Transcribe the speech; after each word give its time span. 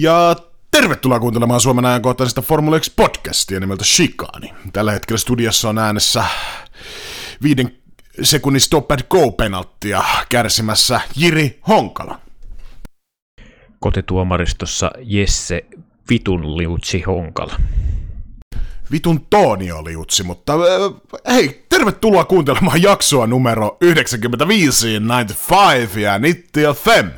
Ja 0.00 0.36
tervetuloa 0.70 1.20
kuuntelemaan 1.20 1.60
Suomen 1.60 1.84
ajankohtaisesta 1.84 2.42
Formula 2.42 2.76
1 2.76 2.92
podcastia 2.96 3.60
nimeltä 3.60 3.84
Shikani. 3.84 4.54
Tällä 4.72 4.92
hetkellä 4.92 5.18
studiossa 5.18 5.68
on 5.68 5.78
äänessä 5.78 6.24
viiden 7.42 7.76
sekunnin 8.22 8.60
stop 8.60 8.92
and 8.92 9.00
go 9.10 9.30
penalttia 9.30 10.02
kärsimässä 10.28 11.00
Jiri 11.16 11.60
Honkala. 11.68 12.20
Kotituomaristossa 13.80 14.90
Jesse 14.98 15.64
Vitun 16.10 16.56
liutsi 16.56 17.02
Honkala. 17.02 17.60
Vitun 18.92 19.26
Tonio 19.30 19.84
liutsi, 19.84 20.22
mutta 20.22 20.52
äh, 20.54 21.34
hei, 21.34 21.64
tervetuloa 21.68 22.24
kuuntelemaan 22.24 22.82
jaksoa 22.82 23.26
numero 23.26 23.76
95, 23.80 24.88
95 24.96 26.02
ja 26.02 26.18
Nitti 26.18 26.62
ja 26.62 26.74
Fem 26.74 27.10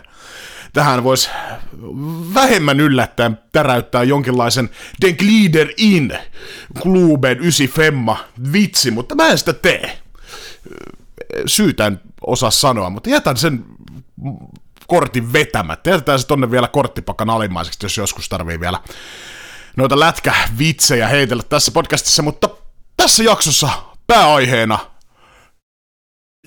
tähän 0.72 1.04
voisi 1.04 1.30
vähemmän 2.34 2.80
yllättäen 2.80 3.38
täräyttää 3.52 4.02
jonkinlaisen 4.02 4.70
Den 5.00 5.16
Glider 5.16 5.68
In 5.76 6.18
Kluben 6.82 7.38
95 7.38 7.96
vitsi, 8.52 8.90
mutta 8.90 9.14
mä 9.14 9.28
en 9.28 9.38
sitä 9.38 9.52
tee. 9.52 9.98
Syytä 11.46 11.86
en 11.86 12.00
osaa 12.26 12.50
sanoa, 12.50 12.90
mutta 12.90 13.10
jätän 13.10 13.36
sen 13.36 13.64
kortin 14.86 15.32
vetämättä. 15.32 15.90
Jätetään 15.90 16.18
se 16.18 16.26
tonne 16.26 16.50
vielä 16.50 16.68
korttipakan 16.68 17.30
alimmaiseksi, 17.30 17.84
jos 17.84 17.96
joskus 17.96 18.28
tarvii 18.28 18.60
vielä 18.60 18.80
noita 19.76 20.00
lätkävitsejä 20.00 21.08
heitellä 21.08 21.42
tässä 21.42 21.72
podcastissa, 21.72 22.22
mutta 22.22 22.48
tässä 22.96 23.22
jaksossa 23.22 23.68
pääaiheena 24.06 24.78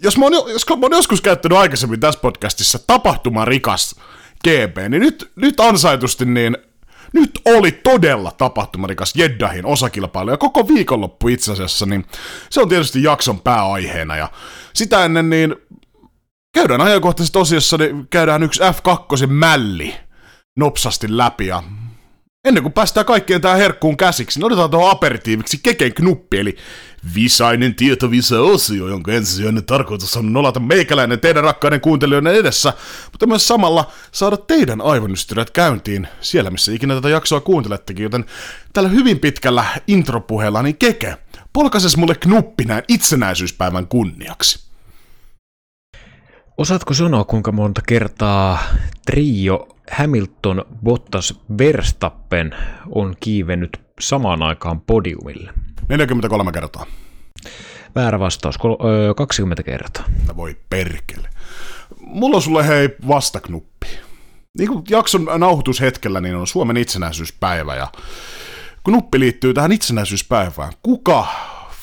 jos 0.01 0.17
mä, 0.17 0.25
oon, 0.25 0.51
jos 0.51 0.65
mä 0.69 0.75
oon 0.81 0.91
joskus 0.91 1.21
käyttänyt 1.21 1.57
aikaisemmin 1.57 1.99
tässä 1.99 2.19
podcastissa 2.19 2.79
tapahtumarikas 2.87 3.95
GP, 4.47 4.77
niin 4.89 5.01
nyt, 5.01 5.31
nyt 5.35 5.59
ansaitusti 5.59 6.25
niin 6.25 6.57
nyt 7.13 7.31
oli 7.45 7.71
todella 7.71 8.31
tapahtumarikas 8.31 9.13
Jeddahin 9.15 9.65
osakilpailu, 9.65 10.29
ja 10.29 10.37
koko 10.37 10.67
viikonloppu 10.67 11.27
itse 11.27 11.51
asiassa, 11.51 11.85
niin 11.85 12.05
se 12.49 12.61
on 12.61 12.69
tietysti 12.69 13.03
jakson 13.03 13.41
pääaiheena, 13.41 14.15
ja 14.15 14.31
sitä 14.73 15.05
ennen 15.05 15.29
niin 15.29 15.55
käydään 16.53 16.81
ajankohtaisessa 16.81 17.39
osiossa, 17.39 17.77
niin 17.77 18.07
käydään 18.09 18.43
yksi 18.43 18.61
F2 18.61 19.27
mälli 19.27 19.95
nopsasti 20.57 21.17
läpi, 21.17 21.47
ja 21.47 21.63
Ennen 22.47 22.63
kuin 22.63 22.73
päästään 22.73 23.05
kaikkien 23.05 23.41
tähän 23.41 23.57
herkkuun 23.57 23.97
käsiksi, 23.97 24.39
niin 24.39 24.45
otetaan 24.45 24.69
tuohon 24.69 24.91
aperitiiviksi 24.91 25.59
keken 25.63 25.93
knuppi, 25.93 26.39
eli 26.39 26.57
visainen 27.15 27.75
tietovisa-osio, 27.75 28.87
jonka 28.87 29.11
ensisijainen 29.11 29.65
tarkoitus 29.65 30.17
on 30.17 30.33
nolata 30.33 30.59
meikäläinen 30.59 31.19
teidän 31.19 31.43
rakkaiden 31.43 31.81
kuuntelijoiden 31.81 32.35
edessä, 32.35 32.73
mutta 33.11 33.25
myös 33.25 33.47
samalla 33.47 33.91
saada 34.11 34.37
teidän 34.37 34.81
aivonystyrät 34.81 35.49
käyntiin 35.51 36.07
siellä, 36.21 36.49
missä 36.49 36.71
ikinä 36.71 36.95
tätä 36.95 37.09
jaksoa 37.09 37.39
kuuntelettekin, 37.39 38.03
joten 38.03 38.25
tällä 38.73 38.89
hyvin 38.89 39.19
pitkällä 39.19 39.65
intropuheella, 39.87 40.61
niin 40.61 40.77
keke, 40.77 41.17
polkaises 41.53 41.97
mulle 41.97 42.15
knuppi 42.15 42.63
näin 42.65 42.83
itsenäisyyspäivän 42.87 43.87
kunniaksi. 43.87 44.59
Osaatko 46.57 46.93
sanoa, 46.93 47.23
kuinka 47.23 47.51
monta 47.51 47.81
kertaa 47.87 48.63
trio 49.05 49.72
Hamilton, 49.91 50.65
Bottas, 50.83 51.39
Verstappen 51.57 52.55
on 52.89 53.15
kiivennyt 53.19 53.81
samaan 53.99 54.43
aikaan 54.43 54.81
podiumille? 54.81 55.53
43 55.89 56.51
kertaa. 56.51 56.85
Väärä 57.95 58.19
vastaus, 58.19 58.55
20 59.15 59.63
kertaa. 59.63 60.05
No 60.27 60.35
voi 60.35 60.57
perkele. 60.69 61.29
Mulla 61.99 62.35
on 62.35 62.41
sulle 62.41 62.67
hei 62.67 62.89
vastaknuppi. 63.07 63.87
Niin 64.57 64.69
kuin 64.69 64.83
jakson 64.89 65.27
nauhoitushetkellä 65.37 66.21
niin 66.21 66.35
on 66.35 66.47
Suomen 66.47 66.77
itsenäisyyspäivä 66.77 67.75
ja 67.75 67.87
knuppi 68.83 69.19
liittyy 69.19 69.53
tähän 69.53 69.71
itsenäisyyspäivään. 69.71 70.73
Kuka 70.83 71.27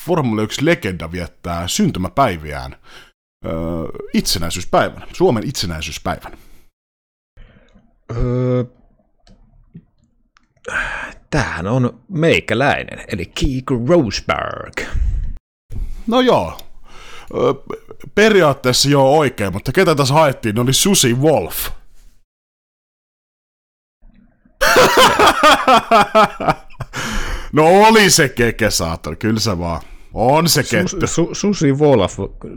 Formula 0.06 0.42
1 0.42 0.64
legenda 0.64 1.12
viettää 1.12 1.68
syntymäpäiviään 1.68 2.76
öö, 3.46 3.52
itsenäisyyspäivänä, 4.14 5.06
Suomen 5.12 5.48
itsenäisyyspäivänä? 5.48 6.36
Öö, 8.16 8.64
tämähän 11.30 11.66
on 11.66 12.00
meikäläinen, 12.08 13.04
eli 13.08 13.26
Keiko 13.26 13.74
Roseberg. 13.88 14.80
No 16.06 16.20
joo, 16.20 16.58
öö, 17.34 17.52
periaatteessa 18.14 18.90
joo 18.90 19.18
oikein, 19.18 19.52
mutta 19.52 19.72
ketä 19.72 19.94
tässä 19.94 20.14
haettiin, 20.14 20.54
ne 20.54 20.60
oli 20.60 20.72
Susi 20.72 21.14
Wolf. 21.14 21.68
no 27.52 27.66
oli 27.66 28.10
se 28.10 28.28
keke, 28.28 28.70
saatana, 28.70 29.16
kyllä 29.16 29.40
se 29.40 29.58
vaan. 29.58 29.80
On 30.14 30.48
se 30.48 30.62
kettu. 30.62 31.06
Su, 31.06 31.06
su, 31.06 31.34
Susi 31.34 31.72
Wolf. 31.72 32.20
Okei, 32.20 32.50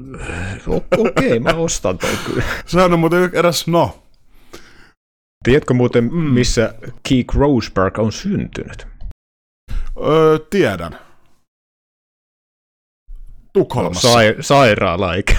okay, 0.97 1.39
mä 1.39 1.49
ostan 1.49 1.97
toi 1.97 2.17
kyllä. 2.25 2.43
Sehän 2.65 2.93
on 2.93 2.99
muuten 2.99 3.29
eräs, 3.33 3.67
no, 3.67 4.03
Tiedätkö 5.43 5.73
muuten, 5.73 6.03
mm. 6.03 6.19
missä 6.19 6.73
Keek 7.09 7.33
Roseberg 7.33 7.99
on 7.99 8.11
syntynyt? 8.11 8.87
Öö, 10.07 10.39
tiedän. 10.49 10.99
Tukholmassa. 13.53 14.13
Sai, 14.13 14.35
sairaala 14.39 15.15
eikä 15.15 15.35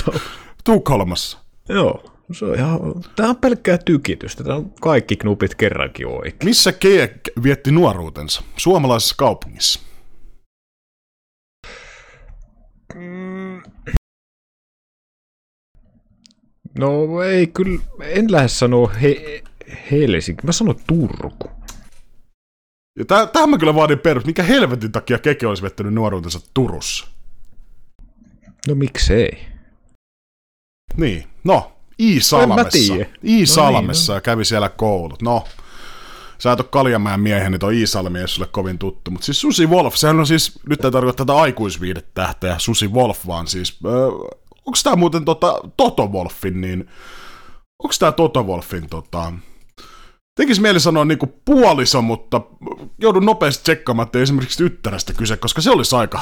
Tukholmassa. 0.64 1.38
Joo. 1.68 2.12
Se 2.32 2.44
on 2.44 2.54
ihan, 2.54 2.80
tämä 3.16 3.28
on 3.28 3.36
pelkkää 3.36 3.78
tykitystä. 3.78 4.44
Tämä 4.44 4.56
on 4.56 4.70
kaikki 4.80 5.16
knupit 5.16 5.54
kerrankin 5.54 6.06
oikein. 6.06 6.36
Missä 6.44 6.72
Keek 6.72 7.12
vietti 7.42 7.70
nuoruutensa? 7.70 8.42
Suomalaisessa 8.56 9.14
kaupungissa. 9.18 9.80
No 16.78 17.22
ei 17.22 17.46
kyllä, 17.46 17.82
en 18.00 18.32
lähde 18.32 18.48
sanoa 18.48 18.88
he, 18.88 19.42
Helsinki, 19.90 20.46
mä 20.46 20.52
sanon 20.52 20.76
Turku. 20.86 21.50
Ja 22.98 23.04
täh- 23.04 23.30
tähän 23.32 23.50
mä 23.50 23.58
kyllä 23.58 23.74
vaadin 23.74 23.98
perus, 23.98 24.24
mikä 24.24 24.42
helvetin 24.42 24.92
takia 24.92 25.18
Keke 25.18 25.46
olisi 25.46 25.62
vettänyt 25.62 25.94
nuoruutensa 25.94 26.40
Turussa? 26.54 27.06
No 28.68 28.74
miksei? 28.74 29.46
Niin, 30.96 31.24
no, 31.44 31.72
Iisalmessa. 32.00 32.94
Iisalmessa 33.24 34.12
no 34.12 34.16
niin, 34.16 34.20
no. 34.20 34.22
kävi 34.24 34.44
siellä 34.44 34.68
koulut. 34.68 35.22
No, 35.22 35.44
sä 36.38 36.52
et 36.52 36.60
ole 36.60 36.68
Kaljamäen 36.70 37.20
miehen, 37.20 37.52
niin 37.52 37.60
toi 37.60 37.78
Iisalmi 37.80 38.18
ei 38.20 38.28
sulle 38.28 38.48
kovin 38.52 38.78
tuttu. 38.78 39.10
Mutta 39.10 39.24
siis 39.24 39.40
Susi 39.40 39.66
Wolf, 39.66 39.94
sehän 39.94 40.20
on 40.20 40.26
siis, 40.26 40.60
nyt 40.68 40.84
ei 40.84 40.90
tarkoita 40.90 41.24
tätä 41.24 41.38
aikuisviidetähteä, 41.38 42.58
Susi 42.58 42.88
Wolf, 42.88 43.26
vaan 43.26 43.46
siis, 43.46 43.78
öö, 43.84 44.08
onko 44.66 44.78
tämä 44.82 44.96
muuten 44.96 45.24
tota, 45.24 45.60
Toto 45.76 46.06
Wolfin, 46.06 46.60
niin 46.60 46.88
onko 47.82 47.94
tämä 47.98 48.12
Toto 48.12 48.42
Wolfin 48.42 48.88
tota, 48.88 49.32
Tekis 50.36 50.60
mieli 50.60 50.80
sanoa 50.80 51.04
niinku 51.04 51.40
puoliso, 51.44 52.02
mutta 52.02 52.40
joudun 52.98 53.26
nopeasti 53.26 53.62
tsekkaamaan, 53.62 54.06
että 54.06 54.18
esimerkiksi 54.18 54.58
tyttärestä 54.58 55.12
kyse, 55.12 55.36
koska 55.36 55.60
se 55.60 55.70
olisi 55.70 55.96
aika... 55.96 56.20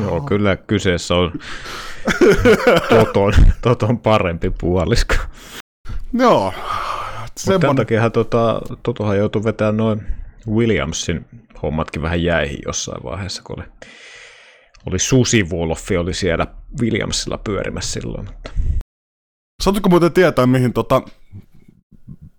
Joo, 0.00 0.20
kyllä 0.20 0.56
kyseessä 0.56 1.14
on 1.14 1.32
Toton, 2.88 3.32
Toton 3.62 3.98
parempi 3.98 4.50
puolisko. 4.50 5.14
Joo. 6.12 6.54
Semmoinen... 7.36 7.60
Tämän 7.60 7.76
takia 7.76 8.10
tota, 8.10 8.60
Totohan 8.82 9.18
joutui 9.18 9.44
vetämään 9.44 9.76
noin 9.76 10.06
Williamsin 10.48 11.26
hommatkin 11.62 12.02
vähän 12.02 12.22
jäihin 12.22 12.58
jossain 12.66 13.02
vaiheessa, 13.02 13.42
kun 13.42 13.56
oli, 13.58 13.68
oli 14.86 14.98
Susi 14.98 15.42
Wolfi 15.42 15.96
oli 15.96 16.14
siellä 16.14 16.46
Williamsilla 16.80 17.38
pyörimässä 17.38 18.00
silloin. 18.00 18.24
Mutta... 18.24 18.50
Saatko 19.62 19.88
muuten 19.88 20.12
tietää, 20.12 20.46
mihin 20.46 20.72
tota, 20.72 21.02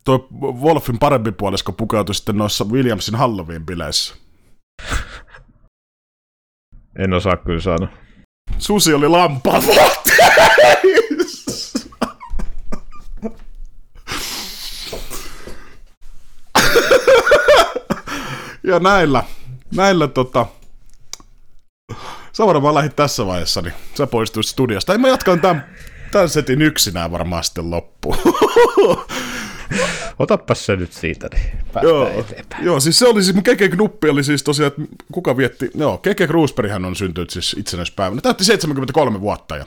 tuo 0.03 0.27
Wolfin 0.41 0.99
parempi 0.99 1.31
puolisko 1.31 1.71
pukeutui 1.71 2.15
sitten 2.15 2.37
noissa 2.37 2.65
Williamsin 2.65 3.15
Halloween-bileissä? 3.15 4.15
En 6.99 7.13
osaa 7.13 7.37
kyllä 7.37 7.61
sanoa. 7.61 7.89
Susi 8.57 8.93
oli 8.93 9.07
lampaa 9.07 9.59
ja 18.63 18.79
näillä, 18.79 19.23
näillä 19.75 20.07
tota, 20.07 20.45
sä 22.33 22.45
varmaan 22.45 22.75
lähit 22.75 22.95
tässä 22.95 23.25
vaiheessa, 23.25 23.61
niin 23.61 23.73
sä 23.97 24.07
poistuit 24.07 24.45
studiosta. 24.45 24.91
Ei 24.91 24.97
mä 24.97 25.07
jatkan 25.07 25.41
tämän, 25.41 25.65
tämän 26.11 26.29
setin 26.29 26.61
yksinään 26.61 27.11
varmaan 27.11 27.43
sitten 27.43 27.71
loppuun. 27.71 28.17
Otapas 30.19 30.65
se 30.65 30.75
nyt 30.75 30.93
siitä, 30.93 31.27
niin 31.33 31.43
joo, 31.81 32.07
eteenpäin. 32.07 32.65
Joo, 32.65 32.79
siis 32.79 32.99
se 32.99 33.07
oli 33.07 33.23
siis, 33.23 33.37
Keke 33.43 33.69
Knuppi 33.69 34.09
oli 34.09 34.23
siis 34.23 34.43
tosiaan, 34.43 34.67
että 34.67 34.81
kuka 35.11 35.37
vietti, 35.37 35.69
joo, 35.75 35.97
Keke 35.97 36.27
Gruusberghän 36.27 36.85
on 36.85 36.95
syntynyt 36.95 37.29
siis 37.29 37.55
itsenäispäivänä, 37.59 38.21
täytti 38.21 38.43
73 38.43 39.21
vuotta 39.21 39.57
ja 39.57 39.65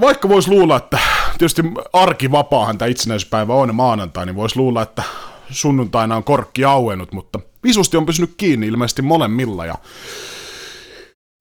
Vaikka 0.00 0.28
voisi 0.28 0.50
luulla, 0.50 0.76
että 0.76 0.98
tietysti 1.38 1.62
arkivapaahan 1.92 2.78
tämä 2.78 2.88
itsenäisyyspäivä 2.88 3.54
on 3.54 3.74
maanantai, 3.74 4.26
niin 4.26 4.36
voisi 4.36 4.56
luulla, 4.56 4.82
että 4.82 5.02
sunnuntaina 5.50 6.16
on 6.16 6.24
korkki 6.24 6.64
auennut, 6.64 7.12
mutta 7.12 7.40
visusti 7.64 7.96
on 7.96 8.06
pysynyt 8.06 8.34
kiinni 8.36 8.66
ilmeisesti 8.66 9.02
molemmilla 9.02 9.66
ja 9.66 9.74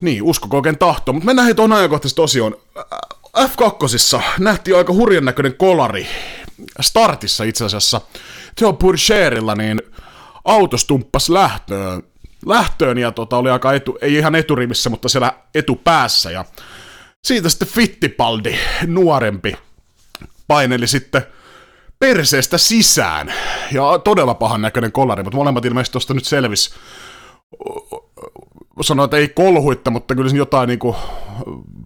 niin, 0.05 0.23
uskoko 0.23 0.57
oikein 0.57 0.77
tahto. 0.77 1.13
Mutta 1.13 1.25
mennään 1.25 1.45
hei 1.45 1.55
tuohon 1.55 1.73
ajankohtaisesti 1.73 2.21
osioon. 2.21 2.57
F2 3.37 4.21
nähtiin 4.39 4.77
aika 4.77 4.93
hurjan 4.93 5.25
näköinen 5.25 5.55
kolari 5.57 6.07
startissa 6.81 7.43
itse 7.43 7.65
asiassa. 7.65 8.01
Theo 8.55 8.73
Purcherilla 8.73 9.55
niin 9.55 9.81
auto 10.45 10.77
stumppas 10.77 11.29
lähtöön, 11.29 12.03
lähtöön 12.45 12.97
ja 12.97 13.11
tota, 13.11 13.37
oli 13.37 13.49
aika 13.49 13.73
etu, 13.73 13.97
ei 14.01 14.15
ihan 14.15 14.35
eturivissä, 14.35 14.89
mutta 14.89 15.09
siellä 15.09 15.33
etupäässä. 15.55 16.31
Ja 16.31 16.45
siitä 17.23 17.49
sitten 17.49 17.67
Fittipaldi, 17.67 18.55
nuorempi, 18.87 19.57
paineli 20.47 20.87
sitten 20.87 21.21
perseestä 21.99 22.57
sisään. 22.57 23.33
Ja 23.71 23.99
todella 24.03 24.33
pahan 24.33 24.61
näköinen 24.61 24.91
kolari, 24.91 25.23
mutta 25.23 25.37
molemmat 25.37 25.65
ilmeisesti 25.65 25.91
tuosta 25.91 26.13
nyt 26.13 26.25
selvisi 26.25 26.69
sanoa, 28.81 29.05
että 29.05 29.17
ei 29.17 29.29
kolhuitta, 29.29 29.91
mutta 29.91 30.15
kyllä 30.15 30.31
jotain 30.35 30.67
niin 30.67 30.79
kuin 30.79 30.95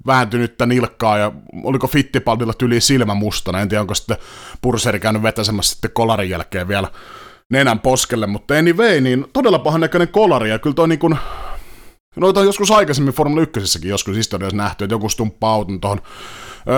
vääntynyttä 0.08 0.66
nilkkaa 0.66 1.18
ja 1.18 1.32
oliko 1.64 1.88
Fittipaldilla 1.88 2.54
tyli 2.54 2.82
silmä 2.82 3.14
mustana, 3.14 3.60
en 3.60 3.70
tiedä 3.70 3.82
onko 3.82 3.96
sitten 3.96 4.18
Purseri 4.62 5.00
käynyt 5.00 5.24
vetäsemässä 5.24 5.74
sitten 5.74 5.92
kolarin 5.94 6.30
jälkeen 6.30 6.68
vielä 6.68 6.88
nenän 7.50 7.80
poskelle, 7.80 8.28
mutta 8.28 8.54
anyway, 8.54 9.02
niin 9.02 9.26
todella 9.34 9.60
pahan 9.60 9.82
näköinen 9.82 10.08
kolari 10.08 10.50
ja 10.50 10.60
kyllä 10.60 10.74
toi 10.74 10.88
niin 10.88 11.00
kuin, 11.00 11.18
noita 12.16 12.40
on 12.40 12.46
joskus 12.46 12.72
aikaisemmin 12.72 13.14
Formula 13.14 13.42
1 13.42 13.88
joskus 13.88 14.16
historiassa 14.16 14.58
nähty, 14.58 14.84
että 14.84 14.94
joku 14.94 15.10
stumppaa 15.10 15.54
auton 15.54 15.82
tuohon 15.82 16.02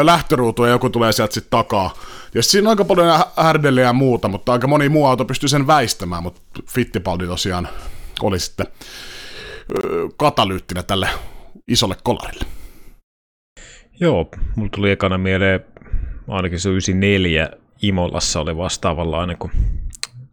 lähtöruutuun 0.03 0.67
ja 0.67 0.73
joku 0.73 0.89
tulee 0.89 1.11
sieltä 1.11 1.33
sitten 1.33 1.51
takaa. 1.51 1.93
Ja 2.35 2.43
siinä 2.43 2.69
on 2.69 2.69
aika 2.69 2.85
paljon 2.85 3.19
härdeliä 3.37 3.83
ja 3.83 3.93
muuta, 3.93 4.27
mutta 4.27 4.51
aika 4.51 4.67
moni 4.67 4.89
muu 4.89 5.05
auto 5.05 5.25
pystyy 5.25 5.49
sen 5.49 5.67
väistämään, 5.67 6.23
mutta 6.23 6.41
Fittipaldi 6.67 7.27
tosiaan 7.27 7.67
oli 8.21 8.39
sitten 8.39 8.67
katalyyttinä 10.17 10.83
tälle 10.83 11.09
isolle 11.67 11.95
kolarille. 12.03 12.45
Joo, 13.99 14.29
mulla 14.55 14.69
tuli 14.75 14.91
ekana 14.91 15.17
mieleen, 15.17 15.65
ainakin 16.27 16.59
se 16.59 16.69
94 16.69 17.49
Imolassa 17.81 18.39
oli 18.41 18.57
vastaavanlainen, 18.57 19.37
kun 19.37 19.51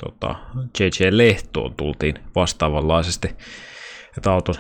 tota, 0.05 0.35
JJ 0.81 1.09
Lehtoon 1.11 1.75
tultiin 1.75 2.15
vastaavanlaisesti, 2.35 3.29
että 4.17 4.33
auto, 4.33 4.53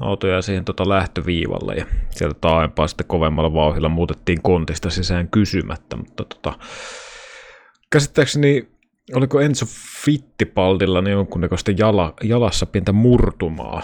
auto 0.00 0.26
jäi 0.26 0.42
siihen 0.42 0.64
tota 0.64 0.88
lähtöviivalle 0.88 1.74
ja 1.74 1.86
sieltä 2.10 2.36
taaempaa 2.40 2.88
sitten 2.88 3.06
kovemmalla 3.06 3.54
vauhilla 3.54 3.88
muutettiin 3.88 4.42
kontista 4.42 4.90
sisään 4.90 5.28
kysymättä, 5.28 5.96
mutta 5.96 6.24
tota, 6.24 6.52
käsittääkseni 7.90 8.68
oliko 9.14 9.40
Enzo 9.40 9.66
Fittipaldilla 10.04 11.00
niin 11.00 11.12
jonkunnäköistä 11.12 11.72
jala, 11.76 12.14
jalassa 12.24 12.66
pientä 12.66 12.92
murtumaa, 12.92 13.82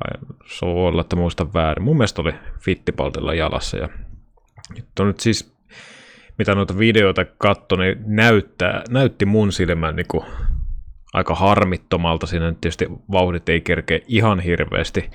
vai 0.00 0.34
se 0.46 0.66
voi 0.66 0.88
olla, 0.88 1.00
että 1.00 1.16
muistan 1.16 1.54
väärin. 1.54 1.84
Mun 1.84 1.96
mielestä 1.96 2.22
oli 2.22 2.34
Fittipaldilla 2.60 3.34
jalassa. 3.34 3.76
Ja 3.76 3.88
nyt 4.74 4.98
on 5.00 5.06
nyt 5.06 5.20
siis, 5.20 5.54
mitä 6.38 6.54
noita 6.54 6.78
videoita 6.78 7.24
katso, 7.38 7.76
niin 7.76 7.96
näyttää, 8.06 8.82
näytti 8.90 9.26
mun 9.26 9.52
silmään 9.52 9.96
niin 9.96 10.08
kuin 10.08 10.24
aika 11.12 11.34
harmittomalta. 11.34 12.26
Siinä 12.26 12.46
nyt 12.46 12.60
tietysti 12.60 12.86
vauhdit 13.12 13.48
ei 13.48 13.60
kerkeä 13.60 14.00
ihan 14.06 14.40
hirveästi 14.40 15.10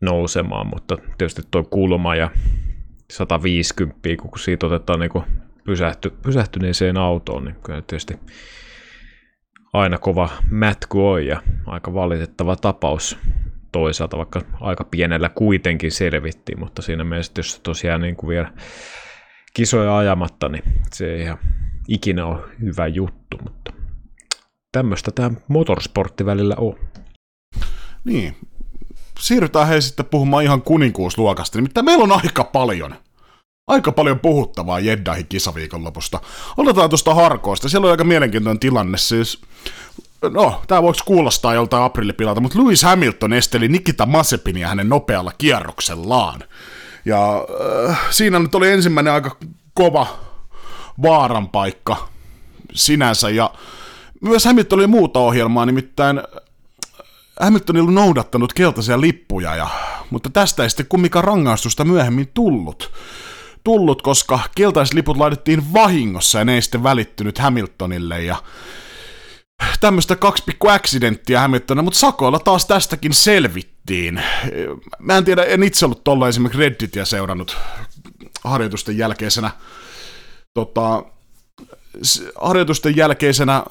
nousemaan, 0.00 0.66
mutta 0.66 0.96
tietysti 1.18 1.42
tuo 1.50 1.64
kulma 1.64 2.14
ja 2.14 2.30
150, 3.10 3.98
kun 4.22 4.38
siitä 4.38 4.66
otetaan 4.66 5.00
niin 5.00 5.24
pysähty, 5.64 6.10
pysähtyneeseen 6.22 6.96
autoon, 6.96 7.44
niin 7.44 7.56
kyllä 7.62 7.82
tietysti 7.82 8.18
aina 9.72 9.98
kova 9.98 10.28
mätky 10.50 10.98
on 10.98 11.26
ja 11.26 11.42
aika 11.66 11.94
valitettava 11.94 12.56
tapaus 12.56 13.18
toisaalta, 13.72 14.16
vaikka 14.16 14.42
aika 14.60 14.84
pienellä 14.84 15.28
kuitenkin 15.28 15.92
selvittiin, 15.92 16.58
mutta 16.58 16.82
siinä 16.82 17.04
mielessä, 17.04 17.32
jos 17.36 17.60
tosiaan 17.62 18.00
niin 18.00 18.16
kuin 18.16 18.28
vielä 18.28 18.52
kisoja 19.54 19.98
ajamatta, 19.98 20.48
niin 20.48 20.64
se 20.92 21.14
ei 21.14 21.22
ihan 21.22 21.38
ikinä 21.88 22.26
ole 22.26 22.44
hyvä 22.60 22.86
juttu, 22.86 23.38
mutta 23.44 23.72
tämmöistä 24.72 25.10
tämä 25.10 25.30
motorsportti 25.48 26.26
välillä 26.26 26.54
on. 26.58 26.74
Niin, 28.04 28.36
siirrytään 29.20 29.68
hei 29.68 29.82
sitten 29.82 30.06
puhumaan 30.06 30.44
ihan 30.44 30.62
kuninkuusluokasta, 30.62 31.58
nimittäin 31.58 31.84
meillä 31.84 32.04
on 32.04 32.12
aika 32.12 32.44
paljon. 32.44 32.94
Aika 33.68 33.92
paljon 33.92 34.18
puhuttavaa 34.18 34.80
Jeddahin 34.80 35.26
kisaviikonlopusta. 35.26 36.20
Otetaan 36.56 36.90
tuosta 36.90 37.14
harkoista. 37.14 37.68
Siellä 37.68 37.84
on 37.84 37.90
aika 37.90 38.04
mielenkiintoinen 38.04 38.58
tilanne. 38.58 38.98
Siis 38.98 39.40
no, 40.22 40.62
tämä 40.66 40.82
voisi 40.82 41.04
kuulostaa 41.04 41.54
joltain 41.54 41.82
aprillipilalta, 41.82 42.40
mutta 42.40 42.58
Lewis 42.58 42.82
Hamilton 42.82 43.32
esteli 43.32 43.68
Nikita 43.68 44.06
Masepinia 44.06 44.68
hänen 44.68 44.88
nopealla 44.88 45.32
kierroksellaan. 45.38 46.44
Ja 47.04 47.46
äh, 47.88 48.00
siinä 48.10 48.38
nyt 48.38 48.54
oli 48.54 48.70
ensimmäinen 48.70 49.12
aika 49.12 49.36
kova 49.74 50.06
vaaran 51.02 51.48
paikka 51.48 52.08
sinänsä, 52.72 53.30
ja 53.30 53.50
myös 54.20 54.44
Hamilton 54.44 54.78
oli 54.78 54.86
muuta 54.86 55.18
ohjelmaa, 55.18 55.66
nimittäin 55.66 56.22
Hamilton 57.40 57.76
oli 57.76 57.92
noudattanut 57.92 58.52
keltaisia 58.52 59.00
lippuja, 59.00 59.56
ja, 59.56 59.68
mutta 60.10 60.30
tästä 60.30 60.62
ei 60.62 60.70
sitten 60.70 60.86
kumminkaan 60.88 61.24
rangaistusta 61.24 61.84
myöhemmin 61.84 62.28
tullut 62.34 62.92
tullut, 63.64 64.02
koska 64.02 64.40
keltaiset 64.54 64.94
liput 64.94 65.16
laitettiin 65.16 65.72
vahingossa 65.72 66.38
ja 66.38 66.44
ne 66.44 66.54
ei 66.54 66.62
sitten 66.62 66.82
välittynyt 66.82 67.38
Hamiltonille 67.38 68.22
ja 68.22 68.36
tämmöistä 69.80 70.16
kaksi 70.16 70.42
pikku 70.46 70.68
accidenttia 70.68 71.40
Hamiltonille, 71.40 71.82
mutta 71.82 71.98
sakoilla 71.98 72.38
taas 72.38 72.66
tästäkin 72.66 73.14
selvittiin. 73.14 74.22
Mä 74.98 75.16
en 75.16 75.24
tiedä, 75.24 75.44
en 75.44 75.62
itse 75.62 75.84
ollut 75.84 76.04
tuolla 76.04 76.28
esimerkiksi 76.28 76.60
Redditia 76.60 77.04
seurannut 77.04 77.56
harjoitusten 78.44 78.98
jälkeisenä 78.98 79.50
tota, 80.54 81.02
harjoitusten 82.40 82.96
jälkeisenä 82.96 83.62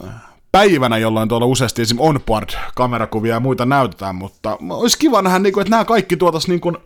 päivänä, 0.51 0.97
jolloin 0.97 1.29
tuolla 1.29 1.45
useasti 1.45 1.81
esim. 1.81 1.97
onboard-kamerakuvia 1.99 3.33
ja 3.33 3.39
muita 3.39 3.65
näytetään, 3.65 4.15
mutta 4.15 4.57
olisi 4.69 4.97
kiva 4.97 5.21
nähdä, 5.21 5.39
niin 5.39 5.53
kuin, 5.53 5.61
että 5.61 5.71
nämä 5.71 5.85
kaikki 5.85 6.17
tuotaisiin 6.17 6.51
niin 6.51 6.61
kuin 6.61 6.77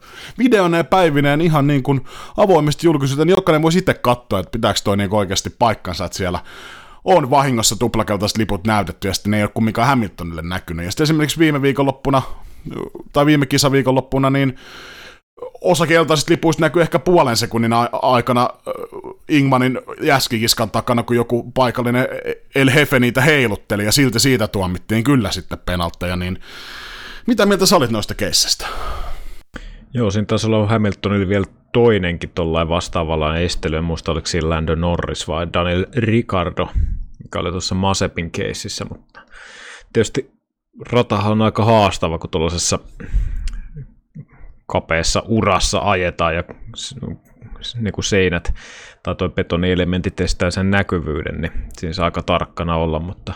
ja 0.77 0.83
päivineen 0.83 1.41
ihan 1.41 1.67
niin 1.67 1.83
kuin 1.83 2.05
avoimesti 2.37 2.87
julkisuuteen, 2.87 3.27
niin 3.27 3.35
jokainen 3.35 3.61
voisi 3.61 3.77
itse 3.77 3.93
katsoa, 3.93 4.39
että 4.39 4.51
pitääkö 4.51 4.79
toi 4.83 4.97
niin 4.97 5.13
oikeasti 5.13 5.49
paikkansa, 5.49 6.05
että 6.05 6.17
siellä 6.17 6.39
on 7.03 7.29
vahingossa 7.29 7.75
tuplakeltaiset 7.75 8.38
liput 8.38 8.67
näytetty 8.67 9.08
ja 9.08 9.13
sitten 9.13 9.31
ne 9.31 9.38
ei 9.38 9.43
ole 9.43 9.51
kumminkaan 9.53 9.88
Hamiltonille 9.88 10.41
näkynyt. 10.41 10.86
Ja 10.86 10.91
sitten 10.91 11.03
esimerkiksi 11.03 11.39
viime 11.39 11.62
viikonloppuna, 11.62 12.22
tai 13.13 13.25
viime 13.25 13.46
kisaviikonloppuna, 13.46 14.29
niin 14.29 14.55
osa 15.62 15.88
keltaisista 15.88 16.31
lipuista 16.31 16.62
näkyy 16.62 16.81
ehkä 16.81 17.00
puolen 17.00 17.38
sekunnin 17.38 17.74
aikana 18.01 18.50
Ingmanin 19.29 19.79
jäskikiskan 20.01 20.72
takana, 20.72 21.03
kun 21.03 21.15
joku 21.15 21.51
paikallinen 21.51 22.08
El 22.55 22.70
Hefe 22.70 23.00
niitä 23.00 23.22
heilutteli, 23.22 23.86
ja 23.86 23.91
silti 23.91 24.20
siitä 24.20 24.48
tuomittiin 24.48 25.03
kyllä 25.03 25.31
sitten 25.31 25.60
penaltteja, 25.65 26.15
niin 26.15 26.39
mitä 27.27 27.46
mieltä 27.46 27.65
sä 27.65 27.75
olit 27.75 27.91
noista 27.91 28.13
keissestä? 28.13 28.67
Joo, 29.93 30.12
siinä 30.12 30.25
taisi 30.25 30.48
olla 30.48 30.67
Hamiltonilla 30.67 31.27
vielä 31.27 31.45
toinenkin 31.74 32.31
tuollainen 32.36 32.69
vastaavalla 32.69 33.38
estely, 33.38 33.77
en 33.77 33.83
muista 33.83 34.12
oliko 34.12 34.27
siinä 34.27 34.50
Lando 34.50 34.75
Norris 34.75 35.27
vai 35.27 35.48
Daniel 35.53 35.86
Ricardo, 35.95 36.67
mikä 37.24 37.39
oli 37.39 37.51
tuossa 37.51 37.75
Masepin 37.75 38.31
keississä, 38.31 38.86
mutta 38.86 39.21
tietysti 39.93 40.31
ratahan 40.91 41.31
on 41.31 41.41
aika 41.41 41.65
haastava, 41.65 42.19
kun 42.19 42.29
tuollaisessa 42.29 42.79
kapeassa 44.67 45.24
urassa 45.27 45.79
ajetaan 45.79 46.36
ja 46.36 46.43
niin 47.79 47.93
kuin 47.93 48.05
seinät 48.05 48.53
tai 49.03 49.15
tuo 49.15 49.29
betonielementti 49.29 50.12
testää 50.12 50.51
sen 50.51 50.71
näkyvyyden, 50.71 51.41
niin 51.41 51.51
siinä 51.74 51.93
saa 51.93 52.05
aika 52.05 52.21
tarkkana 52.21 52.75
olla, 52.75 53.00
mutta 53.00 53.33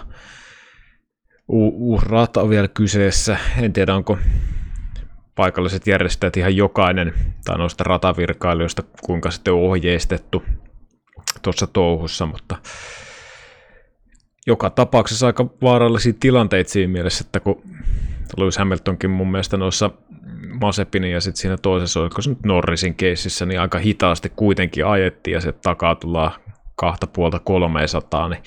uusi 1.48 2.06
rata 2.10 2.42
on 2.42 2.50
vielä 2.50 2.68
kyseessä. 2.68 3.38
En 3.62 3.74
tiedä, 3.74 3.96
onko 3.96 4.18
paikalliset 5.36 5.88
järjestäjät 5.88 6.38
ihan 6.38 6.56
jokainen 6.56 7.14
tai 7.46 7.58
noista 7.58 7.84
ratavirkailijoista 7.84 8.84
kuinka 9.02 9.32
sitten 9.32 9.54
on 9.54 9.60
ohjeistettu 9.60 10.44
tuossa 11.42 11.68
touhussa, 11.68 12.26
mutta 12.26 12.58
joka 14.48 14.70
tapauksessa 14.70 15.28
aika 15.28 15.46
vaarallisia 15.62 16.14
tilanteita 16.20 16.70
siinä 16.70 16.94
mielessä, 16.94 17.24
että 17.26 17.40
kun 17.40 17.62
Lewis 18.38 18.58
Hamiltonkin 18.58 19.10
mun 19.10 19.32
mielestä 19.32 19.58
noissa 19.58 19.92
Masepinin 20.62 21.12
ja 21.12 21.22
sitten 21.22 21.42
siinä 21.42 21.58
toisessa, 21.58 22.00
oliko 22.00 22.22
se 22.22 22.30
nyt 22.30 22.44
Norrisin 22.46 22.96
keississä, 22.96 23.46
niin 23.46 23.62
aika 23.62 23.80
hitaasti 23.80 24.32
kuitenkin 24.36 24.86
ajettiin 24.86 25.34
ja 25.34 25.42
se 25.42 25.52
takaa 25.52 25.96
tullaan 25.96 26.32
kahta 26.76 27.08
puolta 27.08 27.40
300, 27.40 28.30
niin 28.30 28.44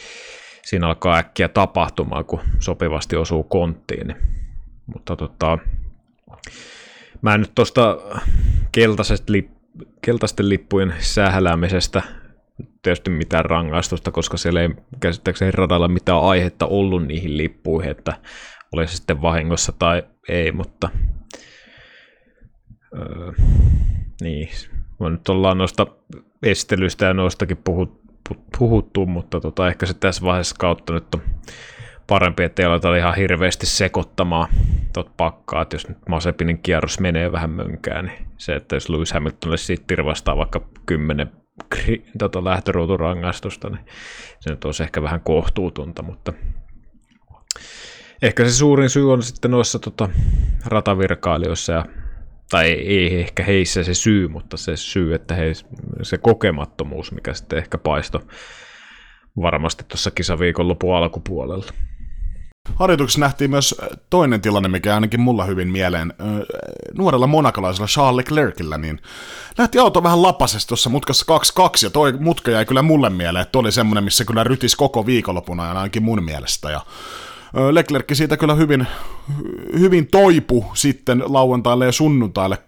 siinä 0.63 0.87
alkaa 0.87 1.17
äkkiä 1.17 1.49
tapahtumaan, 1.49 2.25
kun 2.25 2.41
sopivasti 2.59 3.17
osuu 3.17 3.43
konttiin. 3.43 4.07
Niin. 4.07 4.17
Mutta 4.87 5.17
tota, 5.17 5.59
mä 7.23 7.35
en 7.35 7.41
nyt 7.41 7.55
tuosta 7.55 7.99
keltaisesta 8.73 9.33
lip, 9.33 9.51
keltaisten 10.03 10.49
lippujen 10.49 10.95
sähläämisestä 10.99 12.03
tietysti 12.83 13.11
mitään 13.11 13.45
rangaistusta, 13.45 14.11
koska 14.11 14.37
siellä 14.37 14.63
ei 14.63 14.69
käsittääkseni 15.01 15.51
radalla 15.51 15.89
mitään 15.89 16.21
aihetta 16.21 16.67
ollut 16.67 17.07
niihin 17.07 17.37
lippuihin, 17.37 17.91
että 17.91 18.15
oli 18.73 18.87
se 18.87 18.97
sitten 18.97 19.23
vahingossa 19.23 19.73
tai 19.79 20.03
ei, 20.29 20.53
mutta 20.53 20.89
öö, 22.95 23.33
niin, 24.21 24.49
nyt 25.01 25.29
ollaan 25.29 25.59
noista 25.59 25.87
estelyistä 26.43 27.07
ja 27.07 27.15
noistakin 27.15 27.57
puhut, 27.57 28.01
puhuttu, 28.59 29.07
mutta 29.07 29.41
tota, 29.41 29.69
ehkä 29.69 29.87
se 29.87 29.95
tässä 29.95 30.23
vaiheessa 30.23 30.57
kautta 30.59 30.93
nyt 30.93 31.15
on 31.15 31.23
parempi, 32.09 32.43
että 32.43 32.63
ei 32.63 32.67
aleta 32.67 32.97
ihan 32.97 33.17
hirveästi 33.17 33.67
sekoittamaan 33.67 34.49
tuot 34.93 35.17
pakkaa, 35.17 35.63
että 35.63 35.75
jos 35.75 35.89
nyt 35.89 35.99
Masepinin 36.09 36.59
kierros 36.59 37.01
menee 37.01 37.33
vähän 37.33 37.51
mönkään, 37.51 38.05
niin 38.05 38.27
se, 38.39 38.55
että 38.55 38.77
jos 38.77 38.89
Lewis 38.89 39.13
Hamiltonille 39.13 39.57
siitä 39.57 39.85
tirvastaa 39.87 40.37
vaikka 40.37 40.61
10 40.87 41.33
tota, 42.19 42.45
lähtöruuturangaistusta, 42.45 43.71
niin 43.71 43.85
se 44.41 44.51
nyt 44.51 44.65
olisi 44.65 44.83
ehkä 44.83 45.03
vähän 45.03 45.21
kohtuutonta, 45.21 46.03
mutta 46.03 46.33
ehkä 48.23 48.45
se 48.45 48.51
suurin 48.51 48.91
syy 48.91 49.13
on 49.13 49.23
sitten 49.23 49.51
noissa 49.51 49.79
tota, 49.79 50.09
ratavirkailijoissa 50.67 51.73
ja 51.73 51.85
tai 52.51 52.71
ei 52.71 53.21
ehkä 53.21 53.45
heissä 53.45 53.83
se 53.83 53.95
syy, 53.95 54.29
mutta 54.29 54.57
se 54.57 54.77
syy, 54.77 55.15
että 55.15 55.35
he, 55.35 55.53
se 56.03 56.19
kokemattomuus, 56.19 57.13
mikä 57.13 57.35
sitten 57.35 57.59
ehkä 57.59 57.79
paisto 57.79 58.21
varmasti 59.43 59.85
tuossa 59.89 60.11
kisaviikonlopun 60.11 60.97
alkupuolella. 60.97 61.73
Harjoituksessa 62.77 63.21
nähtiin 63.21 63.51
myös 63.51 63.75
toinen 64.11 64.41
tilanne, 64.41 64.69
mikä 64.69 64.95
ainakin 64.95 65.21
mulla 65.21 65.45
hyvin 65.45 65.69
mieleen. 65.69 66.15
Nuorella 66.95 67.27
monakalaisella 67.27 67.87
Charles 67.87 68.17
Leclercillä, 68.17 68.79
niin 68.79 69.01
lähti 69.59 69.79
auto 69.79 70.03
vähän 70.03 70.23
lapasesti 70.23 70.69
tuossa 70.69 70.91
mutkassa 70.91 71.27
2-2, 71.61 71.71
ja 71.83 71.91
toi 71.91 72.13
mutka 72.13 72.51
jäi 72.51 72.65
kyllä 72.65 72.83
mulle 72.83 73.11
mieleen, 73.11 73.43
että 73.43 73.59
oli 73.59 73.73
semmonen, 73.73 74.05
missä 74.05 74.25
kyllä 74.25 74.45
rytis 74.45 74.77
koko 74.77 75.07
viikonlopun 75.07 75.61
ajan 75.61 75.77
ainakin 75.77 76.03
mun 76.03 76.25
mielestä, 76.25 76.71
ja 76.71 76.81
Leclerc 77.71 78.15
siitä 78.15 78.37
kyllä 78.37 78.55
hyvin, 78.55 78.87
hyvin 79.79 80.07
toipu 80.07 80.67
sitten 80.75 81.23
lauantaille 81.27 81.87
ja 81.87 81.93
sunnuntaille 81.93 82.59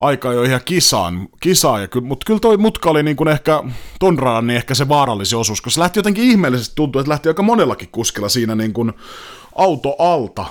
aika 0.00 0.32
jo 0.32 0.42
ihan 0.42 0.60
kisaan, 0.64 1.28
kisaan 1.40 1.82
ja 1.82 1.88
mutta 2.00 2.24
kyllä 2.26 2.40
toi 2.40 2.56
mutka 2.56 2.90
oli 2.90 3.02
niin 3.02 3.16
kuin 3.16 3.28
ehkä 3.28 3.62
ton 4.00 4.18
radan 4.18 4.46
niin 4.46 4.56
ehkä 4.56 4.74
se 4.74 4.88
vaarallisin 4.88 5.38
osuus, 5.38 5.60
koska 5.60 5.74
se 5.74 5.80
lähti 5.80 5.98
jotenkin 5.98 6.24
ihmeellisesti 6.24 6.76
tuntuu, 6.76 7.00
että 7.00 7.10
lähti 7.10 7.28
aika 7.28 7.42
monellakin 7.42 7.88
kuskilla 7.92 8.28
siinä 8.28 8.54
niin 8.54 8.72
kuin 8.72 8.92
auto 9.56 9.96
alta, 9.98 10.46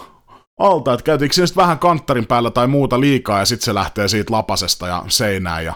alta, 0.60 0.94
että 0.94 1.04
käytiinkö 1.04 1.34
siinä 1.34 1.48
vähän 1.56 1.80
kanttarin 1.80 2.28
päällä 2.28 2.52
tai 2.52 2.68
muuta 2.68 3.00
liikaa 3.00 3.40
ja 3.40 3.46
sitten 3.46 3.66
se 3.66 3.74
lähtee 3.74 4.08
siitä 4.08 4.34
lapasesta 4.34 4.88
ja 4.88 5.04
seinään 5.08 5.66
ja 5.66 5.74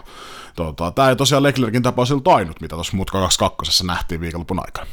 tota, 0.56 0.90
tämä 0.90 1.08
ei 1.08 1.16
tosiaan 1.16 1.42
Leclerkin 1.42 1.82
tapaus 1.82 2.10
ollut 2.10 2.28
ainut, 2.28 2.60
mitä 2.60 2.74
tuossa 2.74 2.96
mutka 2.96 3.20
22 3.20 3.86
nähtiin 3.86 4.20
viikonlopun 4.20 4.60
aikana. 4.60 4.86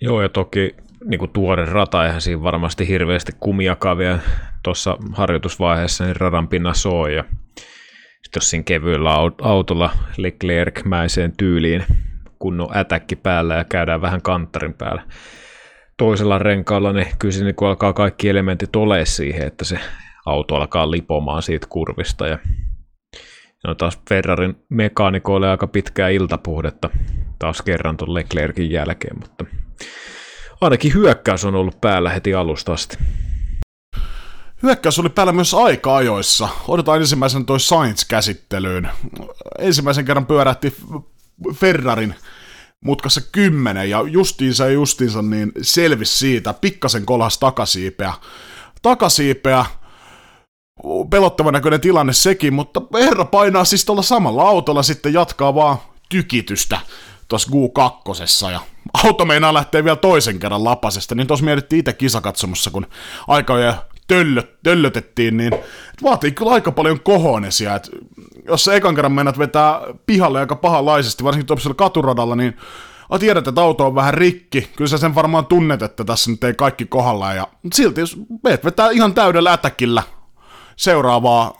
Joo, 0.00 0.22
ja 0.22 0.28
toki 0.28 0.74
niin 1.04 1.18
kuin 1.18 1.30
tuore 1.30 1.64
rata, 1.64 2.06
eihän 2.06 2.20
siinä 2.20 2.42
varmasti 2.42 2.88
hirveästi 2.88 3.32
kumiakaan 3.40 3.98
vielä 3.98 4.18
tuossa 4.62 4.96
harjoitusvaiheessa, 5.12 6.04
niin 6.04 6.16
radan 6.16 6.48
pinna 6.48 6.74
soo, 6.74 7.06
ja 7.06 7.24
sitten 8.22 8.40
jos 8.40 8.50
siinä 8.50 8.64
kevyellä 8.64 9.14
autolla 9.42 9.90
Leclerc-mäiseen 10.16 11.32
tyyliin 11.36 11.84
kunnon 12.38 12.76
ätäkki 12.76 13.16
päällä 13.16 13.54
ja 13.54 13.64
käydään 13.64 14.00
vähän 14.00 14.22
kanttarin 14.22 14.74
päällä 14.74 15.02
toisella 15.98 16.38
renkaalla, 16.38 16.92
niin 16.92 17.06
kyllä 17.18 17.32
siinä 17.32 17.46
niin 17.46 17.68
alkaa 17.68 17.92
kaikki 17.92 18.28
elementit 18.28 18.76
ole 18.76 19.04
siihen, 19.06 19.46
että 19.46 19.64
se 19.64 19.78
auto 20.26 20.54
alkaa 20.54 20.90
lipomaan 20.90 21.42
siitä 21.42 21.66
kurvista 21.70 22.26
ja 22.26 22.38
No 23.66 23.74
taas 23.74 24.00
Ferrarin 24.08 24.56
mekaanikoille 24.68 25.50
aika 25.50 25.66
pitkää 25.66 26.08
iltapuhdetta 26.08 26.90
taas 27.38 27.62
kerran 27.62 27.96
tuon 27.96 28.14
Leclerkin 28.14 28.70
jälkeen, 28.70 29.18
mutta 29.20 29.44
ainakin 30.60 30.94
hyökkäys 30.94 31.44
on 31.44 31.54
ollut 31.54 31.80
päällä 31.80 32.10
heti 32.10 32.34
alusta 32.34 32.72
asti. 32.72 32.96
Hyökkäys 34.62 34.98
oli 34.98 35.08
päällä 35.08 35.32
myös 35.32 35.54
aika-ajoissa. 35.54 36.48
Odotetaan 36.68 37.00
ensimmäisen 37.00 37.46
toi 37.46 37.60
Sainz 37.60 38.04
käsittelyyn. 38.04 38.88
Ensimmäisen 39.58 40.04
kerran 40.04 40.26
pyörähti 40.26 40.76
Ferrarin 41.54 42.14
mutkassa 42.84 43.20
kymmenen 43.32 43.90
ja 43.90 44.02
justiinsa 44.02 44.64
ja 44.64 44.70
justiinsa 44.70 45.22
niin 45.22 45.52
selvisi 45.62 46.18
siitä. 46.18 46.52
Pikkasen 46.52 47.06
kolhas 47.06 47.38
takasiipeä. 47.38 48.12
Takasiipeä, 48.82 49.64
pelottavan 51.10 51.52
näköinen 51.52 51.80
tilanne 51.80 52.12
sekin, 52.12 52.54
mutta 52.54 52.82
herra 52.94 53.24
painaa 53.24 53.64
siis 53.64 53.84
tuolla 53.84 54.02
samalla 54.02 54.42
autolla 54.42 54.82
sitten 54.82 55.12
jatkaa 55.12 55.54
vaan 55.54 55.76
tykitystä 56.08 56.80
tuossa 57.28 57.50
Q2 57.50 58.50
ja 58.50 58.60
auto 59.04 59.24
meinaa 59.24 59.54
lähtee 59.54 59.84
vielä 59.84 59.96
toisen 59.96 60.38
kerran 60.38 60.64
lapasesta, 60.64 61.14
niin 61.14 61.26
tuossa 61.26 61.44
mietittiin 61.44 61.80
itse 61.80 61.92
kisakatsomussa, 61.92 62.70
kun 62.70 62.86
aikoja 63.28 63.74
töllö, 64.12 64.42
töllötettiin, 64.62 65.36
niin 65.36 65.52
vaatii 66.02 66.32
kyllä 66.32 66.52
aika 66.52 66.72
paljon 66.72 67.00
kohonesia, 67.00 67.74
että 67.74 67.90
jos 68.48 68.64
sä 68.64 68.74
ekan 68.74 68.94
kerran 68.94 69.12
mennät 69.12 69.38
vetää 69.38 69.80
pihalle 70.06 70.40
aika 70.40 70.56
pahanlaisesti, 70.56 71.24
varsinkin 71.24 71.46
tuollaisella 71.46 71.74
katuradalla, 71.74 72.36
niin 72.36 72.56
a, 73.10 73.18
tiedät, 73.18 73.48
että 73.48 73.60
auto 73.60 73.86
on 73.86 73.94
vähän 73.94 74.14
rikki, 74.14 74.70
kyllä 74.76 74.88
sä 74.88 74.98
sen 74.98 75.14
varmaan 75.14 75.46
tunnet, 75.46 75.82
että 75.82 76.04
tässä 76.04 76.30
nyt 76.30 76.44
ei 76.44 76.54
kaikki 76.54 76.84
kohdalla, 76.84 77.34
ja 77.34 77.48
silti 77.74 78.00
jos 78.00 78.16
meet 78.44 78.64
vetää 78.64 78.90
ihan 78.90 79.14
täydellä 79.14 79.52
ätäkillä 79.52 80.02
seuraavaa 80.76 81.58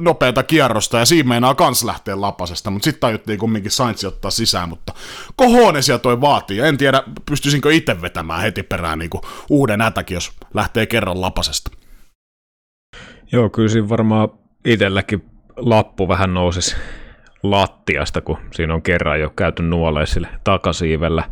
nopeata 0.00 0.42
kierrosta, 0.42 0.98
ja 0.98 1.04
siinä 1.04 1.28
meinaa 1.28 1.54
kans 1.54 1.84
lähteä 1.84 2.20
lapasesta, 2.20 2.70
mutta 2.70 2.84
sitten 2.84 3.00
tajuttiin 3.00 3.38
kumminkin 3.38 3.70
Sainz 3.70 4.04
ottaa 4.04 4.30
sisään, 4.30 4.68
mutta 4.68 4.94
kohonesia 5.36 5.98
toi 5.98 6.20
vaatii, 6.20 6.60
en 6.60 6.78
tiedä, 6.78 7.02
pystyisinkö 7.26 7.72
itse 7.72 8.02
vetämään 8.02 8.40
heti 8.40 8.62
perään 8.62 8.98
niin 8.98 9.10
uuden 9.50 9.80
ätäkin, 9.80 10.14
jos 10.14 10.32
lähtee 10.54 10.86
kerran 10.86 11.20
lapasesta. 11.20 11.77
Joo, 13.32 13.50
kyllä 13.50 13.68
siinä 13.68 13.88
varmaan 13.88 14.28
itselläkin 14.64 15.24
lappu 15.56 16.08
vähän 16.08 16.34
nousisi 16.34 16.76
lattiasta, 17.42 18.20
kun 18.20 18.38
siinä 18.50 18.74
on 18.74 18.82
kerran 18.82 19.20
jo 19.20 19.30
käyty 19.30 19.62
nuoleen 19.62 20.06
sille 20.06 20.28
takasiivellä 20.44 21.24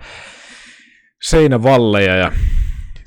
seinävalleja 1.22 2.16
ja 2.16 2.32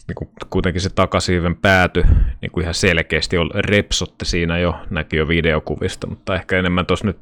niin 0.07 0.15
kuin 0.15 0.29
kuitenkin 0.49 0.81
se 0.81 0.89
takasiiven 0.89 1.55
pääty 1.55 2.03
niin 2.41 2.51
kuin 2.51 2.61
ihan 2.61 2.73
selkeästi 2.73 3.37
on, 3.37 3.51
repsotti 3.55 4.25
siinä 4.25 4.59
jo, 4.59 4.75
näki 4.89 5.17
jo 5.17 5.27
videokuvista, 5.27 6.07
mutta 6.07 6.35
ehkä 6.35 6.59
enemmän 6.59 6.85
tuossa 6.85 7.07
nyt, 7.07 7.19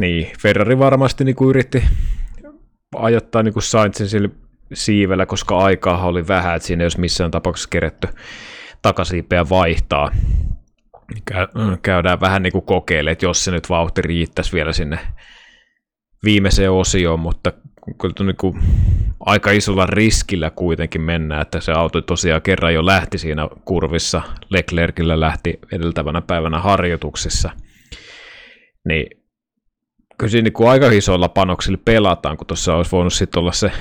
niin, 0.00 0.32
Ferrari 0.42 0.78
varmasti 0.78 1.24
niin 1.24 1.36
kuin 1.36 1.50
yritti 1.50 1.84
ajoittaa 2.96 3.42
niin 3.42 3.52
kuin 3.52 3.62
Sainzin 3.62 4.08
sille 4.08 4.30
siivellä, 4.72 5.26
koska 5.26 5.58
aikaa 5.58 6.06
oli 6.06 6.28
vähän, 6.28 6.56
että 6.56 6.66
siinä 6.66 6.82
ei 6.82 6.84
olisi 6.84 7.00
missään 7.00 7.30
tapauksessa 7.30 7.68
keretty 7.68 8.08
takasiipeä 8.84 9.48
vaihtaa. 9.48 10.10
Käydään 11.82 12.20
vähän 12.20 12.42
niin 12.42 12.52
kuin 12.52 12.64
kokeilemaan, 12.64 13.12
että 13.12 13.26
jos 13.26 13.44
se 13.44 13.50
nyt 13.50 13.70
vauhti 13.70 14.02
riittäisi 14.02 14.52
vielä 14.52 14.72
sinne 14.72 14.98
viimeiseen 16.24 16.70
osioon, 16.70 17.20
mutta 17.20 17.52
kyllä 18.00 18.26
niin 18.26 18.36
kuin 18.36 18.60
aika 19.20 19.50
isolla 19.50 19.86
riskillä 19.86 20.50
kuitenkin 20.50 21.00
mennään, 21.00 21.42
että 21.42 21.60
se 21.60 21.72
auto 21.72 22.00
tosiaan 22.00 22.42
kerran 22.42 22.74
jo 22.74 22.86
lähti 22.86 23.18
siinä 23.18 23.48
kurvissa, 23.64 24.22
Leclercillä 24.50 25.20
lähti 25.20 25.58
edeltävänä 25.72 26.22
päivänä 26.22 26.58
harjoituksissa, 26.58 27.50
niin 28.88 29.06
kyllä 30.18 30.30
siinä 30.30 30.50
niin 30.58 30.68
aika 30.68 30.90
isoilla 30.90 31.28
panoksilla 31.28 31.78
pelataan, 31.84 32.36
kun 32.36 32.46
tuossa 32.46 32.76
olisi 32.76 32.92
voinut 32.92 33.12
sitten 33.12 33.40
olla 33.40 33.52
se 33.52 33.72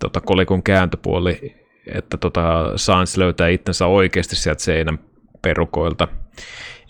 tota, 0.00 0.20
kolikon 0.20 0.62
kääntöpuoli, 0.62 1.60
että 1.94 2.16
tota, 2.16 2.72
Sainz 2.76 3.16
löytää 3.16 3.48
itsensä 3.48 3.86
oikeasti 3.86 4.36
sieltä 4.36 4.62
seinän 4.62 4.98
perukoilta, 5.42 6.08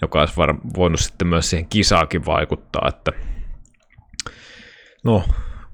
joka 0.03 0.21
olisi 0.21 0.37
var- 0.37 0.61
voinut 0.77 1.01
sitten 1.01 1.29
myös 1.29 1.51
siihen 1.51 1.69
kisaakin 1.69 2.27
vaikuttaa, 2.27 2.89
että 2.89 3.13
no, 5.05 5.25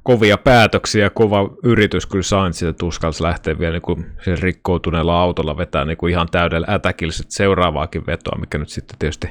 kovia 0.03 0.39
päätöksiä, 0.39 1.11
kova 1.11 1.51
yritys 1.63 2.07
kyllä 2.07 2.23
Sainzilta 2.23 2.87
uskalsi 2.87 3.23
lähteä 3.23 3.59
vielä 3.59 3.73
niin 3.73 3.83
kuin 3.83 4.07
sen 4.25 4.39
rikkoutuneella 4.39 5.21
autolla 5.21 5.57
vetää 5.57 5.85
niin 5.85 5.97
kuin 5.97 6.11
ihan 6.11 6.29
täydellä 6.31 6.67
ätäkillä 6.71 7.13
seuraavaakin 7.29 8.07
vetoa, 8.07 8.39
mikä 8.41 8.59
nyt 8.59 8.69
sitten 8.69 8.99
tietysti 8.99 9.29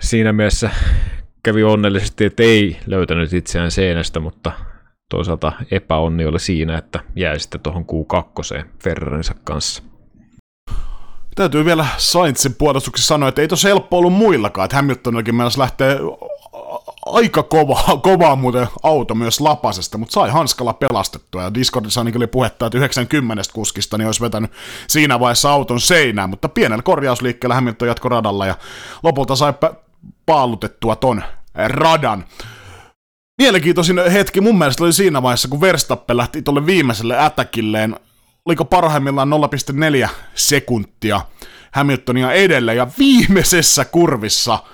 siinä 0.00 0.32
mielessä 0.32 0.70
kävi 1.42 1.62
onnellisesti, 1.62 2.24
että 2.24 2.42
ei 2.42 2.76
löytänyt 2.86 3.32
itseään 3.32 3.70
seinästä, 3.70 4.20
mutta 4.20 4.52
toisaalta 5.08 5.52
epäonni 5.70 6.26
oli 6.26 6.40
siinä, 6.40 6.78
että 6.78 7.00
jäi 7.16 7.40
sitten 7.40 7.60
tuohon 7.60 7.84
Q2 7.84 8.66
Ferrarinsa 8.82 9.34
kanssa. 9.44 9.82
Täytyy 11.34 11.64
vielä 11.64 11.86
Sainzin 11.96 12.54
puolustuksessa 12.54 13.08
sanoa, 13.08 13.28
että 13.28 13.40
ei 13.40 13.48
tosi 13.48 13.68
helppo 13.68 13.98
ollut 13.98 14.12
muillakaan, 14.12 14.64
että 14.64 14.76
Hamiltonillakin 14.76 15.34
mennessä 15.34 15.60
lähtee 15.60 15.98
aika 17.06 17.42
kova, 17.42 17.80
kovaa 18.02 18.36
muuten 18.36 18.68
auto 18.82 19.14
myös 19.14 19.40
Lapasesta, 19.40 19.98
mutta 19.98 20.12
sai 20.12 20.30
hanskalla 20.30 20.72
pelastettua. 20.72 21.42
Ja 21.42 21.54
Discordissa 21.54 22.00
ainakin 22.00 22.18
oli 22.18 22.26
puhetta, 22.26 22.66
että 22.66 22.78
90 22.78 23.42
kuskista 23.52 23.98
niin 23.98 24.06
olisi 24.06 24.20
vetänyt 24.20 24.52
siinä 24.88 25.20
vaiheessa 25.20 25.50
auton 25.50 25.80
seinään, 25.80 26.30
mutta 26.30 26.48
pienellä 26.48 26.82
korjausliikkeellä 26.82 27.54
Hamilton 27.54 27.88
jatko 27.88 28.08
radalla 28.08 28.46
ja 28.46 28.54
lopulta 29.02 29.36
sai 29.36 29.54
paalutettua 30.26 30.96
ton 30.96 31.22
radan. 31.54 32.24
Mielenkiintoisin 33.38 34.10
hetki 34.12 34.40
mun 34.40 34.58
mielestä 34.58 34.84
oli 34.84 34.92
siinä 34.92 35.22
vaiheessa, 35.22 35.48
kun 35.48 35.60
Verstappen 35.60 36.16
lähti 36.16 36.42
tuolle 36.42 36.66
viimeiselle 36.66 37.24
ätäkilleen, 37.24 37.96
oliko 38.44 38.64
parhaimmillaan 38.64 39.30
0,4 40.02 40.08
sekuntia 40.34 41.20
Hamiltonia 41.72 42.32
edelle, 42.32 42.74
ja 42.74 42.86
viimeisessä 42.98 43.84
kurvissa– 43.84 44.58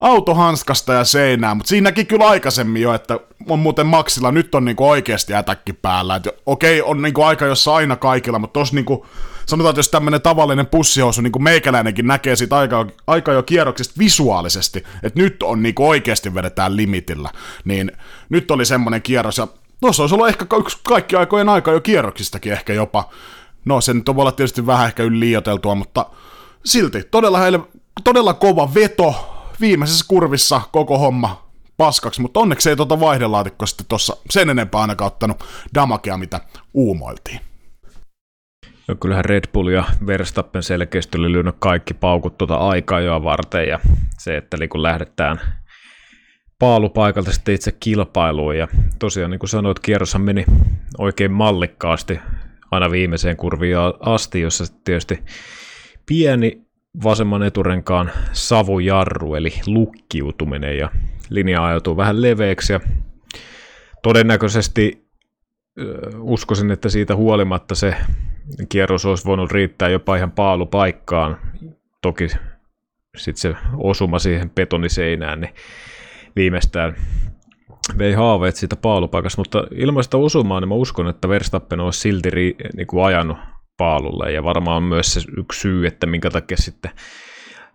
auto 0.00 0.34
hanskasta 0.34 0.92
ja 0.92 1.04
seinää, 1.04 1.54
mutta 1.54 1.68
siinäkin 1.68 2.06
kyllä 2.06 2.28
aikaisemmin 2.28 2.82
jo, 2.82 2.94
että 2.94 3.20
on 3.48 3.58
muuten 3.58 3.86
Maxilla 3.86 4.32
nyt 4.32 4.54
on 4.54 4.64
niinku 4.64 4.88
oikeasti 4.88 5.34
ätäkki 5.34 5.72
päällä. 5.72 6.16
Et 6.16 6.28
okei, 6.46 6.82
on 6.82 7.02
niinku 7.02 7.22
aika 7.22 7.46
jossa 7.46 7.74
aina 7.74 7.96
kaikilla, 7.96 8.38
mutta 8.38 8.60
tos 8.60 8.72
niinku, 8.72 9.06
sanotaan, 9.46 9.70
että 9.70 9.78
jos 9.78 9.88
tämmöinen 9.88 10.22
tavallinen 10.22 10.66
pussihousu, 10.66 11.20
niin 11.20 11.32
kuin 11.32 11.42
meikäläinenkin 11.42 12.06
näkee 12.06 12.36
siitä 12.36 12.56
aika, 12.56 12.86
aika 13.06 13.32
jo 13.32 13.42
kierroksista 13.42 13.94
visuaalisesti, 13.98 14.84
että 15.02 15.20
nyt 15.20 15.42
on 15.42 15.62
niinku 15.62 15.88
oikeasti 15.88 16.34
vedetään 16.34 16.76
limitillä, 16.76 17.30
niin 17.64 17.92
nyt 18.28 18.50
oli 18.50 18.64
semmoinen 18.64 19.02
kierros, 19.02 19.38
ja 19.38 19.48
tuossa 19.80 20.02
olisi 20.02 20.14
ollut 20.14 20.28
ehkä 20.28 20.46
yksi 20.58 20.78
kaikki 20.82 21.16
aikojen 21.16 21.48
aika 21.48 21.72
jo 21.72 21.80
kierroksistakin 21.80 22.52
ehkä 22.52 22.72
jopa. 22.72 23.10
No, 23.64 23.80
se 23.80 23.94
nyt 23.94 24.08
on 24.08 24.18
olla 24.18 24.32
tietysti 24.32 24.66
vähän 24.66 24.86
ehkä 24.86 25.02
yli 25.02 25.20
liioteltua, 25.20 25.74
mutta 25.74 26.06
silti 26.64 27.02
todella, 27.10 27.38
heille, 27.38 27.60
todella 28.04 28.34
kova 28.34 28.74
veto, 28.74 29.33
viimeisessä 29.60 30.04
kurvissa 30.08 30.60
koko 30.72 30.98
homma 30.98 31.50
paskaksi, 31.76 32.20
mutta 32.20 32.40
onneksi 32.40 32.70
ei 32.70 32.76
tuota 32.76 33.00
vaihdelaatikko 33.00 33.66
sitten 33.66 33.86
tuossa 33.88 34.16
sen 34.30 34.50
enempää 34.50 34.80
ainakaan 34.80 35.06
ottanut 35.06 35.44
damakea, 35.74 36.16
mitä 36.16 36.40
uumoiltiin. 36.74 37.40
No 38.88 38.94
kyllähän 38.94 39.24
Red 39.24 39.44
Bull 39.52 39.68
ja 39.68 39.84
Verstappen 40.06 40.62
selkeästi 40.62 41.18
oli 41.18 41.32
lyönyt 41.32 41.56
kaikki 41.58 41.94
paukut 41.94 42.38
tuota 42.38 42.56
aikaa 42.56 43.00
jo 43.00 43.24
varten 43.24 43.68
ja 43.68 43.80
se, 44.18 44.36
että 44.36 44.56
kun 44.68 44.82
lähdetään 44.82 45.40
paalupaikalta 46.58 47.32
sitten 47.32 47.54
itse 47.54 47.72
kilpailuun 47.72 48.58
ja 48.58 48.68
tosiaan 48.98 49.30
niin 49.30 49.38
kuin 49.38 49.50
sanoit, 49.50 49.78
kierroshan 49.80 50.22
meni 50.22 50.44
oikein 50.98 51.32
mallikkaasti 51.32 52.20
aina 52.70 52.90
viimeiseen 52.90 53.36
kurviin 53.36 53.76
asti, 54.00 54.40
jossa 54.40 54.64
tietysti 54.84 55.22
pieni 56.06 56.63
vasemman 57.02 57.42
eturenkaan 57.42 58.10
savujarru, 58.32 59.34
eli 59.34 59.52
lukkiutuminen, 59.66 60.78
ja 60.78 60.90
linja 61.30 61.66
ajatuu 61.66 61.96
vähän 61.96 62.22
leveäksi, 62.22 62.72
ja 62.72 62.80
todennäköisesti 64.02 65.04
uskoisin, 66.18 66.70
että 66.70 66.88
siitä 66.88 67.16
huolimatta 67.16 67.74
se 67.74 67.96
kierros 68.68 69.06
olisi 69.06 69.24
voinut 69.24 69.50
riittää 69.50 69.88
jopa 69.88 70.16
ihan 70.16 70.30
paalupaikkaan. 70.30 71.38
Toki 72.02 72.28
sitten 73.16 73.40
se 73.40 73.54
osuma 73.76 74.18
siihen 74.18 74.50
betoniseinään, 74.50 75.40
niin 75.40 75.54
viimeistään 76.36 76.96
vei 77.98 78.12
haaveet 78.12 78.56
siitä 78.56 78.76
paalupaikasta, 78.76 79.40
mutta 79.40 79.64
ilmaista 79.74 80.18
osumaa, 80.18 80.60
niin 80.60 80.68
mä 80.68 80.74
uskon, 80.74 81.08
että 81.08 81.28
Verstappen 81.28 81.80
olisi 81.80 82.00
silti 82.00 82.30
ri, 82.30 82.56
niin 82.76 82.86
kuin 82.86 83.04
ajanut 83.04 83.38
paalulle. 83.76 84.32
Ja 84.32 84.44
varmaan 84.44 84.82
myös 84.82 85.14
se 85.14 85.20
yksi 85.38 85.60
syy, 85.60 85.86
että 85.86 86.06
minkä 86.06 86.30
takia 86.30 86.56
sitten 86.56 86.90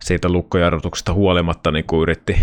siitä 0.01 0.29
lukkojarrutuksesta 0.29 1.13
huolimatta 1.13 1.72
niin 1.72 1.86
kuin 1.86 2.01
yritti, 2.01 2.38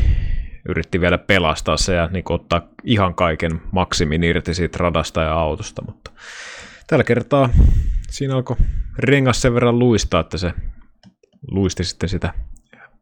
yritti 0.69 1.01
vielä 1.01 1.19
pelastaa 1.19 1.77
se 1.77 1.95
ja 1.95 2.07
niin 2.07 2.25
kuin 2.25 2.35
ottaa 2.35 2.69
ihan 2.85 3.15
kaiken 3.15 3.61
maksimin 3.73 4.25
irti 4.25 4.55
siitä 4.55 4.79
radasta 4.81 5.23
ja 5.23 5.33
autosta. 5.33 5.83
Mutta 5.87 6.11
tällä 6.87 7.05
kertaa 7.05 7.49
siinä 8.11 8.35
alkoi 8.35 8.57
rengas 8.99 9.43
sen 9.43 9.55
verran 9.55 9.79
luistaa, 9.79 10.21
että 10.21 10.39
se 10.39 10.53
luisti 11.51 11.85
sitten 11.85 12.09
sitä 12.09 12.35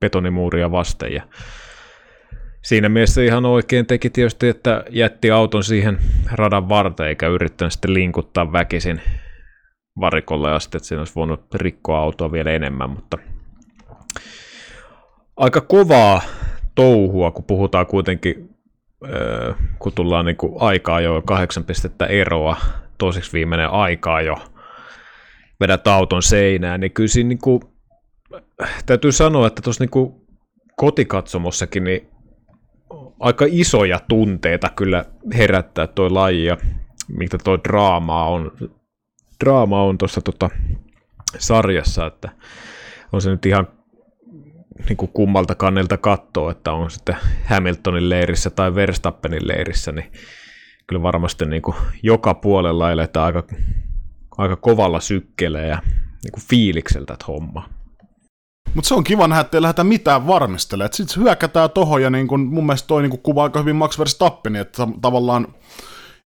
betonimuuria 0.00 0.70
vasten. 0.70 1.12
Ja 1.12 1.22
siinä 2.62 2.88
mielessä 2.88 3.22
ihan 3.22 3.46
oikein 3.46 3.86
teki 3.86 4.10
tietysti, 4.10 4.48
että 4.48 4.84
jätti 4.90 5.30
auton 5.30 5.64
siihen 5.64 5.98
radan 6.32 6.68
varteen 6.68 7.08
eikä 7.08 7.28
yrittänyt 7.28 7.72
sitten 7.72 7.94
linkuttaa 7.94 8.52
väkisin 8.52 9.00
varikolle 10.00 10.52
asti, 10.52 10.76
että 10.76 10.86
siinä 10.86 11.00
olisi 11.00 11.14
voinut 11.14 11.54
rikkoa 11.54 11.98
autoa 11.98 12.32
vielä 12.32 12.50
enemmän, 12.50 12.90
mutta 12.90 13.18
aika 15.36 15.60
kovaa 15.60 16.20
touhua, 16.74 17.30
kun 17.30 17.44
puhutaan 17.44 17.86
kuitenkin, 17.86 18.50
kun 19.78 19.92
tullaan 19.92 20.24
niin 20.24 20.36
kuin 20.36 20.54
aikaa 20.60 21.00
jo 21.00 21.22
kahdeksan 21.26 21.64
pistettä 21.64 22.06
eroa, 22.06 22.56
toiseksi 22.98 23.32
viimeinen 23.32 23.70
aikaa 23.70 24.22
jo 24.22 24.36
vedät 25.60 25.86
auton 25.86 26.22
seinään, 26.22 26.80
niin 26.80 26.92
kyllä 26.92 27.08
siinä 27.08 27.28
niin 27.28 27.38
kuin, 27.38 27.60
täytyy 28.86 29.12
sanoa, 29.12 29.46
että 29.46 29.62
tuossa 29.62 29.84
niin 29.84 30.14
kotikatsomossakin 30.76 31.84
niin 31.84 32.08
aika 33.20 33.44
isoja 33.48 34.00
tunteita 34.08 34.68
kyllä 34.76 35.04
herättää 35.36 35.86
tuo 35.86 36.14
laji 36.14 36.44
ja 36.44 36.56
mitä 37.08 37.38
tuo 37.44 37.58
draamaa 37.64 38.28
on 38.28 38.52
draama 39.40 39.82
on 39.82 39.98
tuossa 39.98 40.20
tota, 40.20 40.50
sarjassa, 41.38 42.06
että 42.06 42.28
on 43.12 43.22
se 43.22 43.30
nyt 43.30 43.46
ihan 43.46 43.68
niin 44.88 44.96
kuin 44.96 45.10
kummalta 45.14 45.54
kannelta 45.54 45.96
katsoa, 45.96 46.50
että 46.50 46.72
on 46.72 46.90
sitten 46.90 47.16
Hamiltonin 47.44 48.10
leirissä 48.10 48.50
tai 48.50 48.74
Verstappenin 48.74 49.48
leirissä, 49.48 49.92
niin 49.92 50.12
kyllä 50.86 51.02
varmasti 51.02 51.46
niin 51.46 51.62
kuin 51.62 51.76
joka 52.02 52.34
puolella 52.34 52.92
eletään 52.92 53.26
aika, 53.26 53.42
aika 54.38 54.56
kovalla 54.56 55.00
sykkeellä 55.00 55.60
ja 55.60 55.78
niin 56.24 56.32
kuin 56.32 56.44
fiilikseltä 56.48 57.16
homma. 57.28 57.68
Mutta 58.74 58.88
se 58.88 58.94
on 58.94 59.04
kiva 59.04 59.28
nähdä, 59.28 59.40
että 59.40 59.56
ei 59.56 59.62
lähdetä 59.62 59.84
mitään 59.84 60.26
varmistelemaan. 60.26 60.92
Sitten 60.92 61.22
hyökätään 61.22 61.70
tohon 61.70 62.02
ja 62.02 62.10
niin 62.10 62.28
kun, 62.28 62.40
mun 62.40 62.66
mielestä 62.66 62.86
toi 62.86 63.02
niin 63.02 63.18
kuvaa 63.18 63.44
aika 63.44 63.58
hyvin 63.58 63.76
Max 63.76 63.98
Verstappen, 63.98 64.56
että 64.56 64.88
tavallaan 65.00 65.54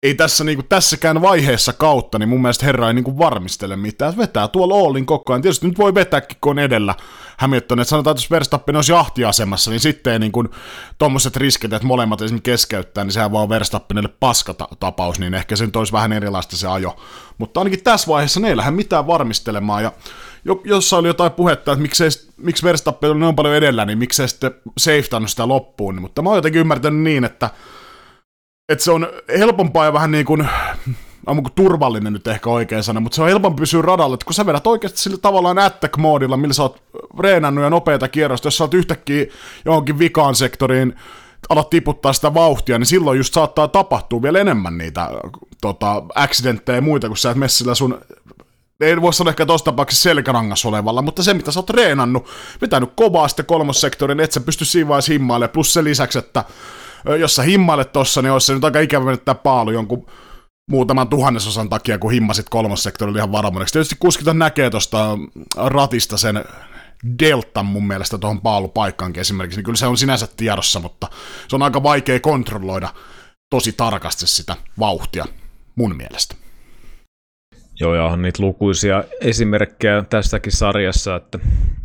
ei 0.05 0.15
tässä 0.15 0.45
niinku, 0.45 0.63
tässäkään 0.63 1.23
vaiheessa 1.23 1.73
kautta, 1.73 2.19
niin 2.19 2.29
mun 2.29 2.43
mielestä 2.43 2.67
herra 2.67 2.89
ei 2.89 2.95
niinku 2.95 3.19
varmistele 3.19 3.77
mitään. 3.77 4.17
Vetää 4.17 4.49
tuolla 4.49 4.75
Oolin 4.75 5.07
koko 5.07 5.33
ajan. 5.33 5.43
Tietysti 5.43 5.67
nyt 5.67 5.79
voi 5.79 5.95
vetääkin, 5.95 6.37
kun 6.41 6.51
on 6.51 6.59
edellä 6.59 6.95
Hamilton. 7.37 7.81
Että 7.81 7.91
sanotaan, 7.91 8.13
että 8.13 8.25
jos 8.25 8.31
Verstappen 8.31 8.77
olisi 8.77 8.93
jahtiasemassa, 8.93 9.71
niin 9.71 9.81
sitten 9.81 10.13
ei 10.13 10.19
niinku, 10.19 10.45
tuommoiset 10.99 11.37
riskit, 11.37 11.73
että 11.73 11.87
molemmat 11.87 12.23
esimerkiksi 12.23 12.51
keskeyttää, 12.51 13.05
niin 13.05 13.13
sehän 13.13 13.33
vaan 13.33 13.49
Verstappenille 13.49 14.09
paskatapaus, 14.21 15.19
niin 15.19 15.35
ehkä 15.35 15.57
se 15.57 15.67
nyt 15.67 15.77
olisi 15.77 15.93
vähän 15.93 16.13
erilaista 16.13 16.57
se 16.57 16.69
ajo. 16.69 16.97
Mutta 17.39 17.61
ainakin 17.61 17.85
tässä 17.85 18.09
vaiheessa 18.09 18.41
ne 18.41 18.49
ei 18.49 18.57
lähde 18.57 18.71
mitään 18.71 19.07
varmistelemaan. 19.07 19.83
Ja 19.83 19.93
jossa 20.65 20.97
oli 20.97 21.09
jotain 21.09 21.33
puhetta, 21.33 21.73
että 21.73 21.83
miksei, 21.83 22.09
miksi 22.37 22.63
Verstappen 22.63 23.11
on 23.11 23.21
niin 23.21 23.37
paljon 23.37 23.55
edellä, 23.55 23.85
niin 23.85 23.99
miksei 23.99 24.29
sitten 24.29 24.55
safetannut 24.79 25.31
sitä 25.31 25.49
loppuun. 25.49 26.01
Mutta 26.01 26.23
mä 26.23 26.29
oon 26.29 26.39
jotenkin 26.39 26.61
ymmärtänyt 26.61 27.03
niin, 27.03 27.25
että 27.25 27.51
että 28.69 28.85
se 28.85 28.91
on 28.91 29.09
helpompaa 29.39 29.85
ja 29.85 29.93
vähän 29.93 30.11
niin 30.11 30.25
kuin, 30.25 30.49
on 31.27 31.43
kuin 31.43 31.55
turvallinen 31.55 32.13
nyt 32.13 32.27
ehkä 32.27 32.51
oikein 32.51 32.83
sana, 32.83 33.01
mutta 33.01 33.17
se 33.17 33.23
on 33.23 33.29
helpompi 33.29 33.61
pysyä 33.61 33.83
radalla, 33.83 34.15
että 34.15 34.25
kun 34.25 34.35
sä 34.35 34.47
vedät 34.47 34.67
oikeasti 34.67 34.99
sillä 34.99 35.17
tavallaan 35.17 35.59
attack-moodilla, 35.59 36.37
millä 36.37 36.55
sä 36.55 36.63
oot 36.63 36.83
reenannut 37.21 37.65
ja 37.65 37.71
nopeita 37.71 38.09
kierrosta, 38.09 38.47
jos 38.47 38.57
sä 38.57 38.65
oot 38.65 38.75
yhtäkkiä 38.75 39.27
johonkin 39.65 39.99
vikaan 39.99 40.35
sektoriin, 40.35 40.95
alat 41.49 41.71
tiputtaa 41.71 42.13
sitä 42.13 42.35
vauhtia, 42.35 42.79
niin 42.79 42.87
silloin 42.87 43.19
just 43.19 43.35
saattaa 43.35 43.69
tapahtua 43.69 44.23
vielä 44.23 44.39
enemmän 44.39 44.79
niitä 44.79 45.11
tota, 45.61 46.03
accidentteja 46.15 46.77
ja 46.77 46.83
muita, 46.83 47.09
kun 47.09 47.17
sä 47.17 47.31
et 47.31 47.37
messillä 47.37 47.75
sun 47.75 48.01
ei 48.81 49.03
voi 49.03 49.15
sanoa 49.15 49.31
ehkä 49.31 49.47
tuossa 49.47 49.65
tapauksessa 49.65 50.03
selkärangas 50.03 50.65
olevalla, 50.65 51.03
mutta 51.03 51.23
se 51.23 51.35
mitä 51.35 51.53
sä 51.53 51.59
oot 51.61 51.67
treenannut, 51.67 52.29
vetänyt 52.61 52.93
kovaa 52.97 53.29
sitten 53.29 53.47
kolmossektorin, 53.47 54.21
et 54.21 54.33
sä 54.33 54.41
pysty 54.41 54.65
siinä 54.65 54.89
vaiheessa 54.89 55.13
himmailemaan, 55.13 55.53
plus 55.53 55.73
se 55.73 55.85
lisäksi, 55.85 56.19
että 56.19 56.45
jos 57.21 57.37
sä 57.37 57.43
himmailet 57.43 57.93
tossa, 57.93 58.23
niin 58.23 58.33
olisi 58.33 58.47
se 58.47 58.55
nyt 58.55 58.65
aika 58.65 58.81
ikävä 58.81 59.05
menettää 59.05 59.35
paalu 59.35 59.71
jonkun 59.71 60.07
muutaman 60.71 61.09
tuhannesosan 61.09 61.69
takia, 61.69 61.99
kun 61.99 62.13
himmasit 62.13 62.49
kolmossektorilla 62.49 63.19
ihan 63.19 63.33
varmuudeksi. 63.33 63.73
Tietysti 63.73 63.97
kuskit 63.99 64.27
näkee 64.35 64.71
tuosta 64.71 65.19
ratista 65.57 66.17
sen 66.17 66.45
deltan 67.19 67.67
mun 67.67 67.87
mielestä 67.87 68.19
tuohon 68.19 68.41
paalupaikkaankin 68.41 69.21
esimerkiksi, 69.21 69.59
niin 69.59 69.65
kyllä 69.65 69.77
se 69.77 69.87
on 69.87 69.97
sinänsä 69.97 70.29
tiedossa, 70.37 70.81
mutta 70.81 71.09
se 71.49 71.57
on 71.57 71.63
aika 71.63 71.83
vaikea 71.83 72.21
kontrolloida 72.21 72.89
tosi 73.51 73.73
tarkasti 73.73 74.27
sitä 74.27 74.57
vauhtia 74.79 75.25
mun 75.77 75.97
mielestä. 75.97 76.35
Joo, 77.81 77.95
ja 77.95 78.05
on 78.05 78.23
niitä 78.23 78.43
lukuisia 78.43 79.05
esimerkkejä 79.21 80.03
tästäkin 80.03 80.53
sarjassa, 80.53 81.17
että 81.17 81.39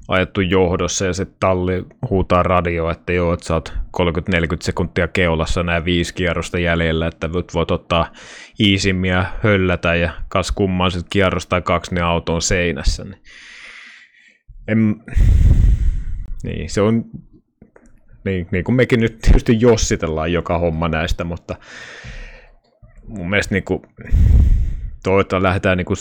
ajettu 0.10 0.42
johdossa 0.42 1.06
ja 1.06 1.14
sitten 1.14 1.38
talli 1.40 1.86
huutaa 2.10 2.44
radio, 2.44 2.90
että 2.90 3.14
joo, 3.14 3.34
että 3.34 3.46
sä 3.46 3.54
oot 3.54 3.74
30-40 3.98 4.36
sekuntia 4.62 5.08
keulassa 5.08 5.64
nämä 5.64 5.86
viisi 5.86 6.14
kierrosta 6.14 6.60
jäljellä, 6.60 7.08
että 7.08 7.28
nyt 7.28 7.54
voit 7.54 7.72
ottaa 7.72 8.12
iisimmiä 8.60 9.26
höllätä 9.44 9.96
ja 9.96 10.12
kas 10.28 10.52
kummaa 10.52 10.90
sitten 10.90 11.10
kierros 11.10 11.48
tai 11.48 11.62
kaksi, 11.62 11.96
niin 11.96 12.04
auto 12.04 12.36
on 12.36 12.42
seinässä. 12.42 13.04
Niin. 13.04 13.22
En... 14.68 14.96
niin, 16.44 16.70
se 16.70 16.82
on 16.82 17.06
Niin, 18.24 18.48
niin 18.52 18.64
kuin 18.64 18.76
mekin 18.76 19.00
nyt 19.00 19.20
tietysti 19.22 19.58
jossitellaan 19.62 20.34
joka 20.34 20.58
homma 20.60 20.88
näistä, 20.88 21.24
mutta 21.24 21.56
mun 23.08 23.30
mielestä 23.30 23.56
niin 23.56 23.64
kuin, 23.64 23.82
toivottavasti 25.04 25.44
lähdetään 25.44 25.78
niin 25.78 25.86
kuin 25.86 25.98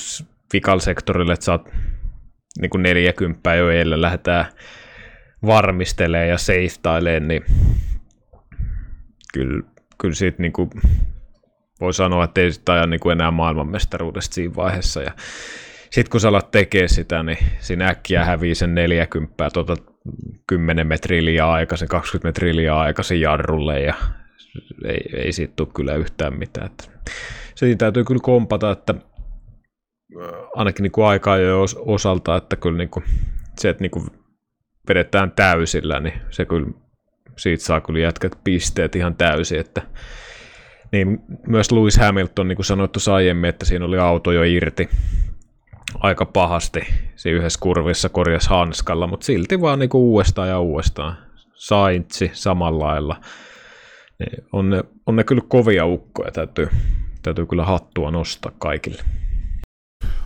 vikal 0.53 0.79
sektorille, 0.79 1.33
että 1.33 1.45
saat 1.45 1.69
niin 2.61 2.71
kuin 2.71 2.83
40 2.83 3.55
jo 3.55 3.71
eilen 3.71 4.03
lähdetään 4.03 4.47
varmistelee 5.47 6.27
ja 6.27 6.39
seiftailee, 6.39 7.21
niin 7.21 7.45
kyllä, 9.33 9.63
kyllä 9.99 10.15
siitä 10.15 10.43
niin 10.43 10.53
kuin 10.53 10.71
voi 11.81 11.95
sanoa, 11.95 12.25
että 12.25 12.41
ei 12.41 12.53
sitä 12.53 12.73
aja 12.73 12.87
niin 12.87 13.01
kuin 13.01 13.13
enää 13.13 13.31
maailmanmestaruudesta 13.31 14.35
siinä 14.35 14.57
vaiheessa. 14.57 15.03
Ja 15.03 15.13
sitten 15.91 16.11
kun 16.11 16.21
sä 16.21 16.29
alat 16.29 16.51
tekee 16.51 16.89
sitä, 16.89 17.23
niin 17.23 17.39
siinä 17.59 17.89
äkkiä 17.89 18.25
hävii 18.25 18.55
sen 18.55 18.75
40, 18.75 19.51
tuota 19.53 19.77
10 20.47 20.87
metriä 20.87 21.25
liian 21.25 21.49
aikaisin, 21.49 21.89
20 21.89 22.29
metriä 22.29 22.57
liian 22.57 22.77
aikaisin 22.77 23.21
jarrulle 23.21 23.81
ja 23.81 23.95
ei, 24.85 25.01
ei 25.15 25.33
siitä 25.33 25.53
tule 25.57 25.69
kyllä 25.75 25.95
yhtään 25.95 26.39
mitään. 26.39 26.67
Että 26.67 26.85
se 27.55 27.75
täytyy 27.75 28.05
kyllä 28.05 28.21
kompata, 28.23 28.71
että 28.71 28.95
ainakin 30.55 30.83
niin 30.83 30.93
kuin 30.93 31.07
aikaa 31.07 31.39
jo 31.39 31.65
osalta, 31.77 32.37
että 32.37 32.57
kyllä 32.57 32.79
niin 32.79 32.91
kuin 32.91 33.05
se, 33.59 33.69
että 33.69 33.85
niin 33.85 33.91
kuin 33.91 34.07
vedetään 34.89 35.33
täysillä, 35.33 36.01
niin 36.01 36.15
se 36.31 36.45
kyllä, 36.45 36.67
siitä 37.37 37.65
saa 37.65 37.81
kyllä 37.81 37.99
jätkät 37.99 38.39
pisteet 38.45 38.97
ihan 38.97 39.15
täysin, 39.15 39.61
että 39.61 39.83
niin 40.93 41.21
myös 41.47 41.73
Lewis 41.73 41.97
Hamilton, 41.97 42.49
niin 42.49 42.57
kuin 42.57 42.67
sanoittu 42.67 42.99
aiemmin, 43.13 43.49
että 43.49 43.65
siinä 43.65 43.85
oli 43.85 43.99
auto 43.99 44.33
jo 44.33 44.43
irti 44.43 44.89
aika 45.95 46.27
pahasti 46.27 46.81
siinä 47.17 47.39
yhdessä 47.39 47.61
kurvissa 47.63 48.09
korjas 48.09 48.49
hanskalla, 48.49 49.07
mutta 49.07 49.27
silti 49.27 49.61
vaan 49.61 49.79
niin 49.79 49.89
kuin 49.89 50.03
uudestaan 50.03 50.49
ja 50.49 50.61
uudestaan. 50.61 51.17
Saintsi 51.55 52.31
samalla 52.33 52.87
lailla. 52.87 53.17
Niin 54.19 54.47
on, 54.53 54.71
ne, 54.71 54.85
on 55.07 55.17
ne 55.17 55.25
kyllä 55.25 55.43
kovia 55.49 55.87
ukkoja, 55.87 56.31
täytyy, 56.31 56.69
täytyy 57.23 57.47
kyllä 57.47 57.65
hattua 57.65 58.11
nostaa 58.11 58.53
kaikille. 58.59 59.03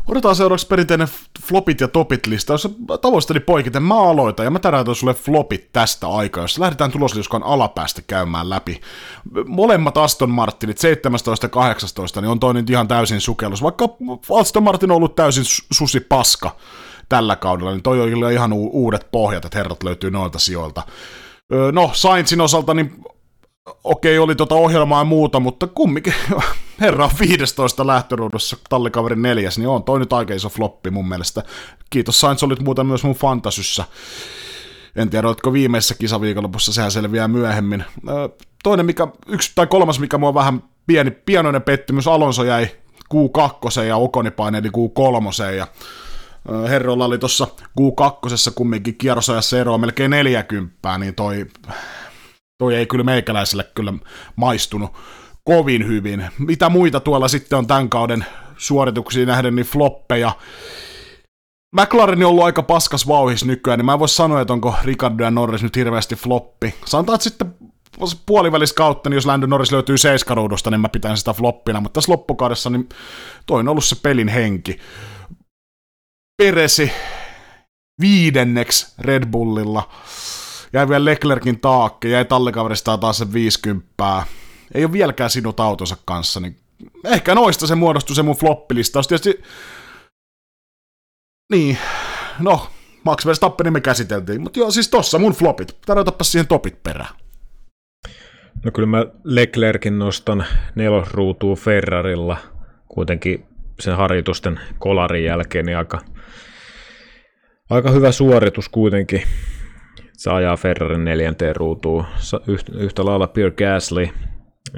Otetaan 0.06 0.36
seuraavaksi 0.36 0.66
perinteinen 0.66 1.08
flopit 1.42 1.80
ja 1.80 1.88
topit 1.88 2.26
lista, 2.26 2.52
jossa 2.52 2.70
tavoisteli 3.00 3.40
poikiten 3.40 3.82
mä 3.82 4.02
aloitan 4.02 4.44
ja 4.44 4.50
mä 4.50 4.58
täräytän 4.58 4.94
sulle 4.94 5.14
flopit 5.14 5.72
tästä 5.72 6.08
aikaa, 6.08 6.44
jossa 6.44 6.60
lähdetään 6.60 6.90
tulosliuskan 6.90 7.42
alapäästä 7.42 8.02
käymään 8.06 8.50
läpi. 8.50 8.80
Molemmat 9.46 9.96
Aston 9.96 10.30
Martinit, 10.30 10.78
17 10.78 11.44
ja 11.44 11.48
18, 11.48 12.20
niin 12.20 12.30
on 12.30 12.40
toinen 12.40 12.66
ihan 12.70 12.88
täysin 12.88 13.20
sukellus, 13.20 13.62
vaikka 13.62 13.88
Aston 14.40 14.62
Martin 14.62 14.90
on 14.90 14.96
ollut 14.96 15.16
täysin 15.16 15.44
susi 15.72 16.00
paska 16.00 16.56
tällä 17.08 17.36
kaudella, 17.36 17.70
niin 17.70 17.82
toi 17.82 18.00
on 18.00 18.32
ihan 18.32 18.52
uudet 18.52 19.06
pohjat, 19.10 19.44
että 19.44 19.58
herrat 19.58 19.82
löytyy 19.82 20.10
noilta 20.10 20.38
sijoilta. 20.38 20.82
No, 21.72 21.90
Sainzin 21.92 22.40
osalta 22.40 22.74
niin 22.74 23.04
okei, 23.84 24.18
oli 24.18 24.34
tota 24.34 24.54
ohjelmaa 24.54 25.00
ja 25.00 25.04
muuta, 25.04 25.40
mutta 25.40 25.66
kumminkin 25.66 26.14
herra 26.80 27.04
on 27.04 27.10
15 27.20 27.86
lähtöruudussa 27.86 28.56
tallikaverin 28.68 29.22
neljäs, 29.22 29.58
niin 29.58 29.68
on 29.68 29.84
toi 29.84 29.98
nyt 29.98 30.12
aika 30.12 30.34
iso 30.34 30.48
floppi 30.48 30.90
mun 30.90 31.08
mielestä. 31.08 31.42
Kiitos 31.90 32.20
Sainz, 32.20 32.42
olit 32.42 32.60
muuten 32.60 32.86
myös 32.86 33.04
mun 33.04 33.14
fantasyssä. 33.14 33.84
En 34.96 35.10
tiedä, 35.10 35.28
oletko 35.28 35.52
viimeisessä 35.52 35.94
kisaviikonlopussa, 35.94 36.72
sehän 36.72 36.90
selviää 36.90 37.28
myöhemmin. 37.28 37.84
Toinen, 38.62 38.86
mikä, 38.86 39.08
yksi 39.26 39.52
tai 39.54 39.66
kolmas, 39.66 40.00
mikä 40.00 40.18
mua 40.18 40.34
vähän 40.34 40.62
pieni, 40.86 41.10
pienoinen 41.10 41.62
pettymys, 41.62 42.08
Alonso 42.08 42.44
jäi 42.44 42.68
Q2 43.14 43.82
ja 43.82 43.96
Okoni 43.96 44.30
paineili 44.30 44.68
Q3 44.68 45.54
ja 45.56 45.66
Herrolla 46.68 47.04
oli 47.04 47.18
tuossa 47.18 47.46
Q2 47.80 48.52
kumminkin 48.54 48.98
kierrosajassa 48.98 49.58
eroa 49.58 49.78
melkein 49.78 50.10
40, 50.10 50.98
niin 50.98 51.14
toi 51.14 51.46
toi 52.62 52.74
ei 52.74 52.86
kyllä 52.86 53.04
meikäläiselle 53.04 53.64
kyllä 53.74 53.92
maistunut 54.36 54.90
kovin 55.44 55.86
hyvin. 55.86 56.26
Mitä 56.38 56.68
muita 56.68 57.00
tuolla 57.00 57.28
sitten 57.28 57.58
on 57.58 57.66
tämän 57.66 57.88
kauden 57.88 58.24
suorituksiin 58.56 59.28
nähden, 59.28 59.56
niin 59.56 59.66
floppeja. 59.66 60.32
McLaren 61.80 62.24
on 62.24 62.30
ollut 62.30 62.44
aika 62.44 62.62
paskas 62.62 63.08
vauhis 63.08 63.44
nykyään, 63.44 63.78
niin 63.78 63.86
mä 63.86 63.92
en 63.92 63.98
voi 63.98 64.08
sanoa, 64.08 64.40
että 64.40 64.52
onko 64.52 64.74
Ricardo 64.84 65.24
ja 65.24 65.30
Norris 65.30 65.62
nyt 65.62 65.76
hirveästi 65.76 66.16
floppi. 66.16 66.74
Sanotaan, 66.84 67.14
että 67.14 67.24
sitten 67.24 67.54
puolivälis 68.26 68.72
kautta, 68.72 69.10
niin 69.10 69.16
jos 69.16 69.26
Lando 69.26 69.46
Norris 69.46 69.72
löytyy 69.72 69.98
seiskaruudusta, 69.98 70.70
niin 70.70 70.80
mä 70.80 70.88
pitän 70.88 71.16
sitä 71.16 71.32
floppina, 71.32 71.80
mutta 71.80 72.00
tässä 72.00 72.12
loppukaudessa 72.12 72.70
niin 72.70 72.88
toi 73.46 73.60
on 73.60 73.68
ollut 73.68 73.84
se 73.84 73.96
pelin 74.02 74.28
henki. 74.28 74.78
Peresi 76.42 76.92
viidenneksi 78.00 78.94
Red 78.98 79.26
Bullilla 79.26 79.88
jäi 80.72 80.88
vielä 80.88 81.04
Leclerkin 81.04 81.60
taakke, 81.60 82.08
jäi 82.08 82.24
tallikaveristaan 82.24 83.00
taas 83.00 83.18
se 83.18 83.32
50. 83.32 84.22
Ei 84.74 84.84
ole 84.84 84.92
vieläkään 84.92 85.30
sinut 85.30 85.60
autonsa 85.60 85.96
kanssa, 86.04 86.40
niin 86.40 86.56
ehkä 87.04 87.34
noista 87.34 87.66
se 87.66 87.74
muodostui 87.74 88.16
se 88.16 88.22
mun 88.22 88.36
floppilistaus. 88.36 89.08
Tietysti, 89.08 89.42
niin, 91.52 91.78
no, 92.38 92.66
Max 93.04 93.26
Verstappenin 93.26 93.72
me 93.72 93.80
käsiteltiin, 93.80 94.40
mutta 94.40 94.58
joo, 94.58 94.70
siis 94.70 94.88
tossa 94.88 95.18
mun 95.18 95.32
flopit. 95.32 95.76
Tarjotapa 95.86 96.24
siihen 96.24 96.46
topit 96.46 96.82
perään. 96.82 97.14
No 98.64 98.70
kyllä 98.70 98.86
mä 98.86 99.06
Leclerkin 99.24 99.98
nostan 99.98 100.44
nelosruutuun 100.74 101.56
Ferrarilla, 101.56 102.36
kuitenkin 102.88 103.46
sen 103.80 103.96
harjoitusten 103.96 104.60
kolarin 104.78 105.24
jälkeen, 105.24 105.66
niin 105.66 105.78
aika, 105.78 106.00
aika 107.70 107.90
hyvä 107.90 108.12
suoritus 108.12 108.68
kuitenkin 108.68 109.22
se 110.22 110.30
ajaa 110.30 110.56
Ferrarin 110.56 111.04
neljänteen 111.04 111.56
ruutuun. 111.56 112.04
Yhtä 112.72 113.04
lailla 113.04 113.26
Pierre 113.26 113.54
Gasly 113.56 114.08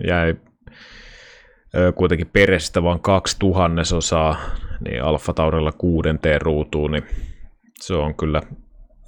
jäi 0.07 0.35
kuitenkin 1.95 2.27
perestä 2.27 2.83
vain 2.83 3.01
kaksi 3.01 3.37
tuhannesosaa, 3.39 4.37
niin 4.85 5.03
Alfa 5.03 5.33
Taurilla 5.33 5.73
kuudenteen 5.73 6.43
ruutuun, 6.43 6.91
niin 6.91 7.05
se 7.81 7.95
on 7.95 8.15
kyllä 8.15 8.43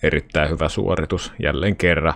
erittäin 0.03 0.51
hyvä 0.51 0.68
suoritus 0.68 1.33
jälleen 1.42 1.77
kerran. 1.77 2.14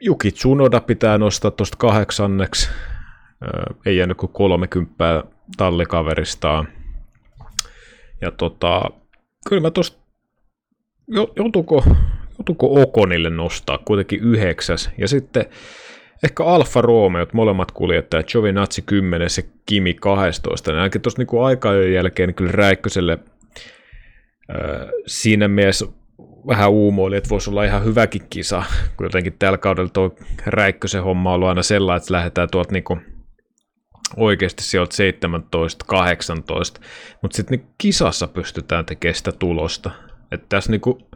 Juki 0.00 0.30
Tsunoda 0.30 0.80
pitää 0.80 1.18
nostaa 1.18 1.50
tuosta 1.50 1.76
kahdeksanneksi. 1.76 2.70
Ei 3.86 3.96
jäänyt 3.96 4.16
kuin 4.16 4.32
30 4.32 5.24
tallikaveristaan. 5.56 6.68
Ja 8.20 8.30
tota, 8.30 8.82
kyllä 9.48 9.62
mä 9.62 9.70
tuosta, 9.70 9.98
joutuuko 11.36 11.84
joutuuko 12.38 12.82
Okonille 12.82 13.30
nostaa 13.30 13.78
kuitenkin 13.78 14.20
yhdeksäs, 14.20 14.90
ja 14.98 15.08
sitten 15.08 15.46
ehkä 16.22 16.44
Alfa 16.44 16.80
Romeo, 16.80 17.26
molemmat 17.32 17.72
kuljettajat, 17.72 18.26
Giovinazzi 18.26 18.82
10 18.82 19.24
ja 19.24 19.52
Kimi 19.66 19.94
12, 19.94 20.70
niin 20.70 20.78
ainakin 20.78 21.00
tuossa 21.00 21.20
niinku 21.20 21.40
aikajojen 21.40 21.94
jälkeen 21.94 22.28
niin 22.28 22.34
kyllä 22.34 22.52
Räikköselle 22.52 23.18
äh, 24.50 24.88
siinä 25.06 25.48
mielessä 25.48 25.86
vähän 26.46 26.70
uumoili, 26.70 27.16
että 27.16 27.30
voisi 27.30 27.50
olla 27.50 27.64
ihan 27.64 27.84
hyväkin 27.84 28.22
kisa, 28.30 28.62
kun 28.96 29.06
jotenkin 29.06 29.36
tällä 29.38 29.58
kaudella 29.58 29.90
tuo 29.92 30.16
Räikkösen 30.46 31.02
homma 31.02 31.30
on 31.30 31.34
ollut 31.34 31.48
aina 31.48 31.62
sellainen, 31.62 32.02
että 32.02 32.14
lähdetään 32.14 32.48
tuolta 32.50 32.72
niinku 32.72 32.98
oikeasti 34.16 34.62
sieltä 34.62 34.96
17, 34.96 35.84
18, 35.88 36.80
mutta 37.22 37.36
sitten 37.36 37.58
niin 37.58 37.68
kisassa 37.78 38.28
pystytään 38.28 38.86
tekemään 38.86 39.14
sitä 39.14 39.32
tulosta. 39.32 39.90
Että 40.32 40.46
tässä 40.48 40.70
niinku, 40.70 41.08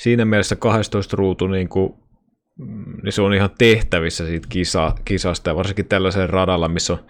siinä 0.00 0.24
mielessä 0.24 0.56
12 0.56 1.16
ruutu 1.16 1.46
niin 1.46 1.68
kuin, 1.68 1.94
mm, 2.58 2.96
niin 3.02 3.12
se 3.12 3.22
on 3.22 3.34
ihan 3.34 3.50
tehtävissä 3.58 4.26
siitä 4.26 4.46
kisa, 4.50 4.94
kisasta 5.04 5.50
ja 5.50 5.56
varsinkin 5.56 5.88
tällaisen 5.88 6.30
radalla, 6.30 6.68
missä 6.68 6.92
on 6.92 7.06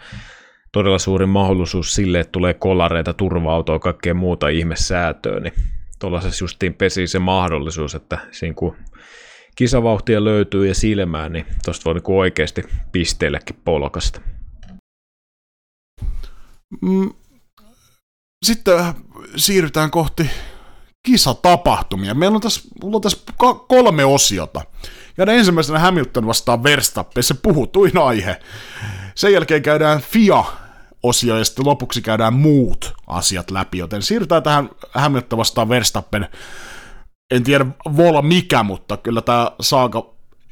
todella 0.73 0.99
suuri 0.99 1.27
mahdollisuus 1.27 1.95
sille, 1.95 2.21
että 2.21 2.33
tulee 2.33 2.55
kolareita, 2.55 3.13
turva-autoa 3.13 3.75
ja 3.75 3.79
kaikkea 3.79 4.15
muuta 4.15 4.49
ihmesäätöä, 4.49 5.41
niin 5.41 5.53
tuollaisessa 5.99 6.45
justiin 6.45 6.75
pesi 6.75 7.07
se 7.07 7.19
mahdollisuus, 7.19 7.95
että 7.95 8.19
siinä 8.31 8.55
kun 8.55 8.77
kisavauhtia 9.57 10.25
löytyy 10.25 10.67
ja 10.67 10.75
silmää, 10.75 11.29
niin 11.29 11.47
tuosta 11.65 11.85
voi 11.85 11.95
niinku 11.95 12.19
oikeasti 12.19 12.63
pisteellekin 12.93 13.57
polkasta. 13.65 14.21
Mm. 16.83 17.11
Sitten 18.47 18.85
siirrytään 19.37 19.91
kohti 19.91 20.31
kisatapahtumia. 21.03 22.15
Meillä 22.15 22.35
on 22.35 22.41
tässä, 22.41 22.61
mulla 22.83 22.97
on 22.97 23.01
tässä 23.01 23.19
kolme 23.69 24.05
osiota. 24.05 24.61
Ja 25.17 25.25
ensimmäisenä 25.33 25.79
Hamilton 25.79 26.27
vastaa 26.27 26.63
Verstappen, 26.63 27.23
se 27.23 27.35
puhutuin 27.35 27.99
aihe. 27.99 28.41
Sen 29.15 29.33
jälkeen 29.33 29.63
käydään 29.63 30.01
FIA 30.01 30.45
osio 31.03 31.39
ja 31.39 31.45
sitten 31.45 31.67
lopuksi 31.67 32.03
käydään 32.03 32.35
muut 32.35 32.95
asiat 33.07 33.51
läpi, 33.51 33.79
joten 33.79 34.03
siirrytään 34.03 34.43
tähän 34.43 34.71
Hamilton 34.95 35.39
vastaan 35.39 35.69
Verstappen. 35.69 36.29
En 37.31 37.45
tiedä 37.45 37.67
voi 37.97 38.23
mikä, 38.23 38.63
mutta 38.63 38.97
kyllä 38.97 39.23
tämä 39.23 39.51
saaka, 39.61 40.07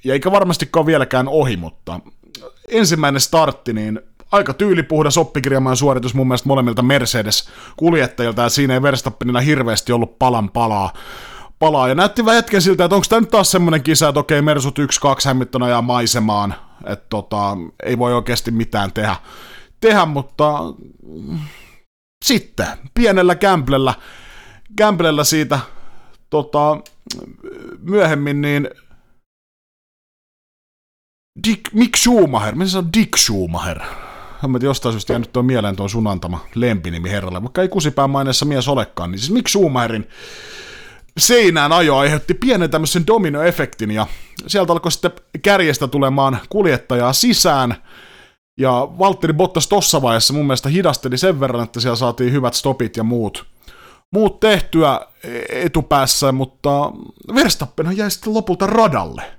ja 0.04 0.12
eikä 0.12 0.32
varmastikaan 0.32 0.86
vieläkään 0.86 1.28
ohi, 1.28 1.56
mutta 1.56 2.00
ensimmäinen 2.68 3.20
startti, 3.20 3.72
niin 3.72 4.00
aika 4.32 4.54
tyylipuhdas 4.54 5.18
oppikirjamaan 5.18 5.76
suoritus 5.76 6.14
mun 6.14 6.26
mielestä 6.26 6.48
molemmilta 6.48 6.82
Mercedes-kuljettajilta, 6.82 8.42
ja 8.42 8.48
siinä 8.48 8.74
ei 8.74 8.82
Verstappenilla 8.82 9.40
hirveästi 9.40 9.92
ollut 9.92 10.18
palan 10.18 10.50
palaa. 10.50 10.92
palaa. 11.58 11.88
Ja 11.88 11.94
näytti 11.94 12.24
vähän 12.24 12.36
hetken 12.36 12.62
siltä, 12.62 12.84
että 12.84 12.94
onko 12.94 13.06
tämä 13.08 13.20
nyt 13.20 13.30
taas 13.30 13.50
semmoinen 13.50 13.82
kisa, 13.82 14.08
että 14.08 14.20
okei, 14.20 14.42
Mersut 14.42 14.78
1-2 14.78 14.82
Hamilton 15.24 15.62
ajaa 15.62 15.82
maisemaan, 15.82 16.54
että 16.86 17.06
tota, 17.08 17.56
ei 17.82 17.98
voi 17.98 18.14
oikeasti 18.14 18.50
mitään 18.50 18.92
tehdä, 18.92 19.16
tehdä 19.80 20.06
mutta 20.06 20.58
sitten 22.24 22.66
pienellä 22.94 23.34
kämplellä, 23.34 23.94
kämplellä 24.76 25.24
siitä 25.24 25.60
tota, 26.30 26.78
myöhemmin, 27.78 28.40
niin 28.40 28.70
Dick, 31.46 31.72
Mick 31.72 31.96
Schumacher, 31.96 32.54
miten 32.54 32.68
se 32.68 32.78
on 32.78 32.92
Dick 32.92 33.16
Schumacher? 33.16 33.80
Mä 34.46 34.58
jostain 34.62 34.92
syystä 34.92 35.12
jäänyt 35.12 35.32
tuo 35.32 35.42
mieleen 35.42 35.76
tuon 35.76 35.90
sun 35.90 36.06
antama 36.06 36.44
lempinimi 36.54 37.10
herralle, 37.10 37.42
vaikka 37.42 37.62
ei 37.62 37.68
kusipään 37.68 38.10
maineessa 38.10 38.46
mies 38.46 38.68
olekaan, 38.68 39.10
niin 39.10 39.18
siis 39.18 39.30
Mick 39.30 39.48
Schumacherin 39.48 40.08
seinään 41.18 41.72
ajo 41.72 41.96
aiheutti 41.96 42.34
pienen 42.34 42.70
tämmöisen 42.70 43.06
dominoefektin, 43.06 43.90
ja 43.90 44.06
sieltä 44.46 44.72
alkoi 44.72 44.92
sitten 44.92 45.10
kärjestä 45.42 45.88
tulemaan 45.88 46.38
kuljettajaa 46.48 47.12
sisään, 47.12 47.74
ja 48.58 48.88
Valtteri 48.98 49.32
Bottas 49.32 49.68
tossa 49.68 50.02
vaiheessa 50.02 50.34
mun 50.34 50.46
mielestä 50.46 50.68
hidasteli 50.68 51.18
sen 51.18 51.40
verran, 51.40 51.64
että 51.64 51.80
siellä 51.80 51.96
saatiin 51.96 52.32
hyvät 52.32 52.54
stopit 52.54 52.96
ja 52.96 53.04
muut, 53.04 53.46
muut 54.12 54.40
tehtyä 54.40 55.00
etupäässä, 55.48 56.32
mutta 56.32 56.92
Verstappenhan 57.34 57.96
jäi 57.96 58.10
sitten 58.10 58.34
lopulta 58.34 58.66
radalle. 58.66 59.37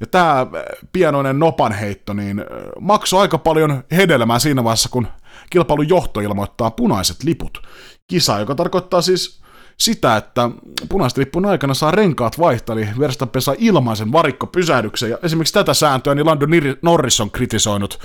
Ja 0.00 0.06
tämä 0.06 0.46
pienoinen 0.92 1.38
nopanheitto 1.38 2.12
niin 2.12 2.44
maksoi 2.80 3.20
aika 3.20 3.38
paljon 3.38 3.84
hedelmää 3.92 4.38
siinä 4.38 4.64
vaiheessa, 4.64 4.88
kun 4.88 5.08
kilpailun 5.50 5.88
johto 5.88 6.20
ilmoittaa 6.20 6.70
punaiset 6.70 7.22
liput. 7.24 7.62
Kisa, 8.06 8.38
joka 8.38 8.54
tarkoittaa 8.54 9.02
siis 9.02 9.40
sitä, 9.78 10.16
että 10.16 10.50
punaisten 10.88 11.20
lippun 11.20 11.46
aikana 11.46 11.74
saa 11.74 11.90
renkaat 11.90 12.38
vaihtaa, 12.38 12.76
eli 12.76 12.88
Verstappen 12.98 13.42
saa 13.42 13.54
ilmaisen 13.58 14.12
varikkopysähdyksen, 14.12 15.10
ja 15.10 15.18
esimerkiksi 15.22 15.54
tätä 15.54 15.74
sääntöä 15.74 16.14
niin 16.14 16.26
Lando 16.26 16.46
Norris 16.82 17.20
on 17.20 17.30
kritisoinut 17.30 18.00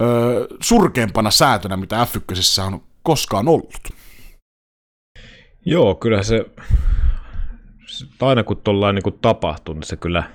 öö, 0.00 0.46
surkeimpana 0.62 1.30
säätönä, 1.30 1.76
mitä 1.76 2.06
F1 2.12 2.62
on 2.62 2.82
koskaan 3.02 3.48
ollut. 3.48 3.88
Joo, 5.66 5.94
kyllä 5.94 6.22
se, 6.22 6.46
aina 8.20 8.44
kun 8.44 8.56
tuollainen 8.56 9.02
niin 9.04 9.18
tapahtuu, 9.22 9.74
niin 9.74 9.82
se 9.82 9.96
kyllä 9.96 10.30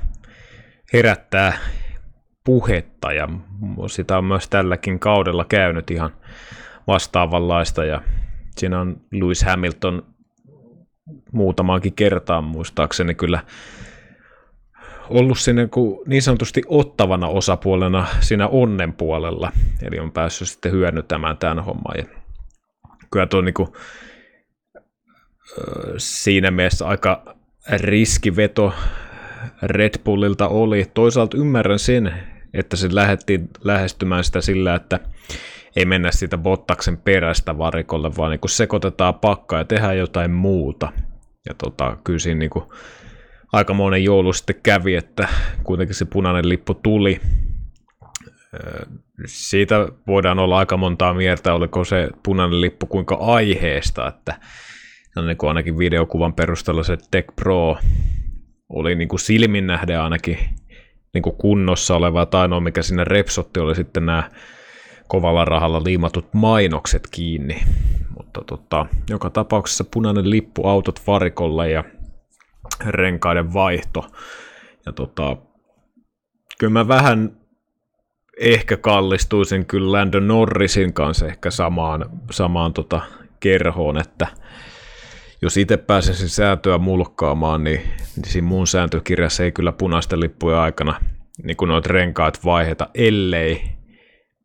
herättää 0.93 1.57
puhetta, 2.43 3.13
ja 3.13 3.27
sitä 3.87 4.17
on 4.17 4.25
myös 4.25 4.49
tälläkin 4.49 4.99
kaudella 4.99 5.45
käynyt 5.45 5.91
ihan 5.91 6.11
vastaavanlaista, 6.87 7.85
ja 7.85 8.01
siinä 8.57 8.79
on 8.79 9.01
Lewis 9.11 9.43
Hamilton 9.43 10.05
muutamaankin 11.31 11.93
kertaan 11.93 12.43
muistaakseni 12.43 13.15
kyllä 13.15 13.43
ollut 15.09 15.39
sinne 15.39 15.69
niin 16.07 16.21
sanotusti 16.21 16.61
ottavana 16.67 17.27
osapuolena 17.27 18.07
siinä 18.19 18.47
onnen 18.47 18.93
puolella, 18.93 19.51
eli 19.83 19.99
on 19.99 20.11
päässyt 20.11 20.47
sitten 20.47 20.71
hyödyntämään 20.71 21.37
tämän 21.37 21.63
homman. 21.63 21.95
Ja 21.97 22.05
kyllä 23.11 23.25
tuo 23.25 23.41
niin 23.41 23.53
kuin, 23.53 23.69
siinä 25.97 26.51
mielessä 26.51 26.87
aika 26.87 27.35
riskiveto 27.71 28.73
Red 29.61 29.93
Bullilta 30.03 30.47
oli. 30.47 30.85
Toisaalta 30.93 31.37
ymmärrän 31.37 31.79
sen, 31.79 32.13
että 32.53 32.75
se 32.75 32.95
lähdettiin 32.95 33.49
lähestymään 33.63 34.23
sitä 34.23 34.41
sillä, 34.41 34.75
että 34.75 34.99
ei 35.75 35.85
mennä 35.85 36.11
siitä 36.11 36.37
Bottaksen 36.37 36.97
perästä 36.97 37.57
varikolle, 37.57 38.11
vaan 38.17 38.31
niin 38.31 38.39
sekoitetaan 38.49 39.13
pakkaa 39.13 39.59
ja 39.59 39.65
tehdään 39.65 39.97
jotain 39.97 40.31
muuta. 40.31 40.93
Ja 41.49 41.55
tota, 41.63 41.97
kyllä 42.03 42.19
siinä 42.19 42.39
niin 42.39 42.49
kuin 42.49 42.65
aikamoinen 43.53 44.03
joulu 44.03 44.33
sitten 44.33 44.55
kävi, 44.63 44.95
että 44.95 45.27
kuitenkin 45.63 45.95
se 45.95 46.05
punainen 46.05 46.49
lippu 46.49 46.73
tuli. 46.73 47.21
Siitä 49.25 49.87
voidaan 50.07 50.39
olla 50.39 50.57
aika 50.57 50.77
montaa 50.77 51.13
mieltä, 51.13 51.53
oliko 51.53 51.83
se 51.83 52.09
punainen 52.23 52.61
lippu 52.61 52.85
kuinka 52.85 53.15
aiheesta, 53.15 54.07
että 54.07 54.39
niin 55.25 55.37
kuin 55.37 55.47
ainakin 55.47 55.77
videokuvan 55.77 56.33
perusteella 56.33 56.83
se 56.83 56.97
Tech 57.11 57.35
Pro 57.35 57.77
oli 58.71 58.95
niin 58.95 59.07
kuin 59.07 59.19
silmin 59.19 59.67
nähden 59.67 60.01
ainakin 60.01 60.37
niin 61.13 61.21
kuin 61.21 61.35
kunnossa 61.35 61.95
oleva, 61.95 62.25
tai 62.25 62.41
ainoa 62.41 62.59
mikä 62.59 62.81
sinne 62.81 63.03
repsotti 63.03 63.59
oli 63.59 63.75
sitten 63.75 64.05
nämä 64.05 64.29
kovalla 65.07 65.45
rahalla 65.45 65.83
liimatut 65.83 66.33
mainokset 66.33 67.07
kiinni. 67.11 67.61
Mutta 68.17 68.41
tota, 68.47 68.85
joka 69.09 69.29
tapauksessa 69.29 69.83
punainen 69.83 70.29
lippu 70.29 70.67
autot 70.67 71.01
varikolle 71.07 71.69
ja 71.69 71.83
renkaiden 72.85 73.53
vaihto. 73.53 74.05
Ja 74.85 74.91
tota, 74.91 75.37
kyllä 76.59 76.73
mä 76.73 76.87
vähän 76.87 77.37
ehkä 78.39 78.77
kallistuisin 78.77 79.65
kyllä 79.65 79.91
Lando 79.91 80.19
Norrisin 80.19 80.93
kanssa 80.93 81.27
ehkä 81.27 81.51
samaan, 81.51 82.05
samaan 82.31 82.73
tota 82.73 83.01
kerhoon, 83.39 84.01
että 84.01 84.27
jos 85.41 85.57
itse 85.57 85.77
pääsisin 85.77 86.29
sääntöä 86.29 86.77
mulkkaamaan, 86.77 87.63
niin, 87.63 87.81
niin 88.15 88.31
siinä 88.31 88.47
mun 88.47 88.67
sääntökirjassa 88.67 89.43
ei 89.43 89.51
kyllä 89.51 89.71
punaisten 89.71 90.19
lippujen 90.19 90.59
aikana 90.59 91.01
niin 91.43 91.57
kuin 91.57 91.69
noita 91.69 91.89
renkaat 91.89 92.45
vaiheta, 92.45 92.89
ellei 92.93 93.61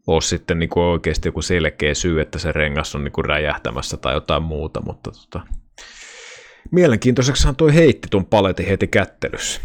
ole 0.06 0.20
sitten 0.20 0.59
niin 0.59 0.68
kuin 0.68 0.85
oikeasti 0.85 1.28
joku 1.28 1.42
selkeä 1.42 1.94
syy, 1.94 2.20
että 2.20 2.38
se 2.38 2.52
rengas 2.52 2.94
on 2.94 3.04
niin 3.04 3.12
kuin 3.12 3.24
räjähtämässä 3.24 3.96
tai 3.96 4.14
jotain 4.14 4.42
muuta, 4.42 4.80
mutta 4.80 5.11
tota, 5.11 5.46
mielenkiintoiseksihan 6.70 7.56
toi 7.56 7.74
heitti 7.74 8.09
tuon 8.11 8.26
paletin 8.26 8.66
heti 8.66 8.87
kättelyssä. 8.87 9.61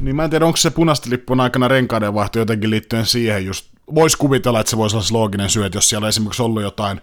Niin 0.00 0.16
mä 0.16 0.24
en 0.24 0.30
tiedä, 0.30 0.46
onko 0.46 0.56
se 0.56 0.70
punaisten 0.70 1.12
lippun 1.12 1.40
aikana 1.40 1.68
renkaiden 1.68 2.14
vaihto 2.14 2.38
jotenkin 2.38 2.70
liittyen 2.70 3.06
siihen 3.06 3.46
just, 3.46 3.70
voisi 3.94 4.18
kuvitella, 4.18 4.60
että 4.60 4.70
se 4.70 4.76
voisi 4.76 4.96
olla 4.96 5.06
looginen 5.10 5.50
syy, 5.50 5.64
että 5.64 5.76
jos 5.76 5.88
siellä 5.88 6.04
on 6.04 6.08
esimerkiksi 6.08 6.42
ollut 6.42 6.62
jotain 6.62 7.00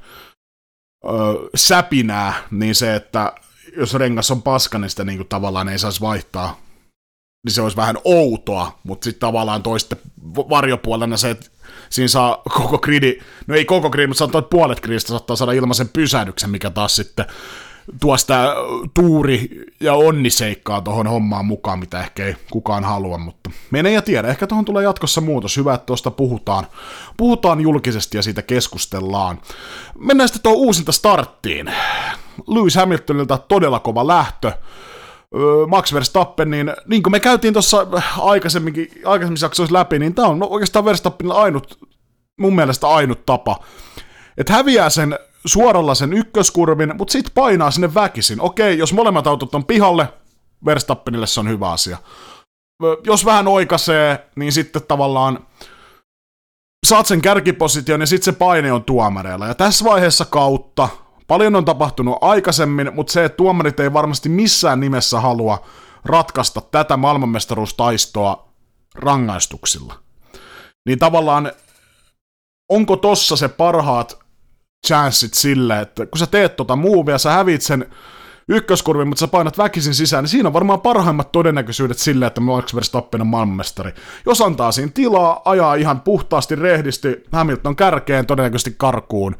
ö, 1.05 1.49
säpinää, 1.55 2.33
niin 2.51 2.75
se, 2.75 2.95
että 2.95 3.33
jos 3.77 3.93
rengas 3.93 4.31
on 4.31 4.41
paska, 4.41 4.77
niin 4.77 4.89
sitä 4.89 5.03
niin 5.03 5.17
kuin 5.17 5.27
tavallaan 5.27 5.69
ei 5.69 5.79
saisi 5.79 6.01
vaihtaa, 6.01 6.59
niin 7.45 7.53
se 7.53 7.61
olisi 7.61 7.77
vähän 7.77 7.97
outoa, 8.03 8.79
mutta 8.83 9.03
sitten 9.05 9.19
tavallaan 9.19 9.63
toiste 9.63 9.97
varjopuolena 10.25 11.17
se, 11.17 11.29
että 11.29 11.49
siinä 11.89 12.07
saa 12.07 12.41
koko 12.49 12.77
gridi, 12.77 13.19
no 13.47 13.55
ei 13.55 13.65
koko 13.65 13.89
gridi, 13.89 14.07
mutta 14.07 14.19
saattaa 14.19 14.41
puolet 14.41 14.79
gridistä 14.79 15.09
saattaa 15.09 15.35
saada 15.35 15.51
ilmaisen 15.51 15.89
pysähdyksen, 15.89 16.49
mikä 16.49 16.69
taas 16.69 16.95
sitten 16.95 17.25
tuo 17.99 18.17
sitä 18.17 18.55
tuuri- 18.93 19.65
ja 19.79 19.93
onniseikkaa 19.93 20.81
tuohon 20.81 21.07
hommaan 21.07 21.45
mukaan, 21.45 21.79
mitä 21.79 21.99
ehkä 21.99 22.25
ei 22.25 22.35
kukaan 22.51 22.83
halua, 22.83 23.17
mutta 23.17 23.49
mene 23.71 23.91
ja 23.91 24.01
tiedä, 24.01 24.27
ehkä 24.27 24.47
tuohon 24.47 24.65
tulee 24.65 24.83
jatkossa 24.83 25.21
muutos, 25.21 25.57
hyvä, 25.57 25.73
että 25.73 25.85
tuosta 25.85 26.11
puhutaan, 26.11 26.67
puhutaan 27.17 27.61
julkisesti 27.61 28.17
ja 28.17 28.23
siitä 28.23 28.41
keskustellaan. 28.41 29.41
Mennään 29.99 30.27
sitten 30.27 30.43
tuohon 30.43 30.61
uusinta 30.61 30.91
starttiin. 30.91 31.73
Lewis 32.47 32.75
Hamiltonilta 32.75 33.37
todella 33.37 33.79
kova 33.79 34.07
lähtö, 34.07 34.51
Max 35.67 35.93
Verstappen, 35.93 36.51
niin, 36.51 36.73
niin 36.87 37.03
kuin 37.03 37.11
me 37.11 37.19
käytiin 37.19 37.53
tuossa 37.53 37.87
aikaisemminkin, 38.19 38.91
aikaisemmissa 39.05 39.45
jaksoissa 39.45 39.73
läpi, 39.73 39.99
niin 39.99 40.15
tämä 40.15 40.27
on 40.27 40.43
oikeastaan 40.43 40.85
Verstappenilla 40.85 41.41
ainut, 41.41 41.79
mun 42.39 42.55
mielestä 42.55 42.87
ainut 42.87 43.25
tapa, 43.25 43.59
että 44.37 44.53
häviää 44.53 44.89
sen 44.89 45.19
suoralla 45.45 45.95
sen 45.95 46.13
ykköskurvin, 46.13 46.97
mutta 46.97 47.11
sitten 47.11 47.33
painaa 47.33 47.71
sinne 47.71 47.93
väkisin. 47.93 48.41
Okei, 48.41 48.77
jos 48.77 48.93
molemmat 48.93 49.27
autot 49.27 49.55
on 49.55 49.65
pihalle, 49.65 50.13
Verstappenille 50.65 51.27
se 51.27 51.39
on 51.39 51.49
hyvä 51.49 51.71
asia. 51.71 51.97
Jos 53.03 53.25
vähän 53.25 53.47
oikaisee, 53.47 54.29
niin 54.35 54.51
sitten 54.51 54.81
tavallaan 54.87 55.47
saat 56.85 57.05
sen 57.05 57.21
kärkiposition 57.21 58.01
ja 58.01 58.07
sitten 58.07 58.33
se 58.33 58.39
paine 58.39 58.71
on 58.71 58.83
tuomareilla. 58.83 59.47
Ja 59.47 59.55
tässä 59.55 59.85
vaiheessa 59.85 60.25
kautta 60.25 60.89
Paljon 61.31 61.55
on 61.55 61.65
tapahtunut 61.65 62.17
aikaisemmin, 62.21 62.91
mutta 62.93 63.13
se, 63.13 63.25
että 63.25 63.35
tuomarit 63.35 63.79
ei 63.79 63.93
varmasti 63.93 64.29
missään 64.29 64.79
nimessä 64.79 65.19
halua 65.19 65.65
ratkaista 66.05 66.61
tätä 66.61 66.97
maailmanmestaruustaistoa 66.97 68.49
rangaistuksilla. 68.95 69.93
Niin 70.85 70.99
tavallaan, 70.99 71.51
onko 72.69 72.95
tossa 72.95 73.35
se 73.35 73.47
parhaat 73.47 74.19
chanssit 74.87 75.33
sille, 75.33 75.81
että 75.81 76.05
kun 76.05 76.19
sä 76.19 76.27
teet 76.27 76.55
tota 76.55 76.75
movea, 76.75 77.17
sä 77.17 77.31
hävit 77.31 77.61
sen 77.61 77.85
ykköskurvin, 78.47 79.07
mutta 79.07 79.19
sä 79.19 79.27
painat 79.27 79.57
väkisin 79.57 79.95
sisään, 79.95 80.23
niin 80.23 80.29
siinä 80.29 80.49
on 80.49 80.53
varmaan 80.53 80.81
parhaimmat 80.81 81.31
todennäköisyydet 81.31 81.97
sille, 81.97 82.25
että 82.25 82.41
Max 82.41 82.75
Verstappen 82.75 83.21
on 83.21 83.27
maailmanmestari. 83.27 83.91
Jos 84.25 84.41
antaa 84.41 84.71
siinä 84.71 84.91
tilaa, 84.93 85.41
ajaa 85.45 85.75
ihan 85.75 86.01
puhtaasti, 86.01 86.55
rehdisti, 86.55 87.23
Hamilton 87.31 87.75
kärkeen, 87.75 88.25
todennäköisesti 88.25 88.75
karkuun, 88.77 89.35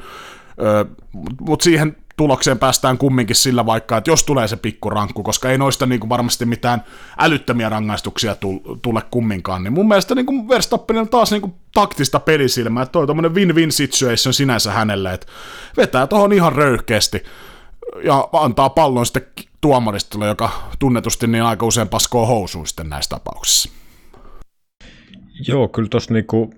mutta 1.40 1.64
siihen 1.64 1.96
tulokseen 2.18 2.60
päästään 2.60 2.98
kumminkin 2.98 3.36
sillä 3.36 3.66
vaikka, 3.66 3.98
että 3.98 4.12
jos 4.12 4.24
tulee 4.24 4.48
se 4.48 4.58
pikkurankku, 4.58 5.24
koska 5.24 5.50
ei 5.50 5.58
noista 5.58 5.86
niin 5.86 6.00
kuin 6.00 6.10
varmasti 6.10 6.46
mitään 6.46 6.84
älyttömiä 7.18 7.70
rangaistuksia 7.70 8.36
tule 8.82 9.02
kumminkaan, 9.12 9.64
niin 9.64 9.74
mun 9.74 9.88
mielestä 9.88 10.16
niin 10.16 10.26
kuin 10.26 10.50
Verstappen 10.50 10.98
on 10.98 11.10
taas 11.10 11.32
niin 11.32 11.42
kuin 11.42 11.54
taktista 11.74 12.20
pelisilmää, 12.20 12.84
että 12.84 12.92
toi 12.92 13.08
tommonen 13.08 13.36
win-win 13.36 13.72
situation 13.72 14.34
sinänsä 14.34 14.72
hänelle, 14.72 15.14
että 15.14 15.28
vetää 15.78 16.08
tohon 16.08 16.34
ihan 16.34 16.54
röyhkeästi 16.54 17.24
ja 18.04 18.30
antaa 18.34 18.70
pallon 18.70 19.06
sitten 19.06 19.26
tuomaristolle, 19.62 20.28
joka 20.28 20.50
tunnetusti 20.80 21.28
niin 21.28 21.44
aika 21.44 21.66
usein 21.66 21.90
paskoo 21.90 22.26
housuun 22.26 22.68
sitten 22.68 22.90
näissä 22.90 23.10
tapauksissa. 23.10 23.70
Joo, 25.48 25.68
kyllä 25.68 25.90
tuossa 25.90 26.14
niinku, 26.14 26.54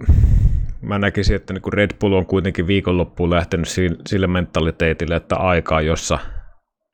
mä 0.84 1.00
näkisin, 1.00 1.36
että 1.36 1.54
niinku 1.54 1.72
Red 1.72 1.92
Bull 2.00 2.14
on 2.14 2.26
kuitenkin 2.26 2.68
viikonloppuun 2.68 3.30
lähtenyt 3.30 3.68
sille 4.08 4.28
mentaliteetille, 4.28 5.16
että 5.16 5.36
aikaa, 5.36 5.82
jossa 5.82 6.20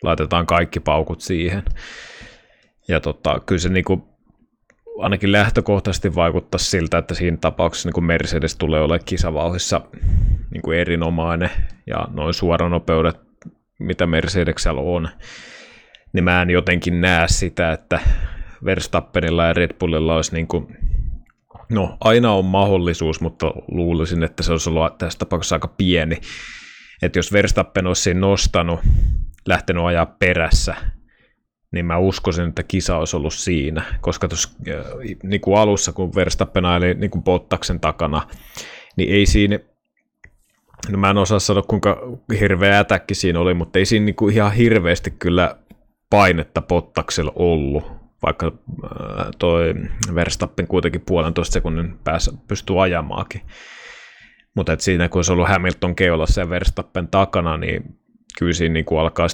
laitetaan 0.04 0.46
kaikki 0.46 0.80
paukut 0.80 1.22
siihen. 1.22 1.64
Ja 2.88 3.00
tota, 3.00 3.42
kyllä 3.46 3.60
se 3.60 3.70
niinku, 3.70 4.08
ainakin 5.00 5.32
lähtökohtaisesti 5.32 6.16
vaikuttaa 6.16 6.60
siltä, 6.60 6.98
että 6.98 7.14
siinä 7.14 7.38
tapauksessa 7.42 7.90
niin 7.90 8.06
Mercedes 8.06 8.56
tulee 8.56 8.82
olemaan 8.82 9.06
kisavauhissa 9.06 9.82
niin 10.52 10.62
kuin 10.62 10.78
erinomainen 10.78 11.50
ja 11.88 12.08
noin 12.14 12.34
suoranopeudet, 12.34 13.20
mitä 13.80 14.08
Mercedesellä 14.08 14.82
on, 14.82 15.10
niin 16.14 16.24
mä 16.24 16.42
en 16.42 16.50
jotenkin 16.50 17.02
näe 17.02 17.28
sitä, 17.28 17.72
että 17.72 18.00
Verstappenilla 18.66 19.46
ja 19.46 19.54
Red 19.54 19.74
Bullilla 19.80 20.16
olisi 20.16 20.34
niin 20.34 20.48
kuin, 20.48 20.78
no 21.70 21.98
aina 22.00 22.34
on 22.34 22.46
mahdollisuus, 22.46 23.22
mutta 23.22 23.54
luulisin, 23.72 24.24
että 24.24 24.44
se 24.44 24.52
olisi 24.52 24.70
ollut 24.70 24.98
tässä 24.98 25.20
tapauksessa 25.20 25.56
aika 25.56 25.68
pieni, 25.68 26.18
että 27.02 27.20
jos 27.20 27.34
Verstappen 27.34 27.88
olisi 27.88 28.14
nostanut, 28.14 28.80
lähtenyt 29.48 29.84
ajaa 29.84 30.06
perässä, 30.06 30.76
niin 31.72 31.86
mä 31.86 31.98
uskoisin, 31.98 32.50
että 32.50 32.64
kisa 32.64 32.98
olisi 32.98 33.16
ollut 33.16 33.34
siinä, 33.34 33.84
koska 34.02 34.28
tuossa 34.28 34.50
äh, 34.70 34.86
niin 35.24 35.42
kuin 35.42 35.58
alussa, 35.58 35.92
kun 35.92 36.16
Verstappen 36.16 36.66
aili 36.66 36.94
niin 36.94 37.12
kuin 37.12 37.24
Bottaksen 37.24 37.80
takana, 37.80 38.28
niin 38.98 39.14
ei 39.14 39.26
siinä, 39.26 39.60
no 40.90 40.98
mä 40.98 41.10
en 41.10 41.18
osaa 41.18 41.40
sanoa 41.40 41.64
kuinka 41.64 42.02
hirveä 42.40 42.80
ätäkki 42.80 43.16
siinä 43.16 43.40
oli, 43.40 43.54
mutta 43.54 43.80
ei 43.80 43.86
siinä 43.86 44.06
niin 44.06 44.16
kuin 44.16 44.36
ihan 44.36 44.54
hirveästi 44.54 45.12
kyllä 45.12 45.56
painetta 46.10 46.62
Bottaksella 46.62 47.32
ollut, 47.36 47.99
vaikka 48.24 48.46
äh, 48.48 49.28
toi 49.40 49.74
Verstappen 50.16 50.68
kuitenkin 50.68 51.02
puolentoista 51.02 51.54
sekunnin 51.54 52.00
päässä 52.04 52.32
pystyy 52.48 52.84
ajamaakin. 52.84 53.42
Mutta 54.56 54.76
siinä 54.80 55.10
kun 55.10 55.20
olisi 55.20 55.32
ollut 55.32 55.48
Hamilton 55.48 55.96
keulassa 55.96 56.42
ja 56.42 56.50
Verstappen 56.50 57.08
takana, 57.08 57.58
niin 57.58 58.00
kyllä 58.40 58.54
siinä 58.54 58.74
niin 58.74 58.86
kuin 58.86 59.00
alkaa 59.00 59.28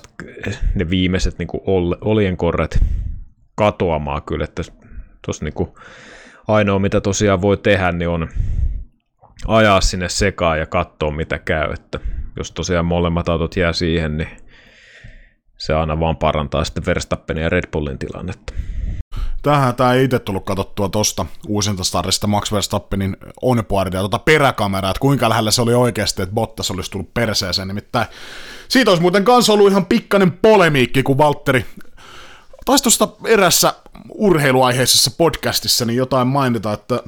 ne 0.76 0.89
viimeiset 0.89 1.39
niin 1.39 1.48
kuin 1.48 1.62
oljenkorret 2.02 2.80
katoamaan 3.56 4.24
kyllä, 4.24 4.43
että 4.43 4.63
tuossa 5.26 5.45
niin 5.45 5.67
ainoa 6.48 6.80
mitä 6.80 7.02
tosiaan 7.02 7.41
voi 7.41 7.58
tehdä, 7.58 7.91
niin 7.91 8.10
on 8.10 8.30
ajaa 9.48 9.82
sinne 9.82 10.10
sekaan 10.10 10.60
ja 10.60 10.65
katsoa 10.65 11.12
mitä 11.12 11.39
käy, 11.39 11.71
että 11.74 12.00
jos 12.38 12.52
tosiaan 12.52 12.86
molemmat 12.86 13.30
autot 13.30 13.56
jää 13.56 13.74
siihen, 13.74 14.17
niin 14.17 14.30
se 15.58 15.74
aina 15.74 16.00
vaan 16.00 16.17
parantaa 16.17 16.63
sitten 16.63 16.86
Verstappenin 16.86 17.43
ja 17.43 17.50
Red 17.50 17.67
Bullin 17.71 18.00
tilannetta. 18.00 18.54
Tähän 19.45 19.75
tämä 19.75 19.93
ei 19.93 20.03
itse 20.03 20.19
tullut 20.19 20.45
katsottua 20.45 20.89
tuosta 20.89 21.25
uusinta 21.47 21.84
starista 21.84 22.27
Max 22.27 22.51
Verstappenin 22.51 23.17
onboardia, 23.41 23.99
tuota 23.99 24.19
peräkameraa, 24.19 24.91
että 24.91 24.99
kuinka 24.99 25.29
lähellä 25.29 25.51
se 25.51 25.62
oli 25.62 25.73
oikeasti, 25.73 26.21
että 26.21 26.36
Bottas 26.36 26.71
olisi 26.71 26.91
tullut 26.91 27.13
perseeseen. 27.13 27.67
Nimittäin 27.67 28.08
siitä 28.67 28.91
olisi 28.91 29.01
muuten 29.01 29.23
kanssa 29.23 29.53
ollut 29.53 29.71
ihan 29.71 29.86
pikkainen 29.86 30.31
polemiikki, 30.31 31.03
kun 31.03 31.17
Valtteri 31.17 31.65
taisi 32.65 32.84
tuosta 32.84 33.08
erässä 33.25 33.73
urheiluaiheisessa 34.10 35.12
podcastissa 35.17 35.86
niin 35.86 35.97
jotain 35.97 36.27
mainita, 36.27 36.73
että 36.73 37.03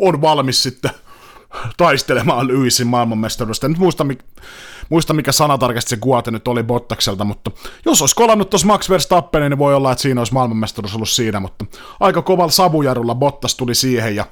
on 0.00 0.20
valmis 0.20 0.62
sitten 0.62 0.90
taistelemaan 1.76 2.48
Lewisin 2.48 2.86
maailmanmestaruudesta. 2.86 3.68
Nyt 3.68 3.78
muista, 3.78 4.06
muista 4.88 5.14
mikä 5.14 5.32
sana 5.32 5.58
tarkasti 5.58 5.90
se 5.90 5.96
kuote 5.96 6.30
nyt 6.30 6.48
oli 6.48 6.62
Bottakselta, 6.62 7.24
mutta 7.24 7.50
jos 7.84 8.00
olisi 8.00 8.14
kolannut 8.14 8.50
tuossa 8.50 8.66
Max 8.66 8.90
Verstappen, 8.90 9.50
niin 9.50 9.58
voi 9.58 9.74
olla, 9.74 9.92
että 9.92 10.02
siinä 10.02 10.20
olisi 10.20 10.32
maailmanmestaruus 10.32 10.94
ollut 10.94 11.08
siinä, 11.08 11.40
mutta 11.40 11.64
aika 12.00 12.22
kovalla 12.22 12.50
savujarulla 12.50 13.14
Bottas 13.14 13.54
tuli 13.54 13.74
siihen 13.74 14.16
ja 14.16 14.26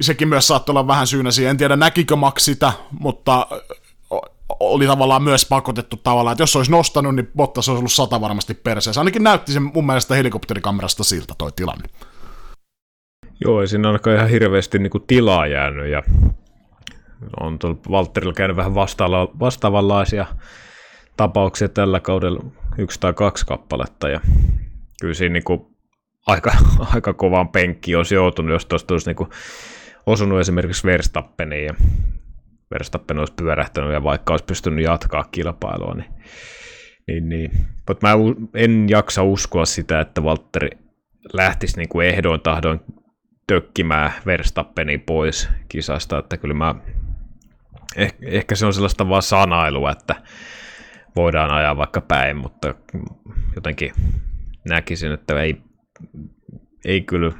sekin 0.00 0.28
myös 0.28 0.46
saattoi 0.46 0.72
olla 0.72 0.86
vähän 0.86 1.06
syynä 1.06 1.30
siihen. 1.30 1.50
En 1.50 1.56
tiedä 1.56 1.76
näkikö 1.76 2.16
Max 2.16 2.42
sitä, 2.42 2.72
mutta 3.00 3.46
oli 4.60 4.86
tavallaan 4.86 5.22
myös 5.22 5.44
pakotettu 5.44 5.96
tavallaan, 5.96 6.32
että 6.32 6.42
jos 6.42 6.56
olisi 6.56 6.70
nostanut, 6.70 7.14
niin 7.14 7.30
Bottas 7.36 7.68
olisi 7.68 7.78
ollut 7.78 7.92
sata 7.92 8.20
varmasti 8.20 8.54
perseessä. 8.54 9.00
Ainakin 9.00 9.22
näytti 9.22 9.52
sen 9.52 9.62
mun 9.62 9.86
mielestä 9.86 10.14
helikopterikamerasta 10.14 11.04
siltä 11.04 11.34
toi 11.38 11.52
tilanne. 11.52 11.88
Joo, 13.44 13.60
ei 13.60 13.68
siinä 13.68 13.88
ainakaan 13.88 14.16
ihan 14.16 14.28
hirveästi 14.28 14.78
niin 14.78 14.90
kuin 14.90 15.04
tilaa 15.06 15.46
jäänyt 15.46 15.90
ja 15.90 16.02
on 17.40 17.58
tuolla 17.58 17.78
Valtterilla 17.90 18.32
käynyt 18.32 18.56
vähän 18.56 18.74
vastaava, 18.74 19.28
vastaavanlaisia 19.40 20.26
tapauksia 21.16 21.68
tällä 21.68 22.00
kaudella, 22.00 22.44
yksi 22.78 23.00
tai 23.00 23.12
kaksi 23.12 23.46
kappaletta, 23.46 24.08
ja 24.08 24.20
kyllä 25.00 25.14
siinä 25.14 25.32
niin 25.32 25.44
kuin 25.44 25.60
aika, 26.26 26.52
aika 26.94 27.14
kovaan 27.14 27.48
penkkiin 27.48 27.96
olisi 27.96 28.14
joutunut, 28.14 28.52
jos 28.52 28.66
tuosta 28.66 28.94
olisi 28.94 29.08
niin 29.08 29.16
kuin 29.16 29.30
osunut 30.06 30.40
esimerkiksi 30.40 30.86
Verstappeniin, 30.86 31.64
ja 31.64 31.74
Verstappen 32.70 33.18
olisi 33.18 33.34
pyörähtänyt, 33.34 33.92
ja 33.92 34.02
vaikka 34.02 34.32
olisi 34.32 34.44
pystynyt 34.44 34.84
jatkaa 34.84 35.24
kilpailua, 35.30 35.94
niin, 35.94 36.10
niin, 37.08 37.28
niin. 37.28 37.50
Mutta 37.88 38.06
mä 38.06 38.14
en 38.54 38.88
jaksa 38.88 39.22
uskoa 39.22 39.64
sitä, 39.64 40.00
että 40.00 40.22
Valtteri 40.24 40.70
lähtisi 41.32 41.76
niin 41.76 41.88
kuin 41.88 42.06
ehdoin 42.06 42.40
tahdoin 42.40 42.80
tökkimään 43.46 44.12
Verstappeni 44.26 44.98
pois 44.98 45.48
kisasta, 45.68 46.18
että 46.18 46.36
kyllä 46.36 46.54
mä 46.54 46.74
eh, 47.96 48.14
ehkä 48.22 48.54
se 48.54 48.66
on 48.66 48.74
sellaista 48.74 49.08
vaan 49.08 49.22
sanailua, 49.22 49.90
että 49.90 50.14
voidaan 51.16 51.50
ajaa 51.50 51.76
vaikka 51.76 52.00
päin, 52.00 52.36
mutta 52.36 52.74
jotenkin 53.54 53.92
näkisin, 54.68 55.12
että 55.12 55.42
ei, 55.42 55.62
ei 56.84 57.00
kyllä, 57.00 57.32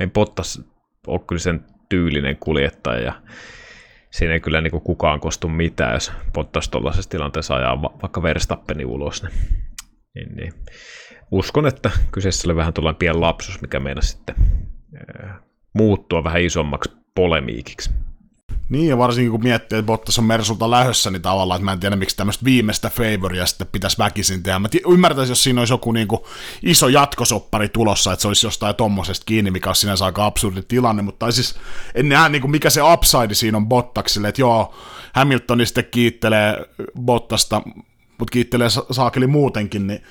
ei 0.00 0.06
Bottas 0.06 0.62
ole 1.06 1.20
kyllä 1.26 1.40
sen 1.40 1.64
tyylinen 1.88 2.36
kuljettaja 2.36 3.00
ja 3.00 3.22
siinä 4.10 4.34
ei 4.34 4.40
kyllä 4.40 4.60
niin 4.60 4.82
kukaan 4.82 5.20
kostu 5.20 5.48
mitään, 5.48 5.94
jos 5.94 6.12
Bottas 6.32 6.68
tuollaisessa 6.68 7.10
tilanteessa 7.10 7.54
ajaa 7.54 7.82
vaikka 7.82 8.22
Verstappeni 8.22 8.84
ulos. 8.84 9.22
Niin, 9.22 9.32
niin, 10.14 10.36
niin. 10.36 10.52
Uskon, 11.30 11.66
että 11.66 11.90
kyseessä 12.12 12.48
oli 12.48 12.56
vähän 12.56 12.72
tuollainen 12.72 12.98
pieni 12.98 13.18
lapsus, 13.18 13.60
mikä 13.60 13.80
meinasi 13.80 14.08
sitten 14.08 14.34
muuttua 15.74 16.24
vähän 16.24 16.42
isommaksi 16.42 16.96
polemiikiksi. 17.14 17.90
Niin, 18.68 18.88
ja 18.88 18.98
varsinkin 18.98 19.30
kun 19.30 19.42
miettii, 19.42 19.78
että 19.78 19.86
Bottas 19.86 20.18
on 20.18 20.24
Mersulta 20.24 20.70
lähössä, 20.70 21.10
niin 21.10 21.22
tavallaan, 21.22 21.58
että 21.58 21.64
mä 21.64 21.72
en 21.72 21.80
tiedä, 21.80 21.96
miksi 21.96 22.16
tämmöistä 22.16 22.44
viimeistä 22.44 22.90
favoria 22.90 23.46
sitten 23.46 23.66
pitäisi 23.72 23.98
väkisin 23.98 24.42
tehdä. 24.42 24.58
Mä 24.58 24.68
ymmärtäisin, 24.90 25.30
jos 25.30 25.42
siinä 25.42 25.60
olisi 25.60 25.72
joku 25.72 25.92
niin 25.92 26.08
kuin 26.08 26.20
iso 26.62 26.88
jatkosoppari 26.88 27.68
tulossa, 27.68 28.12
että 28.12 28.20
se 28.20 28.28
olisi 28.28 28.46
jostain 28.46 28.74
tommosesta 28.74 29.24
kiinni, 29.24 29.50
mikä 29.50 29.70
olisi 29.70 29.80
sinänsä 29.80 30.04
aika 30.04 30.26
absurdi 30.26 30.62
tilanne, 30.62 31.02
mutta 31.02 31.30
siis 31.30 31.54
en 31.94 32.08
näe, 32.08 32.28
niin 32.28 32.40
kuin 32.40 32.50
mikä 32.50 32.70
se 32.70 32.80
upside 32.92 33.34
siinä 33.34 33.56
on 33.56 33.66
Bottaksille, 33.66 34.28
että 34.28 34.42
joo, 34.42 34.74
Hamilton 35.12 35.66
sitten 35.66 35.86
kiittelee 35.90 36.66
Bottasta, 37.00 37.62
mutta 38.18 38.32
kiittelee 38.32 38.68
saakeli 38.90 39.26
muutenkin, 39.26 39.86
niin 39.86 40.02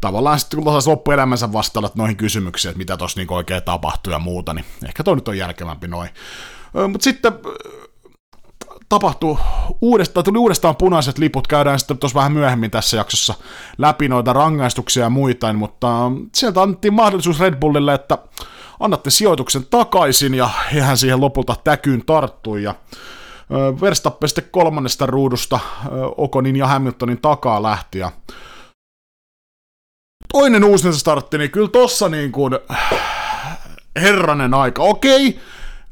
tavallaan 0.00 0.40
sitten 0.40 0.62
kun 0.62 0.72
loppuelämänsä 0.86 1.52
vastaavat 1.52 1.96
noihin 1.96 2.16
kysymyksiin, 2.16 2.70
että 2.70 2.78
mitä 2.78 2.96
tuossa 2.96 3.20
niin 3.20 3.32
oikein 3.32 3.62
tapahtuu 3.62 4.12
ja 4.12 4.18
muuta, 4.18 4.54
niin 4.54 4.64
ehkä 4.86 5.04
toi 5.04 5.14
nyt 5.14 5.28
on 5.28 5.38
järkevämpi 5.38 5.88
noin. 5.88 6.10
Mutta 6.88 7.04
sitten 7.04 7.32
tapahtuu 8.92 9.38
uudestaan, 9.80 10.24
tuli 10.24 10.38
uudestaan 10.38 10.76
punaiset 10.76 11.18
liput, 11.18 11.46
käydään 11.46 11.78
sitten 11.78 11.98
tuossa 11.98 12.18
vähän 12.18 12.32
myöhemmin 12.32 12.70
tässä 12.70 12.96
jaksossa 12.96 13.34
läpi 13.78 14.08
noita 14.08 14.32
rangaistuksia 14.32 15.02
ja 15.02 15.10
muita, 15.10 15.52
mutta 15.52 16.12
sieltä 16.34 16.62
annettiin 16.62 16.94
mahdollisuus 16.94 17.40
Red 17.40 17.56
Bullille, 17.56 17.94
että 17.94 18.18
annatte 18.80 19.10
sijoituksen 19.10 19.66
takaisin 19.70 20.34
ja 20.34 20.50
hän 20.80 20.98
siihen 20.98 21.20
lopulta 21.20 21.56
täkyyn 21.64 22.04
tarttui 22.06 22.62
ja 22.62 22.74
Verstappen 23.80 24.28
sitten 24.28 24.48
kolmannesta 24.50 25.06
ruudusta 25.06 25.60
Okonin 26.16 26.56
ja 26.56 26.66
Hamiltonin 26.66 27.20
takaa 27.20 27.62
lähti 27.62 27.98
ja 27.98 28.12
toinen 30.32 30.64
uusinta 30.64 30.98
startti, 30.98 31.38
niin 31.38 31.50
kyllä 31.50 31.68
tossa 31.68 32.08
niin 32.08 32.32
kuin 32.32 32.58
herranen 33.96 34.54
aika, 34.54 34.82
okei, 34.82 35.38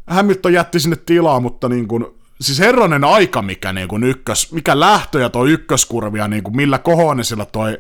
Hamilton 0.07 0.53
jätti 0.53 0.81
sinne 0.81 0.97
tilaa, 0.97 1.41
mutta 1.41 1.69
niin 1.69 1.89
kuin, 1.89 2.20
siis 2.41 2.59
herranen 2.59 3.05
aika, 3.05 3.43
mikä, 3.43 3.73
niin 3.73 3.89
kuin 3.89 4.05
ykkös, 4.05 4.53
mikä 4.53 4.81
lähtö 4.81 5.21
ja 5.21 5.31
toi 5.31 5.51
ykköskurvia, 5.51 6.29
niin 6.29 6.43
kuin 6.43 6.57
millä 6.57 6.81
sillä 7.23 7.45
toi 7.45 7.79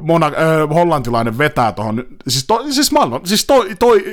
mona, 0.00 0.26
äh, 0.26 0.68
hollantilainen 0.74 1.38
vetää 1.38 1.72
tuohon, 1.72 2.04
siis, 2.28 2.46
to, 2.46 2.64
siis 2.70 2.92
maailman, 2.92 3.20
siis 3.24 3.44
toi, 3.44 3.74
toi, 3.78 4.04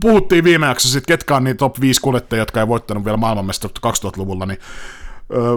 puhuttiin 0.00 0.44
viime 0.44 0.66
jaksossa 0.66 1.00
ketkä 1.00 1.36
on 1.36 1.44
niin 1.44 1.56
top 1.56 1.80
5 1.80 2.00
kuljettajia, 2.00 2.42
jotka 2.42 2.60
ei 2.60 2.68
voittanut 2.68 3.04
vielä 3.04 3.16
maailmanmestaruutta 3.16 4.08
2000-luvulla, 4.08 4.46
niin 4.46 4.58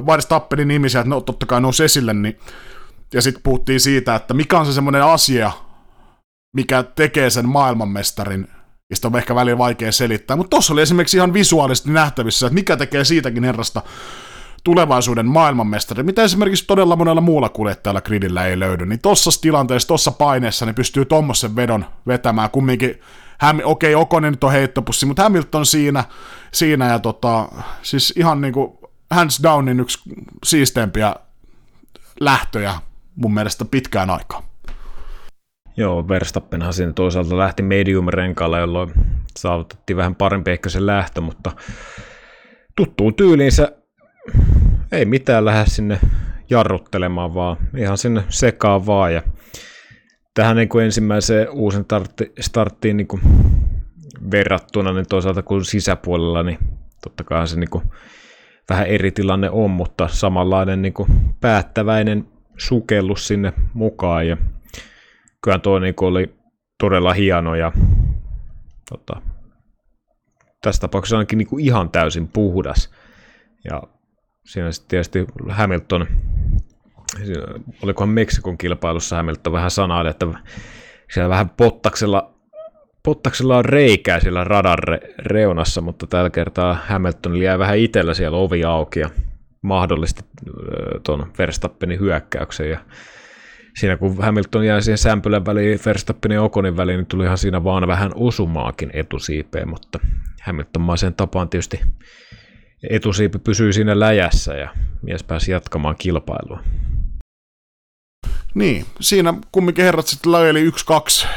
äh, 0.10 0.26
Tappelin 0.30 0.68
nimisiä, 0.68 1.02
että 1.02 1.10
no, 1.10 1.22
totta 1.22 1.46
kai 1.46 1.62
nousi 1.62 1.84
esille, 1.84 2.14
niin 2.14 2.40
ja 3.14 3.22
sitten 3.22 3.44
puhuttiin 3.44 3.80
siitä, 3.80 4.16
että 4.16 4.34
mikä 4.34 4.60
on 4.60 4.66
se 4.66 4.74
semmoinen 4.74 5.04
asia, 5.04 5.52
mikä 6.54 6.84
tekee 6.84 7.30
sen 7.30 7.50
maailmanmestarin, 7.50 8.48
ja 8.90 8.96
sitä 8.96 9.08
on 9.08 9.18
ehkä 9.18 9.36
välillä 9.36 9.58
vaikea 9.58 9.92
selittää, 9.92 10.38
mutta 10.38 10.50
tuossa 10.50 10.74
oli 10.74 10.82
esimerkiksi 10.82 11.18
ihan 11.18 11.34
visuaalisesti 11.34 11.92
nähtävissä, 11.92 12.48
että 12.48 12.54
mikä 12.54 12.78
tekee 12.78 13.04
siitäkin 13.04 13.44
herrasta 13.44 13.82
tulevaisuuden 14.64 15.26
maailmanmestari, 15.26 16.04
mitä 16.04 16.24
esimerkiksi 16.24 16.66
todella 16.68 16.96
monella 16.96 17.22
muulla 17.22 17.50
kuljettajalla 17.50 18.02
gridillä 18.02 18.46
ei 18.46 18.60
löydy, 18.60 18.86
niin 18.86 19.00
tossa 19.00 19.42
tilanteessa, 19.42 19.88
tossa 19.88 20.12
paineessa, 20.12 20.66
niin 20.66 20.76
pystyy 20.76 21.06
tuommoisen 21.06 21.56
vedon 21.56 21.86
vetämään 22.08 22.50
kumminkin 22.50 23.00
Häm, 23.40 23.60
okei, 23.64 23.96
okay, 23.96 24.02
Okonen 24.02 24.34
nyt 24.34 24.44
on 24.44 24.52
heittopussi, 24.52 25.06
mutta 25.06 25.24
Hamilton 25.24 25.66
siinä, 25.66 26.04
siinä 26.52 26.88
ja 26.88 27.00
tota, 27.00 27.50
siis 27.82 28.14
ihan 28.18 28.42
niinku 28.42 28.80
hands 29.12 29.40
downin 29.44 29.80
yksi 29.80 30.00
siisteimpiä 30.44 31.16
lähtöjä 32.20 32.74
mun 33.16 33.34
mielestä 33.34 33.66
pitkään 33.66 34.10
aikaan. 34.10 34.49
Joo, 35.78 36.08
Verstappenhan 36.08 36.74
siinä 36.74 36.94
toisaalta 36.94 37.38
lähti 37.38 37.64
medium-renkaalla, 37.64 38.60
jolloin 38.60 38.92
saavutettiin 39.38 39.98
vähän 39.98 40.16
parempi 40.16 40.52
ehkä 40.52 40.70
se 40.70 40.86
lähtö, 40.86 41.22
mutta 41.22 41.52
tuttuun 42.76 43.16
tyyliinsä 43.16 43.72
ei 44.92 45.06
mitään 45.06 45.46
lähde 45.46 45.66
sinne 45.66 46.00
jarruttelemaan, 46.50 47.34
vaan 47.34 47.58
ihan 47.78 47.98
sinne 47.98 48.24
sekaan 48.30 48.86
vaan. 48.86 49.14
Ja 49.14 49.22
tähän 50.34 50.56
niin 50.56 50.70
kuin 50.70 50.86
ensimmäiseen 50.86 51.50
uusen 51.50 51.84
startti, 51.84 52.32
starttiin 52.40 52.98
niin 52.98 53.08
kuin 53.08 53.22
verrattuna, 54.32 54.94
niin 54.94 55.06
toisaalta 55.10 55.44
kuin 55.44 55.66
sisäpuolella, 55.66 56.44
niin 56.44 56.58
totta 57.04 57.24
kai 57.24 57.48
se 57.48 57.60
niin 57.60 57.70
kuin 57.70 57.84
vähän 58.70 58.88
eri 58.88 59.12
tilanne 59.12 59.50
on, 59.50 59.72
mutta 59.72 60.08
samanlainen 60.08 60.82
niin 60.82 60.94
kuin 60.94 61.10
päättäväinen 61.42 62.28
sukellus 62.58 63.28
sinne 63.28 63.54
mukaan. 63.74 64.28
Ja 64.28 64.38
kyllä 65.44 65.60
tuo 65.60 65.80
niin 65.80 65.94
oli 66.02 66.36
todella 66.80 67.14
hieno 67.14 67.56
ja 67.56 67.72
tota, 68.90 69.22
tässä 70.62 70.82
tapauksessa 70.82 71.18
ainakin 71.18 71.38
niin 71.38 71.48
kuin 71.48 71.66
ihan 71.66 71.90
täysin 71.90 72.28
puhdas. 72.28 72.92
Ja 73.70 73.84
siinä 74.46 74.72
sitten 74.72 74.90
tietysti 74.90 75.26
Hamilton, 75.50 76.08
olikohan 77.84 78.10
Meksikon 78.10 78.58
kilpailussa 78.58 79.16
Hamilton 79.16 79.54
vähän 79.54 79.72
sanaili, 79.72 80.10
että 80.10 80.28
siellä 81.14 81.30
vähän 81.30 81.50
pottaksella, 81.50 82.34
pottaksella 83.04 83.58
on 83.58 83.66
reikää 83.66 84.20
siellä 84.20 84.44
radan 84.44 84.80
re, 84.80 85.00
reunassa, 85.18 85.82
mutta 85.82 86.08
tällä 86.08 86.30
kertaa 86.30 86.74
Hamilton 86.88 87.38
jäi 87.38 87.60
vähän 87.60 87.78
itsellä 87.78 88.14
siellä 88.14 88.38
ovi 88.38 88.64
auki 88.64 89.00
ja 89.00 89.10
mahdollisesti 89.62 90.22
tuon 91.06 91.32
Verstappenin 91.38 92.00
hyökkäyksen 92.00 92.70
ja 92.70 92.80
siinä 93.80 93.98
kun 93.98 94.18
Hamilton 94.18 94.66
jäi 94.66 94.82
siihen 94.82 94.98
sämpylän 94.98 95.46
väliin, 95.46 95.80
Verstappenin 95.86 96.36
ja 96.36 96.44
Okonin 96.44 96.78
väliin, 96.78 96.98
niin 96.98 97.06
tulihan 97.06 97.38
siinä 97.38 97.64
vaan 97.64 97.88
vähän 97.88 98.12
osumaakin 98.16 98.90
etusiipeen, 98.94 99.70
mutta 99.70 100.00
Hamiltonmaiseen 100.44 101.14
tapaan 101.14 101.50
tietysti 101.50 101.80
etusiipi 102.90 103.40
pysyy 103.40 103.74
siinä 103.74 104.00
läjässä 104.00 104.54
ja 104.54 104.70
mies 105.02 105.24
pääsi 105.24 105.52
jatkamaan 105.52 105.96
kilpailua. 105.96 106.60
Niin, 108.56 108.86
siinä 109.00 109.34
kumminkin 109.52 109.86
herrat 109.86 110.08
sitten 110.08 110.32
löili 110.32 110.70
1-2 110.70 110.74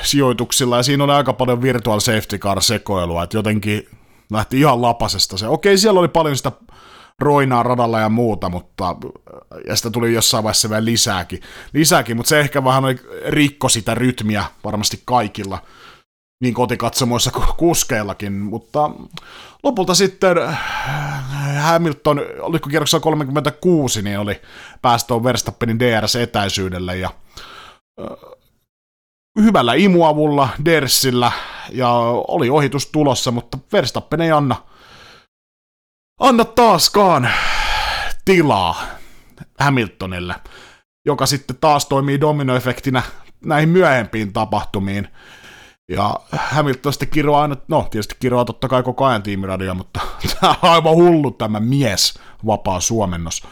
sijoituksilla 0.02 0.76
ja 0.76 0.82
siinä 0.82 1.04
oli 1.04 1.12
aika 1.12 1.32
paljon 1.32 1.62
virtual 1.62 2.00
safety 2.00 2.38
car 2.38 2.62
sekoilua, 2.62 3.22
että 3.22 3.36
jotenkin 3.36 3.88
lähti 4.30 4.60
ihan 4.60 4.82
lapasesta 4.82 5.36
se. 5.36 5.46
Okei, 5.46 5.78
siellä 5.78 6.00
oli 6.00 6.08
paljon 6.08 6.36
sitä 6.36 6.52
roinaa 7.22 7.62
radalla 7.62 8.00
ja 8.00 8.08
muuta, 8.08 8.48
mutta 8.48 8.96
ja 9.68 9.76
sitä 9.76 9.90
tuli 9.90 10.14
jossain 10.14 10.44
vaiheessa 10.44 10.70
vielä 10.70 10.84
lisääkin, 10.84 11.40
lisääkin 11.72 12.16
mutta 12.16 12.28
se 12.28 12.40
ehkä 12.40 12.64
vähän 12.64 12.84
rikko 13.26 13.68
sitä 13.68 13.94
rytmiä 13.94 14.44
varmasti 14.64 15.02
kaikilla 15.04 15.58
niin 16.42 16.54
kotikatsomoissa 16.54 17.30
kuin 17.30 17.46
kuskeillakin, 17.56 18.32
mutta 18.32 18.90
lopulta 19.62 19.94
sitten 19.94 20.38
äh, 20.38 20.58
Hamilton, 21.60 22.20
oliko 22.40 22.68
kierroksella 22.68 23.02
36, 23.02 24.02
niin 24.02 24.18
oli 24.18 24.40
päästö 24.82 25.14
Verstappenin 25.14 25.78
DRS-etäisyydelle 25.78 26.96
ja 26.96 27.10
äh, 28.00 28.06
hyvällä 29.40 29.74
imuavulla, 29.74 30.48
Dersillä 30.64 31.32
ja 31.70 31.90
oli 32.28 32.50
ohitus 32.50 32.86
tulossa, 32.86 33.30
mutta 33.30 33.58
Verstappen 33.72 34.20
ei 34.20 34.30
anna, 34.30 34.56
anna 36.22 36.44
taaskaan 36.44 37.30
tilaa 38.24 38.82
Hamiltonille, 39.60 40.34
joka 41.06 41.26
sitten 41.26 41.56
taas 41.60 41.86
toimii 41.86 42.20
dominoefektinä 42.20 43.02
näihin 43.44 43.68
myöhempiin 43.68 44.32
tapahtumiin. 44.32 45.08
Ja 45.90 46.20
Hamilton 46.32 46.92
sitten 46.92 47.08
kiroaa 47.08 47.42
aina, 47.42 47.56
no 47.68 47.86
tietysti 47.90 48.14
kiroaa 48.20 48.44
totta 48.44 48.68
kai 48.68 48.82
koko 48.82 49.04
ajan 49.04 49.22
tiimiradio, 49.22 49.74
mutta 49.74 50.00
tämä 50.40 50.54
on 50.62 50.70
aivan 50.70 50.94
hullu 50.94 51.30
tämä 51.30 51.60
mies, 51.60 52.18
vapaa 52.46 52.80
suomennos. 52.80 53.42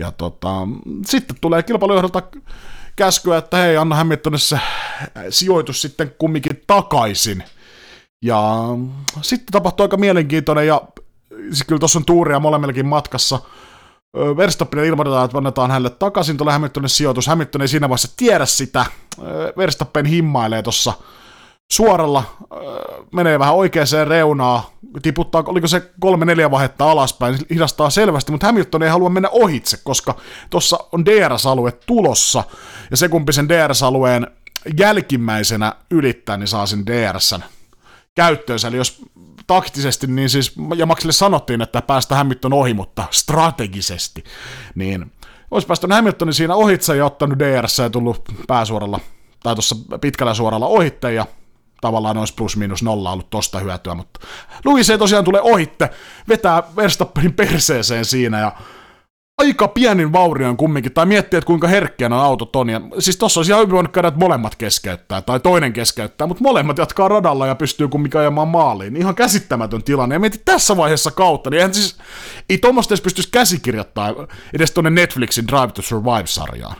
Ja 0.00 0.12
tota, 0.12 0.48
sitten 1.06 1.36
tulee 1.40 1.62
kilpailujohdolta 1.62 2.22
käskyä, 2.96 3.38
että 3.38 3.56
hei, 3.56 3.76
anna 3.76 3.96
Hamiltonille 3.96 4.38
se 4.38 4.60
sijoitus 5.30 5.82
sitten 5.82 6.14
kumminkin 6.18 6.62
takaisin. 6.66 7.44
Ja 8.24 8.68
sitten 9.22 9.52
tapahtui 9.52 9.84
aika 9.84 9.96
mielenkiintoinen, 9.96 10.66
ja 10.66 10.82
kyllä 11.66 11.78
tuossa 11.78 11.98
on 11.98 12.04
tuuria 12.04 12.40
molemmillakin 12.40 12.86
matkassa. 12.86 13.40
Verstappenille 14.36 14.88
ilmoitetaan, 14.88 15.24
että 15.24 15.38
annetaan 15.38 15.70
hänelle 15.70 15.90
takaisin, 15.90 16.36
tulee 16.36 16.52
Hamiltonin 16.52 16.88
sijoitus. 16.88 17.26
Hamilton 17.26 17.62
ei 17.62 17.68
siinä 17.68 17.88
vaiheessa 17.88 18.16
tiedä 18.16 18.46
sitä. 18.46 18.86
Verstappen 19.56 20.06
himmailee 20.06 20.62
tuossa 20.62 20.92
suoralla, 21.72 22.24
menee 23.12 23.38
vähän 23.38 23.54
oikeaan 23.54 24.06
reunaan, 24.08 24.62
tiputtaa, 25.02 25.44
oliko 25.46 25.66
se 25.66 25.90
kolme-neljä 26.00 26.50
vaihetta 26.50 26.90
alaspäin, 26.90 27.38
hidastaa 27.50 27.90
selvästi, 27.90 28.32
mutta 28.32 28.46
Hamilton 28.46 28.82
ei 28.82 28.90
halua 28.90 29.10
mennä 29.10 29.28
ohitse, 29.32 29.78
koska 29.84 30.14
tuossa 30.50 30.78
on 30.92 31.04
DRS-alue 31.04 31.72
tulossa, 31.86 32.44
ja 32.90 32.96
se 32.96 33.08
kumpi 33.08 33.32
sen 33.32 33.48
DRS-alueen 33.48 34.26
jälkimmäisenä 34.78 35.74
ylittää, 35.90 36.36
niin 36.36 36.48
saa 36.48 36.66
sen 36.66 36.86
DRSn 36.86 37.42
käyttöönsä, 38.14 38.68
eli 38.68 38.76
jos 38.76 39.02
taktisesti, 39.54 40.06
niin 40.06 40.30
siis, 40.30 40.52
ja 40.76 40.86
Maxille 40.86 41.12
sanottiin, 41.12 41.62
että 41.62 41.82
päästä 41.82 42.16
Hamilton 42.16 42.52
ohi, 42.52 42.74
mutta 42.74 43.04
strategisesti, 43.10 44.24
niin 44.74 45.12
olisi 45.50 45.66
päästänyt 45.66 45.94
Hamiltonin 45.94 46.34
siinä 46.34 46.54
ohitse 46.54 46.96
ja 46.96 47.06
ottanut 47.06 47.38
DRS 47.38 47.78
ja 47.78 47.90
tullut 47.90 48.22
pääsuoralla, 48.46 49.00
tai 49.42 49.54
tuossa 49.54 49.76
pitkällä 50.00 50.34
suoralla 50.34 50.66
ohitte, 50.66 51.12
ja 51.12 51.26
tavallaan 51.80 52.18
olisi 52.18 52.34
plus 52.34 52.56
miinus 52.56 52.82
nolla 52.82 53.12
ollut 53.12 53.30
tosta 53.30 53.58
hyötyä, 53.58 53.94
mutta 53.94 54.20
Luis 54.64 54.90
ei 54.90 54.98
tosiaan 54.98 55.24
tule 55.24 55.40
ohitte, 55.40 55.90
vetää 56.28 56.62
Verstappenin 56.76 57.32
perseeseen 57.32 58.04
siinä 58.04 58.40
ja 58.40 58.52
aika 59.40 59.68
pienin 59.68 60.12
vaurion 60.12 60.56
kumminkin, 60.56 60.92
tai 60.92 61.06
miettii, 61.06 61.38
että 61.38 61.46
kuinka 61.46 61.68
herkkiä 61.68 62.06
on 62.06 62.12
autot 62.12 62.56
on. 62.56 62.68
Ja, 62.68 62.80
siis 62.98 63.16
tossa 63.16 63.40
olisi 63.40 63.52
ihan 63.52 63.60
hyvin 63.60 63.74
voinut 63.74 63.92
käydä, 63.92 64.08
että 64.08 64.20
molemmat 64.20 64.54
keskeyttää, 64.54 65.22
tai 65.22 65.40
toinen 65.40 65.72
keskeyttää, 65.72 66.26
mutta 66.26 66.42
molemmat 66.42 66.78
jatkaa 66.78 67.08
radalla 67.08 67.46
ja 67.46 67.54
pystyy 67.54 67.88
kumminkin 67.88 68.20
ajamaan 68.20 68.48
maaliin. 68.48 68.96
Ihan 68.96 69.14
käsittämätön 69.14 69.82
tilanne. 69.82 70.14
Ja 70.14 70.18
mietit 70.18 70.44
tässä 70.44 70.76
vaiheessa 70.76 71.10
kautta, 71.10 71.50
niin 71.50 71.58
eihän 71.58 71.74
siis, 71.74 71.98
ei 72.48 72.58
tuommoista 72.58 72.94
edes 72.94 73.02
pystyisi 73.02 73.28
käsikirjoittaa 73.32 74.14
edes 74.52 74.70
tuonne 74.70 74.90
Netflixin 74.90 75.48
Drive 75.48 75.72
to 75.72 75.82
Survive-sarjaan. 75.82 76.76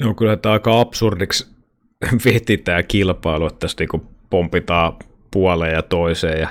Joo, 0.00 0.14
kyllä 0.14 0.36
tämä 0.36 0.52
aika 0.52 0.80
absurdiksi 0.80 1.46
veti 2.24 2.56
tämä 2.56 2.82
kilpailu, 2.82 3.46
että 3.46 3.58
tässä 3.58 3.76
niinku 3.78 4.06
pompitaan 4.30 4.96
puoleen 5.30 5.74
ja 5.74 5.82
toiseen 5.82 6.40
ja 6.40 6.48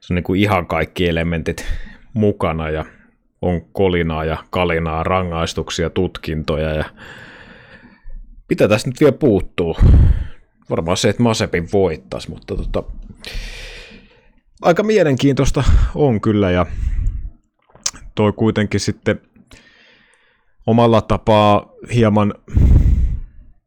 se 0.00 0.12
on 0.12 0.14
niinku 0.14 0.34
ihan 0.34 0.66
kaikki 0.66 1.08
elementit 1.08 1.66
mukana 2.14 2.70
ja 2.70 2.84
on 3.42 3.60
kolinaa 3.72 4.24
ja 4.24 4.36
kalinaa, 4.50 5.02
rangaistuksia, 5.02 5.90
tutkintoja 5.90 6.70
ja 6.74 6.84
mitä 8.48 8.68
tässä 8.68 8.88
nyt 8.88 9.00
vielä 9.00 9.12
puuttuu? 9.12 9.76
Varmaan 10.70 10.96
se, 10.96 11.08
että 11.08 11.22
Masepin 11.22 11.68
voittaisi, 11.72 12.30
mutta 12.30 12.56
tota, 12.56 12.82
aika 14.62 14.82
mielenkiintoista 14.82 15.64
on 15.94 16.20
kyllä 16.20 16.50
ja 16.50 16.66
toi 18.14 18.32
kuitenkin 18.32 18.80
sitten 18.80 19.20
omalla 20.66 21.00
tapaa 21.00 21.72
hieman 21.94 22.34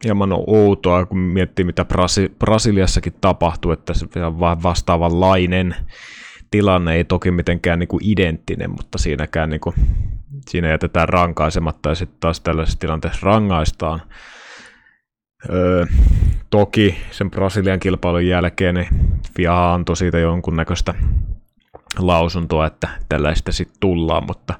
hieman 0.04 0.34
outoa, 0.48 1.06
kun 1.06 1.18
miettii, 1.18 1.66
mitä 1.66 1.84
Brasi- 1.84 2.36
Brasiliassakin 2.40 3.14
tapahtuu, 3.22 3.72
että 3.72 3.94
se 3.94 4.26
on 4.26 4.40
vaan 4.40 4.64
vastaavanlainen 4.64 5.76
tilanne, 6.52 6.96
ei 6.96 7.04
toki 7.04 7.32
mitenkään 7.32 7.80
niin 7.80 7.88
kuin 7.88 8.06
identtinen, 8.06 8.70
mutta 8.70 8.98
siinäkään 8.98 9.50
niin 9.50 9.60
kuin, 9.62 9.76
siinä 10.50 10.68
jätetään 10.68 11.10
rankaisematta 11.10 11.90
ja 11.90 11.96
sitten 11.96 12.18
taas 12.20 12.40
tällaisessa 12.42 12.80
tilanteessa 12.80 13.26
rangaistaan. 13.26 14.02
Öö, 15.50 15.86
toki 16.50 16.98
sen 17.12 17.32
Brasilian 17.32 17.80
kilpailun 17.80 18.28
jälkeen 18.28 18.76
niin 18.76 18.88
FIA 19.36 19.74
antoi 19.74 19.98
siitä 19.98 20.20
jonkunnäköistä 20.20 20.94
lausuntoa, 22.00 22.68
että 22.68 22.90
tällaista 23.10 23.52
sitten 23.52 23.78
tullaan, 23.80 24.24
mutta 24.28 24.54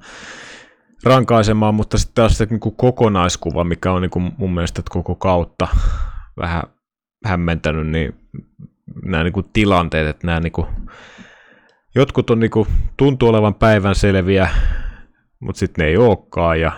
rankaisemaan, 1.06 1.76
mutta 1.76 1.98
sitten 1.98 2.16
taas 2.16 2.38
se 2.38 2.48
niin 2.50 2.60
kuin 2.60 2.76
kokonaiskuva, 2.76 3.64
mikä 3.64 3.92
on 3.92 4.02
niin 4.02 4.10
kuin 4.10 4.32
mun 4.38 4.54
mielestä 4.54 4.82
koko 4.90 5.16
kautta 5.16 5.68
vähän 6.38 6.64
hämmentänyt, 7.26 7.88
niin 7.88 8.16
nämä 9.06 9.24
niin 9.24 9.34
kuin 9.34 9.50
tilanteet, 9.54 10.08
että 10.08 10.28
nämä 10.28 10.40
niin 10.40 10.52
kuin, 10.52 10.68
jotkut 11.96 12.30
on 12.30 12.40
niin 12.40 12.52
kuin, 12.52 12.68
tuntuu 12.98 13.30
olevan 13.30 13.56
päivän 13.56 13.96
selviä, 13.96 14.50
mutta 15.40 15.60
sitten 15.60 15.84
ne 15.84 15.90
ei 15.90 15.98
olekaan 15.98 16.62
ja 16.62 16.72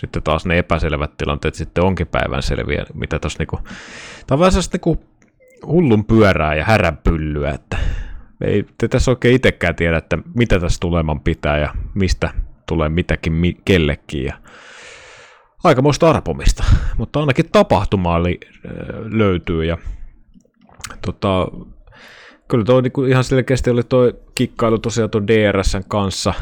sitten 0.00 0.22
taas 0.22 0.46
ne 0.46 0.58
epäselvät 0.58 1.16
tilanteet 1.16 1.54
sitten 1.54 1.84
onkin 1.84 2.06
päivän 2.06 2.42
selviä, 2.42 2.84
mitä 2.94 3.18
tuossa 3.18 3.38
niinku, 3.38 3.60
tämä 4.26 4.36
on 4.36 4.38
vähän 4.38 4.52
niinku 4.72 5.04
hullun 5.66 6.04
pyörää 6.04 6.54
ja 6.54 6.64
häränpyllyä, 6.64 7.50
että 7.50 7.78
ei 8.44 8.64
te 8.78 8.88
tässä 8.88 9.10
oikein 9.10 9.34
itsekään 9.34 9.76
tiedä, 9.76 9.96
että 9.96 10.18
mitä 10.34 10.60
tässä 10.60 10.80
tuleman 10.80 11.20
pitää 11.20 11.58
ja 11.58 11.74
mistä 11.94 12.30
tulee 12.68 12.88
mitäkin 12.88 13.32
mi- 13.32 13.60
kellekin 13.64 14.24
ja 14.24 14.34
aikamoista 15.64 16.10
arpomista, 16.10 16.64
mutta 16.98 17.20
ainakin 17.20 17.48
tapahtuma 17.52 18.14
oli, 18.14 18.40
löytyy 19.10 19.64
ja 19.64 19.78
tota, 21.06 21.48
kyllä 22.48 22.64
toi 22.64 22.82
niinku 22.82 23.04
ihan 23.04 23.24
selkeästi 23.24 23.70
oli 23.70 23.82
toi 23.82 24.20
kikkailu 24.34 24.78
tosiaan 24.78 25.10
tuon 25.10 25.26
DRSn 25.26 25.82
kanssa 25.88 26.34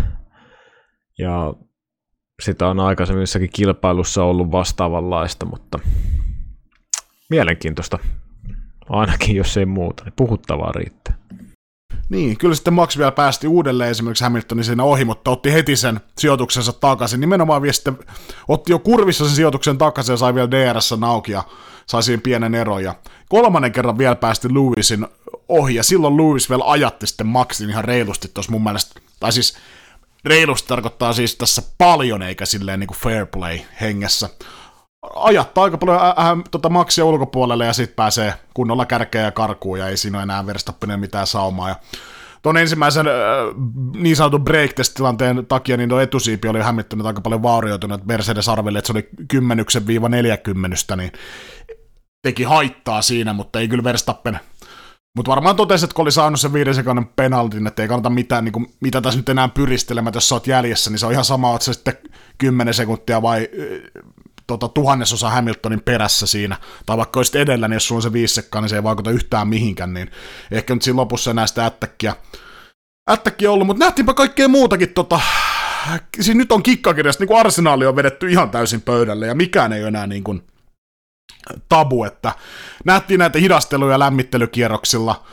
ja 1.18 1.54
sitä 2.42 2.68
on 2.68 2.80
aikaisemmissakin 2.80 3.50
kilpailussa 3.52 4.24
ollut 4.24 4.52
vastaavanlaista, 4.52 5.46
mutta 5.46 5.78
mielenkiintoista 7.30 7.98
ainakin, 8.88 9.36
jos 9.36 9.56
ei 9.56 9.66
muuta, 9.66 10.04
niin 10.04 10.12
puhuttavaa 10.16 10.72
riittää. 10.72 11.20
Niin, 12.08 12.38
kyllä 12.38 12.54
sitten 12.54 12.74
Max 12.74 12.98
vielä 12.98 13.12
päästi 13.12 13.48
uudelleen 13.48 13.90
esimerkiksi 13.90 14.24
Hamiltonin 14.24 14.64
siinä 14.64 14.84
ohi, 14.84 15.04
mutta 15.04 15.30
otti 15.30 15.52
heti 15.52 15.76
sen 15.76 16.00
sijoituksensa 16.18 16.72
takaisin. 16.72 17.20
Nimenomaan 17.20 17.62
vielä 17.62 17.72
sitten 17.72 17.98
otti 18.48 18.72
jo 18.72 18.78
kurvissa 18.78 19.24
sen 19.24 19.36
sijoituksen 19.36 19.78
takaisin 19.78 20.12
ja 20.12 20.16
sai 20.16 20.34
vielä 20.34 20.50
DRS 20.50 20.94
auki 21.06 21.32
ja 21.32 21.42
sai 21.86 22.02
siihen 22.02 22.20
pienen 22.20 22.54
eron. 22.54 22.84
Ja 22.84 22.94
kolmannen 23.28 23.72
kerran 23.72 23.98
vielä 23.98 24.14
päästi 24.14 24.48
Lewisin 24.54 25.06
ohi 25.50 25.74
ja 25.74 25.82
silloin 25.82 26.16
Lewis 26.16 26.50
vielä 26.50 26.64
ajatti 26.66 27.06
sitten 27.06 27.26
Maxin 27.26 27.70
ihan 27.70 27.84
reilusti 27.84 28.30
tuossa 28.34 28.52
mun 28.52 28.64
mielestä. 28.64 29.00
Tai 29.20 29.32
siis 29.32 29.56
reilusti 30.24 30.68
tarkoittaa 30.68 31.12
siis 31.12 31.36
tässä 31.36 31.62
paljon 31.78 32.22
eikä 32.22 32.46
silleen 32.46 32.80
niin 32.80 32.88
kuin 32.88 32.98
fair 32.98 33.26
play 33.26 33.58
hengessä 33.80 34.28
ajattaa 35.14 35.64
aika 35.64 35.78
paljon 35.78 36.00
äh, 36.00 36.14
tota 36.50 36.68
maksia 36.68 37.04
ulkopuolelle 37.04 37.66
ja 37.66 37.72
sitten 37.72 37.96
pääsee 37.96 38.34
kunnolla 38.54 38.86
kärkeä 38.86 39.22
ja 39.22 39.30
karkuun 39.30 39.78
ja 39.78 39.88
ei 39.88 39.96
siinä 39.96 40.18
ole 40.18 40.22
enää 40.22 40.46
Verstappinen 40.46 41.00
mitään 41.00 41.26
saumaa. 41.26 41.68
Ja 41.68 41.76
tuon 42.42 42.56
ensimmäisen 42.56 43.06
äh, 43.08 43.14
niin 43.96 44.16
sanotun 44.16 44.44
break 44.44 44.70
tilanteen 44.94 45.46
takia 45.46 45.76
niin 45.76 45.88
tuo 45.88 46.00
etusiipi 46.00 46.48
oli 46.48 46.60
hämmittänyt 46.60 47.06
aika 47.06 47.20
paljon 47.20 47.42
vaurioitunut 47.42 48.06
Mercedes 48.06 48.48
arveli, 48.48 48.78
että 48.78 48.86
se 48.86 48.92
oli 48.92 49.08
10-40, 50.92 50.96
niin 50.96 51.12
teki 52.22 52.42
haittaa 52.42 53.02
siinä, 53.02 53.32
mutta 53.32 53.60
ei 53.60 53.68
kyllä 53.68 53.84
Verstappen 53.84 54.40
mutta 55.16 55.30
varmaan 55.30 55.56
totesi, 55.56 55.84
että 55.84 55.94
kun 55.94 56.02
oli 56.02 56.12
saanut 56.12 56.40
sen 56.40 56.52
viiden 56.52 56.74
sekunnin 56.74 57.06
penaltin, 57.06 57.66
että 57.66 57.82
ei 57.82 57.88
kannata 57.88 58.10
mitään, 58.10 58.44
niin 58.44 58.52
kuin, 58.52 58.66
mitä 58.80 59.00
tässä 59.00 59.18
nyt 59.18 59.28
enää 59.28 59.48
pyristelemään, 59.48 60.14
jos 60.14 60.28
sä 60.28 60.34
oot 60.34 60.46
jäljessä, 60.46 60.90
niin 60.90 60.98
se 60.98 61.06
on 61.06 61.12
ihan 61.12 61.24
sama, 61.24 61.54
että 61.54 61.64
se 61.64 61.72
sitten 61.72 61.98
10 62.38 62.74
sekuntia 62.74 63.22
vai 63.22 63.48
tota, 64.46 64.68
tuhannesosa 64.68 65.30
Hamiltonin 65.30 65.80
perässä 65.80 66.26
siinä, 66.26 66.56
tai 66.86 66.96
vaikka 66.96 67.18
olisit 67.18 67.34
edellä, 67.34 67.68
niin 67.68 67.74
jos 67.74 67.88
sulla 67.88 67.98
on 67.98 68.02
se 68.02 68.12
viisi 68.12 68.34
sekkaa, 68.34 68.60
niin 68.60 68.68
se 68.68 68.76
ei 68.76 68.82
vaikuta 68.82 69.10
yhtään 69.10 69.48
mihinkään, 69.48 69.94
niin 69.94 70.10
ehkä 70.50 70.74
nyt 70.74 70.82
siinä 70.82 70.96
lopussa 70.96 71.30
enää 71.30 71.46
sitä 71.46 71.66
ättäkkiä, 71.66 72.16
ättäkkiä 73.10 73.52
ollut, 73.52 73.66
mutta 73.66 73.84
nähtiinpä 73.84 74.14
kaikkea 74.14 74.48
muutakin, 74.48 74.94
tota, 74.94 75.20
siis 76.20 76.36
nyt 76.36 76.52
on 76.52 76.62
kikkakirjasta, 76.62 77.22
niin 77.22 77.28
kuin 77.28 77.40
arsenaali 77.40 77.86
on 77.86 77.96
vedetty 77.96 78.30
ihan 78.30 78.50
täysin 78.50 78.80
pöydälle, 78.80 79.26
ja 79.26 79.34
mikään 79.34 79.72
ei 79.72 79.80
ole 79.80 79.88
enää 79.88 80.06
niin 80.06 80.24
kuin 80.24 80.42
tabu, 81.68 82.04
että 82.04 82.32
nähtiin 82.84 83.18
näitä 83.18 83.38
hidasteluja 83.38 83.98
lämmittelykierroksilla, 83.98 85.24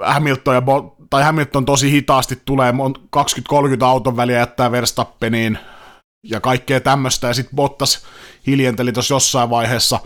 Hamilton, 0.00 0.54
ja 0.54 0.62
tai 1.10 1.22
Hamilton 1.22 1.64
tosi 1.64 1.90
hitaasti 1.90 2.42
tulee, 2.44 2.72
20-30 2.72 3.84
auton 3.84 4.16
väliä 4.16 4.38
jättää 4.38 4.72
Verstappeniin, 4.72 5.58
ja 6.24 6.40
kaikkea 6.40 6.80
tämmöistä, 6.80 7.26
ja 7.26 7.34
sitten 7.34 7.56
Bottas 7.56 8.06
hiljenteli 8.46 8.92
tuossa 8.92 9.14
jossain 9.14 9.50
vaiheessa 9.50 10.00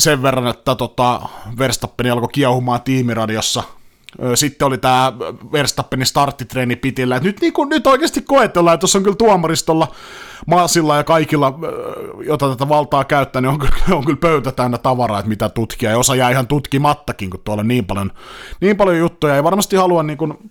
sen 0.00 0.22
verran, 0.22 0.46
että 0.46 0.74
tota, 0.74 1.20
Verstappen 1.58 2.12
alkoi 2.12 2.28
kiehumaan 2.32 2.82
tiimiradiossa. 2.82 3.62
Sitten 4.34 4.66
oli 4.66 4.78
tämä 4.78 5.12
Verstappenin 5.52 6.06
starttitreeni 6.06 6.76
pitillä, 6.76 7.18
nyt, 7.18 7.40
niin 7.40 7.52
kun, 7.52 7.68
nyt 7.68 7.86
oikeasti 7.86 8.22
koetellaan, 8.22 8.74
että 8.74 8.80
tuossa 8.80 8.98
on 8.98 9.02
kyllä 9.02 9.16
tuomaristolla, 9.16 9.88
Maasilla 10.46 10.96
ja 10.96 11.04
kaikilla, 11.04 11.58
jota 12.26 12.48
tätä 12.48 12.68
valtaa 12.68 13.04
käyttää, 13.04 13.42
niin 13.42 13.50
on, 13.50 13.58
kyllä, 13.58 13.74
on 13.98 14.04
kyllä 14.04 14.18
pöytä 14.20 14.52
täynnä 14.52 14.78
tavaraa, 14.78 15.18
että 15.18 15.28
mitä 15.28 15.48
tutkia, 15.48 15.90
ja 15.90 15.98
osa 15.98 16.14
jää 16.14 16.30
ihan 16.30 16.46
tutkimattakin, 16.46 17.30
kun 17.30 17.40
tuolla 17.44 17.62
niin 17.62 17.86
paljon, 17.86 18.12
niin 18.60 18.76
paljon 18.76 18.98
juttuja, 18.98 19.36
ei 19.36 19.44
varmasti 19.44 19.76
halua 19.76 20.02
niin 20.02 20.18
kun, 20.18 20.50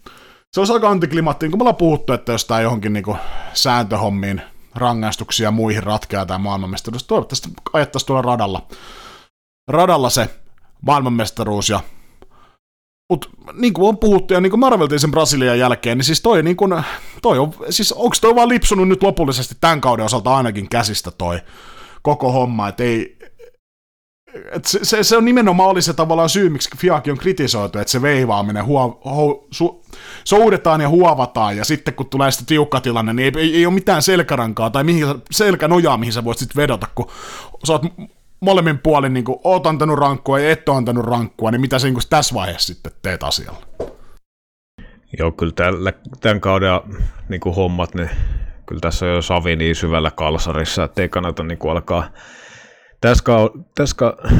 se 0.53 0.61
olisi 0.61 0.73
aika 0.73 0.89
antiklimaatti, 0.89 1.45
niin 1.45 1.51
kuin 1.51 1.59
me 1.59 1.61
ollaan 1.61 1.75
puhuttu, 1.75 2.13
että 2.13 2.31
jos 2.31 2.45
tämä 2.45 2.61
johonkin 2.61 2.93
niin 2.93 3.03
kuin 3.03 3.17
sääntöhommiin 3.53 4.41
rangaistuksia 4.75 5.51
muihin 5.51 5.83
ratkeaa 5.83 6.25
tämä 6.25 6.37
maailmanmestaruus. 6.37 7.03
Toivottavasti 7.03 7.49
ajettaisiin 7.73 8.07
tuolla 8.07 8.21
radalla, 8.21 8.67
radalla 9.67 10.09
se 10.09 10.29
maailmanmestaruus 10.81 11.69
ja 11.69 11.79
mutta 13.09 13.29
niin 13.53 13.73
kuin 13.73 13.89
on 13.89 13.97
puhuttu 13.97 14.33
ja 14.33 14.41
niin 14.41 14.49
kuin 14.49 14.59
mä 14.59 14.67
arveltiin 14.67 14.99
sen 14.99 15.11
Brasilian 15.11 15.59
jälkeen, 15.59 15.97
niin 15.97 16.05
siis 16.05 16.21
toi, 16.21 16.43
niin 16.43 16.55
kuin, 16.55 16.83
toi 17.21 17.39
on, 17.39 17.53
siis 17.69 17.91
onko 17.91 18.15
toi 18.21 18.35
vaan 18.35 18.49
lipsunut 18.49 18.87
nyt 18.87 19.03
lopullisesti 19.03 19.55
tämän 19.61 19.81
kauden 19.81 20.05
osalta 20.05 20.37
ainakin 20.37 20.69
käsistä 20.69 21.11
toi 21.11 21.39
koko 22.01 22.31
homma, 22.31 22.67
että 22.67 22.83
ei, 22.83 23.17
et 24.51 24.65
se, 24.65 24.79
se, 24.83 25.03
se, 25.03 25.17
on 25.17 25.25
nimenomaan 25.25 25.69
oli 25.69 25.81
se 25.81 25.93
tavallaan 25.93 26.29
syy, 26.29 26.49
miksi 26.49 26.69
Fiakin 26.77 27.11
on 27.11 27.17
kritisoitu, 27.17 27.79
että 27.79 27.91
se 27.91 28.01
veivaaminen 28.01 28.65
huo, 28.65 29.01
hu, 29.15 29.47
su, 29.51 29.83
soudetaan 30.23 30.81
ja 30.81 30.89
huovataan, 30.89 31.57
ja 31.57 31.65
sitten 31.65 31.93
kun 31.93 32.09
tulee 32.09 32.31
sitten 32.31 32.45
tiukka 32.45 32.81
tilanne, 32.81 33.13
niin 33.13 33.37
ei, 33.37 33.41
ei, 33.43 33.55
ei 33.55 33.65
ole 33.65 33.73
mitään 33.73 34.01
selkärankaa 34.01 34.69
tai 34.69 34.83
mihin, 34.83 35.05
selkänojaa, 35.31 35.97
mihin 35.97 36.13
sä 36.13 36.23
voit 36.23 36.37
sitten 36.37 36.61
vedota, 36.61 36.87
kun 36.95 37.07
sä 37.67 37.73
oot 37.73 37.81
molemmin 38.43 38.79
puolin, 38.79 39.13
niin 39.13 39.25
kuin, 39.25 39.39
oot 39.43 39.67
antanut 39.67 39.99
rankkua 39.99 40.39
ja 40.39 40.51
et 40.51 40.69
ole 40.69 40.77
antanut 40.77 41.05
rankkua, 41.05 41.51
niin 41.51 41.61
mitä 41.61 41.79
sä 41.79 41.87
niin 41.87 41.93
kuin, 41.93 42.03
tässä 42.09 42.35
vaiheessa 42.35 42.73
sitten 42.73 42.91
teet 43.01 43.23
asialla? 43.23 43.65
Joo, 45.19 45.31
kyllä 45.31 45.53
tällä, 45.55 45.93
tämän 46.21 46.41
kauden 46.41 46.69
niin 47.29 47.41
kuin 47.41 47.55
hommat, 47.55 47.95
niin 47.95 48.09
kyllä 48.65 48.79
tässä 48.81 49.05
on 49.05 49.11
jo 49.11 49.21
savi 49.21 49.55
niin 49.55 49.75
syvällä 49.75 50.11
kalsarissa, 50.11 50.83
että 50.83 51.01
ei 51.01 51.09
kannata 51.09 51.43
niin 51.43 51.57
kuin 51.57 51.71
alkaa 51.71 52.09
tässä, 53.01 53.23
tässä 53.75 53.95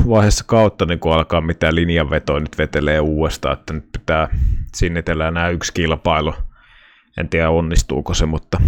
vaiheessa 0.10 0.43
kautta 0.47 0.86
niin 0.86 0.99
alkaa 1.14 1.41
mitään 1.41 1.76
linjanvetoa 1.76 2.39
nyt 2.39 2.58
vetelee 2.58 2.99
uudestaan, 2.99 3.58
että 3.60 3.74
nyt 3.74 3.89
pitää 3.91 4.28
sinnitellä 4.76 5.28
enää 5.28 5.49
yksi 5.49 5.74
kilpailu. 5.74 6.34
En 7.18 7.30
tiedä 7.30 7.49
onnistuuko 7.49 8.14
se, 8.14 8.26
mutta 8.26 8.62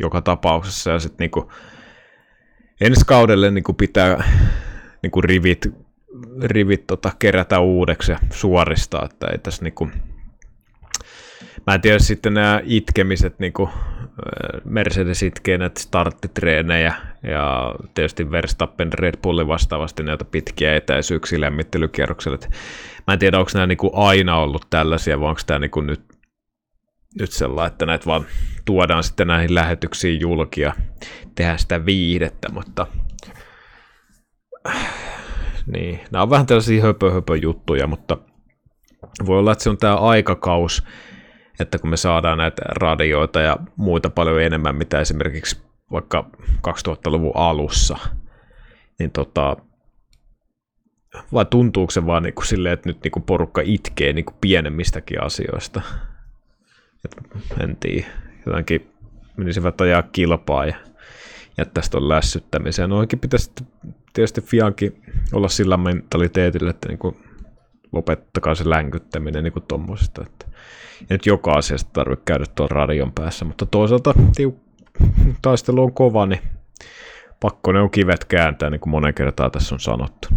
joka 0.00 0.20
tapauksessa. 0.20 0.90
Ja 0.90 0.98
sitten 0.98 1.30
niin 1.34 1.46
ensi 2.80 3.04
kaudelle 3.06 3.50
niin 3.50 3.64
pitää 3.76 4.24
niin 5.02 5.24
rivit, 5.24 5.66
rivit 6.42 6.86
tota, 6.86 7.12
kerätä 7.18 7.60
uudeksi 7.60 8.12
ja 8.12 8.18
suoristaa, 8.30 9.04
että 9.04 9.26
ei 9.26 9.38
tässä 9.38 9.64
niin 9.64 9.74
kuin, 9.74 9.92
Mä 11.66 11.74
en 11.74 11.80
tiedä 11.80 11.98
sitten 11.98 12.34
nämä 12.34 12.60
itkemiset, 12.64 13.38
niin 13.38 13.52
kuin 13.52 13.70
Mercedes 14.64 15.22
itkee 15.22 15.58
näitä 15.58 15.80
starttitreenejä 15.80 16.94
ja 17.22 17.74
tietysti 17.94 18.30
Verstappen 18.30 18.92
Red 18.92 19.14
Bullin 19.22 19.48
vastaavasti 19.48 20.02
näitä 20.02 20.24
pitkiä 20.24 20.76
etäisyyksiä 20.76 21.40
lämmittelykierrokselle. 21.40 22.38
Mä 23.06 23.12
en 23.12 23.18
tiedä, 23.18 23.38
onko 23.38 23.50
nämä 23.54 23.66
niin 23.66 23.78
kuin 23.78 23.90
aina 23.94 24.36
ollut 24.36 24.66
tällaisia 24.70 25.20
vai 25.20 25.28
onko 25.28 25.40
tämä 25.46 25.58
niin 25.58 25.70
kuin 25.70 25.86
nyt, 25.86 26.00
nyt 27.18 27.32
sellainen, 27.32 27.72
että 27.72 27.86
näitä 27.86 28.06
vaan 28.06 28.26
tuodaan 28.64 29.04
sitten 29.04 29.26
näihin 29.26 29.54
lähetyksiin 29.54 30.20
julkia, 30.20 30.72
tehdään 31.34 31.58
sitä 31.58 31.86
viihdettä, 31.86 32.48
mutta 32.52 32.86
niin, 35.72 36.00
nämä 36.10 36.22
on 36.22 36.30
vähän 36.30 36.46
tällaisia 36.46 36.82
höpö, 36.82 37.10
höpö 37.10 37.36
juttuja, 37.36 37.86
mutta 37.86 38.18
voi 39.26 39.38
olla, 39.38 39.52
että 39.52 39.64
se 39.64 39.70
on 39.70 39.78
tämä 39.78 39.94
aikakaus, 39.94 40.84
että 41.60 41.78
kun 41.78 41.90
me 41.90 41.96
saadaan 41.96 42.38
näitä 42.38 42.62
radioita 42.66 43.40
ja 43.40 43.56
muita 43.76 44.10
paljon 44.10 44.42
enemmän, 44.42 44.76
mitä 44.76 45.00
esimerkiksi 45.00 45.62
vaikka 45.92 46.30
2000-luvun 46.68 47.36
alussa, 47.36 47.98
niin 48.98 49.10
tota, 49.10 49.56
vai 51.32 51.44
tuntuuko 51.44 51.90
se 51.90 52.06
vaan 52.06 52.22
niin 52.22 52.34
kuin 52.34 52.46
silleen, 52.46 52.72
että 52.72 52.88
nyt 52.88 53.02
niin 53.02 53.12
kuin 53.12 53.22
porukka 53.22 53.62
itkee 53.64 54.12
niin 54.12 54.24
kuin 54.24 54.36
pienemmistäkin 54.40 55.22
asioista? 55.22 55.82
En 57.60 57.76
tiedä. 57.80 58.06
Jotenkin 58.46 58.90
menisivät 59.36 59.80
ajaa 59.80 60.02
kilpaa 60.02 60.66
ja 60.66 60.74
jättäisi 61.58 61.90
tuon 61.90 62.08
lässyttämiseen. 62.08 62.90
No 62.90 62.98
oikein 62.98 63.20
pitäisi 63.20 63.50
tietysti 64.12 64.40
Fiankin 64.40 65.02
olla 65.32 65.48
sillä 65.48 65.76
mentaliteetillä, 65.76 66.70
että 66.70 66.88
niin 66.88 66.98
kuin 66.98 67.16
lopettakaa 67.92 68.54
se 68.54 68.70
länkyttäminen 68.70 69.44
niin 69.44 69.52
kuin 69.52 69.64
tommosesta. 69.68 70.22
Että 70.26 70.46
nyt 71.10 71.26
joka 71.26 71.52
asiasta 71.52 71.90
tarvitse 71.92 72.22
käydä 72.24 72.44
tuon 72.54 72.70
radion 72.70 73.12
päässä, 73.12 73.44
mutta 73.44 73.66
toisaalta 73.66 74.14
tiu, 74.36 74.60
taistelu 75.42 75.82
on 75.82 75.92
kova, 75.92 76.26
niin 76.26 76.40
pakko 77.40 77.72
ne 77.72 77.80
on 77.80 77.90
kivet 77.90 78.24
kääntää, 78.24 78.70
niin 78.70 78.80
kuin 78.80 78.90
monen 78.90 79.14
kertaa 79.14 79.50
tässä 79.50 79.74
on 79.74 79.80
sanottu. 79.80 80.28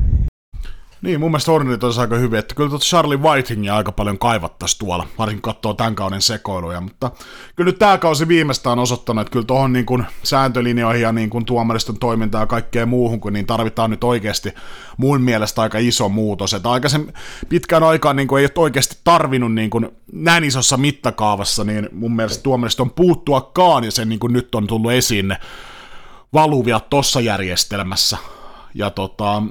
Niin, 1.04 1.20
mun 1.20 1.32
mielestä 1.32 1.52
Hornetit 1.52 1.84
olisi 1.84 2.00
aika 2.00 2.16
hyvin, 2.16 2.40
että 2.40 2.56
kyllä 2.56 2.70
tuota 2.70 2.86
Charlie 2.86 3.18
Whitingia 3.18 3.76
aika 3.76 3.92
paljon 3.92 4.20
kaivattaisi 4.20 4.80
tuolla, 4.80 5.08
varsinkin 5.18 5.42
katsoo 5.42 5.74
tämän 5.74 5.96
kauden 5.96 6.22
sekoiluja, 6.22 6.82
mutta 6.82 7.12
kyllä 7.56 7.70
nyt 7.70 7.80
tämä 7.80 7.98
kausi 7.98 8.28
viimeistään 8.28 8.80
on 8.80 8.84
osoittanut, 8.84 9.22
että 9.22 9.32
kyllä 9.32 9.46
tuohon 9.46 9.74
niin 9.74 10.06
sääntölinjoihin 10.24 11.02
ja 11.02 11.12
niin 11.12 11.30
kuin 11.30 11.46
tuomariston 11.46 12.00
toimintaan 12.00 12.42
ja 12.42 12.48
kaikkeen 12.48 12.90
muuhun, 12.90 13.20
kun 13.20 13.34
niin 13.34 13.46
tarvitaan 13.46 13.90
nyt 13.90 14.04
oikeasti 14.04 14.54
mun 14.98 15.22
mielestä 15.22 15.62
aika 15.62 15.78
iso 15.78 16.10
muutos, 16.10 16.54
että 16.54 16.72
aikaisen 16.72 17.14
pitkään 17.50 17.84
aikaan 17.84 18.16
niin 18.16 18.28
kuin 18.28 18.40
ei 18.40 18.46
ole 18.46 18.64
oikeasti 18.64 18.98
tarvinnut 19.04 19.54
niin 19.54 19.70
kuin 19.70 19.90
näin 20.12 20.44
isossa 20.44 20.78
mittakaavassa, 20.78 21.64
niin 21.64 21.90
mun 21.92 22.16
mielestä 22.16 22.44
tuomariston 22.44 22.92
puuttuakaan, 22.92 23.84
ja 23.84 23.92
se 23.92 24.06
niin 24.06 24.20
kuin 24.20 24.34
nyt 24.34 24.56
on 24.56 24.68
tullut 24.68 24.92
esiin 24.92 25.28
ne 25.28 25.38
valuvia 26.34 26.80
tossa 26.80 27.22
järjestelmässä, 27.22 28.18
ja 28.74 28.90
tota, 28.90 29.44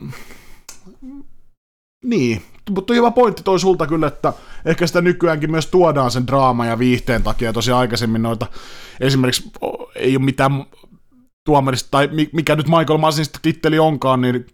niin, 2.04 2.42
mutta 2.70 2.94
hyvä 2.94 3.10
pointti 3.10 3.42
toi 3.42 3.60
sulta 3.60 3.86
kyllä, 3.86 4.06
että 4.06 4.32
ehkä 4.64 4.86
sitä 4.86 5.00
nykyäänkin 5.00 5.50
myös 5.50 5.66
tuodaan 5.66 6.10
sen 6.10 6.26
draama 6.26 6.66
ja 6.66 6.78
viihteen 6.78 7.22
takia. 7.22 7.52
Tosiaan 7.52 7.80
aikaisemmin 7.80 8.22
noita, 8.22 8.46
esimerkiksi 9.00 9.50
ei 9.94 10.16
ole 10.16 10.24
mitään 10.24 10.64
tuomarista, 11.46 11.88
tai 11.90 12.10
mikä 12.32 12.56
nyt 12.56 12.68
Michael 12.68 12.98
Massinista 12.98 13.38
titteli 13.42 13.78
onkaan, 13.78 14.20
niin, 14.20 14.46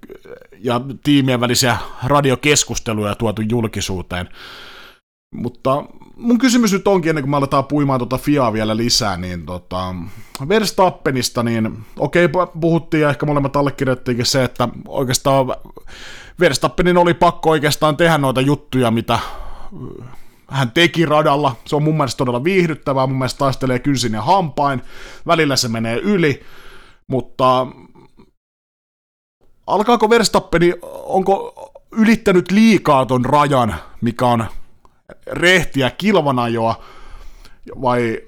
ja 0.58 0.80
tiimien 1.02 1.40
välisiä 1.40 1.76
radiokeskusteluja 2.04 3.14
tuotu 3.14 3.42
julkisuuteen. 3.42 4.28
Mutta 5.34 5.84
mun 6.16 6.38
kysymys 6.38 6.72
nyt 6.72 6.88
onkin, 6.88 7.08
ennen 7.10 7.22
kuin 7.22 7.30
me 7.30 7.36
aletaan 7.36 7.64
puimaan 7.64 8.00
tuota 8.00 8.18
Fiaa 8.18 8.52
vielä 8.52 8.76
lisää, 8.76 9.16
niin 9.16 9.46
tota, 9.46 9.94
Verstappenista, 10.48 11.42
niin 11.42 11.78
okei, 11.98 12.24
okay, 12.24 12.46
puhuttiin 12.60 13.00
ja 13.00 13.10
ehkä 13.10 13.26
molemmat 13.26 13.56
allekirjoittiinkin 13.56 14.26
se, 14.26 14.44
että 14.44 14.68
oikeastaan 14.88 15.46
Verstappenin 16.40 16.96
oli 16.96 17.14
pakko 17.14 17.50
oikeastaan 17.50 17.96
tehdä 17.96 18.18
noita 18.18 18.40
juttuja, 18.40 18.90
mitä 18.90 19.14
äh, 19.14 19.20
hän 20.48 20.70
teki 20.70 21.06
radalla. 21.06 21.56
Se 21.64 21.76
on 21.76 21.82
mun 21.82 21.96
mielestä 21.96 22.18
todella 22.18 22.44
viihdyttävää, 22.44 23.06
mun 23.06 23.18
mielestä 23.18 23.38
taistelee 23.38 23.78
kynsin 23.78 24.12
ja 24.12 24.22
hampain, 24.22 24.82
välillä 25.26 25.56
se 25.56 25.68
menee 25.68 25.96
yli, 25.96 26.42
mutta 27.06 27.66
alkaako 29.66 30.10
Verstappeni, 30.10 30.74
onko 30.82 31.54
ylittänyt 31.92 32.50
liikaa 32.50 33.06
ton 33.06 33.24
rajan, 33.24 33.74
mikä 34.00 34.26
on 34.26 34.46
rehtiä 35.26 35.90
kilvanajoa, 35.90 36.82
vai 37.82 38.20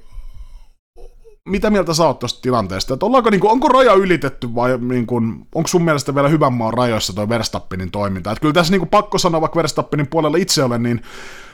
mitä 1.49 1.71
mieltä 1.71 1.95
sä 1.95 2.07
oot 2.07 2.19
tuosta 2.19 2.41
tilanteesta? 2.43 2.95
Että 2.95 3.07
ollaanko, 3.07 3.31
niin 3.31 3.41
kuin, 3.41 3.51
onko 3.51 3.69
raja 3.69 3.93
ylitetty 3.93 4.55
vai 4.55 4.79
niin 4.79 5.07
kuin, 5.07 5.47
onko 5.55 5.69
sun 5.69 5.85
mielestä 5.85 6.15
vielä 6.15 6.29
hyvän 6.29 6.53
maan 6.53 6.75
rajoissa 6.75 7.13
toi 7.13 7.29
Verstappenin 7.29 7.91
toiminta? 7.91 8.31
Että 8.31 8.41
kyllä 8.41 8.55
tässä 8.55 8.71
niin 8.71 8.81
kuin, 8.81 8.89
pakko 8.89 9.19
sanoa, 9.19 9.41
vaikka 9.41 9.57
Verstappenin 9.57 10.07
puolella 10.07 10.37
itse 10.37 10.65
olen, 10.65 10.83
niin 10.83 11.03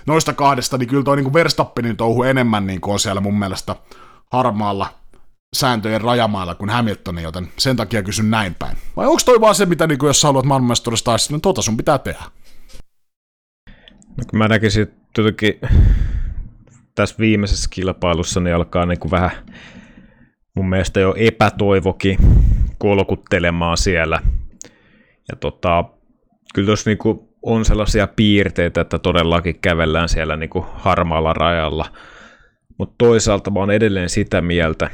noista 0.06 0.32
kahdesta, 0.32 0.78
niin 0.78 0.88
kyllä 0.88 1.02
toi 1.02 1.16
niin 1.16 1.24
kuin 1.24 1.34
Verstappenin 1.34 1.96
touhu 1.96 2.22
enemmän 2.22 2.66
niin 2.66 2.80
kuin 2.80 2.92
on 2.92 3.00
siellä 3.00 3.20
mun 3.20 3.38
mielestä 3.38 3.76
harmaalla 4.32 4.88
sääntöjen 5.56 6.00
rajamailla 6.00 6.54
kuin 6.54 6.70
Hamiltonin, 6.70 7.24
joten 7.24 7.48
sen 7.58 7.76
takia 7.76 8.02
kysyn 8.02 8.30
näin 8.30 8.54
päin. 8.54 8.76
Vai 8.96 9.06
onko 9.06 9.22
toi 9.24 9.40
vaan 9.40 9.54
se, 9.54 9.66
mitä 9.66 9.86
niin 9.86 9.98
kuin, 9.98 10.08
jos 10.08 10.20
sä 10.20 10.28
haluat 10.28 10.44
maailmanmestaruudesta 10.44 11.10
taistella, 11.10 11.36
niin 11.36 11.42
tota 11.42 11.62
sun 11.62 11.76
pitää 11.76 11.98
tehdä? 11.98 12.22
No, 14.16 14.24
mä 14.32 14.48
näkisin 14.48 14.86
jotenkin 15.18 15.60
tässä 16.96 17.16
viimeisessä 17.18 17.70
kilpailussa 17.72 18.40
niin 18.40 18.56
alkaa 18.56 18.86
niin 18.86 19.00
kuin 19.00 19.10
vähän 19.10 19.30
mun 20.54 20.68
mielestä 20.68 21.00
jo 21.00 21.14
epätoivokin 21.18 22.18
kolkuttelemaan 22.78 23.76
siellä. 23.76 24.20
Ja 25.28 25.36
tota, 25.40 25.84
kyllä 26.54 26.66
tuossa 26.66 26.90
niin 26.90 27.28
on 27.42 27.64
sellaisia 27.64 28.06
piirteitä, 28.06 28.80
että 28.80 28.98
todellakin 28.98 29.60
kävellään 29.60 30.08
siellä 30.08 30.36
niin 30.36 30.50
kuin 30.50 30.64
harmaalla 30.74 31.32
rajalla. 31.32 31.86
Mutta 32.78 32.94
toisaalta 32.98 33.50
mä 33.50 33.60
oon 33.60 33.70
edelleen 33.70 34.08
sitä 34.08 34.40
mieltä, 34.40 34.90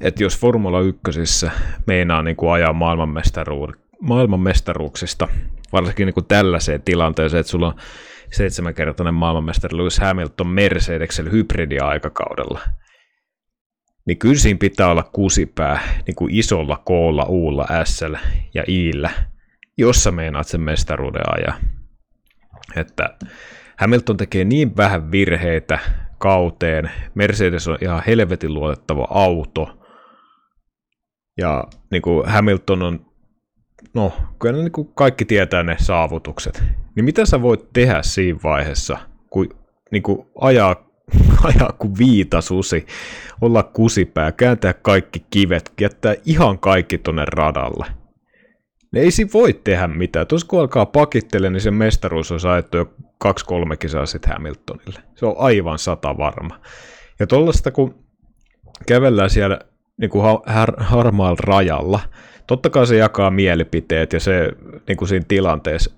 että 0.00 0.22
jos 0.22 0.38
Formula 0.38 0.80
1 0.80 1.46
meinaa 1.86 2.22
niin 2.22 2.36
kuin 2.36 2.52
ajaa 2.52 2.72
maailmanmestaruud- 2.72 3.78
maailmanmestaruuksista, 4.00 5.28
varsinkin 5.72 6.06
niin 6.06 6.14
kuin 6.14 6.26
tällaiseen 6.26 6.82
tilanteeseen, 6.82 7.40
että 7.40 7.50
sulla 7.50 7.66
on 7.66 7.74
seitsemänkertainen 8.32 9.14
maailmanmestari 9.14 9.76
Lewis 9.76 9.98
Hamilton 9.98 10.46
Mercedesellä 10.46 11.30
hybridiaikakaudella, 11.30 12.60
niin 14.06 14.18
kyllä 14.18 14.34
siinä 14.34 14.58
pitää 14.58 14.90
olla 14.90 15.10
kusipää 15.12 15.80
niin 16.06 16.14
kuin 16.14 16.34
isolla 16.34 16.82
koolla, 16.84 17.24
uulla, 17.24 17.66
s 17.84 18.00
ja 18.54 18.64
iillä, 18.68 19.10
jossa 19.78 20.10
meinaat 20.10 20.46
sen 20.46 20.60
mestaruuden 20.60 21.34
ajaa. 21.34 21.56
Että 22.76 23.16
Hamilton 23.78 24.16
tekee 24.16 24.44
niin 24.44 24.76
vähän 24.76 25.10
virheitä 25.10 25.78
kauteen, 26.18 26.90
Mercedes 27.14 27.68
on 27.68 27.78
ihan 27.80 28.02
helvetin 28.06 28.54
luotettava 28.54 29.06
auto, 29.10 29.78
ja 31.38 31.64
niin 31.90 32.02
kuin 32.02 32.28
Hamilton 32.28 32.82
on 32.82 33.11
no, 33.94 34.12
kyllä 34.38 34.58
niin 34.58 34.72
kuin 34.72 34.90
kaikki 34.94 35.24
tietää 35.24 35.62
ne 35.62 35.76
saavutukset. 35.78 36.62
Niin 36.94 37.04
mitä 37.04 37.26
sä 37.26 37.42
voit 37.42 37.72
tehdä 37.72 38.02
siinä 38.02 38.38
vaiheessa, 38.44 38.98
kun 39.30 39.48
niin 39.90 40.02
kuin 40.02 40.26
ajaa, 40.40 40.88
ajaa 41.54 41.72
kuin 41.78 41.98
viitasusi, 41.98 42.86
olla 43.40 43.62
kusipää, 43.62 44.32
kääntää 44.32 44.72
kaikki 44.72 45.24
kivet, 45.30 45.72
jättää 45.80 46.14
ihan 46.24 46.58
kaikki 46.58 46.98
tonne 46.98 47.24
radalle. 47.24 47.86
Ne 48.92 49.00
ei 49.00 49.10
siinä 49.10 49.30
voi 49.34 49.52
tehdä 49.52 49.88
mitään. 49.88 50.26
Tuossa 50.26 50.46
kun 50.46 50.60
alkaa 50.60 50.86
pakittele, 50.86 51.50
niin 51.50 51.60
se 51.60 51.70
mestaruus 51.70 52.32
on 52.32 52.40
saettu 52.40 52.76
jo 52.76 52.94
kaksi-kolme 53.18 53.76
kisaa 53.76 54.06
sitten 54.06 54.32
Hamiltonille. 54.32 55.00
Se 55.14 55.26
on 55.26 55.34
aivan 55.38 55.78
sata 55.78 56.18
varma. 56.18 56.60
Ja 57.20 57.26
tuollaista 57.26 57.70
kun 57.70 57.94
kävellään 58.86 59.30
siellä 59.30 59.58
niin 60.02 60.10
kuin 60.10 60.24
har- 60.46 60.82
harmaalla 60.82 61.38
rajalla, 61.40 62.00
totta 62.46 62.70
kai 62.70 62.86
se 62.86 62.96
jakaa 62.96 63.30
mielipiteet 63.30 64.12
ja 64.12 64.20
se 64.20 64.52
niin 64.88 64.96
kuin 64.96 65.08
siinä 65.08 65.24
tilanteessa, 65.28 65.90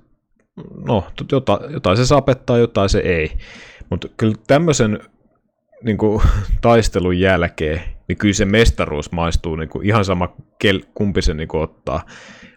no 0.87 1.07
jota, 1.33 1.61
jotain 1.69 1.97
se 1.97 2.07
sapettaa, 2.07 2.59
jotain 2.59 2.89
se 2.89 2.99
ei. 2.99 3.33
Mutta 3.91 4.09
kyllä 4.17 4.35
tämmöisen 4.47 5.01
niin 5.83 5.99
kuin, 5.99 6.23
taistelun 6.61 7.21
jälkeen, 7.21 7.81
niin 8.09 8.19
kyllä 8.19 8.35
se 8.35 8.45
mestaruus 8.45 9.13
maistuu 9.13 9.57
niin 9.57 9.69
kuin, 9.69 9.87
ihan 9.87 10.05
sama, 10.05 10.35
kel, 10.59 10.81
kumpi 10.95 11.23
se 11.23 11.35
niin 11.35 11.49
kuin, 11.49 11.63
ottaa. 11.63 12.07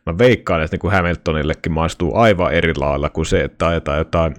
Mä 0.06 0.18
veikkaan, 0.18 0.64
että 0.64 0.76
niin 0.76 0.82
kuin 0.82 0.94
Hamiltonillekin 0.94 1.72
maistuu 1.72 2.16
aivan 2.16 2.54
eri 2.54 2.74
lailla 2.78 3.10
kuin 3.10 3.26
se, 3.26 3.42
että 3.42 3.68
ajetaan 3.68 3.98
jotain 3.98 4.36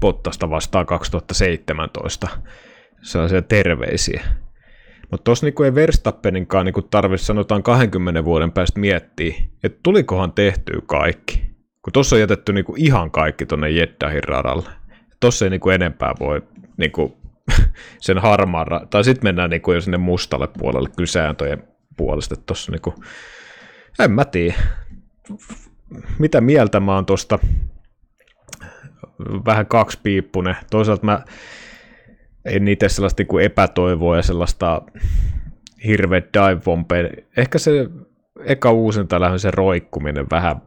Pottasta 0.00 0.50
vastaan 0.50 0.86
2017. 0.86 2.28
Sellaisia 3.02 3.42
terveisiä. 3.42 4.22
Mutta 5.12 5.24
tuossa 5.24 5.46
niinku 5.46 5.62
ei 5.62 5.74
Verstappeninkaan 5.74 6.66
niinku 6.66 6.82
tarvitse 6.82 7.24
sanotaan 7.24 7.62
20 7.62 8.24
vuoden 8.24 8.52
päästä 8.52 8.80
miettiä, 8.80 9.34
että 9.64 9.80
tulikohan 9.82 10.32
tehtyä 10.32 10.80
kaikki. 10.86 11.42
Kun 11.82 11.92
tuossa 11.92 12.16
on 12.16 12.20
jätetty 12.20 12.52
niinku 12.52 12.74
ihan 12.78 13.10
kaikki 13.10 13.46
tuonne 13.46 13.70
Jeddahin 13.70 14.24
radalle. 14.24 14.68
Tuossa 15.20 15.44
ei 15.44 15.50
niinku 15.50 15.70
enempää 15.70 16.14
voi 16.20 16.42
niinku 16.76 17.16
sen 18.00 18.18
harmaan, 18.18 18.66
ra- 18.66 18.86
tai 18.90 19.04
sitten 19.04 19.28
mennään 19.28 19.50
niinku 19.50 19.72
jo 19.72 19.80
sinne 19.80 19.98
mustalle 19.98 20.48
puolelle 20.58 20.88
kyllä 20.96 21.06
sääntöjen 21.06 21.64
puolesta. 21.96 22.36
Tossa 22.36 22.72
niinku, 22.72 22.94
en 23.98 24.10
mä 24.10 24.24
tiedä. 24.24 24.54
Mitä 26.18 26.40
mieltä 26.40 26.80
mä 26.80 26.94
oon 26.94 27.06
tuosta 27.06 27.38
vähän 29.46 29.66
kaksipiippunen. 29.66 30.56
Toisaalta 30.70 31.06
mä 31.06 31.24
en 32.44 32.68
itse 32.68 32.88
sellaista 32.88 33.24
kuin 33.24 33.44
epätoivoa 33.44 34.16
ja 34.16 34.22
sellaista 34.22 34.82
hirveä 35.86 36.20
dive 36.20 37.24
Ehkä 37.36 37.58
se 37.58 37.88
eka 38.44 38.72
uusinta 38.72 39.20
lähden 39.20 39.38
se 39.38 39.50
roikkuminen 39.50 40.26
vähän, 40.30 40.62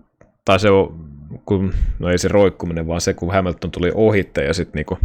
tai 0.46 0.60
se 0.60 0.70
on, 0.70 1.10
kun, 1.46 1.74
no 2.00 2.10
ei 2.10 2.18
se 2.18 2.28
roikkuminen, 2.28 2.88
vaan 2.88 3.02
se 3.02 3.14
kun 3.14 3.34
Hamilton 3.34 3.72
tuli 3.72 3.92
ohitte 3.94 4.46
ja 4.46 4.54
sitten 4.54 4.74
niinku 4.80 4.98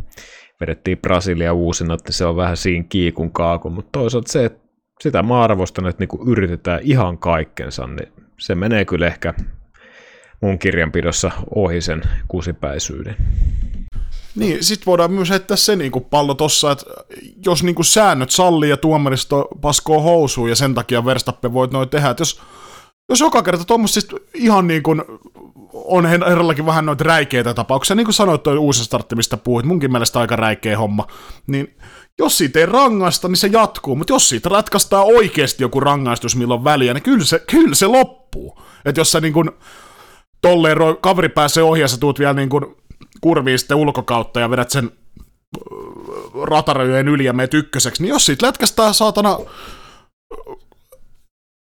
vedettiin 0.61 0.99
Brasilia 0.99 1.53
uusina, 1.53 1.95
että 1.95 2.13
se 2.13 2.25
on 2.25 2.37
vähän 2.37 2.57
siinä 2.57 2.87
kiikun 2.89 3.33
kaakun, 3.33 3.73
mutta 3.73 3.99
toisaalta 3.99 4.33
se, 4.33 4.45
että 4.45 4.69
sitä 5.01 5.23
mä 5.23 5.43
arvostan, 5.43 5.87
että 5.87 6.01
niinku 6.03 6.25
yritetään 6.27 6.81
ihan 6.83 7.19
kaikkensa, 7.19 7.87
niin 7.87 8.13
se 8.39 8.55
menee 8.55 8.85
kyllä 8.85 9.07
ehkä 9.07 9.35
mun 10.41 10.59
kirjanpidossa 10.59 11.31
ohi 11.55 11.81
sen 11.81 12.03
kusipäisyyden. 12.29 13.17
Niin, 14.41 14.65
sit 14.65 14.87
voidaan 14.87 15.13
myös 15.13 15.31
heittää 15.31 15.57
se 15.57 15.77
niinku 15.77 16.01
pallo 16.01 16.35
tossa, 16.35 16.73
että 16.73 16.85
jos 17.47 17.63
niinku 17.63 17.83
säännöt 17.83 18.31
sallii 18.31 18.71
ja 18.71 18.77
tuomaristo 18.77 19.49
paskoo 19.61 20.03
housuun 20.03 20.49
ja 20.49 20.57
sen 20.57 20.75
takia 20.75 21.05
Verstappen 21.05 21.53
voit 21.53 21.71
noin 21.71 21.89
tehdä, 21.89 22.11
että 22.11 22.21
jos, 22.21 22.41
jos 23.09 23.21
joka 23.21 23.43
kerta 23.43 23.65
tuommoista 23.65 24.01
siis 24.01 24.23
ihan 24.35 24.67
niin 24.67 24.83
kuin 24.83 25.03
on 25.73 26.07
herrallakin 26.07 26.67
vähän 26.67 26.87
noita 26.87 27.05
räikeitä 27.05 27.55
tapauksia, 27.55 27.97
niin 27.97 28.07
kuin 28.07 28.15
sanoit 28.15 28.43
toi 28.43 28.59
uusi 28.59 28.85
startti, 28.85 29.17
mistä 29.17 29.37
puhuit, 29.37 29.67
munkin 29.67 29.93
mielestä 29.93 30.21
aika 30.21 30.37
räikeä 30.37 30.79
homma, 30.79 31.07
niin 31.47 31.77
jos 32.19 32.39
siitä 32.39 32.59
ei 32.59 32.67
rangaista, 32.67 33.29
niin 33.29 33.37
se 33.37 33.49
jatkuu, 33.53 33.97
mutta 33.97 34.13
jos 34.13 34.29
siitä 34.29 34.49
ratkaistaan 34.49 35.07
oikeasti 35.07 35.65
joku 35.65 35.81
rangaistus, 35.81 36.37
milloin 36.37 36.65
väliä, 36.65 36.95
niin 36.95 37.03
kyllä 37.03 37.25
se, 37.25 37.39
kyllä 37.51 37.75
se 37.75 37.87
loppuu. 37.87 38.59
Että 38.85 39.01
jos 39.01 39.13
sä 39.13 39.21
niin 39.21 39.33
kuin, 39.33 39.51
tolleen 40.43 40.77
kaveri 41.01 41.29
pääsee 41.29 41.63
ohi 41.63 41.81
ja 41.81 41.89
sä 41.89 41.97
tuut 41.99 42.19
vielä 42.19 42.35
niin 42.35 42.49
kuin 42.49 42.67
kurviin 43.21 43.59
sitten 43.59 43.77
ulkokautta 43.77 44.41
ja 44.41 44.51
vedät 44.51 44.71
sen 44.71 44.91
ratarajojen 46.43 47.09
yli 47.09 47.25
ja 47.25 47.33
meet 47.33 47.55
ykköseksi, 47.55 48.03
niin 48.03 48.09
jos 48.09 48.27
siitä 48.27 48.47
lätkästää 48.47 48.93
saatana 48.93 49.39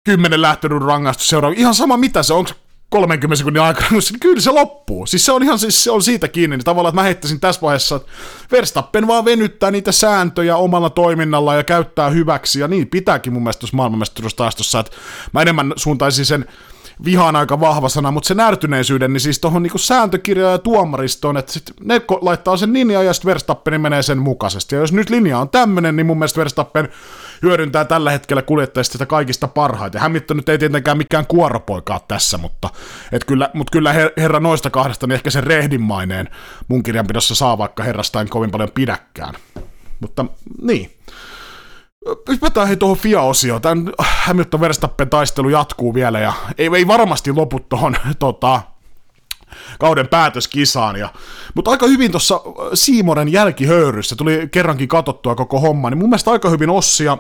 kymmenen 0.06 0.42
lähtönyt 0.42 0.84
rangaistus 0.84 1.28
seuraava, 1.28 1.56
ihan 1.58 1.76
sama 1.76 1.98
mitä 1.98 2.24
se 2.24 2.34
on, 2.34 2.46
30 2.90 3.36
sekunnin 3.36 3.64
aikana, 3.64 3.88
niin 3.92 4.20
kyllä 4.20 4.42
se 4.42 4.52
loppuu. 4.52 5.06
Siis 5.06 5.26
se 5.26 5.32
on 5.32 5.44
ihan 5.44 5.60
siis 5.60 5.84
se 5.84 5.92
on 5.92 6.02
siitä 6.02 6.28
kiinni, 6.28 6.58
niin 6.58 6.66
tavallaan, 6.66 6.92
että 6.92 7.02
mä 7.02 7.06
heittäisin 7.06 7.40
tässä 7.40 7.62
vaiheessa, 7.62 7.96
että 7.96 8.12
Verstappen 8.52 9.08
vaan 9.08 9.26
venyttää 9.26 9.72
niitä 9.72 9.92
sääntöjä 9.92 10.56
omalla 10.56 10.90
toiminnalla 10.90 11.56
ja 11.56 11.64
käyttää 11.64 12.10
hyväksi, 12.10 12.60
ja 12.60 12.68
niin 12.68 12.88
pitääkin 12.88 13.34
mun 13.34 13.44
mielestä 13.44 13.60
tuossa 13.60 13.78
maailmanmestaruustaistossa, 13.78 14.80
että 14.80 14.92
mä 15.32 15.42
enemmän 15.42 15.74
suuntaisin 15.76 16.26
sen 16.26 16.46
vihaan 17.06 17.36
aika 17.36 17.60
vahva 17.60 17.90
sana, 17.90 18.12
mutta 18.12 18.28
se 18.28 18.34
närtyneisyyden, 18.34 19.14
niin 19.14 19.22
siis 19.22 19.40
tuohon 19.40 19.64
niinku 19.64 19.78
sääntökirjaan 19.78 20.52
ja 20.52 20.58
tuomaristoon, 20.58 21.38
että 21.38 21.54
sit 21.54 21.72
ne 21.84 22.02
laittaa 22.22 22.58
sen 22.58 22.74
linjaan 22.74 23.06
ja 23.06 23.14
sitten 23.14 23.30
Verstappen 23.30 23.82
menee 23.82 24.04
sen 24.04 24.18
mukaisesti. 24.18 24.76
Ja 24.76 24.82
jos 24.82 24.94
nyt 24.94 25.10
linja 25.10 25.40
on 25.40 25.50
tämmöinen, 25.50 25.96
niin 25.96 26.06
mun 26.06 26.18
mielestä 26.18 26.40
Verstappen 26.40 26.90
hyödyntää 27.42 27.86
tällä 27.86 28.12
hetkellä 28.12 28.42
kuljettajista 28.42 28.92
sitä 28.92 29.06
kaikista 29.06 29.48
parhaiten. 29.48 30.02
Hamilton 30.02 30.38
nyt 30.38 30.50
ei 30.50 30.58
tietenkään 30.58 30.98
mikään 30.98 31.28
kuoropoikaa 31.28 32.00
tässä, 32.08 32.38
mutta, 32.38 32.70
et 33.12 33.24
kyllä, 33.24 33.50
mutta 33.54 33.72
kyllä 33.72 33.94
herra 34.18 34.40
noista 34.40 34.70
kahdesta, 34.70 35.08
niin 35.08 35.16
ehkä 35.16 35.30
se 35.30 35.42
rehdinmaineen 35.42 36.30
mun 36.68 36.84
kirjanpidossa 36.84 37.36
saa, 37.36 37.58
vaikka 37.58 37.84
herrasta 37.84 38.22
en 38.22 38.30
kovin 38.30 38.52
paljon 38.52 38.72
pidäkään. 38.72 39.34
Mutta 40.00 40.26
niin. 40.62 41.01
Hypätään 42.30 42.68
hei 42.68 42.78
tuohon 42.78 42.98
FIA-osioon. 42.98 43.62
Tämän 43.62 43.94
Hamilton 44.00 44.62
Verstappen 44.62 45.10
taistelu 45.10 45.50
jatkuu 45.50 45.94
vielä 45.94 46.20
ja 46.20 46.34
ei, 46.58 46.70
ei 46.76 46.88
varmasti 46.88 47.32
lopu 47.32 47.60
tuohon 47.60 47.96
tota, 48.20 48.62
kauden 49.80 50.08
päätöskisaan. 50.08 50.96
Ja, 50.96 51.10
mutta 51.56 51.72
aika 51.72 51.88
hyvin 51.88 52.12
tuossa 52.12 52.42
Siimoren 52.74 53.32
jälkihöyryssä 53.32 54.16
tuli 54.16 54.48
kerrankin 54.52 54.88
katottua 54.88 55.36
koko 55.36 55.60
homma, 55.60 55.90
niin 55.90 55.98
mun 55.98 56.10
mielestä 56.10 56.32
aika 56.32 56.50
hyvin 56.50 56.70
Ossi 56.70 57.04
ja 57.04 57.18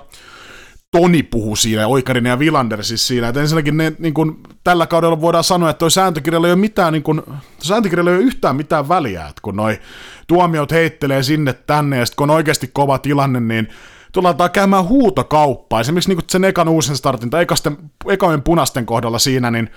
Toni 0.91 1.23
puhuu 1.23 1.55
siinä, 1.55 1.87
Oikarinen 1.87 2.29
ja 2.29 2.39
Villander 2.39 2.83
siis 2.83 3.07
siinä, 3.07 3.27
että 3.27 3.41
ensinnäkin 3.41 3.77
ne, 3.77 3.93
niin 3.99 4.13
kun, 4.13 4.39
tällä 4.63 4.87
kaudella 4.87 5.21
voidaan 5.21 5.43
sanoa, 5.43 5.69
että 5.69 5.79
toi 5.79 5.91
sääntökirjalla 5.91 6.47
ei 6.47 6.53
ole 6.53 6.59
mitään, 6.59 6.93
niin 6.93 7.03
kun, 7.03 7.23
sääntökirjalla 7.59 8.11
ei 8.11 8.17
ole 8.17 8.25
yhtään 8.25 8.55
mitään 8.55 8.89
väliä, 8.89 9.21
että 9.27 9.41
kun 9.41 9.55
noi 9.55 9.79
tuomiot 10.27 10.71
heittelee 10.71 11.23
sinne 11.23 11.53
tänne, 11.53 11.97
ja 11.97 12.05
sitten 12.05 12.17
kun 12.17 12.29
on 12.29 12.35
oikeasti 12.35 12.69
kova 12.73 12.97
tilanne, 12.97 13.39
niin 13.39 13.69
tullaan 14.11 14.35
käymään 14.53 14.87
huutokauppaa. 14.87 15.81
Esimerkiksi 15.81 16.15
niin 16.15 16.23
sen 16.29 16.43
ekan 16.43 16.67
uusin 16.67 16.97
startin 16.97 17.29
tai 17.29 17.41
ekasten, 17.41 17.77
ekojen 18.09 18.41
punasten 18.41 18.85
kohdalla 18.85 19.19
siinä, 19.19 19.51
niin 19.51 19.69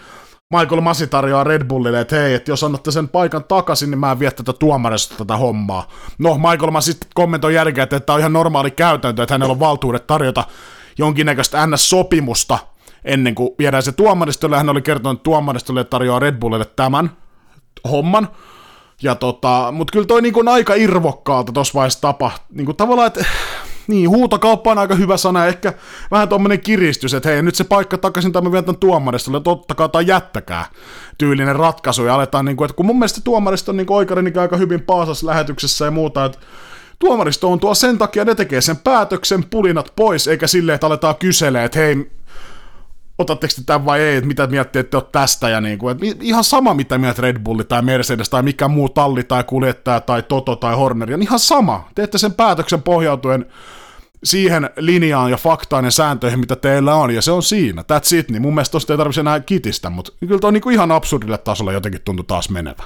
Michael 0.59 0.80
Masi 0.80 1.07
tarjoaa 1.07 1.45
Red 1.45 1.64
Bullille, 1.64 2.01
että 2.01 2.16
hei, 2.16 2.35
että 2.35 2.51
jos 2.51 2.64
annatte 2.64 2.91
sen 2.91 3.09
paikan 3.09 3.45
takaisin, 3.45 3.91
niin 3.91 3.99
mä 3.99 4.12
en 4.12 4.18
vie 4.18 4.30
tätä 4.30 4.53
tuomarista 4.53 5.14
tätä 5.18 5.37
hommaa. 5.37 5.89
No, 6.18 6.35
Michael 6.35 6.70
Masi 6.70 6.93
sitten 6.93 7.11
kommentoi 7.14 7.55
jälkeen, 7.55 7.82
että 7.82 8.01
tämä 8.01 8.14
on 8.14 8.20
ihan 8.20 8.32
normaali 8.32 8.70
käytäntö, 8.70 9.22
että 9.22 9.35
hänellä 9.35 9.53
on 9.53 9.61
valtuudet 9.61 10.07
tarjota 10.07 10.45
jonkinnäköistä 10.99 11.66
NS-sopimusta 11.66 12.59
ennen 13.05 13.35
kuin 13.35 13.51
viedään 13.59 13.82
se 13.82 13.93
tuomaristolle. 13.93 14.57
Hän 14.57 14.68
oli 14.68 14.82
kertonut, 14.82 15.18
että 15.18 15.24
tuomaristolle 15.24 15.85
tarjoaa 15.85 16.18
Red 16.18 16.37
Bullille 16.37 16.64
tämän 16.64 17.11
homman. 17.91 18.28
Ja 19.03 19.14
tota, 19.14 19.72
mutta 19.72 19.93
kyllä 19.93 20.07
toi 20.07 20.22
niin 20.22 20.35
kuin 20.35 20.49
aika 20.49 20.74
irvokkaalta 20.74 21.53
tuossa 21.53 21.74
vaiheessa 21.74 22.01
tapa. 22.01 22.30
Niin 22.51 22.66
kuin 22.66 22.76
tavallaan, 22.76 23.07
että 23.07 23.24
niin, 23.87 24.11
huutokauppa 24.11 24.70
on 24.70 24.78
aika 24.78 24.95
hyvä 24.95 25.16
sana, 25.16 25.47
ehkä 25.47 25.72
vähän 26.11 26.28
tuommoinen 26.28 26.61
kiristys, 26.61 27.14
että 27.14 27.28
hei, 27.28 27.43
nyt 27.43 27.55
se 27.55 27.64
paikka 27.64 27.99
takaisin 27.99 28.32
tämä 28.32 28.53
vietän 28.53 28.76
tuomaristolle, 28.76 29.41
ottakaa 29.45 29.89
tai 29.89 30.07
jättäkää 30.07 30.64
tyylinen 31.18 31.57
ratkaisu, 31.57 32.05
ja 32.05 32.14
aletaan, 32.14 32.45
niin 32.45 32.57
kuin, 32.57 32.66
että 32.66 32.76
kun 32.76 32.87
mun 32.87 32.99
mielestä 32.99 33.20
tuomaristo 33.24 33.72
on 33.72 33.76
niin 33.76 33.93
Oikarinkin 33.93 34.43
aika 34.43 34.57
hyvin 34.57 34.82
paasas 34.82 35.22
lähetyksessä 35.22 35.85
ja 35.85 35.91
muuta, 35.91 36.24
että 36.24 36.39
tuomaristo 36.99 37.53
on 37.53 37.61
tuo 37.61 37.74
sen 37.74 37.99
takia, 37.99 38.24
ne 38.24 38.35
tekee 38.35 38.61
sen 38.61 38.76
päätöksen, 38.76 39.45
pulinat 39.45 39.93
pois, 39.97 40.28
eikä 40.28 40.47
silleen, 40.47 40.74
että 40.74 40.87
aletaan 40.87 41.16
kyselee, 41.16 41.64
että 41.64 41.78
hei, 41.78 42.11
otatteko 43.19 43.53
te 43.57 43.62
tämän 43.67 43.85
vai 43.85 44.01
ei, 44.01 44.17
että 44.17 44.29
mitä 44.29 44.47
miettii, 44.47 44.81
että 44.81 44.97
oot 44.97 45.12
tästä 45.12 45.49
ja 45.49 45.61
niin 45.61 45.79
kuin, 45.79 45.93
että 45.93 46.25
ihan 46.25 46.45
sama 46.45 46.75
mitä 46.75 46.99
mieltä 46.99 47.23
Red 47.23 47.39
Bull 47.39 47.62
tai 47.62 47.83
Mercedes 47.83 48.31
tai 48.31 48.43
mikä 48.43 48.69
muu 48.69 48.89
talli 48.89 49.23
tai 49.23 49.45
kuljettaja 49.45 50.01
tai 50.01 50.23
Toto 50.23 50.57
tai 50.57 50.75
Horner, 50.75 51.15
on 51.15 51.23
ihan 51.23 51.39
sama. 51.39 51.89
Teette 51.95 52.19
sen 52.19 52.33
päätöksen 52.33 52.83
pohjautuen 52.83 53.47
siihen 54.25 54.71
linjaan 54.77 55.31
ja 55.31 55.37
faktaan 55.37 55.85
ja 55.85 55.91
sääntöihin, 55.91 56.41
mitä 56.41 56.57
teillä 56.57 56.95
on, 56.95 57.15
ja 57.15 57.23
se 57.23 57.33
on 57.33 57.43
siinä. 57.43 57.83
That's 57.83 58.17
it, 58.17 58.31
niin 58.31 58.43
mun 58.43 58.55
mielestä 58.55 58.73
tosta 58.73 58.93
ei 58.93 58.97
tarvitse 58.97 59.21
enää 59.21 59.41
kitistä, 59.41 59.91
mutta 59.91 60.12
kyllä 60.21 60.39
toi 60.39 60.49
on 60.49 60.55
niin 60.55 60.73
ihan 60.73 60.93
absurdille 60.93 61.39
tasolle 61.39 61.73
jotenkin 61.73 62.01
tuntui 62.05 62.25
taas 62.25 62.51
menevä. 62.51 62.83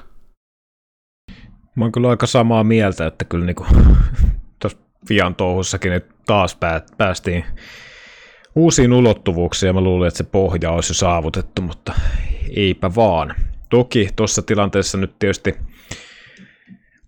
Mä 1.75 1.85
oon 1.85 1.93
kyllä 1.93 2.09
aika 2.09 2.27
samaa 2.27 2.65
mieltä, 2.65 3.07
että 3.07 3.25
kyllä 3.25 3.47
niin 3.47 3.57
tuossa 4.59 4.79
Fian 5.09 5.35
touhussakin 5.35 5.93
nyt 5.93 6.07
taas 6.27 6.59
päästiin 6.97 7.45
uusiin 8.55 8.93
ulottuvuuksiin 8.93 9.69
ja 9.69 9.73
mä 9.73 9.81
luulin, 9.81 10.09
että 10.09 10.19
se 10.19 10.25
pohja 10.25 10.71
olisi 10.71 10.91
jo 10.91 10.95
saavutettu, 10.95 11.63
mutta 11.63 11.95
eipä 12.57 12.95
vaan. 12.95 13.35
Toki 13.69 14.09
tuossa 14.17 14.43
tilanteessa 14.43 14.99
nyt 14.99 15.19
tietysti 15.19 15.55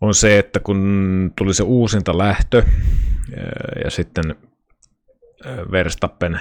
on 0.00 0.14
se, 0.14 0.38
että 0.38 0.60
kun 0.60 1.32
tuli 1.36 1.54
se 1.54 1.62
uusinta 1.62 2.18
lähtö 2.18 2.62
ja 3.84 3.90
sitten 3.90 4.34
Verstappen 5.70 6.40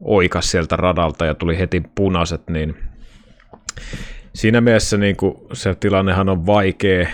oikas 0.00 0.50
sieltä 0.50 0.76
radalta 0.76 1.26
ja 1.26 1.34
tuli 1.34 1.58
heti 1.58 1.82
punaiset, 1.94 2.48
niin 2.48 2.74
siinä 4.34 4.60
mielessä 4.60 4.96
niin 4.96 5.16
kuin 5.16 5.34
se 5.52 5.74
tilannehan 5.74 6.28
on 6.28 6.46
vaikea. 6.46 7.08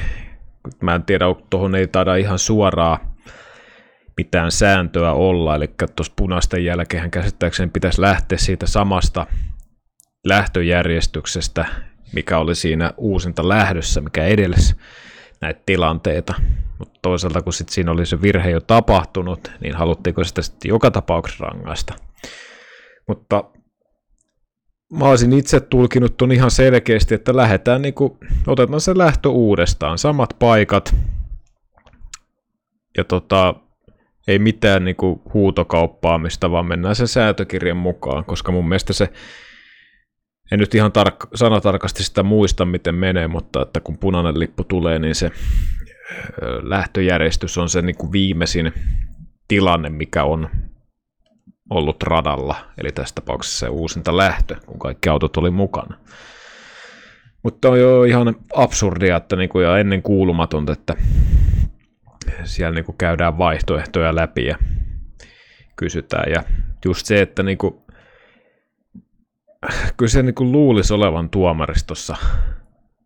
Mä 0.82 0.94
en 0.94 1.02
tiedä, 1.02 1.24
tuohon 1.50 1.74
ei 1.74 1.86
taida 1.86 2.16
ihan 2.16 2.38
suoraa 2.38 3.09
mitään 4.20 4.52
sääntöä 4.52 5.12
olla, 5.12 5.54
eli 5.54 5.70
tuossa 5.96 6.12
punaisten 6.16 6.64
jälkeen 6.64 7.10
käsittääkseni 7.10 7.70
pitäisi 7.70 8.00
lähteä 8.00 8.38
siitä 8.38 8.66
samasta 8.66 9.26
lähtöjärjestyksestä, 10.24 11.66
mikä 12.12 12.38
oli 12.38 12.54
siinä 12.54 12.92
uusinta 12.96 13.48
lähdössä, 13.48 14.00
mikä 14.00 14.24
edelsi 14.24 14.76
näitä 15.40 15.62
tilanteita. 15.66 16.34
Mutta 16.78 16.98
toisaalta, 17.02 17.42
kun 17.42 17.52
sit 17.52 17.68
siinä 17.68 17.92
oli 17.92 18.06
se 18.06 18.22
virhe 18.22 18.50
jo 18.50 18.60
tapahtunut, 18.60 19.52
niin 19.60 19.74
haluttiinko 19.74 20.24
sitä 20.24 20.42
sitten 20.42 20.68
joka 20.68 20.90
tapauksessa 20.90 21.44
rangaista. 21.44 21.94
Mutta 23.08 23.44
mä 24.92 25.04
olisin 25.04 25.32
itse 25.32 25.60
tulkinut 25.60 26.16
ton 26.16 26.32
ihan 26.32 26.50
selkeästi, 26.50 27.14
että 27.14 27.36
lähdetään 27.36 27.82
niinku, 27.82 28.18
otetaan 28.46 28.80
se 28.80 28.98
lähtö 28.98 29.28
uudestaan, 29.28 29.98
samat 29.98 30.36
paikat, 30.38 30.94
ja 32.98 33.04
tota, 33.04 33.54
ei 34.28 34.38
mitään 34.38 34.84
niin 34.84 34.96
kuin 34.96 35.20
huutokauppaamista, 35.34 36.50
vaan 36.50 36.66
mennään 36.66 36.94
sen 36.94 37.08
säätökirjan 37.08 37.76
mukaan, 37.76 38.24
koska 38.24 38.52
mun 38.52 38.68
mielestä 38.68 38.92
se, 38.92 39.08
en 40.52 40.58
nyt 40.58 40.74
ihan 40.74 40.92
tark- 40.98 41.28
sanatarkasti 41.34 42.04
sitä 42.04 42.22
muista, 42.22 42.64
miten 42.64 42.94
menee, 42.94 43.28
mutta 43.28 43.62
että 43.62 43.80
kun 43.80 43.98
punainen 43.98 44.40
lippu 44.40 44.64
tulee, 44.64 44.98
niin 44.98 45.14
se 45.14 45.30
lähtöjärjestys 46.62 47.58
on 47.58 47.68
se 47.68 47.82
niin 47.82 47.96
kuin 47.96 48.12
viimeisin 48.12 48.72
tilanne, 49.48 49.88
mikä 49.88 50.24
on 50.24 50.50
ollut 51.70 52.02
radalla, 52.02 52.56
eli 52.78 52.92
tässä 52.92 53.14
tapauksessa 53.14 53.58
se 53.58 53.68
uusinta 53.68 54.16
lähtö, 54.16 54.56
kun 54.66 54.78
kaikki 54.78 55.08
autot 55.08 55.36
oli 55.36 55.50
mukana. 55.50 55.98
Mutta 57.42 57.68
on 57.68 57.80
jo 57.80 58.04
ihan 58.04 58.36
absurdia 58.54 59.16
että 59.16 59.36
niin 59.36 59.48
kuin, 59.48 59.64
ja 59.64 59.78
ennen 59.78 60.02
kuulumatonta, 60.02 60.72
että 60.72 60.96
siellä 62.44 62.74
niin 62.74 62.84
kuin 62.84 62.98
käydään 62.98 63.38
vaihtoehtoja 63.38 64.14
läpi 64.14 64.46
ja 64.46 64.58
kysytään. 65.76 66.32
Ja 66.32 66.42
just 66.84 67.06
se, 67.06 67.22
että 67.22 67.42
niin 67.42 67.58
kuin, 67.58 67.74
kyllä 69.96 70.10
se 70.10 70.22
niin 70.22 70.34
kuin 70.34 70.52
luulisi 70.52 70.94
olevan 70.94 71.30
tuomaristossa 71.30 72.16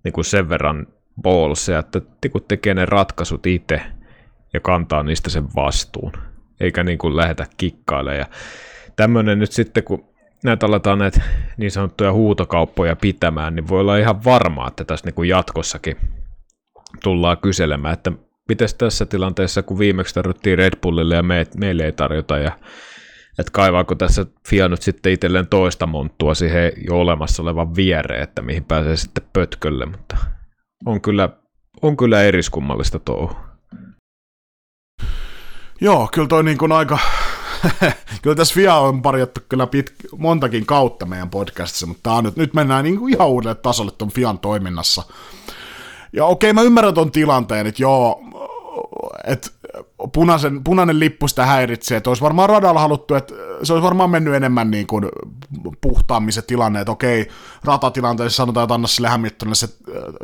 niin 0.04 0.12
kuin 0.12 0.24
sen 0.24 0.48
verran 0.48 0.86
ballsia, 1.22 1.78
että 1.78 2.00
niin 2.00 2.44
tekee 2.48 2.74
ne 2.74 2.84
ratkaisut 2.84 3.46
itse 3.46 3.82
ja 4.52 4.60
kantaa 4.60 5.02
niistä 5.02 5.30
sen 5.30 5.44
vastuun, 5.56 6.12
eikä 6.60 6.84
niin 6.84 6.98
kuin 6.98 7.16
lähetä 7.16 7.46
kikkailemaan. 7.56 8.18
Ja 8.18 8.26
tämmöinen 8.96 9.38
nyt 9.38 9.52
sitten, 9.52 9.84
kun 9.84 10.08
näitä 10.44 10.66
aletaan 10.66 10.98
näitä 10.98 11.20
niin 11.56 11.70
sanottuja 11.70 12.12
huutokauppoja 12.12 12.96
pitämään, 12.96 13.54
niin 13.54 13.68
voi 13.68 13.80
olla 13.80 13.96
ihan 13.96 14.24
varmaa, 14.24 14.68
että 14.68 14.84
tässä 14.84 15.06
niin 15.06 15.14
kuin 15.14 15.28
jatkossakin 15.28 15.96
tullaan 17.02 17.38
kyselemään, 17.38 17.94
että 17.94 18.12
miten 18.48 18.68
tässä 18.78 19.06
tilanteessa, 19.06 19.62
kun 19.62 19.78
viimeksi 19.78 20.14
tarvittiin 20.14 20.58
Red 20.58 20.72
Bullille 20.82 21.14
ja 21.14 21.22
me, 21.22 21.46
meille 21.56 21.84
ei 21.84 21.92
tarjota, 21.92 22.38
ja 22.38 22.58
että 23.38 23.52
kaivaako 23.52 23.94
tässä 23.94 24.26
FIA 24.48 24.68
nyt 24.68 24.82
sitten 24.82 25.12
itselleen 25.12 25.46
toista 25.46 25.86
monttua 25.86 26.34
siihen 26.34 26.72
jo 26.88 27.00
olemassa 27.00 27.42
olevan 27.42 27.76
viereen, 27.76 28.22
että 28.22 28.42
mihin 28.42 28.64
pääsee 28.64 28.96
sitten 28.96 29.24
pötkölle, 29.32 29.86
mutta 29.86 30.16
on 30.86 31.00
kyllä, 31.00 31.28
on 31.82 31.96
kyllä 31.96 32.22
eriskummallista 32.22 32.98
touhu. 32.98 33.36
Joo, 35.80 36.08
kyllä 36.12 36.28
toi 36.28 36.44
niin 36.44 36.58
kuin 36.58 36.72
aika, 36.72 36.98
kyllä 38.22 38.36
tässä 38.36 38.54
FIA 38.54 38.74
on 38.74 39.02
parjattu 39.02 39.40
kyllä 39.48 39.66
pit, 39.66 39.94
montakin 40.16 40.66
kautta 40.66 41.06
meidän 41.06 41.30
podcastissa, 41.30 41.86
mutta 41.86 42.22
nyt, 42.22 42.36
nyt 42.36 42.54
mennään 42.54 42.84
niin 42.84 42.98
kuin 42.98 43.14
ihan 43.14 43.28
uudelle 43.28 43.54
tasolle 43.54 43.92
tuon 43.98 44.10
FIAN 44.10 44.38
toiminnassa. 44.38 45.02
Ja 46.14 46.26
okei, 46.26 46.52
mä 46.52 46.62
ymmärrän 46.62 46.94
ton 46.94 47.10
tilanteen, 47.10 47.66
että 47.66 47.82
joo, 47.82 48.22
että 49.24 49.50
punaisen, 50.12 50.64
punainen 50.64 51.00
lippu 51.00 51.28
sitä 51.28 51.46
häiritsee, 51.46 51.96
että 51.96 52.10
olisi 52.10 52.22
varmaan 52.22 52.48
radalla 52.48 52.80
haluttu, 52.80 53.14
että 53.14 53.34
se 53.62 53.72
olisi 53.72 53.84
varmaan 53.84 54.10
mennyt 54.10 54.34
enemmän 54.34 54.70
niin 54.70 54.86
kuin 54.86 55.08
puhtaammin 55.80 56.32
se 56.32 56.42
tilanne, 56.42 56.80
että 56.80 56.92
okei, 56.92 57.28
ratatilanteessa 57.64 58.36
sanotaan, 58.36 58.64
että 58.64 58.74
anna 58.74 58.88
sille 58.88 59.08
Hamiltonille 59.08 59.54
se 59.54 59.68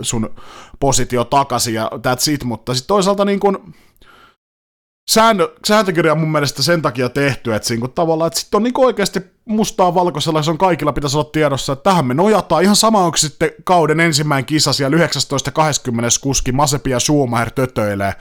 sun 0.03 0.35
positio 0.81 1.25
takaisin 1.25 1.75
ja 1.75 1.91
that's 1.95 2.33
it, 2.33 2.45
mutta 2.45 2.75
sitten 2.75 2.89
toisaalta 2.89 3.25
niin 3.25 3.41
kuin, 3.41 3.59
sääntö, 5.11 5.55
sääntökirja 5.67 6.13
on 6.13 6.21
mun 6.21 6.33
mielestä 6.33 6.63
sen 6.63 6.83
takia 6.83 7.09
tehty, 7.09 7.55
että 7.55 7.69
siinä 7.69 7.89
tavallaan, 7.89 8.27
että 8.27 8.41
sitten 8.41 8.59
on 8.59 8.63
niin 8.63 8.75
oikeasti 8.79 9.21
mustaa 9.51 9.95
valkoisella, 9.95 10.43
se 10.43 10.51
on 10.51 10.59
kaikilla 10.59 10.93
pitäisi 10.93 11.17
olla 11.17 11.31
tiedossa, 11.33 11.73
että 11.73 11.83
tähän 11.83 12.05
me 12.07 12.15
nojataan. 12.15 12.63
Ihan 12.63 12.77
sama 12.77 13.05
onko 13.05 13.17
sitten 13.17 13.51
kauden 13.65 14.01
ensimmäinen 14.01 14.45
kisa 14.45 14.73
siellä 14.73 14.97
19.20 14.97 15.03
kuski 16.21 16.53
Masepi 16.53 16.91
ja 16.91 17.01
Schumacher 17.01 17.51
tötöilee, 17.51 18.15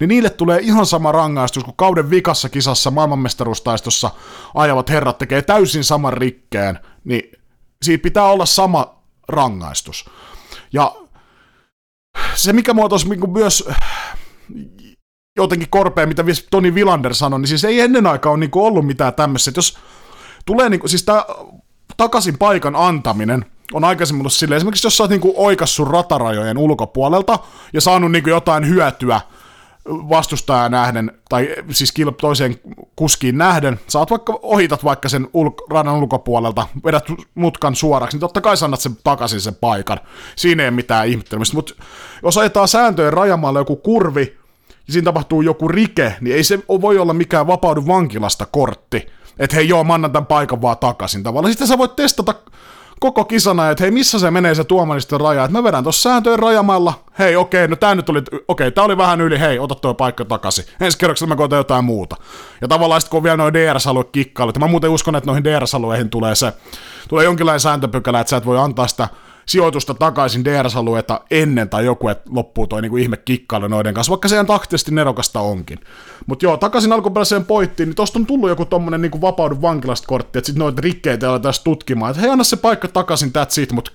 niin 0.00 0.08
niille 0.08 0.30
tulee 0.30 0.60
ihan 0.62 0.86
sama 0.86 1.12
rangaistus 1.12 1.64
kuin 1.64 1.76
kauden 1.76 2.10
vikassa 2.10 2.48
kisassa 2.48 2.90
maailmanmestaruustaistossa 2.90 4.10
ajavat 4.54 4.90
herrat 4.90 5.18
tekee 5.18 5.42
täysin 5.42 5.84
saman 5.84 6.12
rikkeen, 6.12 6.78
niin 7.04 7.32
siitä 7.82 8.02
pitää 8.02 8.24
olla 8.24 8.46
sama 8.46 8.96
rangaistus. 9.28 10.10
Ja 10.72 10.94
se, 12.34 12.52
mikä 12.52 12.74
muotoisi 12.74 13.08
niin 13.08 13.30
myös 13.30 13.68
jotenkin 15.36 15.68
korpea, 15.70 16.06
mitä 16.06 16.24
Toni 16.50 16.74
Villander 16.74 17.14
sanoi, 17.14 17.40
niin 17.40 17.48
siis 17.48 17.64
ei 17.64 17.80
ennen 17.80 18.06
aikaa 18.06 18.32
ole 18.32 18.40
niin 18.40 18.50
ollut 18.54 18.86
mitään 18.86 19.14
tämmöistä, 19.14 19.52
jos 19.54 19.78
tulee 20.46 20.68
niin 20.68 20.80
kuin, 20.80 20.90
siis 20.90 21.02
tämä 21.04 21.24
takaisin 21.96 22.38
paikan 22.38 22.76
antaminen 22.76 23.44
on 23.72 23.84
aikaisemmin 23.84 24.20
ollut 24.20 24.32
silleen, 24.32 24.56
esimerkiksi 24.56 24.86
jos 24.86 24.96
sä 24.96 25.02
oot 25.02 25.10
niin 25.10 25.20
oikassu 25.36 25.84
ratarajojen 25.84 26.58
ulkopuolelta 26.58 27.38
ja 27.72 27.80
saanut 27.80 28.12
niin 28.12 28.24
jotain 28.26 28.68
hyötyä 28.68 29.20
vastustajaa 29.88 30.68
nähden, 30.68 31.12
tai 31.28 31.48
siis 31.70 31.94
toiseen 32.20 32.60
kuskiin 32.96 33.38
nähden, 33.38 33.80
oot 33.94 34.10
vaikka, 34.10 34.38
ohitat 34.42 34.84
vaikka 34.84 35.08
sen 35.08 35.24
ulk- 35.26 35.70
radan 35.70 35.94
ulkopuolelta, 35.94 36.66
vedät 36.84 37.04
mutkan 37.34 37.74
suoraksi, 37.74 38.16
niin 38.16 38.20
totta 38.20 38.40
kai 38.40 38.56
sanat 38.56 38.80
sen 38.80 38.96
takaisin 39.04 39.40
sen 39.40 39.54
paikan. 39.54 40.00
Siinä 40.36 40.64
ei 40.64 40.70
mitään 40.70 41.08
ihmettelemistä, 41.08 41.56
mutta 41.56 41.74
jos 42.22 42.38
ajetaan 42.38 42.68
sääntöjen 42.68 43.12
rajamaalla 43.12 43.60
joku 43.60 43.76
kurvi, 43.76 44.36
ja 44.86 44.92
siinä 44.92 45.04
tapahtuu 45.04 45.42
joku 45.42 45.68
rike, 45.68 46.16
niin 46.20 46.36
ei 46.36 46.44
se 46.44 46.58
voi 46.68 46.98
olla 46.98 47.14
mikään 47.14 47.46
vapaudu 47.46 47.86
vankilasta 47.86 48.46
kortti, 48.46 49.06
että 49.38 49.56
hei 49.56 49.68
joo, 49.68 49.84
mä 49.84 49.94
annan 49.94 50.12
tämän 50.12 50.26
paikan 50.26 50.62
vaan 50.62 50.78
takaisin 50.78 51.22
tavallaan. 51.22 51.52
Sitten 51.52 51.68
sä 51.68 51.78
voit 51.78 51.96
testata 51.96 52.34
koko 53.00 53.24
kisana, 53.24 53.70
että 53.70 53.84
hei, 53.84 53.90
missä 53.90 54.18
se 54.18 54.30
menee 54.30 54.54
se 54.54 54.64
tuomaristen 54.64 55.20
raja, 55.20 55.44
että 55.44 55.58
mä 55.58 55.64
vedän 55.64 55.82
tuossa 55.82 56.10
sääntöjen 56.10 56.38
rajamalla, 56.38 57.04
hei, 57.18 57.36
okei, 57.36 57.68
no 57.68 57.76
tää 57.76 57.94
nyt 57.94 58.08
oli, 58.08 58.22
okei, 58.48 58.72
tää 58.72 58.84
oli 58.84 58.96
vähän 58.96 59.20
yli, 59.20 59.40
hei, 59.40 59.58
ota 59.58 59.74
tuo 59.74 59.94
paikka 59.94 60.24
takaisin. 60.24 60.64
Ensi 60.80 60.98
kerroksella 60.98 61.28
mä 61.28 61.36
koitan 61.36 61.56
jotain 61.56 61.84
muuta. 61.84 62.16
Ja 62.60 62.68
tavallaan 62.68 63.00
sitten 63.00 63.10
kun 63.10 63.18
on 63.18 63.22
vielä 63.22 63.36
noin 63.36 63.54
DRS-alue 63.54 64.04
kikkailut, 64.04 64.58
mä 64.58 64.66
muuten 64.66 64.90
uskon, 64.90 65.16
että 65.16 65.26
noihin 65.26 65.44
DRS-alueihin 65.44 66.10
tulee 66.10 66.34
se, 66.34 66.52
tulee 67.08 67.24
jonkinlainen 67.24 67.60
sääntöpykälä, 67.60 68.20
että 68.20 68.30
sä 68.30 68.36
et 68.36 68.46
voi 68.46 68.58
antaa 68.58 68.88
sitä 68.88 69.08
sijoitusta 69.48 69.94
takaisin 69.94 70.44
DRS-alueita 70.44 71.20
ennen 71.30 71.68
tai 71.68 71.84
joku, 71.84 72.08
että 72.08 72.30
loppuu 72.30 72.66
toi 72.66 72.82
niinku 72.82 72.96
ihme 72.96 73.16
kikkailu 73.16 73.68
noiden 73.68 73.94
kanssa, 73.94 74.10
vaikka 74.10 74.28
se 74.28 74.34
ihan 74.34 74.46
taktisesti 74.46 74.94
nerokasta 74.94 75.40
onkin. 75.40 75.78
Mutta 76.26 76.44
joo, 76.44 76.56
takaisin 76.56 76.92
alkuperäiseen 76.92 77.44
pointtiin, 77.44 77.88
niin 77.88 77.96
tosta 77.96 78.18
on 78.18 78.26
tullut 78.26 78.48
joku 78.48 78.64
tommonen 78.64 79.02
niinku 79.02 79.20
vapaudu 79.20 79.62
vankilasta 79.62 80.06
kortti, 80.06 80.38
että 80.38 80.46
sit 80.46 80.56
noita 80.56 80.80
rikkeitä 80.80 81.30
aletaan 81.30 81.54
tutkimaan, 81.64 82.10
että 82.10 82.20
hei 82.20 82.30
anna 82.30 82.44
se 82.44 82.56
paikka 82.56 82.88
takaisin, 82.88 83.28
that's 83.28 83.62
it, 83.62 83.72
mutta 83.72 83.90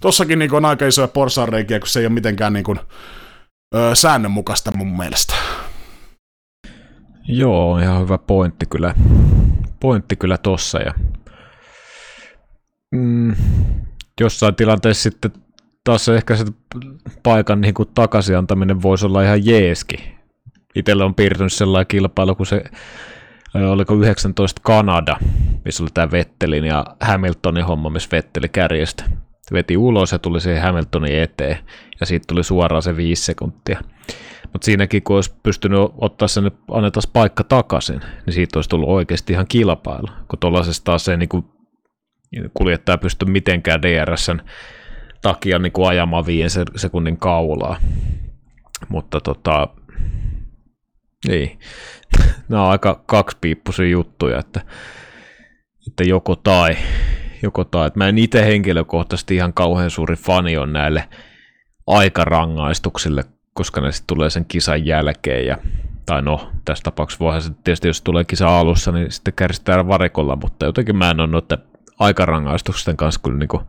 tossakin 0.00 0.38
niinku 0.38 0.56
on 0.56 0.64
aika 0.64 0.86
isoja 0.86 1.08
porsaanreikiä, 1.08 1.78
kun 1.78 1.88
se 1.88 2.00
ei 2.00 2.06
ole 2.06 2.14
mitenkään 2.14 2.52
niinku, 2.52 2.76
öö, 3.74 3.94
säännönmukaista 3.94 4.72
mun 4.76 4.96
mielestä. 4.96 5.34
Joo, 7.28 7.78
ihan 7.78 8.02
hyvä 8.02 8.18
pointti 8.18 8.66
kyllä, 8.66 8.94
pointti 9.80 10.16
kyllä 10.16 10.38
tossa 10.38 10.78
ja 10.78 10.94
mm, 12.94 13.34
jossain 14.20 14.54
tilanteessa 14.54 15.02
sitten 15.02 15.32
taas 15.84 16.08
ehkä 16.08 16.36
se 16.36 16.44
paikan 17.22 17.60
niin 17.60 17.74
kuin 17.74 17.88
takaisin 17.94 18.38
antaminen 18.38 18.82
voisi 18.82 19.06
olla 19.06 19.22
ihan 19.22 19.46
jeeski. 19.46 20.14
Itsellä 20.74 21.04
on 21.04 21.14
piirtynyt 21.14 21.52
sellainen 21.52 21.86
kilpailu, 21.86 22.34
kun 22.34 22.46
se 22.46 22.64
oliko 23.54 23.94
19 23.94 24.60
Kanada, 24.64 25.16
missä 25.64 25.82
oli 25.82 25.90
tämä 25.94 26.10
Vettelin 26.10 26.64
ja 26.64 26.84
Hamiltonin 27.00 27.64
homma, 27.64 27.90
missä 27.90 28.08
Vetteli 28.12 28.48
kärjestä. 28.48 29.04
Veti 29.52 29.76
ulos 29.76 30.12
ja 30.12 30.18
tuli 30.18 30.40
siihen 30.40 30.62
Hamiltonin 30.62 31.18
eteen, 31.18 31.58
ja 32.00 32.06
siitä 32.06 32.24
tuli 32.28 32.44
suoraan 32.44 32.82
se 32.82 32.96
viisi 32.96 33.24
sekuntia. 33.24 33.80
Mutta 34.52 34.64
siinäkin, 34.64 35.02
kun 35.02 35.16
olisi 35.16 35.34
pystynyt 35.42 35.78
ottaa 35.98 36.28
sen, 36.28 36.50
annetaan 36.70 37.02
paikka 37.12 37.44
takaisin, 37.44 38.00
niin 38.26 38.34
siitä 38.34 38.58
olisi 38.58 38.70
tullut 38.70 38.88
oikeasti 38.88 39.32
ihan 39.32 39.46
kilpailu. 39.48 40.06
Kun 40.28 40.38
tuollaisesta 40.38 40.84
taas 40.84 41.08
ei 41.08 41.16
niin 41.16 41.28
kuin 41.28 41.44
kuljettaja 42.54 42.98
pysty 42.98 43.24
mitenkään 43.24 43.82
DRSn 43.82 44.40
takia 45.22 45.58
niin 45.58 45.72
kuin 45.72 45.88
ajamaan 45.88 46.26
viien 46.26 46.50
sekunnin 46.76 47.16
kaulaa. 47.16 47.76
Mutta 48.88 49.20
tota, 49.20 49.68
niin, 51.28 51.58
nämä 52.48 52.64
on 52.64 52.70
aika 52.70 53.02
kaksipiippuisia 53.06 53.88
juttuja, 53.88 54.38
että, 54.38 54.60
että 55.86 56.04
joko 56.04 56.36
tai, 56.36 56.76
joko 57.42 57.64
tai. 57.64 57.86
Että 57.86 57.98
mä 57.98 58.08
en 58.08 58.18
itse 58.18 58.46
henkilökohtaisesti 58.46 59.36
ihan 59.36 59.52
kauhean 59.52 59.90
suuri 59.90 60.16
fani 60.16 60.56
on 60.56 60.72
näille 60.72 61.08
aikarangaistuksille, 61.86 63.24
koska 63.54 63.80
ne 63.80 63.92
sitten 63.92 64.16
tulee 64.16 64.30
sen 64.30 64.44
kisan 64.44 64.86
jälkeen 64.86 65.46
ja 65.46 65.58
tai 66.06 66.22
no, 66.22 66.50
tässä 66.64 66.82
tapauksessa 66.82 67.24
voihan 67.24 67.42
se 67.42 67.50
tietysti, 67.64 67.88
jos 67.88 68.02
tulee 68.02 68.24
kisa 68.24 68.58
alussa, 68.58 68.92
niin 68.92 69.12
sitten 69.12 69.34
kärsitään 69.34 69.88
varikolla, 69.88 70.36
mutta 70.36 70.66
jotenkin 70.66 70.96
mä 70.96 71.10
en 71.10 71.20
ole 71.20 71.26
noita 71.26 71.58
aikarangaistusten 71.98 72.96
kanssa 72.96 73.20
kyllä 73.24 73.38
niin 73.38 73.48
kuin, 73.48 73.62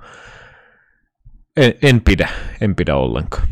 en, 1.57 1.73
en, 1.81 2.01
pidä, 2.01 2.29
en 2.61 2.75
pidä 2.75 2.95
ollenkaan. 2.95 3.47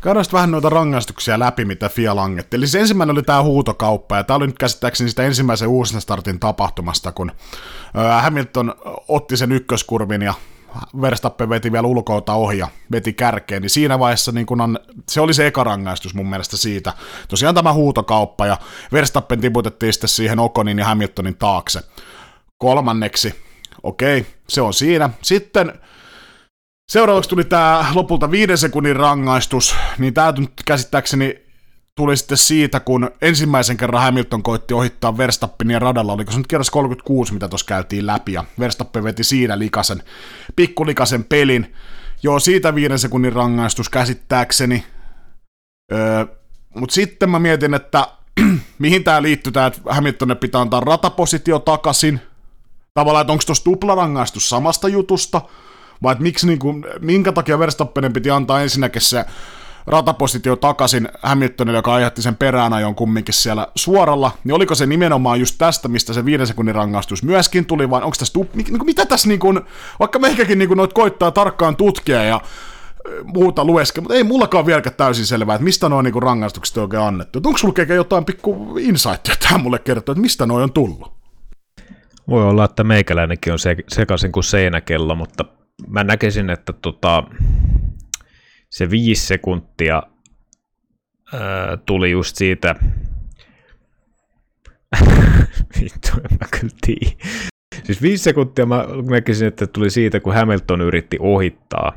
Käydään 0.00 0.24
vähän 0.32 0.50
noita 0.50 0.68
rangaistuksia 0.68 1.38
läpi, 1.38 1.64
mitä 1.64 1.88
FIA 1.88 2.16
langetti. 2.16 2.56
Eli 2.56 2.66
se 2.66 2.80
ensimmäinen 2.80 3.12
oli 3.12 3.22
tämä 3.22 3.42
huutokauppa, 3.42 4.16
ja 4.16 4.24
tämä 4.24 4.36
oli 4.36 4.46
nyt 4.46 4.58
käsittääkseni 4.58 5.10
sitä 5.10 5.22
ensimmäisen 5.22 5.68
uusin 5.68 6.00
startin 6.00 6.40
tapahtumasta, 6.40 7.12
kun 7.12 7.32
Hamilton 8.20 8.74
otti 9.08 9.36
sen 9.36 9.52
ykköskurvin 9.52 10.22
ja 10.22 10.34
Verstappen 11.00 11.48
veti 11.48 11.72
vielä 11.72 11.86
ulkoota 11.86 12.34
ohi 12.34 12.58
ja 12.58 12.68
veti 12.92 13.12
kärkeen, 13.12 13.62
niin 13.62 13.70
siinä 13.70 13.98
vaiheessa 13.98 14.32
niin 14.32 14.46
kun 14.46 14.60
on, 14.60 14.78
se 15.08 15.20
oli 15.20 15.34
se 15.34 15.46
eka 15.46 15.64
rangaistus 15.64 16.14
mun 16.14 16.30
mielestä 16.30 16.56
siitä. 16.56 16.92
Tosiaan 17.28 17.54
tämä 17.54 17.72
huutokauppa 17.72 18.46
ja 18.46 18.56
Verstappen 18.92 19.40
tiputettiin 19.40 19.92
sitten 19.92 20.08
siihen 20.08 20.38
Okonin 20.38 20.78
ja 20.78 20.84
Hamiltonin 20.84 21.36
taakse. 21.36 21.80
Kolmanneksi 22.58 23.45
Okei, 23.86 24.26
se 24.48 24.60
on 24.60 24.74
siinä. 24.74 25.10
Sitten 25.22 25.72
seuraavaksi 26.88 27.30
tuli 27.30 27.44
tämä 27.44 27.86
lopulta 27.94 28.30
viiden 28.30 28.58
sekunnin 28.58 28.96
rangaistus, 28.96 29.76
niin 29.98 30.14
tämä 30.14 30.32
nyt 30.38 30.52
käsittääkseni 30.66 31.42
tuli 31.94 32.16
sitten 32.16 32.38
siitä, 32.38 32.80
kun 32.80 33.10
ensimmäisen 33.22 33.76
kerran 33.76 34.02
Hamilton 34.02 34.42
koitti 34.42 34.74
ohittaa 34.74 35.18
Verstappenin 35.18 35.82
radalla, 35.82 36.12
oliko 36.12 36.32
se 36.32 36.38
nyt 36.38 36.46
kerras 36.46 36.70
36, 36.70 37.32
mitä 37.32 37.48
tuossa 37.48 37.66
käytiin 37.66 38.06
läpi, 38.06 38.32
ja 38.32 38.44
Verstappen 38.58 39.04
veti 39.04 39.24
siinä 39.24 39.58
likasen, 39.58 40.02
pikkulikasen 40.56 41.24
pelin. 41.24 41.74
Joo, 42.22 42.40
siitä 42.40 42.74
viiden 42.74 42.98
sekunnin 42.98 43.32
rangaistus 43.32 43.88
käsittääkseni. 43.88 44.84
Öö, 45.92 46.26
Mutta 46.74 46.94
sitten 46.94 47.30
mä 47.30 47.38
mietin, 47.38 47.74
että 47.74 48.08
mihin 48.78 49.04
tämä 49.04 49.22
liittyy, 49.22 49.50
että 49.50 49.80
Hamiltonne 49.88 50.34
pitää 50.34 50.60
antaa 50.60 50.80
ratapositio 50.80 51.58
takaisin, 51.58 52.20
Tavallaan, 52.96 53.20
että 53.20 53.32
onko 53.32 53.44
tuossa 53.46 53.64
tuplarangaistus 53.64 54.48
samasta 54.48 54.88
jutusta, 54.88 55.42
vai 56.02 56.12
että 56.12 56.22
miksi, 56.22 56.46
niin 56.46 56.58
kuin, 56.58 56.84
minkä 57.00 57.32
takia 57.32 57.58
Verstappenen 57.58 58.12
piti 58.12 58.30
antaa 58.30 58.62
ensinnäkin 58.62 59.02
se 59.02 59.24
ratapositio 59.86 60.56
takaisin 60.56 61.08
Hamiltonille, 61.22 61.78
joka 61.78 61.94
aiheutti 61.94 62.22
sen 62.22 62.36
peräänajon 62.36 62.94
kumminkin 62.94 63.34
siellä 63.34 63.68
suoralla, 63.74 64.30
niin 64.44 64.54
oliko 64.54 64.74
se 64.74 64.86
nimenomaan 64.86 65.40
just 65.40 65.54
tästä, 65.58 65.88
mistä 65.88 66.12
se 66.12 66.24
viiden 66.24 66.46
sekunnin 66.46 66.74
rangaistus 66.74 67.22
myöskin 67.22 67.66
tuli, 67.66 67.90
vai 67.90 68.02
onko 68.02 68.16
tässä, 68.18 68.38
niin 68.54 68.84
mitä 68.84 69.06
tässä 69.06 69.28
niin 69.28 69.40
kuin, 69.40 69.60
vaikka 70.00 70.18
meikäkin 70.18 70.58
niin 70.58 70.68
kuin 70.68 70.78
noit 70.78 70.92
koittaa 70.92 71.30
tarkkaan 71.30 71.76
tutkia 71.76 72.22
ja 72.22 72.40
muuta 73.24 73.64
lueske, 73.64 74.00
mutta 74.00 74.14
ei 74.14 74.24
mullakaan 74.24 74.66
vieläkään 74.66 74.96
täysin 74.96 75.26
selvää, 75.26 75.54
että 75.54 75.64
mistä 75.64 75.88
noin 75.88 76.04
niin 76.04 76.22
rangaistukset 76.22 76.76
on 76.76 76.82
oikein 76.82 77.02
annettu. 77.02 77.40
onko 77.44 77.58
sulla 77.58 77.94
jotain 77.94 78.24
pikku 78.24 78.76
insightia 78.80 79.34
tähän 79.40 79.60
mulle 79.60 79.78
kertoa, 79.78 80.12
että 80.12 80.22
mistä 80.22 80.46
noin 80.46 80.62
on 80.62 80.72
tullut? 80.72 81.15
Voi 82.28 82.44
olla, 82.44 82.64
että 82.64 82.84
meikäläinenkin 82.84 83.52
on 83.52 83.58
sekaisin 83.88 84.32
kuin 84.32 84.44
seinäkello, 84.44 85.14
mutta 85.14 85.44
mä 85.88 86.04
näkisin, 86.04 86.50
että 86.50 86.72
tota, 86.72 87.24
se 88.70 88.90
viisi 88.90 89.26
sekuntia 89.26 90.02
ää, 91.32 91.76
tuli 91.76 92.10
just 92.10 92.36
siitä, 92.36 92.74
Vittu, 95.80 96.10
en 96.30 96.38
mä 96.40 96.58
kyllä 96.60 96.74
tiedä. 96.86 97.16
Siis 97.84 98.02
viisi 98.02 98.24
sekuntia 98.24 98.66
mä 98.66 98.84
näkisin, 99.10 99.48
että 99.48 99.66
tuli 99.66 99.90
siitä, 99.90 100.20
kun 100.20 100.34
Hamilton 100.34 100.80
yritti 100.80 101.16
ohittaa. 101.20 101.92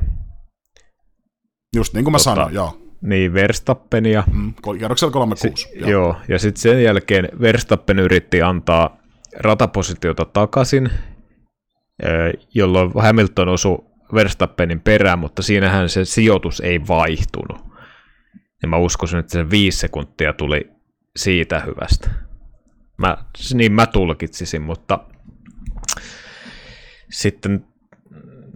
Just 1.76 1.94
niin 1.94 2.04
kuin 2.04 2.12
mä 2.12 2.18
tota, 2.18 2.24
sanoin, 2.24 2.54
joo. 2.54 2.76
Niin, 3.02 3.34
Verstappenia. 3.34 4.24
Mm, 4.32 4.54
kierroksella 4.78 5.12
36. 5.12 5.62
Si- 5.62 5.78
joo. 5.78 5.90
joo, 5.90 6.16
ja 6.28 6.38
sitten 6.38 6.62
sen 6.62 6.82
jälkeen 6.82 7.28
Verstappen 7.40 7.98
yritti 7.98 8.42
antaa 8.42 8.99
ratapositiota 9.38 10.24
takaisin, 10.24 10.90
jolloin 12.54 12.92
Hamilton 12.94 13.48
osui 13.48 13.78
Verstappenin 14.14 14.80
perään, 14.80 15.18
mutta 15.18 15.42
siinähän 15.42 15.88
se 15.88 16.04
sijoitus 16.04 16.60
ei 16.60 16.80
vaihtunut. 16.88 17.70
Ja 18.62 18.68
mä 18.68 18.76
uskoisin, 18.76 19.18
että 19.18 19.32
se 19.32 19.50
viisi 19.50 19.78
sekuntia 19.78 20.32
tuli 20.32 20.70
siitä 21.16 21.60
hyvästä. 21.60 22.10
Mä, 22.98 23.16
niin 23.54 23.72
mä 23.72 23.86
tulkitsisin, 23.86 24.62
mutta 24.62 24.98
sitten, 27.10 27.64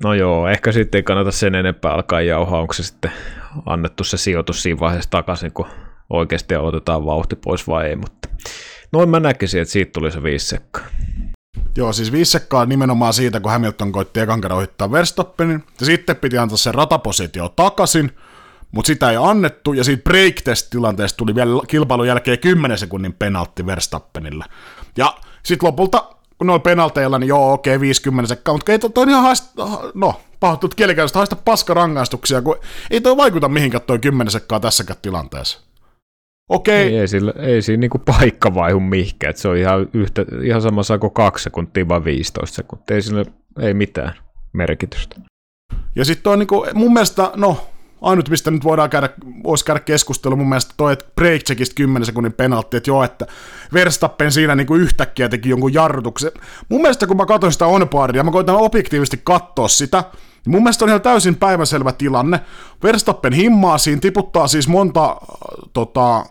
no 0.04 0.14
joo, 0.14 0.48
ehkä 0.48 0.72
sitten 0.72 0.98
ei 0.98 1.02
kannata 1.02 1.30
sen 1.30 1.54
enempää 1.54 1.92
alkaa 1.92 2.20
jauhaa, 2.20 2.60
onko 2.60 2.72
se 2.72 2.82
sitten 2.82 3.12
annettu 3.66 4.04
se 4.04 4.16
sijoitus 4.16 4.62
siinä 4.62 4.80
vaiheessa 4.80 5.10
takaisin, 5.10 5.52
kun 5.52 5.66
oikeasti 6.10 6.56
otetaan 6.56 7.04
vauhti 7.04 7.36
pois 7.36 7.68
vai 7.68 7.86
ei, 7.88 7.96
mutta 7.96 8.28
noin 8.94 9.08
mä 9.08 9.20
näkisin, 9.20 9.60
että 9.60 9.72
siitä 9.72 9.92
tuli 9.92 10.10
se 10.10 10.22
viisi 10.22 10.46
sekkaa. 10.46 10.82
Joo, 11.76 11.92
siis 11.92 12.12
viisi 12.12 12.30
sekkaa 12.30 12.66
nimenomaan 12.66 13.12
siitä, 13.12 13.40
kun 13.40 13.52
Hamilton 13.52 13.92
koitti 13.92 14.20
ekan 14.20 14.40
kerran 14.40 14.58
ohittaa 14.58 14.92
Verstappenin, 14.92 15.64
ja 15.80 15.86
sitten 15.86 16.16
piti 16.16 16.38
antaa 16.38 16.56
se 16.56 16.72
ratapositio 16.72 17.48
takaisin, 17.48 18.10
mutta 18.72 18.86
sitä 18.86 19.10
ei 19.10 19.16
annettu, 19.20 19.72
ja 19.72 19.84
siitä 19.84 20.02
break 20.02 20.34
tilanteesta 20.70 21.16
tuli 21.16 21.34
vielä 21.34 21.50
kilpailun 21.68 22.06
jälkeen 22.06 22.38
10 22.38 22.78
sekunnin 22.78 23.12
penaltti 23.12 23.66
Verstappenille. 23.66 24.44
Ja 24.96 25.14
sitten 25.42 25.66
lopulta, 25.66 26.04
kun 26.38 26.50
oli 26.50 26.60
penalteilla, 26.60 27.18
niin 27.18 27.28
joo, 27.28 27.52
okei, 27.52 27.76
okay, 27.76 27.80
50 27.80 28.28
sekkaa, 28.28 28.54
mutta 28.54 28.72
ei 28.72 28.78
toi 28.78 29.08
ihan 29.08 29.22
haista, 29.22 29.68
no, 29.94 30.20
pahoittelut 30.40 30.74
kielikäytöstä, 30.74 31.18
haista 31.18 31.36
paskarangaistuksia, 31.36 32.42
kun 32.42 32.56
ei 32.90 33.00
toi 33.00 33.16
vaikuta 33.16 33.48
mihinkään 33.48 33.82
toi 33.82 33.98
10 33.98 34.30
sekkaa 34.30 34.60
tässäkään 34.60 34.98
tilanteessa. 35.02 35.73
Okei. 36.48 36.86
Ei, 36.88 36.98
ei, 36.98 37.08
sillä, 37.08 37.32
ei 37.36 37.62
siinä 37.62 37.80
niinku 37.80 37.98
paikka 37.98 38.54
vaihu 38.54 38.80
mihinkään, 38.80 39.30
että 39.30 39.42
se 39.42 39.48
on 39.48 39.56
ihan, 39.56 39.88
yhtä, 39.94 40.24
ihan 40.42 40.62
sama 40.62 40.82
saako 40.82 41.10
kaksi 41.10 41.42
sekuntia 41.42 41.88
vai 41.88 42.04
15 42.04 42.56
sekuntia, 42.56 42.94
ei 42.94 43.02
sillä 43.02 43.24
ei 43.60 43.74
mitään 43.74 44.14
merkitystä. 44.52 45.16
Ja 45.96 46.04
sitten 46.04 46.32
on 46.32 46.38
niinku, 46.38 46.66
mun 46.74 46.92
mielestä, 46.92 47.30
no, 47.36 47.66
ainut, 48.04 48.28
mistä 48.28 48.50
nyt 48.50 48.64
voidaan 48.64 48.90
käydä, 48.90 49.08
voisi 49.44 49.64
käydä 49.64 49.80
keskustelua 49.80 50.36
mun 50.36 50.48
mielestä 50.48 50.74
toi, 50.76 50.92
että 50.92 51.04
breakcheckista 51.14 51.74
10 51.74 52.06
sekunnin 52.06 52.32
penaltti, 52.32 52.76
että 52.76 52.90
joo, 52.90 53.04
että 53.04 53.26
Verstappen 53.72 54.32
siinä 54.32 54.54
niin 54.54 54.66
kuin 54.66 54.80
yhtäkkiä 54.80 55.28
teki 55.28 55.48
jonkun 55.48 55.74
jarrutuksen. 55.74 56.32
Mun 56.68 56.80
mielestä 56.80 57.06
kun 57.06 57.16
mä 57.16 57.26
katsoin 57.26 57.52
sitä 57.52 57.66
onboardia, 57.66 58.24
mä 58.24 58.30
koitan 58.30 58.56
objektiivisesti 58.56 59.20
katsoa 59.24 59.68
sitä, 59.68 60.04
niin 60.46 60.52
mun 60.52 60.62
mielestä 60.62 60.84
on 60.84 60.88
ihan 60.88 61.00
täysin 61.00 61.36
päivänselvä 61.36 61.92
tilanne. 61.92 62.40
Verstappen 62.82 63.32
himmaa 63.32 63.78
siinä, 63.78 64.00
tiputtaa 64.00 64.48
siis 64.48 64.68
monta, 64.68 65.16
tota, 65.72 66.26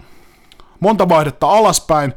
monta 0.79 1.09
vaihdetta 1.09 1.47
alaspäin, 1.47 2.13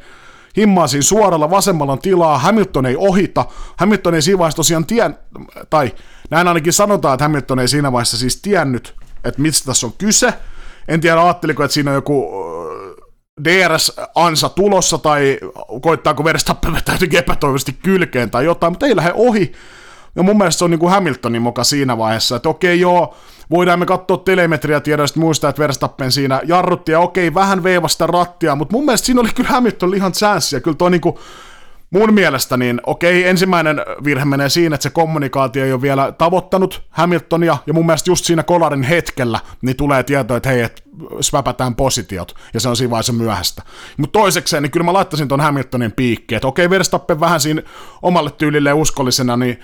himmaa 0.56 0.86
siinä 0.86 1.02
suoralla 1.02 1.50
vasemmalla 1.50 1.96
tilaa, 1.96 2.38
Hamilton 2.38 2.86
ei 2.86 2.96
ohita, 2.96 3.44
Hamilton 3.76 4.14
ei 4.14 4.22
siinä 4.22 4.38
vaiheessa 4.38 4.56
tosiaan 4.56 4.86
tien, 4.86 5.18
tai 5.70 5.94
näin 6.30 6.48
ainakin 6.48 6.72
sanotaan, 6.72 7.14
että 7.14 7.24
Hamilton 7.24 7.58
ei 7.58 7.68
siinä 7.68 7.92
vaiheessa 7.92 8.16
siis 8.16 8.42
tiennyt, 8.42 8.94
että 9.28 9.42
mistä 9.42 9.66
tässä 9.66 9.86
on 9.86 9.92
kyse. 9.98 10.34
En 10.88 11.00
tiedä, 11.00 11.22
ajatteliko, 11.22 11.64
että 11.64 11.74
siinä 11.74 11.90
on 11.90 11.94
joku 11.94 12.32
DRS-ansa 13.44 14.48
tulossa, 14.48 14.98
tai 14.98 15.38
koittaako 15.82 16.24
Verstappen 16.24 16.74
vetää 16.74 16.94
jotenkin 16.94 17.18
epätoivoisesti 17.18 17.72
kylkeen 17.82 18.30
tai 18.30 18.44
jotain, 18.44 18.72
mutta 18.72 18.86
ei 18.86 18.96
lähde 18.96 19.12
ohi. 19.14 19.52
Ja 20.16 20.22
mun 20.22 20.38
mielestä 20.38 20.58
se 20.58 20.64
on 20.64 20.70
niin 20.70 20.78
kuin 20.78 20.92
Hamiltonin 20.92 21.42
moka 21.42 21.64
siinä 21.64 21.98
vaiheessa, 21.98 22.36
että 22.36 22.48
okei 22.48 22.80
joo, 22.80 23.14
voidaan 23.50 23.78
me 23.78 23.86
katsoa 23.86 24.16
telemetriatiedoista 24.16 25.20
muistaa, 25.20 25.50
että 25.50 25.62
Verstappen 25.62 26.12
siinä 26.12 26.40
jarrutti 26.44 26.92
ja 26.92 27.00
okei, 27.00 27.34
vähän 27.34 27.62
veivasta 27.62 28.06
rattia, 28.06 28.54
mutta 28.54 28.76
mun 28.76 28.84
mielestä 28.84 29.06
siinä 29.06 29.20
oli 29.20 29.30
kyllä 29.34 29.48
Hamilton 29.50 29.94
ihan 29.94 30.12
chanssi 30.12 30.56
ja 30.56 30.60
kyllä 30.60 30.76
toi 30.76 30.90
niinku 30.90 31.18
mun 31.90 32.14
mielestä 32.14 32.56
niin 32.56 32.80
okei, 32.86 33.28
ensimmäinen 33.28 33.80
virhe 34.04 34.24
menee 34.24 34.48
siinä, 34.48 34.74
että 34.74 34.82
se 34.82 34.90
kommunikaatio 34.90 35.64
ei 35.64 35.72
ole 35.72 35.82
vielä 35.82 36.12
tavoittanut 36.12 36.82
Hamiltonia, 36.90 37.56
ja 37.66 37.74
mun 37.74 37.86
mielestä 37.86 38.10
just 38.10 38.24
siinä 38.24 38.42
kolarin 38.42 38.82
hetkellä 38.82 39.40
niin 39.62 39.76
tulee 39.76 40.02
tieto, 40.02 40.36
että 40.36 40.48
hei, 40.48 40.62
että 40.62 40.82
sväpätään 41.20 41.74
positiot, 41.74 42.34
ja 42.54 42.60
se 42.60 42.68
on 42.68 42.76
siinä 42.76 42.90
vaiheessa 42.90 43.12
myöhäistä. 43.12 43.62
Mutta 43.96 44.18
toisekseen, 44.18 44.62
niin 44.62 44.70
kyllä 44.70 44.84
mä 44.84 44.92
laittaisin 44.92 45.28
ton 45.28 45.40
Hamiltonin 45.40 45.92
piikkiin, 45.92 46.36
että 46.36 46.48
okei, 46.48 46.70
Verstappen 46.70 47.20
vähän 47.20 47.40
siinä 47.40 47.62
omalle 48.02 48.30
tyylille 48.30 48.72
uskollisena, 48.72 49.36
niin 49.36 49.60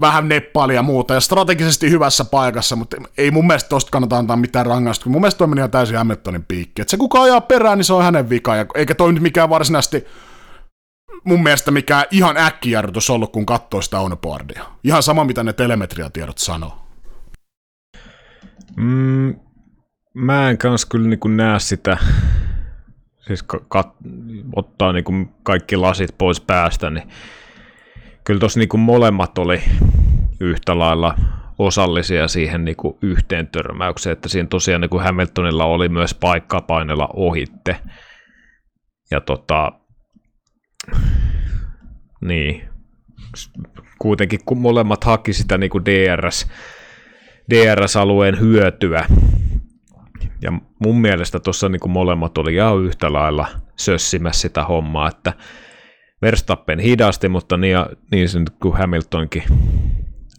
vähän 0.00 0.28
neppaali 0.28 0.74
ja 0.74 0.82
muuta, 0.82 1.14
ja 1.14 1.20
strategisesti 1.20 1.90
hyvässä 1.90 2.24
paikassa, 2.24 2.76
mutta 2.76 2.96
ei 3.18 3.30
mun 3.30 3.46
mielestä 3.46 3.68
tosta 3.68 3.90
kannata 3.90 4.18
antaa 4.18 4.36
mitään 4.36 4.66
rangaistusta. 4.66 5.10
Mun 5.10 5.20
mielestä 5.20 5.38
toi 5.38 5.46
meni 5.46 5.68
täysin 5.68 5.96
Hamiltonin 5.96 6.44
piikki. 6.48 6.82
Että 6.82 6.90
se 6.90 6.96
kuka 6.96 7.22
ajaa 7.22 7.40
perään, 7.40 7.78
niin 7.78 7.84
se 7.84 7.92
on 7.92 8.04
hänen 8.04 8.30
vika, 8.30 8.56
ja 8.56 8.66
eikä 8.74 8.94
toi 8.94 9.12
nyt 9.12 9.22
mikään 9.22 9.50
varsinaisesti 9.50 10.06
mun 11.24 11.42
mielestä 11.42 11.70
mikään 11.70 12.04
ihan 12.10 12.36
äkkijarrutus 12.36 13.10
ollut, 13.10 13.32
kun 13.32 13.46
katsoo 13.46 13.82
sitä 13.82 14.00
onboardia. 14.00 14.64
Ihan 14.84 15.02
sama, 15.02 15.24
mitä 15.24 15.44
ne 15.44 15.52
telemetriatiedot 15.52 16.38
sanoo. 16.38 16.78
Mm, 18.76 19.34
mä 20.14 20.50
en 20.50 20.58
kans 20.58 20.86
kyllä 20.86 21.08
niin 21.08 21.36
näe 21.36 21.60
sitä, 21.60 21.96
siis 23.26 23.42
kat, 23.42 23.88
ottaa 24.56 24.92
niin 24.92 25.30
kaikki 25.42 25.76
lasit 25.76 26.18
pois 26.18 26.40
päästä, 26.40 26.90
niin 26.90 27.08
kyllä 28.24 28.40
tuossa 28.40 28.60
niin 28.60 28.80
molemmat 28.80 29.38
oli 29.38 29.62
yhtä 30.40 30.78
lailla 30.78 31.14
osallisia 31.58 32.28
siihen 32.28 32.64
niin 32.64 32.76
kuin 32.76 32.98
yhteen 33.02 33.48
törmäykseen, 33.48 34.12
että 34.12 34.28
siinä 34.28 34.48
tosiaan 34.48 34.80
niin 34.80 34.90
kuin 34.90 35.04
Hamiltonilla 35.04 35.64
oli 35.64 35.88
myös 35.88 36.14
paikka 36.14 36.60
painella 36.60 37.08
ohitte. 37.14 37.76
Ja 39.10 39.20
tota, 39.20 39.72
niin, 42.20 42.68
kuitenkin 43.98 44.40
kun 44.44 44.58
molemmat 44.58 45.04
haki 45.04 45.32
sitä 45.32 45.58
niin 45.58 45.70
kuin 45.70 45.84
DRS, 45.84 46.46
DRS-alueen 47.50 48.40
hyötyä, 48.40 49.06
ja 50.42 50.52
mun 50.78 51.00
mielestä 51.00 51.40
tuossa 51.40 51.68
niin 51.68 51.90
molemmat 51.90 52.38
oli 52.38 52.54
ihan 52.54 52.84
yhtä 52.84 53.12
lailla 53.12 53.46
sössimässä 53.76 54.40
sitä 54.40 54.64
hommaa, 54.64 55.08
että 55.08 55.32
Verstappen 56.22 56.78
hidasti, 56.78 57.28
mutta 57.28 57.56
niin, 57.56 57.78
niin 58.10 58.28
sen 58.28 58.44
kuin 58.62 58.78
Hamiltonkin. 58.78 59.42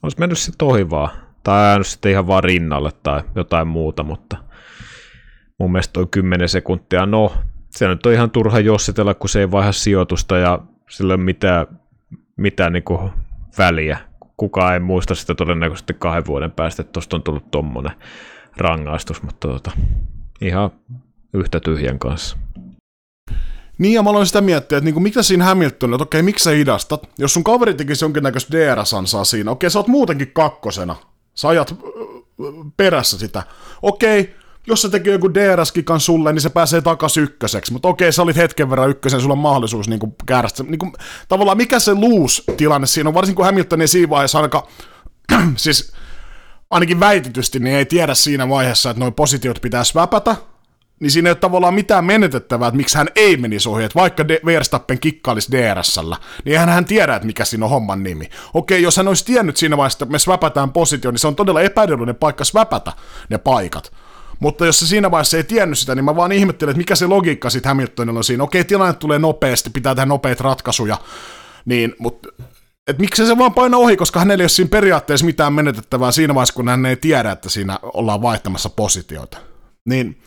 Olisi 0.04 0.20
mennyt 0.20 0.38
sitten 0.38 0.68
ohi 0.68 0.90
vaan, 0.90 1.10
tai 1.44 1.66
jäänyt 1.66 1.88
sitten 1.88 2.12
ihan 2.12 2.28
vaan 2.28 2.44
rinnalle 2.44 2.92
tai 3.04 3.22
jotain 3.36 3.68
muuta, 3.68 4.04
mutta 4.04 4.38
mun 5.60 5.72
mielestä 5.72 5.94
toi 5.94 6.08
10 6.12 6.50
sekuntia, 6.50 7.06
no 7.06 7.34
se 7.70 7.88
nyt 7.88 8.06
on 8.06 8.14
ihan 8.14 8.32
turha 8.32 8.60
jossitella, 8.60 9.14
kun 9.14 9.30
se 9.30 9.40
ei 9.40 9.52
vaiha 9.52 9.72
sijoitusta 9.72 10.38
ja 10.38 10.60
sillä 10.90 11.14
ole 11.14 11.24
mitään, 11.24 11.68
mitään 12.38 12.74
niin 12.74 12.84
väliä. 13.58 13.98
Kukaan 14.38 14.74
ei 14.74 14.80
muista 14.80 15.16
sitä 15.16 15.36
todennäköisesti 15.36 15.94
kahden 15.94 16.26
vuoden 16.26 16.52
päästä, 16.52 16.82
että 16.82 16.92
tuosta 16.92 17.16
on 17.16 17.24
tullut 17.24 17.52
tuommoinen 17.52 17.92
rangaistus, 18.58 19.24
mutta 19.24 19.48
tota, 19.48 19.72
ihan 20.42 20.72
yhtä 21.34 21.60
tyhjän 21.60 22.00
kanssa. 22.00 22.38
Niin, 23.78 23.94
ja 23.94 24.04
mä 24.04 24.10
aloin 24.10 24.28
sitä 24.28 24.42
miettiä, 24.42 24.78
että 24.78 24.86
niinku, 24.86 25.00
mikä 25.00 25.24
siinä 25.24 25.46
Hamilton, 25.46 25.94
että 25.94 26.04
okei, 26.04 26.24
miksi 26.24 26.44
sä 26.44 26.52
hidastat? 26.52 27.10
Jos 27.18 27.34
sun 27.34 27.44
kaveri 27.44 27.74
tekisi 27.74 28.06
jonkinnäköistä 28.06 28.58
DRS-ansaa 28.58 29.24
siinä, 29.24 29.52
okei, 29.52 29.70
sä 29.70 29.80
oot 29.80 29.88
muutenkin 29.88 30.32
kakkosena. 30.34 30.96
Sä 31.34 31.48
ajat 31.48 31.76
perässä 32.78 33.18
sitä. 33.18 33.44
Okei, 33.82 34.36
jos 34.68 34.82
se 34.82 34.90
tekee 34.90 35.14
joku 35.14 35.34
DRS-kikan 35.34 36.00
sulle, 36.00 36.34
niin 36.34 36.42
se 36.42 36.50
pääsee 36.50 36.82
takaisin 36.82 37.24
ykköseksi. 37.24 37.74
Mutta 37.74 37.88
okei, 37.88 38.12
sä 38.12 38.22
olit 38.22 38.38
hetken 38.38 38.70
verran 38.70 38.90
ykkösen, 38.90 39.22
sulla 39.22 39.34
on 39.34 39.40
mahdollisuus 39.40 39.88
niin 39.88 40.00
kuin 40.00 40.16
käydä 40.26 40.48
niin 40.64 40.80
kuin, 40.80 40.94
tavallaan 41.28 41.58
mikä 41.58 41.80
se 41.80 41.94
luus-tilanne 41.94 42.88
siinä 42.88 43.08
on, 43.08 43.14
varsinkin 43.14 43.36
kun 43.36 43.46
Hamilton 43.46 43.82
ei 43.82 43.88
siinä 43.88 44.10
vaiheessa 44.10 44.38
ainakaan, 44.38 44.64
siis 45.56 45.94
ainakin 46.70 47.00
väitetysti, 47.00 47.60
niin 47.60 47.76
ei 47.76 47.86
tiedä 47.86 48.14
siinä 48.14 48.50
vaiheessa, 48.50 48.90
että 48.90 49.00
noin 49.00 49.14
positiot 49.14 49.62
pitää 49.62 49.84
sväpätä, 49.84 50.36
niin 51.00 51.12
siinä 51.12 51.30
ei 51.30 51.32
ole 51.32 51.38
tavallaan 51.38 51.74
mitään 51.74 52.06
menetettävää, 52.06 52.68
että 52.68 52.78
miksi 52.78 52.98
hän 52.98 53.08
ei 53.16 53.38
menisi 53.38 53.70
ohi, 53.70 53.84
että 53.84 54.00
vaikka 54.00 54.28
De- 54.28 54.40
Verstappen 54.46 55.00
kikkailisi 55.00 55.52
DRS-llä, 55.52 56.18
niin 56.46 56.54
eihän 56.54 56.70
hän 56.70 56.86
tiedä, 56.86 57.16
että 57.16 57.26
mikä 57.26 57.46
siinä 57.46 57.66
on 57.66 57.72
homman 57.72 58.04
nimi. 58.04 58.30
Okei, 58.54 58.82
jos 58.82 58.98
hän 58.98 59.08
olisi 59.08 59.26
tiennyt 59.26 59.58
siinä 59.58 59.78
vaiheessa, 59.78 60.06
että 60.06 60.12
me 60.12 60.20
sväpätään 60.20 60.74
positio, 60.74 61.12
niin 61.12 61.20
se 61.20 61.28
on 61.28 61.36
todella 61.36 61.62
epäedullinen 61.62 62.16
paikka 62.16 62.44
sväpätä 62.44 62.94
ne 63.30 63.38
paikat. 63.38 63.92
Mutta 64.40 64.66
jos 64.66 64.80
se 64.80 64.88
siinä 64.88 65.12
vaiheessa 65.12 65.38
ei 65.38 65.44
tiennyt 65.44 65.80
sitä, 65.80 65.96
niin 65.96 66.06
mä 66.06 66.16
vaan 66.16 66.32
ihmettelen, 66.32 66.72
että 66.72 66.78
mikä 66.78 66.96
se 66.96 67.08
logiikka 67.08 67.50
sitten 67.50 67.70
Hamiltonilla 67.70 68.20
on 68.20 68.24
siinä. 68.24 68.44
Okei, 68.44 68.64
tilanne 68.64 68.94
tulee 68.94 69.20
nopeasti, 69.20 69.70
pitää 69.70 69.96
tehdä 69.96 70.06
nopeita 70.06 70.44
ratkaisuja, 70.44 70.98
niin, 71.66 71.96
mutta 72.00 72.30
et 72.88 73.00
miksi 73.00 73.26
se 73.26 73.38
vaan 73.38 73.54
paina 73.54 73.78
ohi, 73.78 73.98
koska 73.98 74.20
hänellä 74.20 74.42
ei 74.42 74.44
ole 74.44 74.50
siinä 74.50 74.70
periaatteessa 74.70 75.26
mitään 75.26 75.54
menetettävää 75.54 76.12
siinä 76.12 76.36
vaiheessa, 76.36 76.54
kun 76.54 76.70
hän 76.70 76.86
ei 76.86 76.96
tiedä, 76.96 77.32
että 77.32 77.50
siinä 77.50 77.80
ollaan 77.84 78.22
vaihtamassa 78.22 78.70
positioita. 78.70 79.38
Niin, 79.86 80.22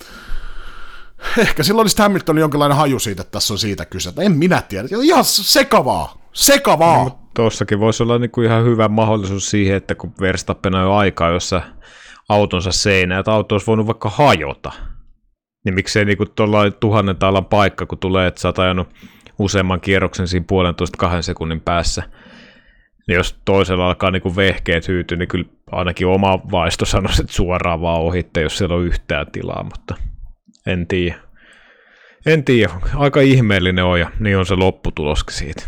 ehkä 1.39 1.63
silloin 1.63 1.85
olisi 1.85 2.03
Hamilton 2.03 2.39
jonkinlainen 2.39 2.79
haju 2.79 2.99
siitä, 2.99 3.23
että 3.23 3.33
tässä 3.33 3.55
on 3.55 3.59
siitä 3.59 3.85
kyse. 3.85 4.13
En 4.19 4.33
minä 4.33 4.63
tiedä. 4.63 4.89
Ihan 5.03 5.25
sekavaa. 5.25 6.29
Sekavaa. 6.33 7.05
No, 7.05 7.19
Tuossakin 7.35 7.81
voisi 7.81 8.03
olla 8.03 8.19
niinku 8.19 8.43
ihan 8.43 8.65
hyvä 8.65 8.89
mahdollisuus 8.89 9.51
siihen, 9.51 9.77
että 9.77 9.95
kun 9.95 10.13
Verstappen 10.21 10.75
on 10.75 10.99
aikaa, 10.99 11.31
jossa 11.31 11.63
autonsa 12.29 12.73
seinä, 12.73 13.19
että 13.19 13.33
auto 13.33 13.55
olisi 13.55 13.67
voinut 13.67 13.87
vaikka 13.87 14.11
hajota. 14.11 14.73
Niin 15.65 15.75
miksei 15.75 16.05
niinku 16.05 16.27
tuolla 16.27 16.71
tuhannen 16.71 17.17
taalan 17.17 17.45
paikka, 17.45 17.87
kun 17.87 17.99
tulee, 17.99 18.27
että 18.27 18.41
sä 18.41 18.49
oot 18.49 18.59
ajanut 18.59 18.89
useamman 19.39 19.81
kierroksen 19.81 20.29
siinä 20.29 20.45
puolentoista 20.49 20.99
kahden 20.99 21.23
sekunnin 21.23 21.61
päässä. 21.61 22.03
Niin 23.09 23.17
jos 23.17 23.41
toisella 23.45 23.87
alkaa 23.87 24.11
niinku 24.11 24.37
vehkeet 24.37 24.89
hyytyä, 24.89 25.19
niin 25.19 25.29
kyllä 25.29 25.45
ainakin 25.73 26.07
oma 26.07 26.39
vaisto 26.51 26.85
sanoisi, 26.85 27.23
että 27.23 27.35
suoraan 27.35 27.81
vaan 27.81 28.01
ohitte, 28.01 28.41
jos 28.41 28.59
siellä 28.59 28.75
on 28.75 28.85
yhtään 28.85 29.27
tilaa, 29.33 29.63
mutta 29.63 29.95
en 30.67 30.87
tiedä. 30.87 31.19
En 32.27 32.45
tiedä, 32.45 32.73
aika 32.97 33.21
ihmeellinen 33.21 33.85
on 33.85 34.01
ja 34.01 34.11
niin 34.21 34.39
on 34.39 34.47
se 34.47 34.55
lopputuloskin 34.55 35.35
siitä. 35.35 35.63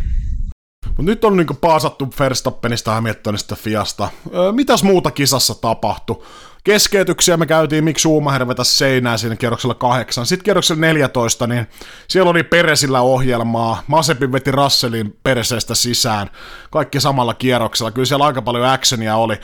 Mutta 0.96 1.10
nyt 1.10 1.24
on 1.24 1.36
niinku 1.36 1.54
paasattu 1.54 2.08
Verstappenista, 2.18 2.94
Hamiltonista, 2.94 3.56
Fiasta. 3.56 4.08
Öö, 4.34 4.52
mitäs 4.52 4.82
muuta 4.82 5.10
kisassa 5.10 5.54
tapahtui? 5.54 6.22
Keskeytyksiä 6.64 7.36
me 7.36 7.46
käytiin, 7.46 7.84
miksi 7.84 8.02
Schumacher 8.02 8.48
vetäisi 8.48 8.76
seinää 8.76 9.16
siinä 9.16 9.36
kierroksella 9.36 9.74
kahdeksan. 9.74 10.26
Sitten 10.26 10.44
kierroksella 10.44 10.80
14, 10.80 11.46
niin 11.46 11.66
siellä 12.08 12.30
oli 12.30 12.42
Peresillä 12.42 13.00
ohjelmaa. 13.00 13.82
Masepin 13.86 14.32
veti 14.32 14.50
Russellin 14.50 15.16
Peresestä 15.22 15.74
sisään. 15.74 16.30
Kaikki 16.70 17.00
samalla 17.00 17.34
kierroksella. 17.34 17.90
Kyllä 17.90 18.06
siellä 18.06 18.26
aika 18.26 18.42
paljon 18.42 18.64
actionia 18.64 19.16
oli. 19.16 19.36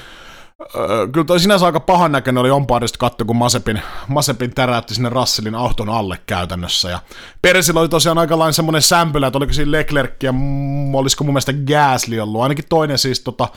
Öö, 0.74 1.08
kyllä 1.08 1.24
toi 1.24 1.40
sinänsä 1.40 1.66
aika 1.66 1.80
pahan 1.80 2.12
näköinen 2.12 2.40
oli 2.40 2.50
Omparista 2.50 2.98
katto, 2.98 3.24
kun 3.24 3.36
Masepin, 3.36 3.82
Masepin 4.08 4.54
täräytti 4.54 4.94
sinne 4.94 5.08
Russellin 5.08 5.54
auton 5.54 5.88
alle 5.88 6.18
käytännössä. 6.26 6.90
Ja 6.90 6.98
Peresillä 7.42 7.80
oli 7.80 7.88
tosiaan 7.88 8.18
aika 8.18 8.38
lailla 8.38 8.52
semmoinen 8.52 8.82
sämpylä, 8.82 9.26
että 9.26 9.38
oliko 9.38 9.52
siinä 9.52 9.72
Leclerc 9.72 10.22
ja 10.22 10.34
olisiko 10.92 11.24
mun 11.24 11.32
mielestä 11.32 11.52
Gasly 11.52 12.20
ollut, 12.20 12.42
ainakin 12.42 12.64
toinen 12.68 12.98
siis 12.98 13.20
tota, 13.20 13.48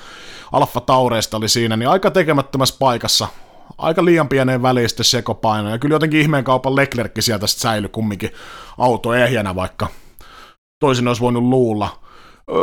Alfa 0.51 0.81
Taureista 0.81 1.37
oli 1.37 1.49
siinä, 1.49 1.77
niin 1.77 1.89
aika 1.89 2.11
tekemättömässä 2.11 2.75
paikassa. 2.79 3.27
Aika 3.77 4.05
liian 4.05 4.29
pieneen 4.29 4.61
väliin 4.61 4.89
sitten 4.89 5.05
sekopaino, 5.05 5.69
ja 5.69 5.77
kyllä 5.77 5.95
jotenkin 5.95 6.19
ihmeen 6.19 6.43
kaupan 6.43 6.75
Leclerc 6.75 7.11
sieltä 7.19 7.47
sitten 7.47 7.61
säilyi 7.61 7.89
kumminkin 7.89 8.31
auto 8.77 9.13
ehjänä, 9.13 9.55
vaikka 9.55 9.87
toisin 10.79 11.07
olisi 11.07 11.21
voinut 11.21 11.43
luulla. 11.43 11.99
Öö, 12.51 12.57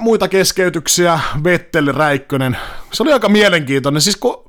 muita 0.00 0.28
keskeytyksiä, 0.28 1.20
Vettel, 1.44 1.92
Räikkönen. 1.92 2.56
Se 2.92 3.02
oli 3.02 3.12
aika 3.12 3.28
mielenkiintoinen. 3.28 4.02
Siis 4.02 4.16
kun, 4.16 4.44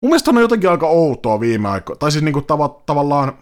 mun 0.00 0.10
mielestä 0.10 0.30
on 0.30 0.40
jotenkin 0.40 0.70
aika 0.70 0.86
outoa 0.86 1.40
viime 1.40 1.68
aikoina. 1.68 1.98
Tai 1.98 2.12
siis 2.12 2.24
niinku 2.24 2.40
tav- 2.40 2.82
tavallaan 2.86 3.32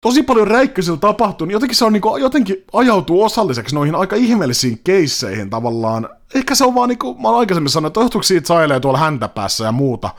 tosi 0.00 0.22
paljon 0.22 0.48
Räikkösillä 0.48 0.98
tapahtuu, 0.98 1.46
niin 1.46 1.52
jotenkin 1.52 1.76
se 1.76 1.84
on 1.84 1.92
niinku, 1.92 2.16
jotenkin 2.16 2.64
ajautuu 2.72 3.24
osalliseksi 3.24 3.74
noihin 3.74 3.94
aika 3.94 4.16
ihmeellisiin 4.16 4.80
keisseihin 4.84 5.50
tavallaan. 5.50 6.08
Ehkä 6.34 6.54
se 6.54 6.64
on 6.64 6.74
vaan 6.74 6.88
niinku, 6.88 7.14
mä 7.14 7.28
olen 7.28 7.38
aikaisemmin 7.38 7.70
sanonut, 7.70 7.90
että 7.90 8.00
johtuuko 8.00 8.22
siitä 8.22 8.46
sailee 8.46 8.80
tuolla 8.80 8.98
häntäpäässä 8.98 9.64
ja 9.64 9.72
muuta 9.72 10.10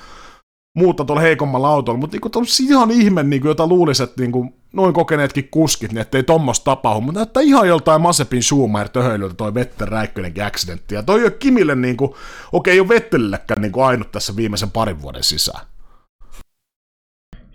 muutta 0.73 1.05
tuolla 1.05 1.21
heikommalla 1.21 1.69
autolla, 1.69 1.99
mutta 1.99 2.15
niinku 2.15 2.41
ihan 2.63 2.91
ihme, 2.91 3.23
niinku, 3.23 3.47
jota 3.47 3.67
luulisi, 3.67 4.03
että 4.03 4.21
niinku, 4.21 4.53
noin 4.73 4.93
kokeneetkin 4.93 5.47
kuskit, 5.51 5.91
niin 5.91 6.01
ettei 6.01 6.23
tommosta 6.23 6.63
tapahdu, 6.65 7.01
mutta 7.01 7.19
näyttää 7.19 7.43
ihan 7.43 7.67
joltain 7.67 8.01
Masepin 8.01 8.43
Schumacher 8.43 8.89
töhöilyltä 8.89 9.33
toi 9.33 9.53
Vetter 9.53 9.87
Räikkönenkin 9.87 10.43
accidentti, 10.43 10.95
ja 10.95 11.03
toi 11.03 11.19
ei 11.19 11.25
ole 11.25 11.31
Kimille 11.31 11.75
niinku, 11.75 12.17
okei, 12.51 12.73
ei 12.73 12.79
ole 12.79 12.89
Vettelillekään 12.89 13.61
niinku 13.61 13.81
ainut 13.81 14.11
tässä 14.11 14.35
viimeisen 14.35 14.71
parin 14.71 15.01
vuoden 15.01 15.23
sisään. 15.23 15.65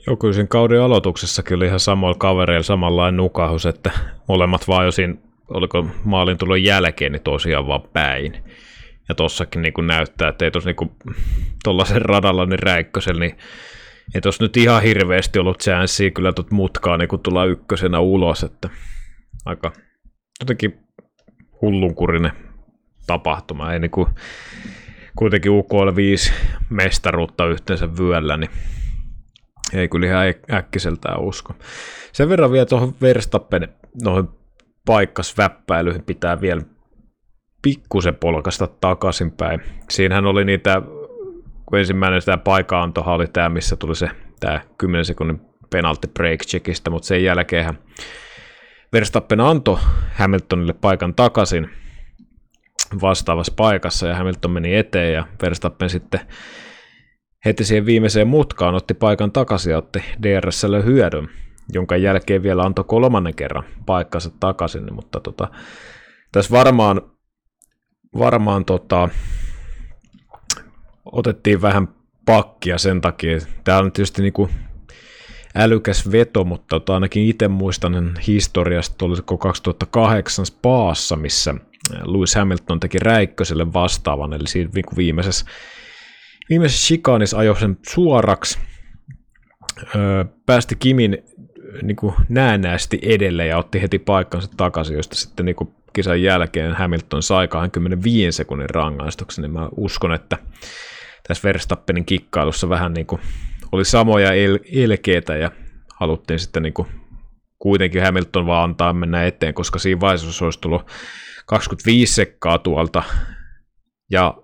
Joo, 0.06 0.16
kyllä 0.16 0.34
sen 0.34 0.48
kauden 0.48 0.82
aloituksessakin 0.82 1.56
oli 1.56 1.66
ihan 1.66 1.80
samoilla 1.80 2.18
kavereilla 2.18 2.62
samanlainen 2.62 3.16
nukahus, 3.16 3.66
että 3.66 3.90
molemmat 4.28 4.68
vaan 4.68 4.84
jo 4.84 4.92
siinä, 4.92 5.14
oliko 5.48 5.86
maalin 6.04 6.38
tulon 6.38 6.62
jälkeen, 6.62 7.12
niin 7.12 7.22
tosiaan 7.22 7.66
vaan 7.66 7.82
päin. 7.92 8.44
Ja 9.08 9.14
tossakin 9.14 9.62
niin 9.62 9.86
näyttää, 9.86 10.28
että 10.28 10.44
ei 10.44 10.50
tuossa 10.50 10.70
niin 10.70 11.16
tuollaisen 11.64 12.02
radalla 12.02 12.46
niin 12.46 12.58
räikkösellä, 12.58 13.20
niin 13.20 13.38
ei 14.14 14.20
tuossa 14.20 14.44
nyt 14.44 14.56
ihan 14.56 14.82
hirveästi 14.82 15.38
ollut 15.38 15.62
chanssiä 15.62 16.10
kyllä 16.10 16.32
tuot 16.32 16.50
mutkaa 16.50 16.96
niin 16.96 17.08
kun 17.08 17.20
tullaan 17.20 17.48
ykkösenä 17.48 18.00
ulos, 18.00 18.42
että 18.42 18.68
aika 19.44 19.72
jotenkin 20.40 20.78
hullunkurinen 21.62 22.32
tapahtuma. 23.06 23.72
Ei 23.72 23.78
niin 23.78 23.90
kuin, 23.90 24.06
kuitenkin 25.16 25.52
UKL 25.52 25.90
5 25.96 26.32
mestaruutta 26.70 27.46
yhteensä 27.46 27.88
vyöllä, 27.98 28.36
niin 28.36 28.50
ei 29.72 29.88
kyllä 29.88 30.06
ihan 30.06 30.34
äkkiseltään 30.52 31.20
usko. 31.20 31.54
Sen 32.12 32.28
verran 32.28 32.52
vielä 32.52 32.66
tuohon 32.66 32.94
Verstappen 33.02 33.68
noihin 34.02 34.28
paikkasväppäilyihin 34.84 36.04
pitää 36.04 36.40
vielä 36.40 36.62
pikkusen 37.62 38.14
polkasta 38.14 38.66
takaisinpäin. 38.80 39.60
Siinähän 39.90 40.26
oli 40.26 40.44
niitä, 40.44 40.82
kun 41.66 41.78
ensimmäinen 41.78 42.22
sitä 42.22 42.36
paikaantoha 42.36 43.14
oli 43.14 43.26
tämä, 43.26 43.48
missä 43.48 43.76
tuli 43.76 43.94
se 43.94 44.10
tämä 44.40 44.60
10 44.78 45.04
sekunnin 45.04 45.40
penalty 45.70 46.08
break 46.08 46.40
checkistä, 46.40 46.90
mutta 46.90 47.06
sen 47.06 47.24
jälkeen 47.24 47.78
Verstappen 48.92 49.40
antoi 49.40 49.78
Hamiltonille 50.14 50.72
paikan 50.72 51.14
takaisin 51.14 51.70
vastaavassa 53.02 53.52
paikassa 53.56 54.06
ja 54.06 54.16
Hamilton 54.16 54.50
meni 54.50 54.76
eteen 54.76 55.12
ja 55.12 55.26
Verstappen 55.42 55.90
sitten 55.90 56.20
heti 57.44 57.64
siihen 57.64 57.86
viimeiseen 57.86 58.28
mutkaan 58.28 58.74
otti 58.74 58.94
paikan 58.94 59.32
takaisin 59.32 59.70
ja 59.70 59.78
otti 59.78 60.04
DRSlle 60.22 60.84
hyödyn, 60.84 61.28
jonka 61.72 61.96
jälkeen 61.96 62.42
vielä 62.42 62.62
antoi 62.62 62.84
kolmannen 62.84 63.34
kerran 63.34 63.64
paikkansa 63.86 64.30
takaisin, 64.40 64.94
mutta 64.94 65.20
tota, 65.20 65.48
tässä 66.32 66.50
varmaan 66.50 67.02
varmaan 68.18 68.64
tota, 68.64 69.08
otettiin 71.04 71.62
vähän 71.62 71.88
pakkia 72.26 72.78
sen 72.78 73.00
takia. 73.00 73.38
Tämä 73.64 73.78
on 73.78 73.92
tietysti 73.92 74.22
niinku 74.22 74.50
älykäs 75.54 76.12
veto, 76.12 76.44
mutta 76.44 76.66
tota, 76.68 76.94
ainakin 76.94 77.26
itse 77.26 77.48
muistan 77.48 78.14
historiasta, 78.26 79.04
olisiko 79.04 79.38
2008 79.38 80.46
Spaassa, 80.46 81.16
missä 81.16 81.54
Lewis 82.04 82.34
Hamilton 82.34 82.80
teki 82.80 82.98
Räikköselle 82.98 83.72
vastaavan, 83.72 84.32
eli 84.32 84.46
siinä 84.48 84.70
niinku 84.74 84.96
viimeisessä, 84.96 85.46
viimeisessä 86.48 86.86
chikaanissa 86.86 87.38
ajoi 87.38 87.60
sen 87.60 87.78
suoraksi, 87.88 88.58
öö, 89.96 90.24
päästi 90.46 90.76
Kimin 90.76 91.18
niin 91.82 91.96
kuin 91.96 92.14
näennäisesti 92.28 92.98
edelle 93.02 93.46
ja 93.46 93.58
otti 93.58 93.82
heti 93.82 93.98
paikkansa 93.98 94.50
takaisin, 94.56 94.96
josta 94.96 95.14
sitten 95.14 95.46
niin 95.46 95.56
kuin 95.56 95.70
kisan 95.92 96.22
jälkeen 96.22 96.72
Hamilton 96.72 97.22
sai 97.22 97.48
25 97.48 98.36
sekunnin 98.36 98.70
rangaistuksen, 98.70 99.42
niin 99.42 99.52
mä 99.52 99.68
uskon, 99.76 100.14
että 100.14 100.38
tässä 101.28 101.48
Verstappenin 101.48 102.04
kikkailussa 102.04 102.68
vähän 102.68 102.92
niin 102.92 103.06
kuin 103.06 103.20
oli 103.72 103.84
samoja 103.84 104.32
el- 104.32 104.58
elkeitä 104.72 105.36
ja 105.36 105.50
haluttiin 106.00 106.38
sitten 106.38 106.62
niin 106.62 106.74
kuin 106.74 106.88
kuitenkin 107.58 108.02
Hamilton 108.02 108.46
vaan 108.46 108.64
antaa 108.64 108.92
mennä 108.92 109.24
eteen, 109.24 109.54
koska 109.54 109.78
siinä 109.78 110.00
vaiheessa 110.00 110.44
olisi 110.44 110.60
tullut 110.60 110.82
25 111.46 112.14
sekkaa 112.14 112.58
tuolta. 112.58 113.02
Ja 114.10 114.34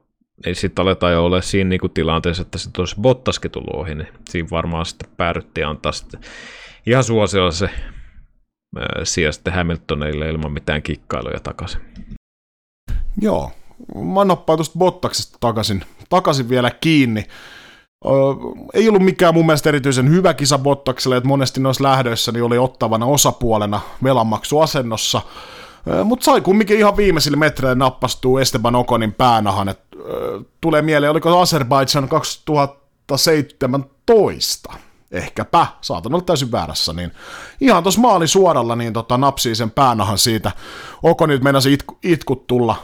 sitten 0.52 0.82
aletaan 0.82 1.12
jo 1.12 1.24
olla 1.24 1.40
siinä 1.40 1.68
niin 1.68 1.80
kuin 1.80 1.92
tilanteessa, 1.92 2.42
että 2.42 2.58
sitten 2.58 2.82
olisi 2.82 3.00
Bottaskin 3.00 3.50
tullut 3.50 3.74
ohi, 3.74 3.94
niin 3.94 4.08
siinä 4.28 4.48
varmaan 4.50 4.86
sitten 4.86 5.10
päädyttiin 5.16 5.66
antaa 5.66 5.92
sitten 5.92 6.20
ihan 6.86 7.04
suosiolla 7.04 7.50
se 7.50 7.70
sija 9.04 9.32
sitten 9.32 9.54
Hamiltonille 9.54 10.28
ilman 10.28 10.52
mitään 10.52 10.82
kikkailuja 10.82 11.40
takaisin. 11.40 11.80
Joo, 13.20 13.50
mä 14.14 14.24
noppaan 14.24 14.56
tuosta 14.56 14.78
Bottaksesta 14.78 15.38
takaisin, 15.40 15.84
takaisin 16.08 16.48
vielä 16.48 16.70
kiinni. 16.70 17.24
Öö, 18.06 18.12
ei 18.74 18.88
ollut 18.88 19.02
mikään 19.02 19.34
mun 19.34 19.46
mielestä 19.46 19.68
erityisen 19.68 20.10
hyvä 20.10 20.34
kisa 20.34 20.58
Bottakselle, 20.58 21.16
että 21.16 21.28
monesti 21.28 21.60
noissa 21.60 21.84
lähdöissä 21.84 22.32
niin 22.32 22.42
oli 22.42 22.58
ottavana 22.58 23.06
osapuolena 23.06 23.80
velanmaksuasennossa, 24.02 25.22
öö, 25.88 26.04
mutta 26.04 26.24
sai 26.24 26.40
kumminkin 26.40 26.78
ihan 26.78 26.96
viimeisille 26.96 27.36
metreille 27.36 27.74
nappastuu 27.74 28.38
Esteban 28.38 28.74
Okonin 28.74 29.12
päänahan, 29.12 29.68
että 29.68 29.96
öö, 29.96 30.40
tulee 30.60 30.82
mieleen, 30.82 31.10
oliko 31.10 31.40
Azerbaijan 31.40 32.08
2017, 32.08 34.72
ehkäpä, 35.14 35.66
saatan 35.80 36.14
olla 36.14 36.24
täysin 36.24 36.52
väärässä, 36.52 36.92
niin 36.92 37.12
ihan 37.60 37.82
tuossa 37.82 38.00
maali 38.00 38.28
suoralla 38.28 38.76
niin 38.76 38.92
tota, 38.92 39.18
napsii 39.18 39.54
sen 39.54 39.70
päänahan 39.70 40.18
siitä. 40.18 40.52
Oko 41.02 41.26
nyt 41.26 41.42
meinasi 41.42 41.72
itku, 41.72 41.98
itkut 42.02 42.46
tulla 42.46 42.76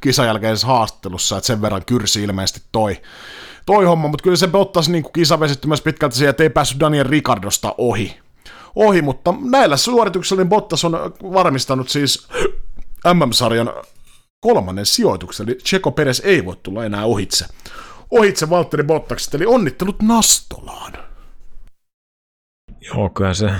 kisan 0.00 0.26
jälkeisessä 0.26 0.66
haastattelussa, 0.66 1.36
että 1.36 1.46
sen 1.46 1.62
verran 1.62 1.84
kyrsi 1.84 2.22
ilmeisesti 2.22 2.62
toi, 2.72 3.02
toi 3.66 3.84
homma, 3.84 4.08
mutta 4.08 4.22
kyllä 4.22 4.36
se 4.36 4.48
Bottas 4.48 4.88
niin 4.88 5.04
kisa 5.12 5.40
vesitti 5.40 5.68
myös 5.68 5.82
pitkälti 5.82 6.16
siihen, 6.16 6.30
että 6.30 6.42
ei 6.42 6.50
päässyt 6.50 6.80
Daniel 6.80 7.06
Ricardosta 7.06 7.74
ohi. 7.78 8.18
Ohi, 8.74 9.02
mutta 9.02 9.34
näillä 9.40 9.76
suorituksilla 9.76 10.42
niin 10.42 10.48
Bottas 10.48 10.84
on 10.84 10.92
varmistanut 11.32 11.88
siis 11.88 12.28
MM-sarjan 13.14 13.72
kolmannen 14.40 14.86
sijoituksen, 14.86 15.48
eli 15.48 15.58
Checo 15.58 15.90
Perez 15.90 16.20
ei 16.24 16.44
voi 16.44 16.56
tulla 16.62 16.84
enää 16.84 17.04
ohitse. 17.04 17.46
Ohitse 18.10 18.50
Valtteri 18.50 18.82
Bottaksesta, 18.82 19.36
eli 19.36 19.46
onnittelut 19.46 20.02
Nastolaan. 20.02 21.05
Joo, 22.86 23.10
kyllä 23.10 23.34
se 23.34 23.50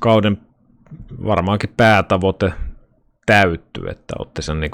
kauden 0.00 0.38
varmaankin 1.24 1.74
päätavoite 1.76 2.52
täyttyy, 3.26 3.88
että 3.88 4.14
otti 4.18 4.42
sen 4.42 4.60
niin 4.60 4.70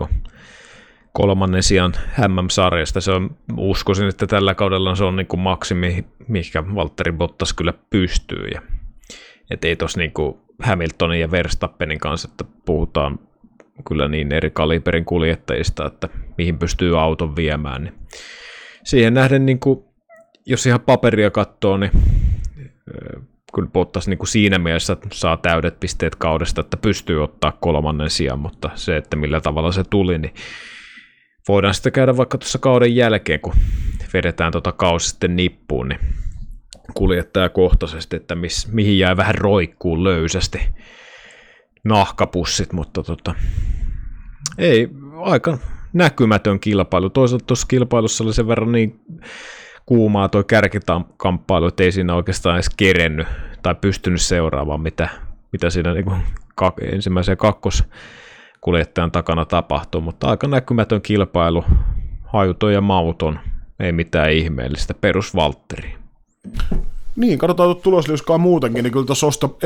kolmannen 1.13 1.63
sijaan 1.63 1.93
MM-sarjasta. 2.29 3.01
Se 3.01 3.13
on, 3.13 3.37
uskoisin, 3.57 4.09
että 4.09 4.27
tällä 4.27 4.55
kaudella 4.55 4.95
se 4.95 5.05
on 5.05 5.17
niin 5.17 5.27
kuin 5.27 5.41
maksimi, 5.41 6.05
mikä 6.29 6.65
Valtteri 6.75 7.13
Bottas 7.13 7.53
kyllä 7.53 7.73
pystyy. 7.91 8.49
Ja, 8.55 8.63
et 9.51 9.65
ei 9.65 9.77
tos 9.77 9.97
niin 9.97 10.13
Hamiltonin 10.63 11.21
ja 11.21 11.31
Verstappenin 11.31 11.99
kanssa, 11.99 12.29
että 12.33 12.45
puhutaan 12.65 13.19
kyllä 13.89 14.09
niin 14.09 14.33
eri 14.33 14.51
kaliberin 14.51 15.05
kuljettajista, 15.05 15.87
että 15.87 16.09
mihin 16.39 16.59
pystyy 16.59 17.01
auton 17.01 17.37
viemään. 17.37 17.85
Niin 17.85 17.95
siihen 18.85 19.15
nähden, 19.15 19.47
niin 19.47 19.61
kuin, 19.61 19.85
jos 20.47 20.67
ihan 20.67 20.81
paperia 20.81 21.31
katsoo, 21.31 21.77
niin 21.77 21.91
kyllä 23.55 23.69
Bottas 23.69 24.09
niin 24.09 24.19
kuin 24.19 24.29
siinä 24.29 24.59
mielessä 24.59 24.97
saa 25.13 25.37
täydet 25.37 25.81
pisteet 25.81 26.15
kaudesta, 26.17 26.61
että 26.61 26.77
pystyy 26.77 27.25
ottaa 27.25 27.53
kolmannen 27.53 28.11
sijaan, 28.11 28.39
mutta 28.39 28.71
se, 28.75 28.97
että 28.97 29.17
millä 29.17 29.41
tavalla 29.41 29.73
se 29.73 29.85
tuli, 29.91 30.19
niin 30.19 30.35
voidaan 31.49 31.75
sitten 31.75 31.93
käydä 31.93 32.17
vaikka 32.17 32.39
tuossa 32.39 32.59
kauden 32.59 32.97
jälkeen, 32.97 33.41
kun 33.41 33.55
vedetään 34.15 34.53
tuota 34.53 34.73
kausi 34.73 35.09
sitten 35.09 35.37
nippuun, 35.37 35.89
niin 35.89 36.01
kuljettajakohtaisesti, 36.95 38.17
että 38.17 38.35
miss, 38.35 38.73
mihin 38.73 38.99
jää 38.99 39.17
vähän 39.17 39.35
roikkuun 39.35 40.05
löysästi 40.05 40.61
nahkapussit, 41.85 42.73
mutta 42.73 43.03
tota, 43.03 43.35
ei, 44.59 44.89
aika 45.23 45.59
näkymätön 45.93 46.61
kilpailu. 46.61 47.11
Toisaalta 47.11 47.45
tuossa 47.47 47.67
kilpailussa 47.67 48.25
oli 48.25 48.35
sen 48.35 48.49
verran 48.49 48.73
niin 48.73 49.01
kuumaa 49.89 50.29
tuo 50.29 50.45
kärkikamppailu, 50.45 51.67
että 51.67 51.83
ei 51.83 51.93
siinä 51.93 52.15
oikeastaan 52.15 52.57
edes 52.57 52.71
kerennyt 52.77 53.27
tai 53.63 53.75
pystynyt 53.75 54.21
seuraamaan, 54.21 54.81
mitä, 54.81 55.09
mitä 55.53 55.71
siinä 55.71 55.95
niin 55.95 56.05
kuin 56.05 56.23
kak- 56.63 56.95
ensimmäisen 56.95 57.37
kakkoskuljettajan 57.37 59.11
takana 59.11 59.45
tapahtuu, 59.45 60.01
mutta 60.01 60.29
aika 60.29 60.49
näkymätön 60.49 61.03
kilpailu, 61.03 61.65
hajuton 62.25 62.73
ja 62.73 62.81
mauton, 62.81 63.39
ei 63.81 63.93
mitään 63.93 64.33
ihmeellistä, 64.33 64.95
perusvaltteri. 64.95 65.95
Niin, 67.17 67.39
katsotaan 67.39 67.77
tulosliuskaa 67.77 68.39
muutenkin, 68.39 68.83
niin 68.83 68.93
kyllä 68.93 69.07
tuossa 69.07 69.27
Osto, 69.27 69.59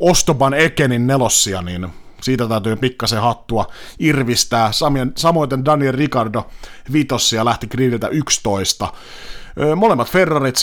Ostoban 0.00 0.54
Ekenin 0.54 1.06
nelossia, 1.06 1.62
niin 1.62 1.86
siitä 2.22 2.48
täytyy 2.48 2.76
pikkasen 2.76 3.20
hattua 3.20 3.66
irvistää. 3.98 4.70
Samoin 5.16 5.50
Daniel 5.64 5.96
Ricardo 5.96 6.46
vitossia 6.92 7.44
lähti 7.44 7.66
gridiltä 7.66 8.08
11. 8.08 8.92
Molemmat 9.76 10.08
Ferrarit 10.08 10.56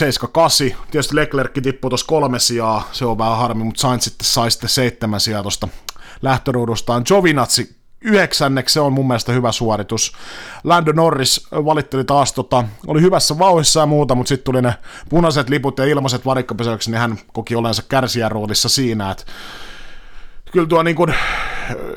7-8, 0.72 0.76
tietysti 0.90 1.16
Leclerc 1.16 1.62
tippui 1.62 1.90
tuossa 1.90 2.06
kolme 2.06 2.38
sijaa, 2.38 2.88
se 2.92 3.04
on 3.04 3.18
vähän 3.18 3.38
harmi, 3.38 3.64
mutta 3.64 3.80
Sainz 3.80 4.04
sitten 4.04 4.26
sai 4.26 4.50
sitten 4.50 4.70
seitsemän 4.70 5.20
sijaa 5.20 5.42
tuosta 5.42 5.68
lähtöruudustaan. 6.22 7.02
Giovinazzi 7.06 7.76
yhdeksänneksi, 8.04 8.72
se 8.72 8.80
on 8.80 8.92
mun 8.92 9.06
mielestä 9.06 9.32
hyvä 9.32 9.52
suoritus. 9.52 10.12
Lando 10.64 10.92
Norris 10.92 11.46
valitteli 11.52 12.04
taas, 12.04 12.32
tota, 12.32 12.64
oli 12.86 13.00
hyvässä 13.00 13.38
vauhissa 13.38 13.80
ja 13.80 13.86
muuta, 13.86 14.14
mutta 14.14 14.28
sitten 14.28 14.44
tuli 14.44 14.62
ne 14.62 14.74
punaiset 15.08 15.48
liput 15.48 15.78
ja 15.78 15.84
ilmaiset 15.84 16.26
varikkopesöksi, 16.26 16.90
niin 16.90 17.00
hän 17.00 17.18
koki 17.32 17.56
olensa 17.56 17.82
kärsijän 17.88 18.30
roolissa 18.30 18.68
siinä, 18.68 19.10
että 19.10 19.24
kyllä 20.52 20.66
tuo 20.66 20.82
niin 20.82 20.96
kuin, 20.96 21.14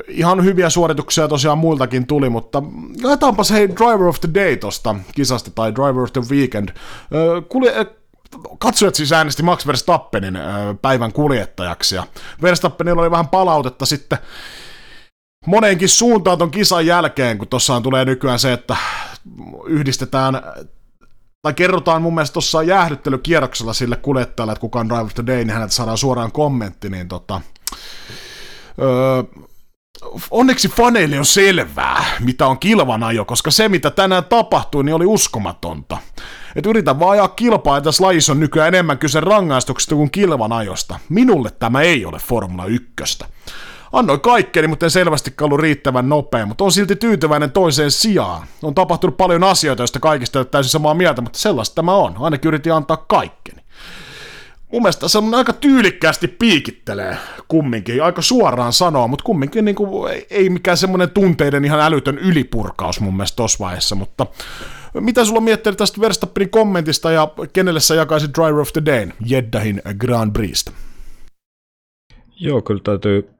ihan 0.08 0.44
hyviä 0.44 0.70
suorituksia 0.70 1.28
tosiaan 1.28 1.58
muiltakin 1.58 2.06
tuli, 2.06 2.30
mutta 2.30 2.62
jaetaanpas 3.02 3.50
hei 3.50 3.68
Driver 3.68 4.06
of 4.06 4.20
the 4.20 4.28
Day 4.34 4.56
tosta 4.56 4.94
kisasta 5.14 5.50
tai 5.50 5.74
Driver 5.74 6.02
of 6.02 6.12
the 6.12 6.22
Weekend. 6.30 6.68
Kulje, 7.48 7.86
katsojat 8.58 8.94
siis 8.94 9.12
äänesti 9.12 9.42
Max 9.42 9.66
Verstappenin 9.66 10.38
päivän 10.82 11.12
kuljettajaksi 11.12 11.94
ja 11.94 12.04
Verstappenilla 12.42 13.02
oli 13.02 13.10
vähän 13.10 13.28
palautetta 13.28 13.86
sitten 13.86 14.18
moneenkin 15.46 15.88
suuntaan 15.88 16.38
ton 16.38 16.50
kisan 16.50 16.86
jälkeen, 16.86 17.38
kun 17.38 17.48
tuossa 17.48 17.80
tulee 17.80 18.04
nykyään 18.04 18.38
se, 18.38 18.52
että 18.52 18.76
yhdistetään 19.66 20.42
tai 21.42 21.54
kerrotaan 21.54 22.02
mun 22.02 22.14
mielestä 22.14 22.32
tuossa 22.32 22.62
jäähdyttelykierroksella 22.62 23.72
sille 23.72 23.96
kuljettajalle, 23.96 24.52
että 24.52 24.60
kuka 24.60 24.80
on 24.80 24.88
Drive 24.88 25.02
of 25.02 25.14
the 25.14 25.26
Day, 25.26 25.36
niin 25.36 25.50
häneltä 25.50 25.74
saadaan 25.74 25.98
suoraan 25.98 26.32
kommentti, 26.32 26.90
niin 26.90 27.08
tota, 27.08 27.40
öö, 28.80 29.22
onneksi 30.30 30.68
faneille 30.68 31.18
on 31.18 31.24
selvää, 31.24 32.04
mitä 32.20 32.46
on 32.46 32.58
kilvanajo, 32.58 33.24
koska 33.24 33.50
se, 33.50 33.68
mitä 33.68 33.90
tänään 33.90 34.24
tapahtui, 34.24 34.84
niin 34.84 34.94
oli 34.94 35.06
uskomatonta. 35.06 35.98
Et 36.56 36.66
yritä 36.66 36.98
vaan 36.98 37.10
ajaa 37.10 37.28
kilpaa, 37.28 37.76
ja 37.76 37.80
tässä 37.80 38.04
lajissa 38.04 38.32
on 38.32 38.40
nykyään 38.40 38.68
enemmän 38.68 38.98
kyse 38.98 39.20
rangaistuksesta 39.20 39.94
kuin 39.94 40.10
kilvanajosta. 40.10 40.98
Minulle 41.08 41.50
tämä 41.50 41.80
ei 41.80 42.04
ole 42.04 42.18
Formula 42.18 42.66
1. 42.66 42.86
Annoin 43.92 44.20
kaikkeni, 44.20 44.68
mutta 44.68 44.86
en 44.86 44.90
selvästi 44.90 45.34
ollut 45.40 45.60
riittävän 45.60 46.08
nopea, 46.08 46.46
mutta 46.46 46.64
on 46.64 46.72
silti 46.72 46.96
tyytyväinen 46.96 47.50
toiseen 47.50 47.90
sijaan. 47.90 48.46
On 48.62 48.74
tapahtunut 48.74 49.16
paljon 49.16 49.44
asioita, 49.44 49.82
joista 49.82 50.00
kaikista 50.00 50.38
ei 50.38 50.44
täysin 50.44 50.70
samaa 50.70 50.94
mieltä, 50.94 51.22
mutta 51.22 51.38
sellaista 51.38 51.74
tämä 51.74 51.94
on. 51.94 52.14
Ainakin 52.18 52.48
yritin 52.48 52.72
antaa 52.72 52.96
kaikkeni. 52.96 53.65
Mun 54.72 54.82
mielestä 54.82 55.08
se 55.08 55.18
on 55.18 55.34
aika 55.34 55.52
tyylikkäästi 55.52 56.28
piikittelee 56.28 57.16
kumminkin, 57.48 58.02
aika 58.02 58.22
suoraan 58.22 58.72
sanoa, 58.72 59.08
mutta 59.08 59.22
kumminkin 59.24 59.64
niin 59.64 59.74
kuin, 59.74 60.24
ei 60.30 60.50
mikään 60.50 60.76
semmoinen 60.76 61.10
tunteiden 61.10 61.64
ihan 61.64 61.80
älytön 61.80 62.18
ylipurkaus 62.18 63.00
mun 63.00 63.16
mielestä 63.16 63.36
tossa 63.36 63.64
vaiheessa, 63.64 63.94
mutta 63.94 64.26
mitä 65.00 65.24
sulla 65.24 65.40
miettii 65.40 65.72
tästä 65.72 66.00
Verstappenin 66.00 66.50
kommentista 66.50 67.10
ja 67.10 67.28
kenelle 67.52 67.80
sä 67.80 67.94
jakaisit 67.94 68.30
Driver 68.34 68.60
of 68.60 68.72
the 68.72 68.82
Day 68.86 69.08
Jeddahin 69.26 69.82
Grand 69.98 70.32
Prixstä? 70.32 70.70
Joo, 72.40 72.62
kyllä 72.62 72.80
täytyy 72.84 73.30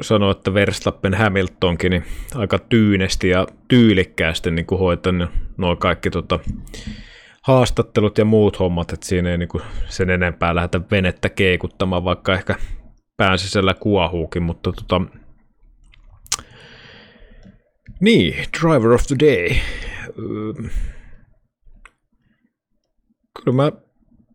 sanoa, 0.00 0.30
että 0.30 0.54
Verstappen 0.54 1.14
Hamiltonkin 1.14 1.90
niin 1.90 2.04
aika 2.34 2.58
tyynesti 2.58 3.28
ja 3.28 3.46
tyylikkäästi 3.68 4.50
niin 4.50 4.66
hoitanut 4.78 5.30
nuo 5.56 5.76
kaikki 5.76 6.10
tota, 6.10 6.38
haastattelut 7.50 8.18
ja 8.18 8.24
muut 8.24 8.58
hommat, 8.58 8.92
että 8.92 9.06
siinä 9.06 9.30
ei 9.30 9.38
niin 9.38 9.48
kuin 9.48 9.62
sen 9.88 10.10
enempää 10.10 10.54
lähdetä 10.54 10.80
venettä 10.90 11.28
keikuttamaan, 11.28 12.04
vaikka 12.04 12.34
ehkä 12.34 12.54
pään 13.16 13.38
sisällä 13.38 13.74
kuohuukin, 13.74 14.42
mutta 14.42 14.72
tota, 14.72 15.00
niin, 18.00 18.34
Driver 18.60 18.92
of 18.92 19.02
the 19.06 19.16
Day. 19.18 19.56
Kyllä 23.34 23.56
mä, 23.56 23.72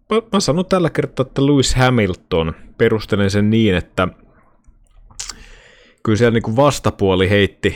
mä, 0.10 0.22
mä 0.34 0.40
sanon 0.40 0.66
tällä 0.66 0.90
kertaa, 0.90 1.26
että 1.26 1.46
Lewis 1.46 1.76
Hamilton, 1.76 2.54
perustelen 2.78 3.32
sen 3.32 3.50
niin, 3.50 3.76
että 3.76 4.08
kyllä 6.04 6.18
siellä 6.18 6.34
niin 6.34 6.44
kuin 6.44 6.56
vastapuoli 6.56 7.30
heitti 7.30 7.76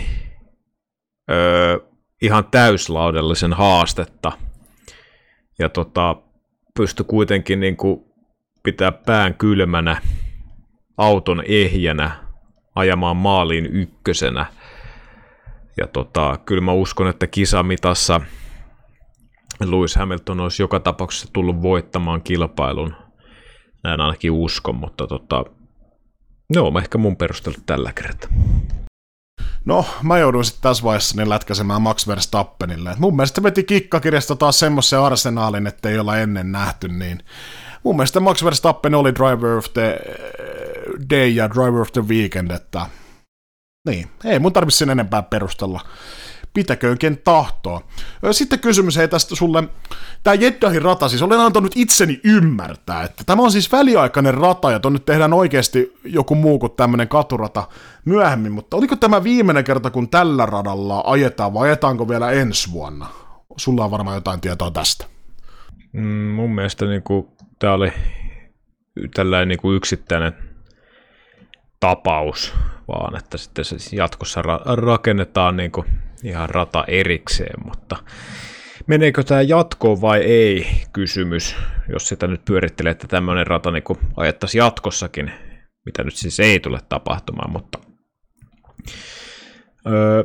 öö, 1.32 1.80
ihan 2.22 2.46
täyslaudellisen 2.52 3.54
haastetta– 3.54 4.32
ja 5.60 5.70
tota, 5.70 6.16
pystyi 6.78 7.06
kuitenkin 7.06 7.60
niin 7.60 7.78
kuin 7.78 8.06
pitää 8.64 8.92
pään 8.92 9.34
kylmänä, 9.34 10.02
auton 10.98 11.44
ehjänä, 11.46 12.12
ajamaan 12.76 13.18
maaliin 13.18 13.66
ykkösenä. 13.66 14.46
Ja 15.78 15.88
tota, 15.88 16.40
kyllä 16.46 16.62
mä 16.62 16.72
uskon, 16.72 17.08
että 17.08 17.28
kisamitassa 17.28 18.22
Lewis 19.66 19.96
Hamilton 19.96 20.40
olisi 20.40 20.64
joka 20.64 20.80
tapauksessa 20.80 21.28
tullut 21.34 21.62
voittamaan 21.62 22.22
kilpailun. 22.22 22.96
Näin 23.84 24.02
ainakin 24.02 24.32
uskon, 24.32 24.76
mutta 24.76 25.08
tota, 25.08 25.46
no, 26.56 26.72
ehkä 26.80 26.98
mun 26.98 27.16
perustelut 27.16 27.66
tällä 27.66 27.94
kertaa. 27.94 28.30
No, 29.66 29.86
mä 30.04 30.18
jouduin 30.18 30.46
sitten 30.46 30.62
tässä 30.62 30.84
vaiheessa 30.84 31.18
niin 31.18 31.30
lätkäsemään 31.30 31.82
Max 31.82 32.08
Verstappenille. 32.08 32.92
Et 32.92 33.00
mun 33.00 33.16
mielestä 33.16 33.44
veti 33.44 33.64
kikkakirjasta 33.64 34.36
taas 34.36 34.60
semmoisen 34.60 35.00
arsenaalin, 35.00 35.68
että 35.68 35.90
ei 35.90 36.00
olla 36.00 36.18
ennen 36.18 36.52
nähty, 36.52 36.88
niin 36.88 37.24
mun 37.84 37.96
mielestä 37.96 38.20
Max 38.20 38.44
Verstappen 38.44 38.96
oli 38.96 39.16
Driver 39.16 39.58
of 39.58 39.66
the 39.74 40.00
eh, 40.06 41.10
Day 41.10 41.28
ja 41.28 41.50
Driver 41.50 41.82
of 41.82 41.92
the 41.92 42.08
Weekend, 42.08 42.52
että 42.52 42.86
niin, 43.88 44.10
ei 44.24 44.40
mun 44.40 44.54
tarvitse 44.54 44.78
sen 44.78 44.90
enempää 44.90 45.22
perustella 45.22 45.82
pitäköön 46.54 46.98
ken 46.98 47.18
tahtoo. 47.18 47.82
Sitten 48.32 48.60
kysymys 48.60 48.98
ei 48.98 49.08
tästä 49.08 49.36
sulle, 49.36 49.64
tämä 50.24 50.34
Jeddahin 50.34 50.82
rata, 50.82 51.10
siis 51.10 51.22
olen 51.22 51.40
antanut 51.40 51.72
itseni 51.76 52.20
ymmärtää, 52.24 53.04
että 53.04 53.24
tämä 53.24 53.44
on 53.44 53.52
siis 53.52 53.72
väliaikainen 53.72 54.34
rata 54.34 54.72
ja 54.72 54.80
tonne 54.80 55.00
tehdään 55.00 55.34
oikeasti 55.34 55.94
joku 56.04 56.36
muu 56.36 56.60
kuin 56.60 56.72
tämmöinen 56.72 57.08
katurata 57.08 57.68
myöhemmin, 58.06 58.52
mutta 58.52 58.78
oliko 58.78 58.96
tämä 58.96 59.24
viimeinen 59.24 59.64
kerta, 59.64 59.90
kun 59.90 60.10
tällä 60.10 60.46
radalla 60.46 61.04
ajetaan 61.06 61.54
vai 61.54 61.68
ajetaanko 61.68 62.10
vielä 62.10 62.32
ensi 62.32 62.72
vuonna? 62.72 63.08
Sulla 63.58 63.86
on 63.86 63.92
varmaan 63.92 64.18
jotain 64.18 64.42
tietoa 64.42 64.72
tästä. 64.72 65.06
Mm, 65.94 66.28
mun 66.28 66.56
mielestä 66.56 66.86
niin 66.86 67.04
kuin, 67.04 67.28
tämä 67.60 67.74
oli 67.74 67.94
tällainen 69.14 69.48
niin 69.48 69.60
kuin 69.60 69.76
yksittäinen 69.76 70.34
tapaus, 71.80 72.54
vaan 72.88 73.18
että 73.18 73.38
sitten 73.38 73.66
se 73.66 73.76
jatkossa 73.92 74.42
ra- 74.42 74.76
rakennetaan 74.76 75.58
niin 75.58 75.72
kuin 75.72 75.86
ihan 76.24 76.50
rata 76.50 76.84
erikseen, 76.88 77.66
mutta 77.66 77.96
meneekö 78.88 79.24
tämä 79.24 79.42
jatkoon 79.42 80.02
vai 80.02 80.20
ei 80.20 80.68
kysymys, 80.94 81.56
jos 81.90 82.08
sitä 82.08 82.28
nyt 82.28 82.46
pyörittelee, 82.46 82.92
että 82.92 83.08
tämmöinen 83.08 83.48
rata 83.48 83.72
niin 83.72 83.84
ajettaisiin 84.18 84.60
jatkossakin, 84.60 85.32
mitä 85.86 86.04
nyt 86.04 86.16
siis 86.16 86.40
ei 86.40 86.60
tule 86.60 86.80
tapahtumaan, 86.90 87.52
mutta 87.52 87.80
öö, 89.88 90.24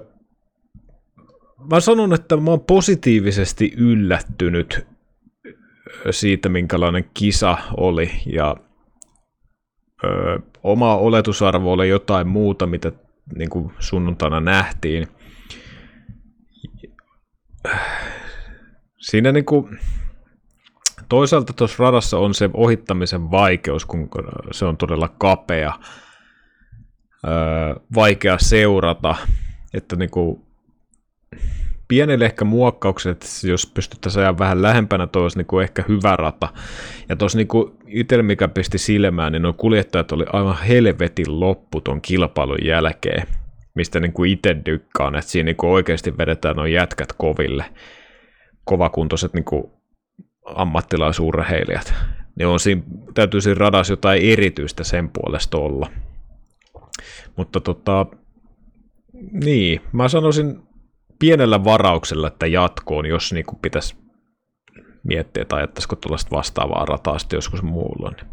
mä 1.70 1.80
sanon, 1.80 2.14
että 2.14 2.36
mä 2.36 2.50
oon 2.50 2.60
positiivisesti 2.60 3.72
yllättynyt 3.76 4.86
siitä, 6.10 6.48
minkälainen 6.48 7.10
kisa 7.14 7.58
oli, 7.76 8.10
ja 8.26 8.56
öö, 10.04 10.38
oma 10.62 10.96
oletusarvo 10.96 11.72
oli 11.72 11.88
jotain 11.88 12.28
muuta, 12.28 12.66
mitä 12.66 12.92
niin 13.36 13.50
kuin 13.50 13.72
sunnuntaina 13.78 14.40
nähtiin. 14.40 15.08
Siinä 18.99 19.32
niin 19.32 19.45
kuin, 19.45 19.78
toisaalta 21.09 21.53
tuossa 21.53 21.82
radassa 21.85 22.19
on 22.19 22.35
se 22.35 22.51
ohittamisen 22.55 23.31
vaikeus, 23.31 23.85
kun 23.85 24.09
se 24.53 24.65
on 24.65 24.77
todella 24.77 25.09
kapea, 25.19 25.73
vaikea 27.95 28.39
seurata, 28.39 29.15
että 29.74 29.97
niin 29.97 30.11
kuin, 30.11 30.43
pienelle 31.89 32.24
ehkä 32.24 32.45
muokkaukset, 32.45 33.27
jos 33.45 33.66
pystyttäisiin 33.66 34.20
ajaa 34.20 34.39
vähän 34.39 34.62
lähempänä, 34.62 35.07
toi 35.07 35.23
olisi 35.23 35.39
niin 35.39 35.47
kuin 35.47 35.62
ehkä 35.62 35.85
hyvä 35.89 36.16
rata. 36.16 36.49
Ja 37.09 37.16
tuossa 37.16 37.39
niin 37.39 37.49
itselle, 37.86 38.23
mikä 38.23 38.49
pisti 38.49 38.78
silmään, 38.78 39.32
niin 39.32 39.43
nuo 39.43 39.53
kuljettajat 39.53 40.12
oli 40.12 40.24
aivan 40.32 40.59
helvetin 40.59 41.41
loppu 41.41 41.81
ton 41.81 42.01
kilpailun 42.01 42.65
jälkeen, 42.65 43.27
mistä 43.74 44.01
niin 44.01 44.12
kuin 44.12 44.30
itse 44.30 44.56
dykkaan, 44.66 45.14
että 45.14 45.30
siinä 45.30 45.44
niin 45.44 45.56
kuin 45.56 45.70
oikeasti 45.70 46.18
vedetään 46.18 46.56
nuo 46.56 46.66
jätkät 46.66 47.12
koville, 47.12 47.64
kovakuntoiset 48.64 49.34
niin 49.34 49.44
kuin 49.44 49.64
ammattilaisurheilijat. 50.44 51.94
Niin 52.36 52.46
on 52.46 52.60
siinä, 52.60 52.82
täytyy 53.14 53.40
siinä 53.40 53.59
radassa 53.59 53.92
jotain 53.92 54.22
erityistä 54.22 54.84
sen 54.84 55.10
puolesta 55.10 55.59
olla. 55.59 55.90
Mutta 57.36 57.60
tota, 57.60 58.06
niin, 59.32 59.80
mä 59.92 60.09
sanoisin 60.09 60.62
pienellä 61.18 61.64
varauksella, 61.64 62.26
että 62.26 62.46
jatkoon, 62.46 63.06
jos 63.06 63.32
niin 63.32 63.46
kuin 63.46 63.59
pitäisi 63.62 63.96
miettiä, 65.05 65.42
että 65.42 65.56
ajattaisiko 65.56 65.96
tuollaista 65.96 66.36
vastaavaa 66.36 66.84
rataa 66.84 67.18
sitten 67.18 67.36
joskus 67.36 67.62
muulla. 67.62 68.10
Niin, 68.10 68.26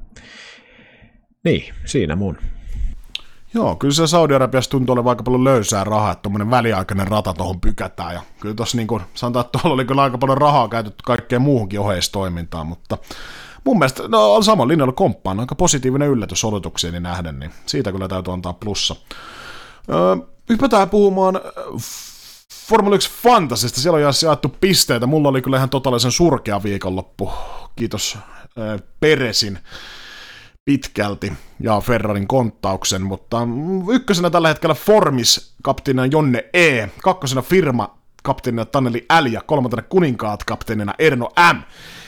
niin 1.45 1.73
siinä 1.85 2.15
mun. 2.15 2.37
Joo, 3.53 3.75
kyllä 3.75 3.93
se 3.93 4.07
Saudi-Arabiassa 4.07 4.71
tuntuu 4.71 4.93
olevan 4.93 5.09
aika 5.09 5.23
paljon 5.23 5.43
löysää 5.43 5.83
rahaa, 5.83 6.11
että 6.11 6.21
tuommoinen 6.21 6.51
väliaikainen 6.51 7.07
rata 7.07 7.33
tuohon 7.33 7.61
pykätään. 7.61 8.13
Ja 8.13 8.21
kyllä 8.39 8.55
tuossa 8.55 8.77
niin 8.77 8.87
kuin, 8.87 9.03
sanotaan, 9.13 9.45
että 9.45 9.59
tuolla 9.59 9.73
oli 9.73 9.85
kyllä 9.85 10.01
aika 10.01 10.17
paljon 10.17 10.37
rahaa 10.37 10.69
käytetty 10.69 11.03
kaikkeen 11.05 11.41
muuhunkin 11.41 11.79
oheistoimintaan, 11.79 12.67
mutta 12.67 12.97
mun 13.63 13.79
mielestä 13.79 14.07
no, 14.07 14.33
on 14.33 14.43
samalla 14.43 14.67
linjalla 14.67 14.93
komppaan, 14.93 15.39
aika 15.39 15.55
positiivinen 15.55 16.09
yllätys 16.09 16.45
odotuksiini 16.45 16.99
nähden, 16.99 17.39
niin 17.39 17.51
siitä 17.65 17.91
kyllä 17.91 18.07
täytyy 18.07 18.33
antaa 18.33 18.53
plussa. 18.53 18.95
Öö, 19.89 20.15
hypätään 20.49 20.89
puhumaan 20.89 21.41
Formula 22.67 22.95
1 22.95 23.09
Fantasista, 23.23 23.81
siellä 23.81 24.07
on 24.07 24.13
jaettu 24.23 24.55
pisteitä. 24.61 25.07
Mulla 25.07 25.29
oli 25.29 25.41
kyllä 25.41 25.57
ihan 25.57 25.69
totaalisen 25.69 26.11
surkea 26.11 26.63
viikonloppu. 26.63 27.31
Kiitos 27.75 28.17
äh, 28.17 28.81
Peresin 28.99 29.59
pitkälti 30.65 31.33
ja 31.59 31.79
Ferrarin 31.81 32.27
konttauksen, 32.27 33.01
mutta 33.01 33.37
ykkösenä 33.91 34.29
tällä 34.29 34.47
hetkellä 34.47 34.75
Formis 34.75 35.53
kapteenina 35.63 36.05
Jonne 36.05 36.45
E, 36.53 36.87
kakkosena 37.03 37.41
firma 37.41 37.97
kapteenina 38.23 38.65
Taneli 38.65 39.05
L 39.21 39.25
ja 39.25 39.41
kolmantena 39.41 39.83
kuninkaat 39.89 40.43
kapteenina 40.43 40.93
Erno 40.99 41.29
M. 41.53 41.57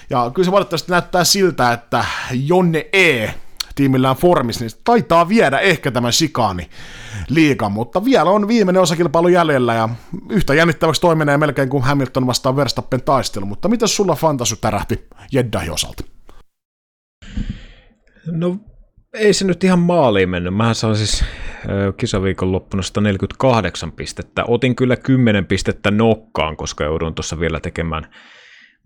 Ja 0.09 0.31
kyllä 0.34 0.45
se 0.45 0.51
valitettavasti 0.51 0.91
näyttää 0.91 1.23
siltä, 1.23 1.73
että 1.73 2.05
Jonne 2.31 2.89
E 2.93 3.34
tiimillään 3.75 4.15
Formis, 4.15 4.59
niin 4.59 4.71
taitaa 4.84 5.30
viedä 5.30 5.59
ehkä 5.59 5.91
tämä 5.91 6.11
Shikani 6.11 6.69
liiga, 7.30 7.69
mutta 7.69 8.05
vielä 8.05 8.30
on 8.30 8.47
viimeinen 8.47 8.81
osakilpailu 8.81 9.27
jäljellä 9.27 9.73
ja 9.73 9.89
yhtä 10.30 10.53
jännittäväksi 10.53 11.01
toi 11.01 11.15
menee 11.15 11.38
melkein 11.38 11.69
kuin 11.69 11.84
Hamilton 11.84 12.27
vastaan 12.27 12.55
Verstappen 12.55 13.01
taistelu, 13.01 13.45
mutta 13.45 13.67
miten 13.69 13.88
sulla 13.88 14.15
fantasu 14.15 14.55
tärähti 14.55 15.07
Jeddahin 15.31 15.71
osalta? 15.71 16.12
No 18.28 18.58
ei 19.14 19.34
se 19.34 19.45
nyt 19.45 19.64
ihan 19.64 19.80
maaliin 19.80 20.30
mennyt. 20.30 20.56
Mähän 20.56 20.76
saan 20.76 20.95
siis 20.95 21.26
kisaviikon 21.98 22.52
loppuna 22.52 22.84
148 22.84 23.91
pistettä. 23.91 24.44
Otin 24.48 24.76
kyllä 24.76 24.95
10 24.95 25.45
pistettä 25.45 25.91
nokkaan, 25.91 26.58
koska 26.58 26.84
joudun 26.84 27.16
tuossa 27.16 27.40
vielä 27.40 27.60
tekemään 27.60 28.08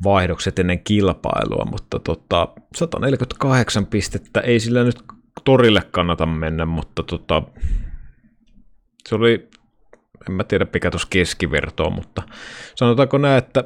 vaihdokset 0.03 0.59
ennen 0.59 0.83
kilpailua, 0.83 1.65
mutta 1.71 1.99
tota, 1.99 2.47
148 2.75 3.85
pistettä 3.85 4.39
ei 4.39 4.59
sillä 4.59 4.83
nyt 4.83 4.99
torille 5.43 5.81
kannata 5.91 6.25
mennä, 6.25 6.65
mutta 6.65 7.03
tota, 7.03 7.43
se 9.09 9.15
oli, 9.15 9.49
en 10.29 10.35
mä 10.35 10.43
tiedä 10.43 10.67
mikä 10.73 10.91
tuossa 10.91 11.07
keskiverto 11.11 11.83
on, 11.83 11.93
mutta 11.93 12.23
sanotaanko 12.75 13.17
näin, 13.17 13.37
että 13.37 13.63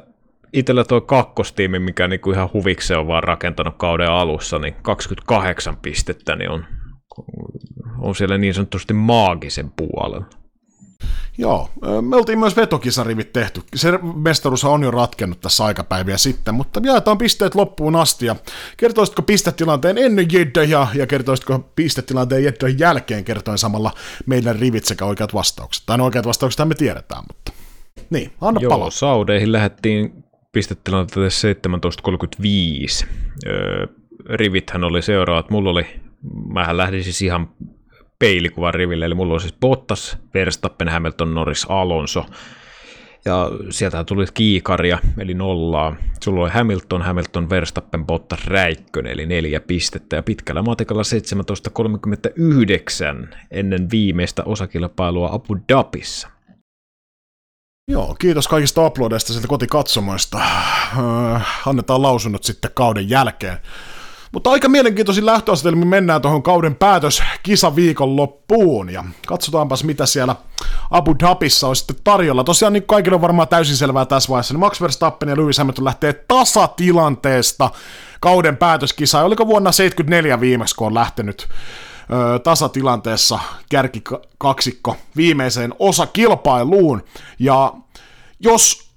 itsellä 0.52 0.84
tuo 0.84 1.00
kakkostiimi, 1.00 1.78
mikä 1.78 2.08
niinku 2.08 2.30
ihan 2.30 2.50
huvikseen 2.52 3.00
on 3.00 3.06
vaan 3.06 3.22
rakentanut 3.22 3.74
kauden 3.76 4.10
alussa, 4.10 4.58
niin 4.58 4.74
28 4.82 5.76
pistettä 5.76 6.36
niin 6.36 6.50
on, 6.50 6.64
on 7.98 8.14
siellä 8.14 8.38
niin 8.38 8.54
sanotusti 8.54 8.94
maagisen 8.94 9.72
puolella. 9.76 10.26
Joo, 11.38 11.70
me 12.00 12.16
oltiin 12.16 12.38
myös 12.38 12.56
vetokisarivit 12.56 13.32
tehty. 13.32 13.60
Se 13.74 13.98
mestaruus 14.14 14.64
on 14.64 14.82
jo 14.82 14.90
ratkennut 14.90 15.40
tässä 15.40 15.64
aikapäiviä 15.64 16.16
sitten, 16.16 16.54
mutta 16.54 16.80
jaetaan 16.84 17.18
pisteet 17.18 17.54
loppuun 17.54 17.96
asti. 17.96 18.26
Ja 18.26 18.36
kertoisitko 18.76 19.22
pistetilanteen 19.22 19.98
ennen 19.98 20.26
Jeddahia 20.32 20.86
ja 20.94 21.06
kertoisitko 21.06 21.70
pistetilanteen 21.76 22.44
Jeddahin 22.44 22.78
jälkeen 22.78 23.24
kertoen 23.24 23.58
samalla 23.58 23.90
meidän 24.26 24.56
rivit 24.56 24.84
sekä 24.84 25.04
oikeat 25.04 25.34
vastaukset. 25.34 25.82
Tai 25.86 25.98
no 25.98 26.04
oikeat 26.04 26.26
vastaukset 26.26 26.68
me 26.68 26.74
tiedetään, 26.74 27.24
mutta 27.28 27.52
niin, 28.10 28.32
anna 28.40 28.60
Joo, 28.60 28.70
palo. 28.70 28.90
Saudeihin 28.90 29.52
lähdettiin 29.52 30.21
pistetilanteeseen 30.52 31.56
17.35. 31.56 33.06
Öö, 33.46 33.86
rivithän 34.30 34.84
oli 34.84 35.02
seuraavat. 35.02 35.50
Mulla 35.50 35.70
oli, 35.70 35.86
mähän 36.52 36.76
lähdin 36.76 37.04
siis 37.04 37.22
ihan 37.22 37.48
peilikuvan 38.18 38.74
riville, 38.74 39.04
eli 39.04 39.14
mulla 39.14 39.34
on 39.34 39.40
siis 39.40 39.56
Bottas, 39.60 40.18
Verstappen, 40.34 40.88
Hamilton, 40.88 41.34
Norris, 41.34 41.66
Alonso, 41.68 42.26
ja 43.24 43.50
sieltä 43.70 44.04
tuli 44.04 44.24
kiikaria, 44.34 44.98
eli 45.18 45.34
nollaa. 45.34 45.96
Sulla 46.24 46.42
oli 46.42 46.50
Hamilton, 46.50 47.02
Hamilton, 47.02 47.50
Verstappen, 47.50 48.06
Bottas, 48.06 48.46
Räikkönen, 48.46 49.12
eli 49.12 49.26
neljä 49.26 49.60
pistettä, 49.60 50.16
ja 50.16 50.22
pitkällä 50.22 50.62
matikalla 50.62 51.02
17.39 53.28 53.36
ennen 53.50 53.90
viimeistä 53.90 54.42
osakilpailua 54.44 55.28
Abu 55.32 55.56
Dhabissa. 55.72 56.31
Joo, 57.88 58.14
kiitos 58.18 58.48
kaikista 58.48 58.86
uploadeista 58.86 59.32
sieltä 59.32 59.48
kotikatsomoista. 59.48 60.38
Öö, 60.98 61.38
annetaan 61.66 62.02
lausunnot 62.02 62.44
sitten 62.44 62.70
kauden 62.74 63.10
jälkeen. 63.10 63.58
Mutta 64.32 64.50
aika 64.50 64.68
mielenkiintoisin 64.68 65.26
lähtöasetelmin 65.26 65.88
mennään 65.88 66.22
tuohon 66.22 66.42
kauden 66.42 66.74
päätös 66.74 67.22
kisaviikon 67.42 68.16
loppuun 68.16 68.90
ja 68.90 69.04
katsotaanpas 69.26 69.84
mitä 69.84 70.06
siellä 70.06 70.36
Abu 70.90 71.14
Dhabissa 71.18 71.68
on 71.68 71.76
sitten 71.76 71.96
tarjolla. 72.04 72.44
Tosiaan 72.44 72.72
niin 72.72 72.86
kaikille 72.86 73.14
on 73.14 73.20
varmaan 73.22 73.48
täysin 73.48 73.76
selvää 73.76 74.06
tässä 74.06 74.28
vaiheessa, 74.28 74.54
niin 74.54 74.60
Max 74.60 74.80
Verstappen 74.80 75.28
ja 75.28 75.36
Lewis 75.36 75.58
Hamilton 75.58 75.84
lähtee 75.84 76.12
tasatilanteesta 76.12 77.70
kauden 78.20 78.56
päätöskisa. 78.56 79.22
Oliko 79.22 79.46
vuonna 79.46 79.72
74 79.72 80.40
viimeksi, 80.40 80.76
kun 80.76 80.86
on 80.86 80.94
lähtenyt 80.94 81.48
ö, 82.10 82.38
tasatilanteessa 82.38 83.38
kärkikaksikko 83.70 84.96
viimeiseen 85.16 85.74
osakilpailuun. 85.78 87.02
Ja 87.38 87.74
jos 88.40 88.90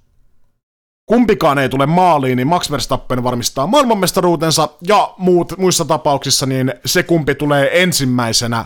kumpikaan 1.06 1.58
ei 1.58 1.68
tule 1.68 1.86
maaliin, 1.86 2.36
niin 2.36 2.48
Max 2.48 2.70
Verstappen 2.70 3.24
varmistaa 3.24 3.66
maailmanmestaruutensa, 3.66 4.68
ja 4.88 5.14
muut, 5.18 5.58
muissa 5.58 5.84
tapauksissa 5.84 6.46
niin 6.46 6.74
se 6.84 7.02
kumpi 7.02 7.34
tulee 7.34 7.82
ensimmäisenä 7.82 8.64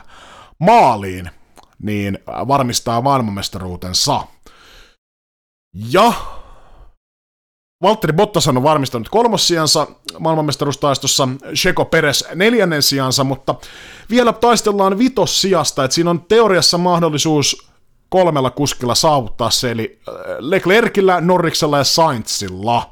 maaliin, 0.58 1.30
niin 1.82 2.18
varmistaa 2.26 3.00
maailmanmestaruutensa. 3.00 4.26
Ja 5.74 6.12
Valtteri 7.82 8.12
Bottas 8.12 8.48
on 8.48 8.62
varmistanut 8.62 9.08
kolmossiansa 9.08 9.86
maailmanmestaruustaistossa, 10.18 11.28
Checo 11.54 11.84
Peres 11.84 12.24
neljännen 12.34 12.82
sijansa, 12.82 13.24
mutta 13.24 13.54
vielä 14.10 14.32
taistellaan 14.32 14.98
vitossijasta, 14.98 15.84
että 15.84 15.94
siinä 15.94 16.10
on 16.10 16.24
teoriassa 16.28 16.78
mahdollisuus 16.78 17.70
kolmella 18.08 18.50
kuskilla 18.50 18.94
saavuttaa 18.94 19.50
se, 19.50 19.70
eli 19.70 19.98
äh, 20.08 20.14
Leclercillä, 20.38 21.20
Norriksella 21.20 21.78
ja 21.78 21.84
Sainzilla. 21.84 22.90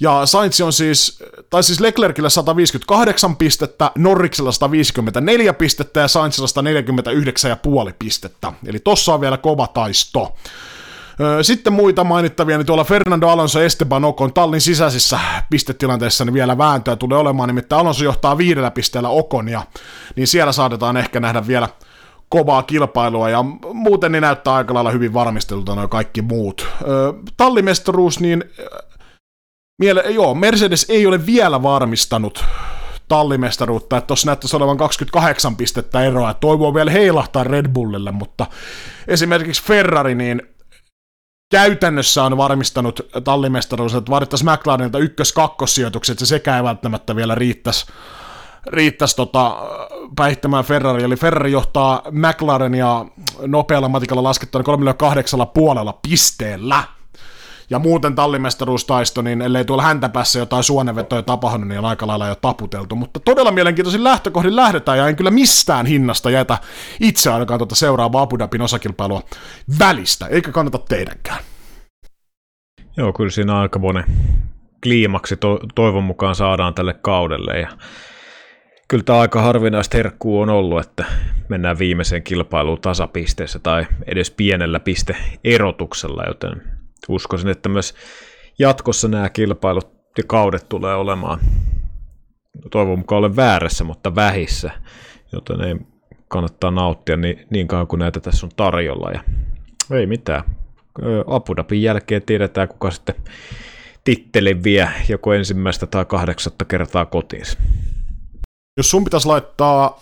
Ja 0.00 0.26
Sainz 0.26 0.60
on 0.60 0.72
siis, 0.72 1.22
tai 1.50 1.62
siis 1.62 1.80
Leclercillä 1.80 2.28
158 2.28 3.36
pistettä, 3.36 3.90
Norriksella 3.98 4.52
154 4.52 5.52
pistettä 5.52 6.00
ja 6.00 6.08
Sainzilla 6.08 6.48
149,5 7.88 7.94
pistettä. 7.98 8.52
Eli 8.66 8.78
tossa 8.78 9.14
on 9.14 9.20
vielä 9.20 9.36
kova 9.36 9.66
taisto. 9.66 10.36
Sitten 11.42 11.72
muita 11.72 12.04
mainittavia, 12.04 12.56
niin 12.56 12.66
tuolla 12.66 12.84
Fernando 12.84 13.28
Alonso 13.28 13.60
Esteban 13.60 14.04
Ocon 14.04 14.32
tallin 14.32 14.60
sisäisissä 14.60 15.18
pistetilanteissa 15.50 16.24
niin 16.24 16.34
vielä 16.34 16.58
vääntöä 16.58 16.96
tulee 16.96 17.18
olemaan, 17.18 17.48
nimittäin 17.48 17.80
Alonso 17.80 18.04
johtaa 18.04 18.38
viidellä 18.38 18.70
pisteellä 18.70 19.08
Okonia, 19.08 19.62
niin 20.16 20.26
siellä 20.26 20.52
saatetaan 20.52 20.96
ehkä 20.96 21.20
nähdä 21.20 21.46
vielä 21.46 21.68
kovaa 22.28 22.62
kilpailua, 22.62 23.30
ja 23.30 23.42
muuten 23.72 24.12
niin 24.12 24.22
näyttää 24.22 24.54
aika 24.54 24.74
lailla 24.74 24.90
hyvin 24.90 25.14
varmistelulta 25.14 25.74
noin 25.74 25.88
kaikki 25.88 26.22
muut. 26.22 26.68
Tallimestaruus, 27.36 28.20
niin 28.20 28.44
miele, 29.78 30.04
joo, 30.08 30.34
Mercedes 30.34 30.86
ei 30.88 31.06
ole 31.06 31.26
vielä 31.26 31.62
varmistanut 31.62 32.44
tallimestaruutta, 33.08 33.96
että 33.96 34.06
tuossa 34.06 34.26
näyttäisi 34.26 34.56
olevan 34.56 34.76
28 34.76 35.56
pistettä 35.56 36.04
eroa, 36.04 36.34
toivoo 36.34 36.74
vielä 36.74 36.90
heilahtaa 36.90 37.44
Red 37.44 37.68
Bullille, 37.68 38.10
mutta 38.10 38.46
esimerkiksi 39.08 39.62
Ferrari, 39.62 40.14
niin 40.14 40.42
käytännössä 41.50 42.22
on 42.22 42.36
varmistanut 42.36 43.00
tallimestaruus, 43.24 43.94
että 43.94 44.10
vaadittaisiin 44.10 44.50
McLarenilta 44.50 44.98
ykkös-kakkossijoitukset, 44.98 46.18
se 46.18 46.26
sekä 46.26 46.56
ei 46.56 46.62
välttämättä 46.62 47.16
vielä 47.16 47.34
riittäisi, 47.34 47.86
riittäisi 48.66 49.16
tota, 49.16 49.56
päihittämään 50.16 50.64
Ferrari, 50.64 51.02
eli 51.02 51.16
Ferrari 51.16 51.52
johtaa 51.52 52.02
McLarenia 52.10 53.04
nopealla 53.46 53.88
matikalla 53.88 54.22
laskettuna 54.22 54.64
38 54.64 55.46
puolella 55.54 55.98
pisteellä, 56.08 56.84
ja 57.70 57.78
muuten 57.78 58.14
tallimestaruustaisto, 58.14 59.22
niin 59.22 59.42
ellei 59.42 59.64
tuolla 59.64 59.82
häntä 59.82 60.08
päässä 60.08 60.38
jotain 60.38 60.64
suonevetoja 60.64 61.22
tapahtunut, 61.22 61.68
niin 61.68 61.78
on 61.78 61.84
aika 61.84 62.06
lailla 62.06 62.26
jo 62.26 62.34
taputeltu. 62.34 62.96
Mutta 62.96 63.20
todella 63.20 63.50
mielenkiintoisin 63.50 64.04
lähtökohdin 64.04 64.56
lähdetään, 64.56 64.98
ja 64.98 65.08
en 65.08 65.16
kyllä 65.16 65.30
mistään 65.30 65.86
hinnasta 65.86 66.30
jätä 66.30 66.58
itse 67.00 67.30
ainakaan 67.30 67.58
tuota 67.58 67.74
seuraavaa 67.74 68.22
Abu 68.22 68.38
Dhabin 68.38 68.62
osakilpailua 68.62 69.22
välistä, 69.78 70.26
eikä 70.26 70.52
kannata 70.52 70.78
teidänkään. 70.78 71.38
Joo, 72.96 73.12
kyllä 73.12 73.30
siinä 73.30 73.58
aikamoinen 73.58 74.04
kliimaksi 74.82 75.36
to- 75.36 75.60
toivon 75.74 76.04
mukaan 76.04 76.34
saadaan 76.34 76.74
tälle 76.74 76.94
kaudelle, 76.94 77.60
ja 77.60 77.68
kyllä 78.88 79.04
tämä 79.04 79.20
aika 79.20 79.42
harvinaista 79.42 79.96
herkkuu 79.96 80.40
on 80.40 80.50
ollut, 80.50 80.80
että 80.80 81.04
mennään 81.48 81.78
viimeiseen 81.78 82.22
kilpailuun 82.22 82.80
tasapisteessä 82.80 83.58
tai 83.58 83.86
edes 84.06 84.30
pienellä 84.30 84.80
pisteerotuksella, 84.80 86.24
joten 86.26 86.75
uskoisin, 87.08 87.48
että 87.48 87.68
myös 87.68 87.94
jatkossa 88.58 89.08
nämä 89.08 89.28
kilpailut 89.28 89.96
ja 90.18 90.24
kaudet 90.26 90.68
tulee 90.68 90.94
olemaan, 90.94 91.40
toivon 92.70 92.98
mukaan 92.98 93.18
olen 93.18 93.36
väärässä, 93.36 93.84
mutta 93.84 94.14
vähissä, 94.14 94.70
joten 95.32 95.60
ei 95.60 95.76
kannattaa 96.28 96.70
nauttia 96.70 97.16
niin, 97.16 97.46
niin 97.50 97.68
kauan 97.68 97.86
kuin 97.86 98.00
näitä 98.00 98.20
tässä 98.20 98.46
on 98.46 98.52
tarjolla. 98.56 99.10
Ja 99.10 99.20
ei 99.90 100.06
mitään. 100.06 100.42
Abu 101.26 101.56
Dhabin 101.56 101.82
jälkeen 101.82 102.22
tiedetään, 102.22 102.68
kuka 102.68 102.90
sitten 102.90 103.14
titteli 104.04 104.62
vie 104.62 104.90
joko 105.08 105.32
ensimmäistä 105.32 105.86
tai 105.86 106.04
kahdeksatta 106.04 106.64
kertaa 106.64 107.06
kotiinsa. 107.06 107.58
Jos 108.76 108.90
sun 108.90 109.04
pitäisi 109.04 109.26
laittaa 109.26 110.00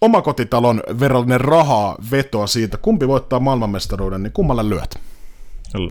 omakotitalon 0.00 0.82
verrallinen 1.00 1.40
rahaa 1.40 1.96
vetoa 2.10 2.46
siitä, 2.46 2.76
kumpi 2.76 3.08
voittaa 3.08 3.40
maailmanmestaruuden, 3.40 4.22
niin 4.22 4.32
kummalle 4.32 4.68
lyöt? 4.68 5.09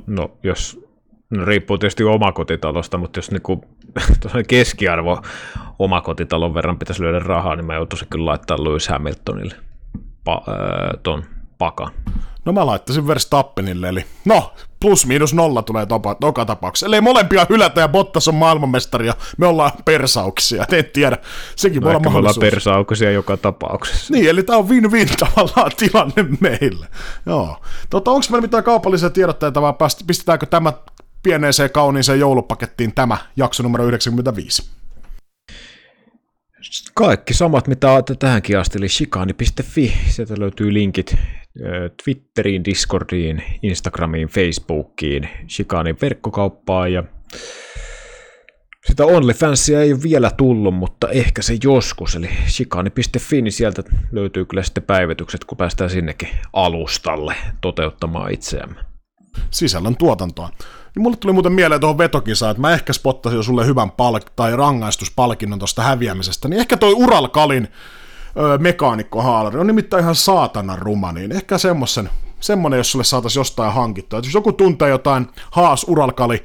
No, 0.07 0.31
jos 0.43 0.79
no, 1.29 1.45
riippuu 1.45 1.77
tietysti 1.77 2.03
omakotitalosta, 2.03 2.97
mutta 2.97 3.17
jos 3.17 3.31
niinku, 3.31 3.65
keskiarvo 4.47 5.21
omakotitalon 5.79 6.53
verran 6.53 6.79
pitäisi 6.79 7.03
lyödä 7.03 7.19
rahaa, 7.19 7.55
niin 7.55 7.65
mä 7.65 7.75
joutuisin 7.75 8.07
kyllä 8.07 8.25
laittaa 8.25 8.63
Lewis 8.63 8.87
Hamiltonille 8.87 9.55
pa, 10.23 10.41
äh, 10.49 10.99
ton 11.03 11.23
pakan. 11.57 11.91
No 12.45 12.53
mä 12.53 12.65
laittaisin 12.65 13.07
Verstappenille, 13.07 13.89
eli 13.89 14.05
no, 14.25 14.53
plus 14.79 15.05
miinus 15.05 15.33
nolla 15.33 15.61
tulee 15.61 15.85
topa, 15.85 16.15
toka 16.15 16.45
tapauksessa. 16.45 16.85
Eli 16.85 17.01
molempia 17.01 17.45
hylätä 17.49 17.81
ja 17.81 17.87
Bottas 17.87 18.27
on 18.27 18.35
maailmanmestari 18.35 19.07
ja 19.07 19.13
me 19.37 19.47
ollaan 19.47 19.71
persauksia, 19.85 20.65
en 20.71 20.85
tiedä. 20.85 21.17
Sekin 21.55 21.81
no 21.81 21.85
voi 21.85 21.95
olla 21.95 22.09
me 22.09 22.17
ollaan 22.17 22.35
persauksia 22.39 23.11
joka 23.11 23.37
tapauksessa. 23.37 24.13
Niin, 24.13 24.29
eli 24.29 24.43
tämä 24.43 24.59
on 24.59 24.69
win-win 24.69 25.09
tavallaan 25.19 25.71
tilanne 25.77 26.25
meille. 26.39 26.87
Joo. 27.25 27.61
Tota, 27.89 28.11
onko 28.11 28.25
meillä 28.29 28.41
mitään 28.41 28.63
kaupallisia 28.63 29.09
tiedotteita 29.09 29.61
vai 29.61 29.73
pistetäänkö 30.07 30.45
tämä 30.45 30.73
pieneeseen 31.23 31.69
kauniiseen 31.69 32.19
joulupakettiin 32.19 32.93
tämä 32.95 33.17
jakso 33.35 33.63
numero 33.63 33.85
95? 33.85 34.69
Kaikki 36.93 37.33
samat, 37.33 37.67
mitä 37.67 37.91
olette 37.91 38.15
tähänkin 38.15 38.59
asti, 38.59 38.77
eli 38.77 38.89
shikani.fi. 38.89 39.97
Sieltä 40.07 40.33
löytyy 40.39 40.73
linkit 40.73 41.15
Twitteriin, 42.03 42.65
Discordiin, 42.65 43.43
Instagramiin, 43.63 44.27
Facebookiin, 44.27 45.29
Shikanin 45.49 45.97
verkkokauppaan 46.01 46.93
ja 46.93 47.03
sitä 48.85 49.05
OnlyFansia 49.05 49.81
ei 49.81 49.93
ole 49.93 50.03
vielä 50.03 50.31
tullut, 50.31 50.75
mutta 50.75 51.09
ehkä 51.09 51.41
se 51.41 51.57
joskus, 51.63 52.15
eli 52.15 52.29
shikani.fi, 52.47 53.41
niin 53.41 53.51
sieltä 53.51 53.83
löytyy 54.11 54.45
kyllä 54.45 54.63
sitten 54.63 54.83
päivitykset, 54.83 55.45
kun 55.45 55.57
päästään 55.57 55.89
sinnekin 55.89 56.29
alustalle 56.53 57.35
toteuttamaan 57.61 58.31
itseämme. 58.31 58.75
Sisällön 59.51 59.97
tuotantoa. 59.97 60.49
Niin 60.95 61.03
mulle 61.03 61.17
tuli 61.17 61.33
muuten 61.33 61.51
mieleen 61.51 61.81
tuohon 61.81 61.97
vetokisaan, 61.97 62.51
että 62.51 62.61
mä 62.61 62.71
ehkä 62.71 62.93
spottasin 62.93 63.37
jo 63.37 63.43
sulle 63.43 63.65
hyvän 63.65 63.89
palk- 63.89 64.31
tai 64.35 64.55
rangaistuspalkinnon 64.55 65.59
tuosta 65.59 65.81
häviämisestä, 65.81 66.47
niin 66.47 66.59
ehkä 66.59 66.77
toi 66.77 66.93
Uralkalin 66.93 67.67
öö, 68.37 68.57
mekaanikkohaalari 68.57 69.59
on 69.59 69.67
nimittäin 69.67 70.03
ihan 70.03 70.15
saatana 70.15 70.75
ruma, 70.75 71.11
niin 71.11 71.31
ehkä 71.31 71.57
semmoisen 71.57 72.09
semmonen, 72.39 72.77
jos 72.77 72.91
sulle 72.91 73.03
saataisiin 73.05 73.39
jostain 73.39 73.73
hankittua. 73.73 74.19
jos 74.19 74.33
joku 74.33 74.53
tuntee 74.53 74.89
jotain 74.89 75.27
haas 75.51 75.85
uralkali 75.87 76.43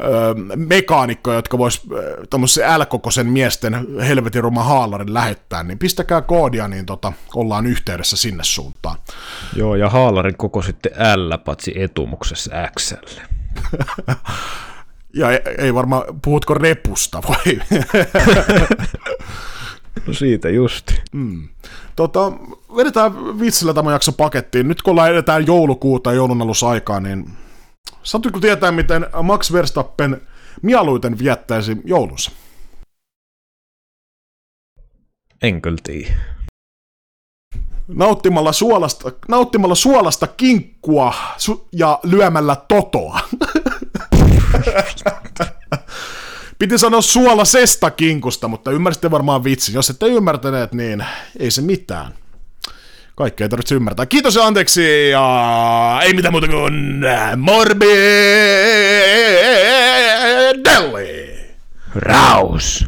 öö, 0.00 0.34
mekaanikkoja, 0.56 1.36
jotka 1.36 1.58
vois 1.58 1.82
öö, 1.92 2.78
L-kokoisen 2.78 3.26
miesten 3.26 3.86
helvetin 4.00 4.42
ruma 4.42 4.62
haalarin 4.62 5.14
lähettää, 5.14 5.62
niin 5.62 5.78
pistäkää 5.78 6.22
koodia, 6.22 6.68
niin 6.68 6.86
tota, 6.86 7.12
ollaan 7.34 7.66
yhteydessä 7.66 8.16
sinne 8.16 8.44
suuntaan. 8.44 8.96
Joo, 9.56 9.74
ja 9.74 9.88
haalarin 9.88 10.36
koko 10.36 10.62
sitten 10.62 10.92
L, 10.92 11.38
patsi 11.44 11.72
etumuksessa 11.76 12.50
XL. 12.78 13.20
ja 15.20 15.30
ei, 15.30 15.40
ei 15.58 15.74
varmaan, 15.74 16.02
puhutko 16.24 16.54
repusta 16.54 17.22
vai? 17.28 17.60
No 20.06 20.12
siitä 20.12 20.48
just. 20.48 20.92
Mm. 21.12 21.48
Tota, 21.96 22.32
vedetään 22.76 23.40
vitsillä 23.40 23.74
tämä 23.74 23.92
jakso 23.92 24.12
pakettiin. 24.12 24.68
Nyt 24.68 24.82
kun 24.82 24.90
ollaan 24.90 25.10
edetään 25.10 25.46
joulukuuta 25.46 26.10
ja 26.10 26.16
joulun 26.16 26.52
aikaa, 26.68 27.00
niin 27.00 27.30
sattuiko 28.02 28.40
tietää, 28.40 28.72
miten 28.72 29.06
Max 29.22 29.52
Verstappen 29.52 30.20
mieluiten 30.62 31.18
viettäisi 31.18 31.76
joulunsa? 31.84 32.30
En 35.42 35.62
kyllä 35.62 35.78
tiedä. 35.82 36.14
Nauttimalla 37.88 38.52
suolasta, 38.52 39.12
nauttimalla 39.28 39.74
suolasta 39.74 40.26
kinkkua 40.26 41.14
su- 41.38 41.68
ja 41.72 42.00
lyömällä 42.02 42.56
totoa. 42.68 43.20
Piti 46.60 46.78
sanoa 46.78 47.00
suolasesta 47.02 47.90
kinkusta, 47.90 48.48
mutta 48.48 48.70
ymmärsitte 48.70 49.10
varmaan 49.10 49.44
vitsi. 49.44 49.74
Jos 49.74 49.90
ette 49.90 50.06
ymmärtäneet, 50.06 50.72
niin 50.72 51.04
ei 51.38 51.50
se 51.50 51.62
mitään. 51.62 52.12
Kaikkea 53.16 53.44
ei 53.44 53.48
tarvitse 53.48 53.74
ymmärtää. 53.74 54.06
Kiitos 54.06 54.34
ja 54.34 54.46
anteeksi 54.46 55.10
ja 55.10 56.00
ei 56.02 56.14
mitään 56.14 56.32
muuta 56.32 56.48
kuin 56.48 57.04
Morbidelli. 57.36 57.90
Raus. 61.94 62.86